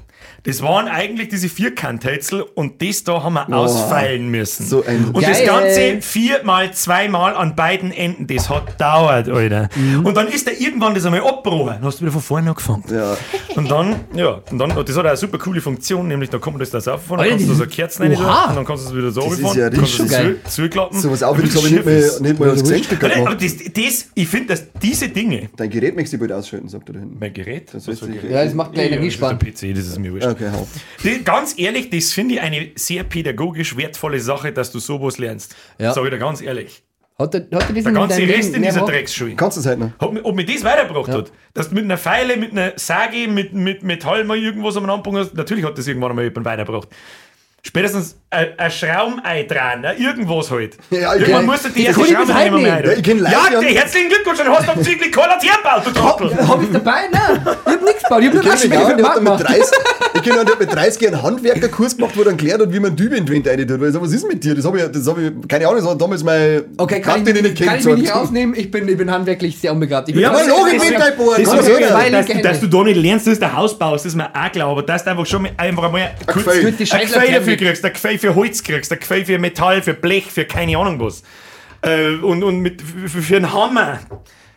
das 0.44 0.62
waren 0.62 0.88
eigentlich 0.88 1.28
diese 1.28 1.48
Vierkanthölzel 1.48 2.42
und 2.54 2.80
das 2.82 3.04
da 3.04 3.22
haben 3.22 3.34
wir 3.34 3.48
ausfeilen 3.56 4.28
müssen. 4.30 4.66
So 4.66 4.84
ein- 4.84 5.06
und 5.12 5.22
das 5.22 5.38
Geil. 5.38 5.46
Ganze 5.46 6.02
viermal, 6.02 6.72
zweimal 6.72 7.34
an 7.34 7.54
beiden 7.56 7.92
Enden, 7.92 8.26
das 8.26 8.48
hat 8.48 8.80
dauert, 8.80 9.28
Alter. 9.28 9.68
Und 10.04 10.16
dann 10.16 10.28
ist 10.28 10.46
da 10.46 10.52
irgendwann 10.58 10.94
das 10.94 11.04
einmal 11.04 11.20
abgebrochen. 11.22 11.74
Dann 11.74 11.82
hast 11.84 11.98
du 11.98 12.02
wieder 12.02 12.12
von 12.12 12.22
vorne 12.22 12.50
angefangen. 12.50 12.84
Ja. 12.90 13.16
Und 13.56 13.70
dann, 13.70 13.96
ja, 14.14 14.40
und 14.50 14.58
dann, 14.58 14.70
das 14.84 14.96
hat 14.96 15.06
eine 15.06 15.16
super 15.16 15.38
coole 15.38 15.60
Funktion, 15.60 16.08
nämlich 16.08 16.30
da 16.30 16.38
kommt 16.38 16.60
das 16.60 16.70
da 16.70 16.78
auf, 16.78 17.00
dann 17.08 17.18
kannst 17.28 17.48
du 17.48 17.54
so 17.54 17.64
das- 17.64 17.74
Kerzen 17.74 18.02
rein 18.04 18.16
und 18.50 18.56
dann 18.56 18.64
kannst 18.64 18.84
du 18.84 18.90
es 18.90 18.96
wieder 18.96 19.10
so 19.10 19.22
Das 19.28 19.38
ist 19.38 19.54
ja 19.56 19.70
kannst 19.70 19.76
du 19.76 19.80
richtig 19.82 20.04
es 20.06 20.10
geil. 20.10 20.36
zu- 20.44 20.50
zuklappen. 20.62 21.00
So 21.00 21.10
was 21.10 21.22
Aufwendiges 21.22 21.56
habe 21.56 21.66
ich 21.68 21.72
nicht 21.74 21.86
mehr, 21.86 22.20
nicht 22.20 22.40
mehr 22.40 22.50
als 22.50 22.62
Gesenkstück 22.62 23.02
Nein, 23.02 23.10
gemacht. 23.12 23.26
aber 23.32 23.36
das, 23.36 23.54
das, 23.56 24.08
ich 24.14 24.28
finde, 24.28 24.46
dass 24.48 24.64
diese 24.82 25.08
Dinge, 25.08 25.48
Dein 25.56 25.70
Gerät 25.70 25.94
möchtest 25.94 26.14
du 26.14 26.18
bald 26.18 26.32
ausschalten, 26.32 26.68
sagt 26.68 26.88
er 26.88 26.94
da 26.94 26.98
hinten. 27.00 27.16
mein 27.18 27.32
Gerät, 27.32 27.68
Das 27.72 27.86
was 27.86 27.94
ist 27.94 28.02
ein? 28.04 28.18
Ja, 28.30 28.44
das 28.44 28.54
macht 28.54 28.72
gleich 28.72 28.86
Ja, 28.86 28.92
Energiesparen. 28.96 29.38
Das 29.38 29.48
ist 29.48 29.62
der 29.62 29.68
PC, 29.70 29.76
das 29.76 29.86
ist 29.86 29.98
mir 29.98 30.10
mir 30.10 30.14
wurscht. 30.14 30.26
Okay, 30.30 30.50
hau. 30.52 30.68
Die, 31.02 31.24
ganz 31.24 31.58
ehrlich, 31.58 31.90
das 31.90 32.12
finde 32.12 32.36
ich 32.36 32.40
eine 32.40 32.70
sehr 32.76 33.04
pädagogisch 33.04 33.76
wertvolle 33.76 34.20
Sache, 34.20 34.52
dass 34.52 34.70
du 34.70 34.78
sowas 34.78 35.18
lernst. 35.18 35.54
Ja. 35.78 35.92
Sag 35.92 36.04
ich 36.04 36.10
dir 36.10 36.18
ganz 36.18 36.40
ehrlich. 36.40 36.82
Hat 37.18 37.34
er, 37.34 37.40
hat 37.40 37.68
er 37.68 37.74
das 37.74 37.84
Der 37.84 37.92
ganze 37.92 38.22
Rest 38.22 38.54
in 38.54 38.62
dieser 38.62 38.84
Drecksschule. 38.84 39.34
Kannst 39.34 39.58
du 39.58 39.60
es 39.60 39.66
halt 39.66 39.78
noch? 39.78 39.90
Ob, 39.98 40.18
ob 40.24 40.34
mir 40.34 40.44
das 40.44 40.64
weitergebracht 40.64 41.10
hat, 41.10 41.32
dass 41.52 41.68
du 41.68 41.74
mit 41.74 41.84
einer 41.84 41.98
Pfeile, 41.98 42.36
mit 42.36 42.52
einer 42.52 42.72
Sage, 42.76 43.28
mit, 43.28 43.52
mit 43.52 43.82
Metall 43.82 44.24
mal 44.24 44.38
irgendwas 44.38 44.76
am 44.76 44.88
Anfang 44.88 45.16
hast, 45.16 45.34
natürlich 45.34 45.64
hat 45.64 45.76
das 45.76 45.86
irgendwann 45.86 46.10
einmal 46.10 46.24
jemand 46.24 46.46
weitergebracht. 46.46 46.88
Spätestens 47.62 48.19
ein, 48.32 48.46
ein 48.58 48.70
Schraubei 48.70 49.42
dran, 49.42 49.80
ne? 49.80 49.94
irgendwas 49.98 50.50
halt. 50.52 50.76
Ja, 50.90 51.14
ich 51.16 51.22
Irgendwann 51.22 51.46
musst 51.46 51.64
du 51.64 51.68
die 51.70 51.84
erste 51.86 52.00
ich 52.02 52.08
Schraube 52.10 52.32
nehmen. 52.32 52.64
Ja, 52.64 52.92
ich 52.92 53.76
herzlichen 53.76 54.08
Glückwunsch, 54.08 54.38
dann 54.38 54.48
hast 54.50 54.68
du 54.68 54.72
am 54.72 54.82
Zügel 54.84 55.10
keiner 55.10 55.36
Tierbaut, 55.38 55.84
du 55.86 55.90
Trottel. 55.90 56.48
Hab 56.48 56.62
ich 56.62 56.70
dabei? 56.70 57.08
Nein, 57.10 57.40
ich 57.42 57.72
hab 57.72 57.82
nichts 57.82 58.02
gebaut. 58.04 58.20
Ich 58.22 58.26
hab 58.28 58.34
nur 58.34 58.42
Ich 58.44 58.50
Aschenbecher 58.52 58.86
einen, 58.86 58.90
für 58.90 58.96
den 58.96 59.02
der 59.04 59.14
hat 59.14 59.22
Markt 59.22 59.40
mit 59.40 59.48
gemacht. 59.48 59.48
30, 59.48 59.78
ich 60.14 60.32
einen, 60.32 60.46
der 60.46 60.52
hat 60.54 60.60
mit 60.60 60.72
30 60.72 61.06
einen 61.08 61.22
Handwerkerkurs 61.22 61.96
gemacht, 61.96 62.12
wo 62.16 62.20
er 62.20 62.24
dann 62.26 62.36
gelernt 62.36 62.62
hat, 62.62 62.72
wie 62.72 62.78
man 62.80 62.94
Dübe 62.94 63.16
in 63.16 63.28
Wand 63.28 63.48
rein 63.48 63.66
tut. 63.66 63.80
Weil 63.80 63.88
ich 63.88 63.94
sag, 63.94 64.02
was 64.02 64.12
ist 64.12 64.28
mit 64.28 64.44
dir? 64.44 64.54
Das 64.54 64.64
habe 64.64 64.78
ich, 64.78 64.84
das 64.86 65.06
hab 65.08 65.18
ich, 65.18 65.32
keine 65.48 65.66
Ahnung, 65.66 65.80
das 65.80 65.90
hat 65.90 66.00
damals 66.00 66.22
meine 66.22 66.64
Okay, 66.76 67.00
kann 67.00 67.18
ich, 67.18 67.24
Tante 67.24 67.32
mich- 67.42 67.42
nicht 67.42 67.62
kann 67.64 67.78
ich 67.80 67.84
mich 67.84 67.94
nicht 67.96 68.02
gesagt. 68.04 68.20
rausnehmen? 68.20 68.54
Ich 68.56 68.70
bin, 68.70 68.88
ich 68.88 68.96
bin 68.96 69.10
handwerklich 69.10 69.58
sehr 69.58 69.72
unbegabt. 69.72 70.08
Ich 70.08 70.14
bin 70.14 70.22
Ja, 70.22 70.30
aber 70.30 70.46
Logik 70.46 70.78
das- 70.78 70.88
mit 70.88 71.00
dein 71.00 71.16
Bohren, 71.16 71.42
dass, 72.42 72.60
du 72.60 72.66
da 72.68 72.84
nicht 72.84 72.96
lernst, 72.96 73.26
dass 73.26 73.40
du 73.40 73.44
ein 73.46 73.56
Haus 73.56 73.76
baust, 73.76 74.04
das 74.04 74.12
ist 74.12 74.16
mir 74.16 74.28
auch 74.32 74.52
klar, 74.52 74.68
aber 74.68 74.82
dass 74.84 75.02
du 75.02 75.10
einfach 75.10 75.26
schon 75.26 75.48
einfach 75.56 75.82
einmal 75.82 76.12
kurz 76.26 76.44
Die 76.58 76.64
mit- 76.64 76.76
kriegst, 76.78 77.84
ein 77.84 77.92
Gefäll 77.92 78.19
für 78.20 78.34
Holz 78.34 78.62
kriegst, 78.62 78.92
ein 78.92 78.98
Gefäll 79.00 79.24
für 79.24 79.38
Metall, 79.38 79.82
für 79.82 79.94
Blech, 79.94 80.30
für 80.30 80.44
keine 80.44 80.76
Ahnung 80.78 81.00
was. 81.00 81.22
Äh, 81.82 82.16
und 82.16 82.42
und 82.44 82.60
mit, 82.60 82.82
für, 82.82 83.22
für 83.22 83.36
einen 83.36 83.52
Hammer, 83.52 84.00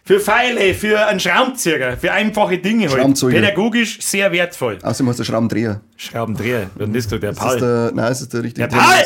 für 0.04 0.20
Pfeile, 0.20 0.74
für 0.74 1.06
einen 1.08 1.20
Schraubenzieher, 1.20 1.98
für 1.98 2.12
einfache 2.12 2.58
Dinge 2.58 2.90
halt. 2.90 3.20
Pädagogisch 3.30 4.02
sehr 4.02 4.32
wertvoll. 4.32 4.78
Außerdem 4.84 5.10
hast 5.10 5.20
du 5.20 5.24
Schraubendreher. 5.24 5.82
Schraubendreher, 5.96 6.70
wer 6.76 6.88
hat 6.88 6.96
das 6.96 7.04
gesagt? 7.06 7.24
Der 7.24 7.32
Das 7.32 7.38
ist 7.40 7.44
Paul. 7.46 7.60
der, 7.60 7.92
nein, 7.94 8.06
das 8.10 8.22
ist 8.22 8.34
der 8.34 8.44
richtige. 8.44 8.68
Der 8.68 8.76
Paul! 8.78 9.04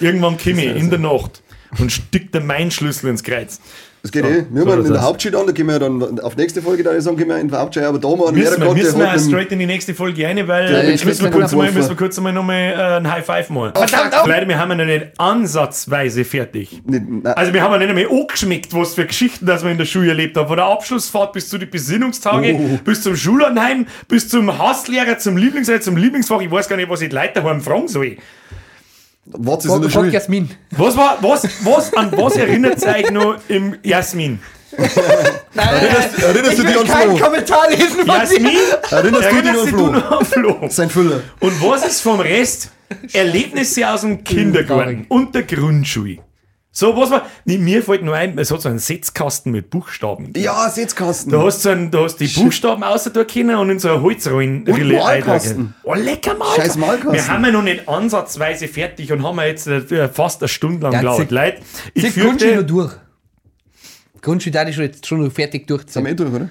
Irgendwann 0.00 0.38
komme 0.38 0.64
ich 0.64 0.76
in 0.76 0.90
der 0.90 0.98
Nacht 0.98 1.42
und 1.78 1.92
stick 1.92 2.32
der 2.32 2.40
mein 2.40 2.70
Schlüssel 2.70 3.10
ins 3.10 3.22
Kreuz. 3.22 3.60
Das 4.04 4.12
geht 4.12 4.22
So, 4.22 4.28
eh. 4.28 4.44
Wir 4.50 4.62
so 4.64 4.72
in 4.82 4.92
der. 4.92 5.00
Hauptschicht 5.02 5.34
an, 5.34 5.46
da 5.46 5.52
gehen 5.52 5.66
wir 5.66 5.78
dann 5.78 6.20
auf 6.20 6.36
nächste 6.36 6.60
Folge, 6.60 6.82
da 6.82 7.00
sagen, 7.00 7.16
gehen 7.16 7.26
wir 7.26 7.38
in 7.38 7.48
der 7.48 7.58
Hauptschicht, 7.60 7.86
aber 7.86 7.98
da 7.98 8.06
haben 8.06 8.18
wir 8.20 8.32
Lehrer 8.32 8.74
Müssen 8.74 8.98
wir, 9.00 9.18
straight 9.18 9.50
in 9.50 9.58
die 9.60 9.64
nächste 9.64 9.94
Folge 9.94 10.26
rein, 10.26 10.46
weil 10.46 10.70
Ja, 10.70 10.82
jetzt 10.82 11.06
müssen 11.06 11.24
wir 11.24 11.30
kurz 11.30 11.52
kurz 11.52 11.72
müssen 11.72 11.88
wir 11.88 11.96
kurz 11.96 12.18
einmal 12.18 12.34
nochmal 12.34 12.74
äh, 12.76 12.96
ein 12.98 13.10
High 13.10 13.24
Five 13.24 13.48
machen. 13.48 13.72
Verdammt, 13.74 14.12
oh. 14.22 14.28
Leute, 14.28 14.46
wir 14.46 14.58
haben 14.58 14.68
ja 14.72 14.76
noch 14.76 14.84
nicht 14.84 15.06
ansatzweise 15.16 16.26
fertig. 16.26 16.82
Nicht, 16.84 17.02
Also 17.24 17.54
wir 17.54 17.62
haben 17.62 17.72
ja 17.72 17.78
nicht 17.78 17.88
einmal 17.88 18.06
angeschmeckt, 18.20 18.74
was 18.74 18.92
für 18.94 19.06
Geschichten 19.06 19.46
das 19.46 19.64
wir 19.64 19.70
in 19.70 19.78
der 19.78 19.86
Schule 19.86 20.08
erlebt 20.08 20.36
haben. 20.36 20.48
Von 20.48 20.56
der 20.58 20.66
Abschlussfahrt 20.66 21.32
bis 21.32 21.48
zu 21.48 21.56
den 21.56 21.70
Besinnungstage, 21.70 22.54
Oh. 22.60 22.78
bis 22.84 23.00
zum 23.02 23.16
Schulanheim, 23.16 23.86
bis 24.06 24.28
zum 24.28 24.58
Hasslehrer, 24.58 25.16
zum 25.16 25.38
Lieblingslehrer, 25.38 25.80
zum 25.80 25.96
Lieblingsfach. 25.96 26.42
Ich 26.42 26.50
weiß 26.50 26.68
gar 26.68 26.76
nicht, 26.76 26.90
was 26.90 27.00
ich 27.00 27.08
die 27.08 27.16
Leute 27.16 27.40
daheim 27.40 27.62
fragen 27.62 27.88
soll. 27.88 28.18
Was 29.26 29.64
ist 29.64 29.74
in 29.74 29.82
der 29.82 29.90
Schule? 29.90 30.10
Jasmin. 30.10 30.50
Was 30.70 30.96
war, 30.96 31.18
was, 31.22 31.44
was, 31.64 31.94
an 31.94 32.12
was 32.16 32.36
erinnert 32.36 32.82
ihr 32.82 32.88
euch 32.88 33.10
noch 33.10 33.36
im 33.48 33.76
Jasmin? 33.82 34.38
Erinnerst, 35.54 36.18
erinnerst 36.20 36.58
du 36.58 36.62
ich 36.62 36.68
dich 36.68 36.74
will 36.74 36.78
an 36.78 36.86
Flo? 36.86 37.16
Kommentar 37.16 37.70
lesen 37.70 37.90
von 37.98 38.06
Jasmin? 38.06 38.44
dir. 38.44 38.82
Erinnerst 38.90 39.24
du 39.30 39.42
dich 39.42 39.48
an 39.50 39.54
dich 39.54 39.68
Flo? 39.68 39.86
noch 39.86 40.10
an 40.10 40.24
Flo? 40.24 40.68
Sein 40.68 40.90
Füller. 40.90 41.20
Und 41.40 41.62
was 41.62 41.86
ist 41.86 42.00
vom 42.00 42.18
Rest? 42.20 42.70
Erlebnisse 43.12 43.88
aus 43.88 44.00
dem 44.02 44.24
Kindergarten 44.24 45.06
und 45.08 45.34
der 45.34 45.44
Grundschule. 45.44 46.18
So, 46.76 46.96
was 46.96 47.08
war. 47.08 47.24
Nee, 47.44 47.56
mir 47.56 47.84
fällt 47.84 48.02
nur 48.02 48.16
ein, 48.16 48.36
es 48.36 48.50
hat 48.50 48.60
so 48.60 48.68
einen 48.68 48.80
Setzkasten 48.80 49.52
mit 49.52 49.70
Buchstaben. 49.70 50.32
Ja, 50.34 50.68
Setzkasten. 50.68 51.30
Da 51.30 51.40
hast 51.40 51.58
du, 51.58 51.62
so 51.62 51.70
einen, 51.70 51.92
da 51.92 52.02
hast 52.02 52.16
die 52.16 52.26
Buchstaben 52.26 52.82
außer 52.82 53.10
können 53.24 53.54
und 53.54 53.70
in 53.70 53.78
so 53.78 53.90
eine 53.90 54.02
Holzrollen 54.02 54.68
Und 54.68 54.88
Malkasten. 54.92 55.74
Oh, 55.84 55.94
lecker 55.94 56.34
Malkasten. 56.34 56.64
Scheiß 56.64 56.76
Malkasten. 56.78 57.12
Wir 57.12 57.28
haben 57.28 57.44
ja 57.44 57.52
noch 57.52 57.62
nicht 57.62 57.88
ansatzweise 57.88 58.66
fertig 58.66 59.12
und 59.12 59.22
haben 59.22 59.36
ja 59.36 59.44
jetzt 59.44 59.68
äh, 59.68 60.08
fast 60.08 60.42
eine 60.42 60.48
Stunde 60.48 60.82
lang 60.82 60.98
gelauert. 60.98 61.30
Leute, 61.30 61.58
ich 61.94 62.12
Grundschule 62.12 62.26
noch 62.32 62.38
fürchte. 62.40 62.64
durch. 62.64 62.92
Grundschule 64.20 64.52
da 64.52 64.62
ist 64.62 64.74
schon 64.74 64.84
jetzt 64.84 65.06
schon 65.06 65.22
noch 65.22 65.30
fertig 65.30 65.62
Am 65.62 65.66
durchziehen. 65.68 66.06
Ende, 66.06 66.26
oder? 66.26 66.48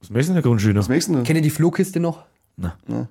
Was 0.00 0.10
möchtest 0.10 0.36
du 0.36 0.42
Grundschule 0.42 0.74
noch? 0.74 0.80
Was 0.80 0.88
möchtest 0.88 1.10
du 1.10 1.14
denn? 1.14 1.22
Kennt 1.24 1.36
ihr 1.36 1.42
die 1.42 1.50
Flohkiste 1.50 2.00
noch? 2.00 2.24
Nein. 2.56 3.08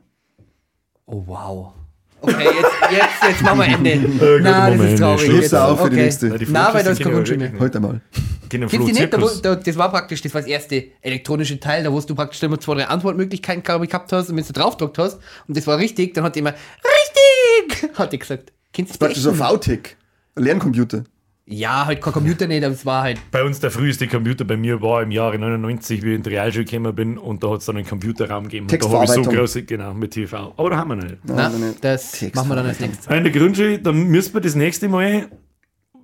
Oh 1.06 1.24
wow. 1.26 1.74
Okay, 2.22 2.44
jetzt, 2.44 2.92
jetzt, 2.92 3.24
jetzt 3.30 3.42
machen 3.42 3.60
wir 3.60 3.66
Ende. 3.66 4.40
Na, 4.42 4.70
machen 4.70 4.78
das 4.80 4.92
ist 4.92 5.00
traurig. 5.00 5.22
Schluss 5.22 5.42
Jetzt. 5.42 5.56
auf 5.56 5.82
für 5.82 5.90
die 5.90 5.96
okay. 5.96 6.04
nächste. 6.04 6.40
Na, 6.50 6.74
weil 6.74 6.84
da 6.84 6.92
ist 6.92 7.00
wir 7.00 7.12
Grundschule. 7.12 7.40
wirklich 7.40 7.62
Heute 7.62 7.80
mal. 7.80 8.02
Kinder 8.50 8.68
Kennst 8.68 8.88
du 8.88 8.94
die 8.94 9.00
nicht? 9.00 9.14
Da, 9.14 9.56
da, 9.56 9.56
das 9.56 9.78
war 9.78 9.90
praktisch, 9.90 10.22
das 10.22 10.34
war 10.34 10.42
das 10.42 10.50
erste 10.50 10.86
elektronische 11.02 11.60
Teil, 11.60 11.84
da 11.84 11.92
wo 11.92 12.00
du 12.00 12.16
praktisch 12.16 12.42
immer 12.44 12.60
zwei, 12.60 12.76
drei 12.76 12.88
Antwortmöglichkeiten 12.88 13.64
ich, 13.84 13.90
gehabt 13.90 14.12
hast 14.12 14.30
und 14.30 14.38
wenn 14.38 14.44
du 14.44 14.54
draufgedruckt 14.54 14.98
hast 14.98 15.20
und 15.48 15.56
das 15.56 15.68
war 15.68 15.78
richtig, 15.78 16.14
dann 16.16 16.24
hat 16.24 16.36
die 16.36 16.40
immer 16.40 16.54
richtig, 16.54 17.90
hat 17.98 18.12
die 18.12 18.20
gesagt. 18.20 18.52
Kennst 18.74 18.94
du 18.94 18.98
die 18.98 19.00
Praktisch 19.00 19.24
so 19.24 19.32
echten? 19.32 19.44
VTech. 19.44 19.98
Ein 20.36 20.44
Lerncomputer. 20.44 21.04
Ja, 21.52 21.88
halt 21.88 22.00
kein 22.00 22.14
Computer 22.14 22.46
nicht, 22.46 22.64
aber 22.64 22.76
es 22.76 22.86
war 22.86 23.02
halt. 23.02 23.20
Bei 23.32 23.44
uns 23.44 23.60
der 23.60 23.72
früheste 23.72 24.08
Computer 24.08 24.46
bei 24.46 24.56
mir 24.56 24.84
war 24.84 25.02
im 25.02 25.10
Jahre 25.10 25.40
99, 25.40 26.04
wie 26.04 26.10
ich 26.10 26.16
in 26.16 26.22
die 26.22 26.30
Realschule 26.30 26.64
gekommen 26.64 26.94
bin 26.94 27.18
und 27.18 27.44
da 27.44 27.50
hat 27.50 27.62
es 27.62 27.66
dann 27.66 27.76
einen 27.76 27.88
Computerraum 27.88 28.44
gegeben. 28.44 28.68
Und 28.70 28.84
da 28.84 28.90
habe 28.92 29.06
ich 29.06 29.10
so 29.10 29.24
große, 29.24 29.64
genau, 29.64 29.96
mit 29.96 30.12
TV. 30.12 30.54
Aber 30.56 30.70
da 30.70 30.78
haben 30.78 30.90
wir 30.90 30.96
noch 30.98 31.04
nicht. 31.06 31.26
Nein, 31.26 31.52
nein. 31.60 31.76
das 31.82 32.22
machen 32.36 32.50
wir 32.50 32.56
dann 32.56 32.68
als 32.68 32.80
nächstes. 32.80 33.08
In 33.08 33.24
der 33.24 33.34
Grundschule, 33.34 33.80
dann 33.80 34.04
müssen 34.04 34.34
wir 34.36 34.42
das 34.42 34.54
nächste 34.54 34.88
Mal, 34.90 35.26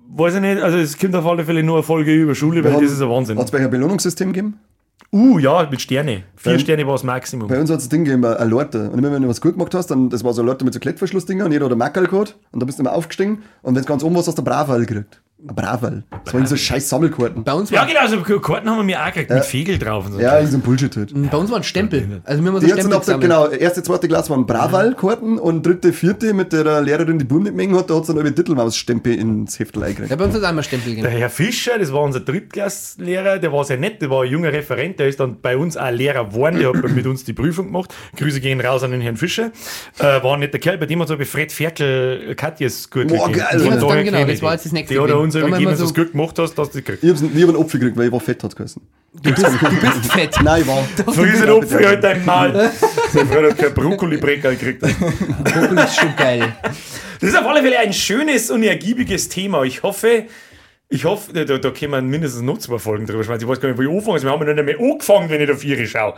weiß 0.08 0.34
ich 0.34 0.40
nicht, 0.40 0.60
also 0.60 0.78
es 0.78 0.98
kommt 0.98 1.14
auf 1.14 1.24
alle 1.24 1.44
Fälle 1.44 1.62
nur 1.62 1.76
eine 1.76 1.84
Folge 1.84 2.12
über 2.12 2.34
Schule, 2.34 2.64
weil 2.64 2.72
das 2.72 2.90
ist 2.90 3.00
ein 3.00 3.08
Wahnsinn. 3.08 3.38
Hat 3.38 3.44
es 3.44 3.52
bei 3.52 3.58
euch 3.58 3.64
ein 3.64 3.70
Belohnungssystem 3.70 4.32
gegeben? 4.32 4.58
Uh, 5.12 5.38
ja, 5.38 5.68
mit 5.70 5.80
Sterne. 5.80 6.24
Vier 6.34 6.52
Beim- 6.52 6.58
Sterne 6.58 6.86
war 6.86 6.94
das 6.94 7.04
Maximum. 7.04 7.46
Bei 7.48 7.60
uns 7.60 7.70
hat 7.70 7.78
es 7.78 7.86
ein 7.86 7.90
Ding 7.90 8.04
gegeben, 8.04 8.24
ein 8.24 8.50
Lorte. 8.50 8.90
Und 8.90 8.98
immer 8.98 9.12
wenn 9.12 9.22
du 9.22 9.28
was 9.28 9.40
gut 9.40 9.52
gemacht 9.52 9.72
hast, 9.74 9.86
dann, 9.86 10.10
das 10.10 10.24
war 10.24 10.32
so 10.32 10.42
ein 10.42 10.46
Lorte 10.46 10.64
mit 10.64 10.74
so 10.74 10.80
Klettverschlussdinger 10.80 11.44
und 11.44 11.52
jeder 11.52 11.66
hat 11.66 11.72
ein 11.72 11.78
Mackerl 11.78 12.08
gehabt 12.08 12.36
und 12.50 12.60
da 12.60 12.66
bist 12.66 12.78
du 12.78 12.82
immer 12.82 12.92
aufgestiegen 12.92 13.42
und 13.62 13.76
wenn 13.76 13.80
es 13.80 13.86
ganz 13.86 14.02
oben 14.02 14.16
warst, 14.16 14.26
hast 14.26 14.36
du 14.36 14.42
ein 14.42 14.44
Braval 14.44 14.84
gekriegt. 14.84 15.22
Ein 15.38 15.54
Braval. 15.54 16.02
Das 16.24 16.32
waren 16.32 16.46
so 16.46 16.56
scheiß 16.56 16.88
Sammelkarten. 16.88 17.44
Bei 17.44 17.52
uns 17.52 17.68
Ja, 17.68 17.84
genau, 17.84 18.00
also 18.00 18.22
Karten 18.22 18.70
haben 18.70 18.78
wir 18.78 18.84
mir 18.84 19.02
auch 19.02 19.06
gekriegt, 19.06 19.30
mit 19.30 19.44
Fegel 19.44 19.78
drauf 19.78 20.06
und 20.06 20.12
so. 20.12 20.20
Ja, 20.20 20.38
in 20.38 20.46
so 20.46 20.56
ein 20.56 20.62
Bullshit 20.62 20.96
halt. 20.96 21.12
bei 21.30 21.36
uns 21.36 21.50
war 21.50 21.58
ein 21.58 21.62
Stempel. 21.62 22.22
Also 22.24 22.42
wir 22.42 22.52
haben 22.52 22.60
so 22.60 22.66
Stempel 22.66 22.88
der, 22.88 22.98
gesammelt. 23.00 23.20
genau, 23.22 23.48
erste, 23.48 23.82
zweite 23.82 24.08
Klasse 24.08 24.30
waren 24.30 24.46
Braval-Karten 24.46 25.38
und 25.38 25.64
dritte, 25.66 25.92
vierte 25.92 26.32
mit 26.32 26.54
der 26.54 26.80
Lehrerin, 26.80 27.18
die 27.18 27.26
Bund 27.26 27.44
mitmengen 27.44 27.76
hat, 27.76 27.90
da 27.90 27.96
hat 27.96 28.02
es 28.02 28.06
dann 28.06 28.16
über 28.16 28.34
Titelmaus-Stempel 28.34 29.14
ins 29.14 29.58
Heftel 29.58 29.82
eingekriegt. 29.82 30.10
Ja, 30.10 30.16
bei 30.16 30.24
uns 30.24 30.34
hat 30.34 30.42
einmal 30.42 30.64
Stempel 30.64 30.94
Der 30.94 31.02
gegeben. 31.02 31.18
Herr 31.18 31.30
Fischer, 31.30 31.78
das 31.78 31.92
war 31.92 32.00
unser 32.00 32.20
Drittklasslehrer, 32.20 33.38
der 33.38 33.52
war 33.52 33.62
sehr 33.64 33.76
nett, 33.76 34.00
der 34.00 34.08
war 34.08 34.22
ein 34.22 34.30
junger 34.30 34.54
Referent, 34.54 34.98
der 34.98 35.08
ist 35.08 35.20
dann 35.20 35.42
bei 35.42 35.58
uns 35.58 35.76
auch 35.76 35.90
Lehrer 35.90 36.24
geworden, 36.24 36.58
der 36.58 36.72
hat 36.72 36.82
mit 36.90 37.06
uns 37.06 37.24
die 37.24 37.34
Prüfung 37.34 37.66
gemacht. 37.66 37.94
Grüße 38.16 38.40
gehen 38.40 38.58
raus 38.62 38.82
an 38.82 38.90
den 38.90 39.02
Herrn 39.02 39.18
Fischer. 39.18 39.52
Äh, 39.98 40.02
war 40.02 40.32
ein 40.32 40.40
netter 40.40 40.58
Kerl, 40.58 40.78
bei 40.78 40.86
dem 40.86 41.02
hat 41.02 41.08
so 41.08 41.18
bei 41.18 41.26
Fred 41.26 41.52
Ferkel 41.52 42.34
Katjes 42.36 42.88
gut 42.88 43.08
Boah, 43.08 43.30
geil, 43.30 43.46
daher 43.52 43.76
Dann 43.76 44.04
genau, 44.04 44.24
das 44.24 44.40
war 44.40 44.52
jetzt 44.54 44.64
das 44.64 44.72
nächste 44.72 44.94
Uns 45.26 45.34
wir 45.34 45.58
immer 45.58 45.70
dass 45.70 45.78
du 45.78 45.84
so- 45.86 45.90
es 45.90 45.94
gut 45.94 46.12
gemacht 46.12 46.38
hast, 46.38 46.54
dass 46.54 46.70
du 46.70 46.78
die 46.78 46.84
kriegst. 46.84 47.04
Ich 47.04 47.10
hab's 47.10 47.20
nie 47.20 47.42
einen 47.42 47.56
Opfer 47.56 47.78
gekriegt, 47.78 47.96
weil 47.96 48.06
ich 48.06 48.12
war 48.12 48.20
fett 48.20 48.42
hat 48.42 48.54
geheißen. 48.56 48.82
Du 49.22 49.30
bist, 49.32 49.46
du 49.60 49.80
bist 49.80 50.12
fett. 50.12 50.36
Nein, 50.42 50.62
ich 50.62 50.66
war. 50.68 50.84
Friese 51.14 51.42
den 51.46 51.50
Opfer 51.50 51.86
halt 51.86 52.04
dein 52.04 52.24
Mal. 52.24 52.72
Sein 53.12 53.26
Freund 53.28 53.50
hat 53.50 53.58
kein 53.58 53.74
Brokkoli-Brecker 53.74 54.50
gekriegt. 54.54 54.80
Brokkoli 54.80 55.82
ist 55.82 55.96
schon 56.00 56.14
geil. 56.16 56.54
Das 57.20 57.30
ist 57.30 57.36
auf 57.38 57.46
alle 57.46 57.62
Fälle 57.62 57.78
ein 57.78 57.92
schönes 57.92 58.50
und 58.50 58.62
ergiebiges 58.62 59.28
Thema. 59.28 59.62
Ich 59.62 59.82
hoffe, 59.82 60.24
ich 60.88 61.04
hoffe, 61.04 61.32
da, 61.32 61.44
da 61.58 61.70
können 61.70 61.92
wir 61.92 62.02
mindestens 62.02 62.42
noch 62.42 62.58
zwei 62.58 62.78
Folgen 62.78 63.06
drüber 63.06 63.24
schreiben. 63.24 63.40
Ich 63.42 63.48
weiß 63.48 63.58
gar 63.60 63.68
nicht, 63.70 63.78
wo 63.78 63.82
ich 63.82 63.88
anfangen 63.88 64.18
soll. 64.18 64.28
Wir 64.30 64.32
haben 64.38 64.46
ja 64.46 64.54
nicht 64.54 64.64
mehr 64.78 64.78
angefangen, 64.92 65.30
wenn 65.30 65.40
ich 65.40 65.50
auf 65.50 65.60
Viere 65.60 65.86
schaue. 65.86 66.14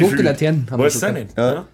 Rote 0.00 0.22
Laternen 0.22 0.66
haben 0.70 0.80
wir 0.80 0.86
Weißt 0.86 0.96
du 0.96 0.98
sogar. 1.00 1.12
nicht? 1.14 1.38
Ja. 1.38 1.54
Ja. 1.54 1.66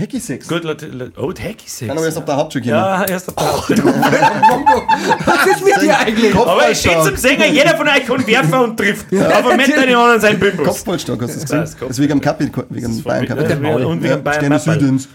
Hacky 0.00 0.18
Sex. 0.18 0.48
Gut, 0.48 0.64
Lat 0.64 0.82
Lat 0.82 1.10
oh, 1.18 1.28
Hacky 1.30 1.66
Sex. 1.66 1.86
Kann 1.88 1.96
aber 1.96 2.06
erst 2.06 2.16
auf 2.18 2.24
der 2.24 2.36
Hauptschule 2.36 2.62
gehen. 2.62 2.72
Ja, 2.72 3.04
erst 3.04 3.28
auf 3.28 3.34
der 3.34 3.52
Hauptschule. 3.52 3.84
Was 3.84 5.46
ist 5.46 5.64
mit 5.64 5.82
dir 5.82 5.98
eigentlich? 5.98 6.34
Aber 6.34 6.70
ich 6.70 6.78
stehe 6.78 7.02
zum 7.02 7.16
Sänger, 7.16 7.46
jeder 7.46 7.76
von 7.76 7.86
euch 7.86 8.06
kann 8.06 8.26
werfen 8.26 8.54
und 8.54 8.76
trifft. 8.76 9.06
Aber 9.12 9.56
mit 9.56 9.68
den 9.68 9.94
anderen 9.94 10.20
sein 10.20 10.38
Bimbus. 10.38 10.66
Kopfballstark, 10.66 11.20
hast 11.20 11.34
du 11.34 11.40
das 11.40 11.42
gesehen? 11.42 11.60
Das 11.60 11.70
ist 11.70 11.80
Das 11.82 11.90
ist 11.90 11.98
wegen 11.98 12.08
dem 12.10 12.20
Kapi, 12.20 12.50
wegen 12.70 12.96
dem 12.96 13.02
Bayern 13.02 13.26
Kapi. 13.26 13.42
Ja, 13.42 13.56
Maul. 13.56 13.84
Und 13.84 14.02
wegen 14.02 14.22
Bayern. 14.22 14.58
Südens. 14.58 15.08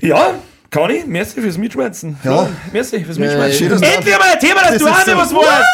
Ja, 0.00 0.34
Conny, 0.70 1.04
merci 1.06 1.40
fürs 1.40 1.56
Mitschmerzen. 1.56 2.18
Ja. 2.24 2.48
merci 2.72 3.04
fürs 3.04 3.16
dass 3.16 3.60
du- 3.60 3.86
Endlich 3.86 4.18
mal 4.18 4.32
ein 4.32 4.40
Thema, 4.40 4.60
dass 4.62 4.72
Das 4.72 4.78
du 4.78 4.88
auch 4.88 5.16
was 5.16 5.34
weißt. 5.34 5.64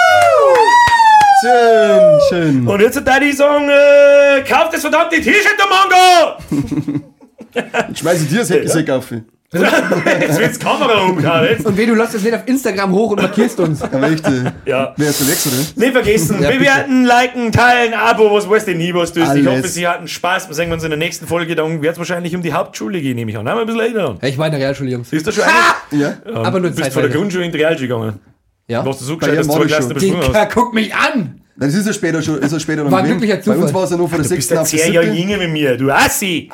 Schön, 1.43 2.21
schön. 2.29 2.69
Und 2.69 2.81
jetzt 2.81 2.95
würde 3.05 3.25
ich 3.25 3.37
sagen, 3.37 3.69
äh, 3.69 4.43
kauft 4.43 4.75
das 4.75 4.81
verdammte 4.83 5.17
T-Shirt, 5.17 5.57
der 5.59 5.67
Mango! 5.67 7.03
Jetzt 7.55 7.99
schmeiß 8.01 8.23
ich 8.23 8.29
dir 8.29 8.39
das 8.39 8.51
Hacky 8.51 8.69
Sex 8.69 8.91
auf. 8.91 9.11
jetzt 9.55 10.39
wird's 10.39 10.59
Kamera 10.59 11.03
umgehauen. 11.03 11.45
Jetzt. 11.45 11.67
Und 11.67 11.77
weh, 11.77 11.85
du 11.85 11.95
lässt 11.95 12.15
das 12.15 12.23
nicht 12.23 12.35
auf 12.35 12.41
Instagram 12.47 12.91
hoch 12.93 13.11
und 13.11 13.21
markierst 13.21 13.61
uns. 13.61 13.83
Aber 13.83 14.11
echt, 14.11 14.27
äh, 14.27 14.51
Ja. 14.65 14.95
wer 14.97 15.11
ist 15.11 15.21
der 15.21 15.29
Wechsel, 15.29 15.53
oder? 15.53 15.85
Nicht 15.85 15.93
vergessen, 15.93 16.43
Ja, 16.43 16.51
bewerten, 16.51 17.05
liken, 17.05 17.53
teilen, 17.53 17.93
Abo, 17.93 18.33
was 18.35 18.49
weiß 18.49 18.65
denn 18.65 18.79
nie, 18.79 18.95
was 18.95 19.13
du 19.13 19.21
ist. 19.23 19.35
Ich 19.35 19.47
hoffe, 19.47 19.69
Sie 19.69 19.87
hatten 19.87 20.09
Spaß. 20.09 20.49
Wir 20.49 20.55
sehen 20.55 20.73
uns 20.73 20.83
in 20.85 20.91
der 20.91 20.99
nächsten 20.99 21.27
Folge. 21.27 21.55
Dann 21.55 21.83
wird 21.83 21.93
es 21.93 21.99
wahrscheinlich 21.99 22.35
um 22.35 22.41
die 22.41 22.55
Hauptschule 22.55 23.01
gehen, 23.03 23.15
nehme 23.17 23.31
ich 23.31 23.37
an. 23.37 23.45
Nein, 23.45 23.59
ein 23.59 23.67
bisschen 23.67 23.81
älter. 23.83 24.17
Ja, 24.23 24.29
ich 24.29 24.39
war 24.39 24.47
in 24.47 24.53
der 24.53 24.61
Realschule, 24.61 24.91
Jungs. 24.91 25.13
Ist 25.13 25.27
das 25.27 25.35
schon 25.35 25.45
eine? 25.45 26.03
Ja. 26.03 26.15
Aber 26.35 26.59
nur 26.61 26.71
Du 26.71 26.77
bist 26.77 26.93
von 26.95 27.03
der. 27.03 27.11
Grundschule 27.11 27.45
in 27.45 27.53
die 27.53 27.59
Realschule 27.59 27.89
gegangen. 27.89 28.21
Ja. 28.69 28.87
Warst 28.87 29.03
du 29.03 29.05
so 29.05 29.19
Bei 29.19 29.27
gescheit, 29.27 29.41
dass 29.41 29.49
du 29.49 29.53
zwei 29.69 29.99
Dicker, 29.99 30.33
hast? 30.33 30.55
guck 30.55 30.73
mich 30.73 30.95
an! 30.95 31.41
Das 31.57 31.75
ist 31.75 31.87
ja 31.87 31.93
später 31.93 32.23
schon, 32.23 32.39
ist 32.39 32.51
ja 32.53 32.59
später 32.59 32.85
noch 32.85 32.91
War 32.91 33.01
ein 33.01 33.05
glücklicher 33.07 33.35
Bei 33.37 33.41
Zufall. 33.43 33.59
uns 33.63 33.75
war 33.75 33.85
es 33.85 33.91
ja 33.91 33.97
nur 33.99 34.09
von 34.09 34.19
der 34.23 34.27
Du 34.29 34.35
bist 34.35 34.49
6. 34.49 34.53
ein 34.53 34.63
auf 34.63 34.71
die 34.71 34.77
zehn 34.79 34.93
Jahre 34.95 35.13
7. 35.13 35.29
jünger 35.29 35.41
wie 35.43 35.49
mir, 35.49 35.77
du 35.77 35.91
Assi! 35.91 36.49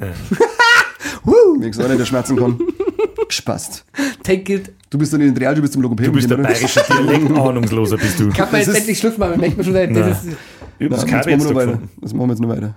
Alt. 0.00 0.14
Wie 1.60 1.66
gesagt, 1.70 1.88
nicht 1.88 2.00
der 2.00 2.04
schmerzen 2.06 2.36
kann. 2.36 2.58
Spaßt. 3.28 3.84
Take 4.22 4.54
it. 4.54 4.72
Du 4.90 4.98
bist 4.98 5.12
dann 5.12 5.20
in 5.20 5.34
den 5.34 5.36
Real, 5.36 5.54
du 5.54 5.60
bist 5.60 5.72
zum 5.72 5.82
Logopäden. 5.82 6.12
Du 6.12 6.16
bist 6.16 6.30
der 6.30 6.36
bayerische 6.36 6.80
Dialekt 6.88 7.30
ahnungsloser, 7.36 7.96
bist 7.96 8.20
du. 8.20 8.30
Kann 8.30 8.50
man 8.52 8.60
jetzt 8.60 8.74
endlich 8.74 8.98
Schluss 8.98 9.18
machen, 9.18 9.40
merkt 9.40 9.56
man 9.56 9.64
schon, 9.64 9.74
das 9.74 9.90
Nein. 9.90 10.08
ist, 10.10 10.24
Ich, 10.78 10.88
das 10.88 11.04
Nein, 11.04 11.10
machen 11.16 11.26
wir 11.26 11.36
noch 11.38 11.54
weiter. 11.54 11.78
Das 12.00 12.14
machen 12.14 12.28
wir 12.28 12.32
jetzt 12.34 12.40
noch 12.40 12.48
weiter. 12.48 12.74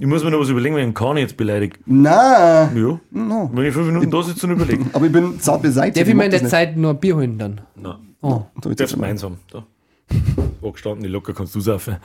Ich 0.00 0.06
muss 0.06 0.24
mir 0.24 0.30
noch 0.30 0.40
was 0.40 0.48
überlegen, 0.48 0.74
wenn 0.74 0.80
ich 0.82 0.86
einen 0.86 0.94
Kani 0.94 1.20
jetzt 1.20 1.36
beleidigt. 1.36 1.78
Na, 1.84 2.70
Ja. 2.74 2.98
no. 3.10 3.50
Wenn 3.52 3.66
ich 3.66 3.74
fünf 3.74 3.86
Minuten 3.86 4.10
da 4.10 4.22
sitze 4.22 4.46
und 4.46 4.52
überlegen. 4.54 4.90
aber 4.94 5.06
ich 5.06 5.12
bin 5.12 5.38
zart 5.38 5.62
beseitigt. 5.62 5.98
darf 5.98 6.08
ich 6.08 6.14
mir 6.14 6.24
in 6.24 6.30
der 6.30 6.40
das 6.40 6.50
Zeit 6.50 6.76
nur 6.76 6.90
ein 6.92 6.98
Bier 6.98 7.14
holen 7.16 7.38
dann? 7.38 7.60
Nein. 7.76 7.94
Oh. 8.22 8.42
nicht. 8.54 8.64
Darfst 8.64 8.80
jetzt 8.80 8.96
mal. 8.96 9.02
gemeinsam. 9.06 9.36
Da. 9.52 9.64
Wo 10.62 10.72
gestanden, 10.72 11.02
die 11.02 11.08
locker 11.10 11.34
kannst 11.34 11.54
du 11.54 11.60
saufen. 11.60 11.96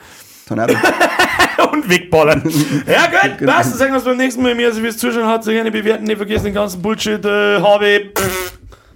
Tornado. 0.51 0.73
und 1.71 1.89
wegballern. 1.89 2.43
ja, 2.87 3.05
gut. 3.07 3.47
Was? 3.47 3.69
Dann 3.69 3.79
sagen 3.79 3.93
wir 3.93 3.99
es 3.99 4.03
beim 4.03 4.17
nächsten 4.17 4.41
Mal. 4.41 4.53
Mir, 4.53 4.67
also 4.67 4.81
fürs 4.81 4.97
Zuschauen 4.97 5.27
hat, 5.27 5.43
so 5.43 5.51
gerne 5.51 5.71
bewerten. 5.71 6.03
Nicht 6.03 6.17
vergessen 6.17 6.45
den 6.45 6.53
ganzen 6.53 6.81
Bullshit. 6.81 7.23
Äh, 7.23 7.61
habe. 7.61 8.11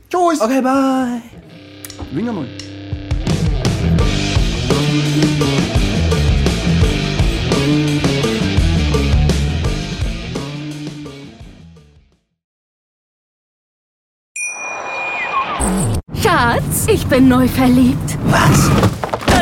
Tschüss. 0.10 0.42
Okay, 0.42 0.62
bye. 0.62 1.22
Wing 2.12 2.28
einmal. 2.28 2.46
Schatz, 16.22 16.88
ich 16.88 17.06
bin 17.08 17.30
neu 17.30 17.48
verliebt. 17.48 18.18
Was? 18.26 19.05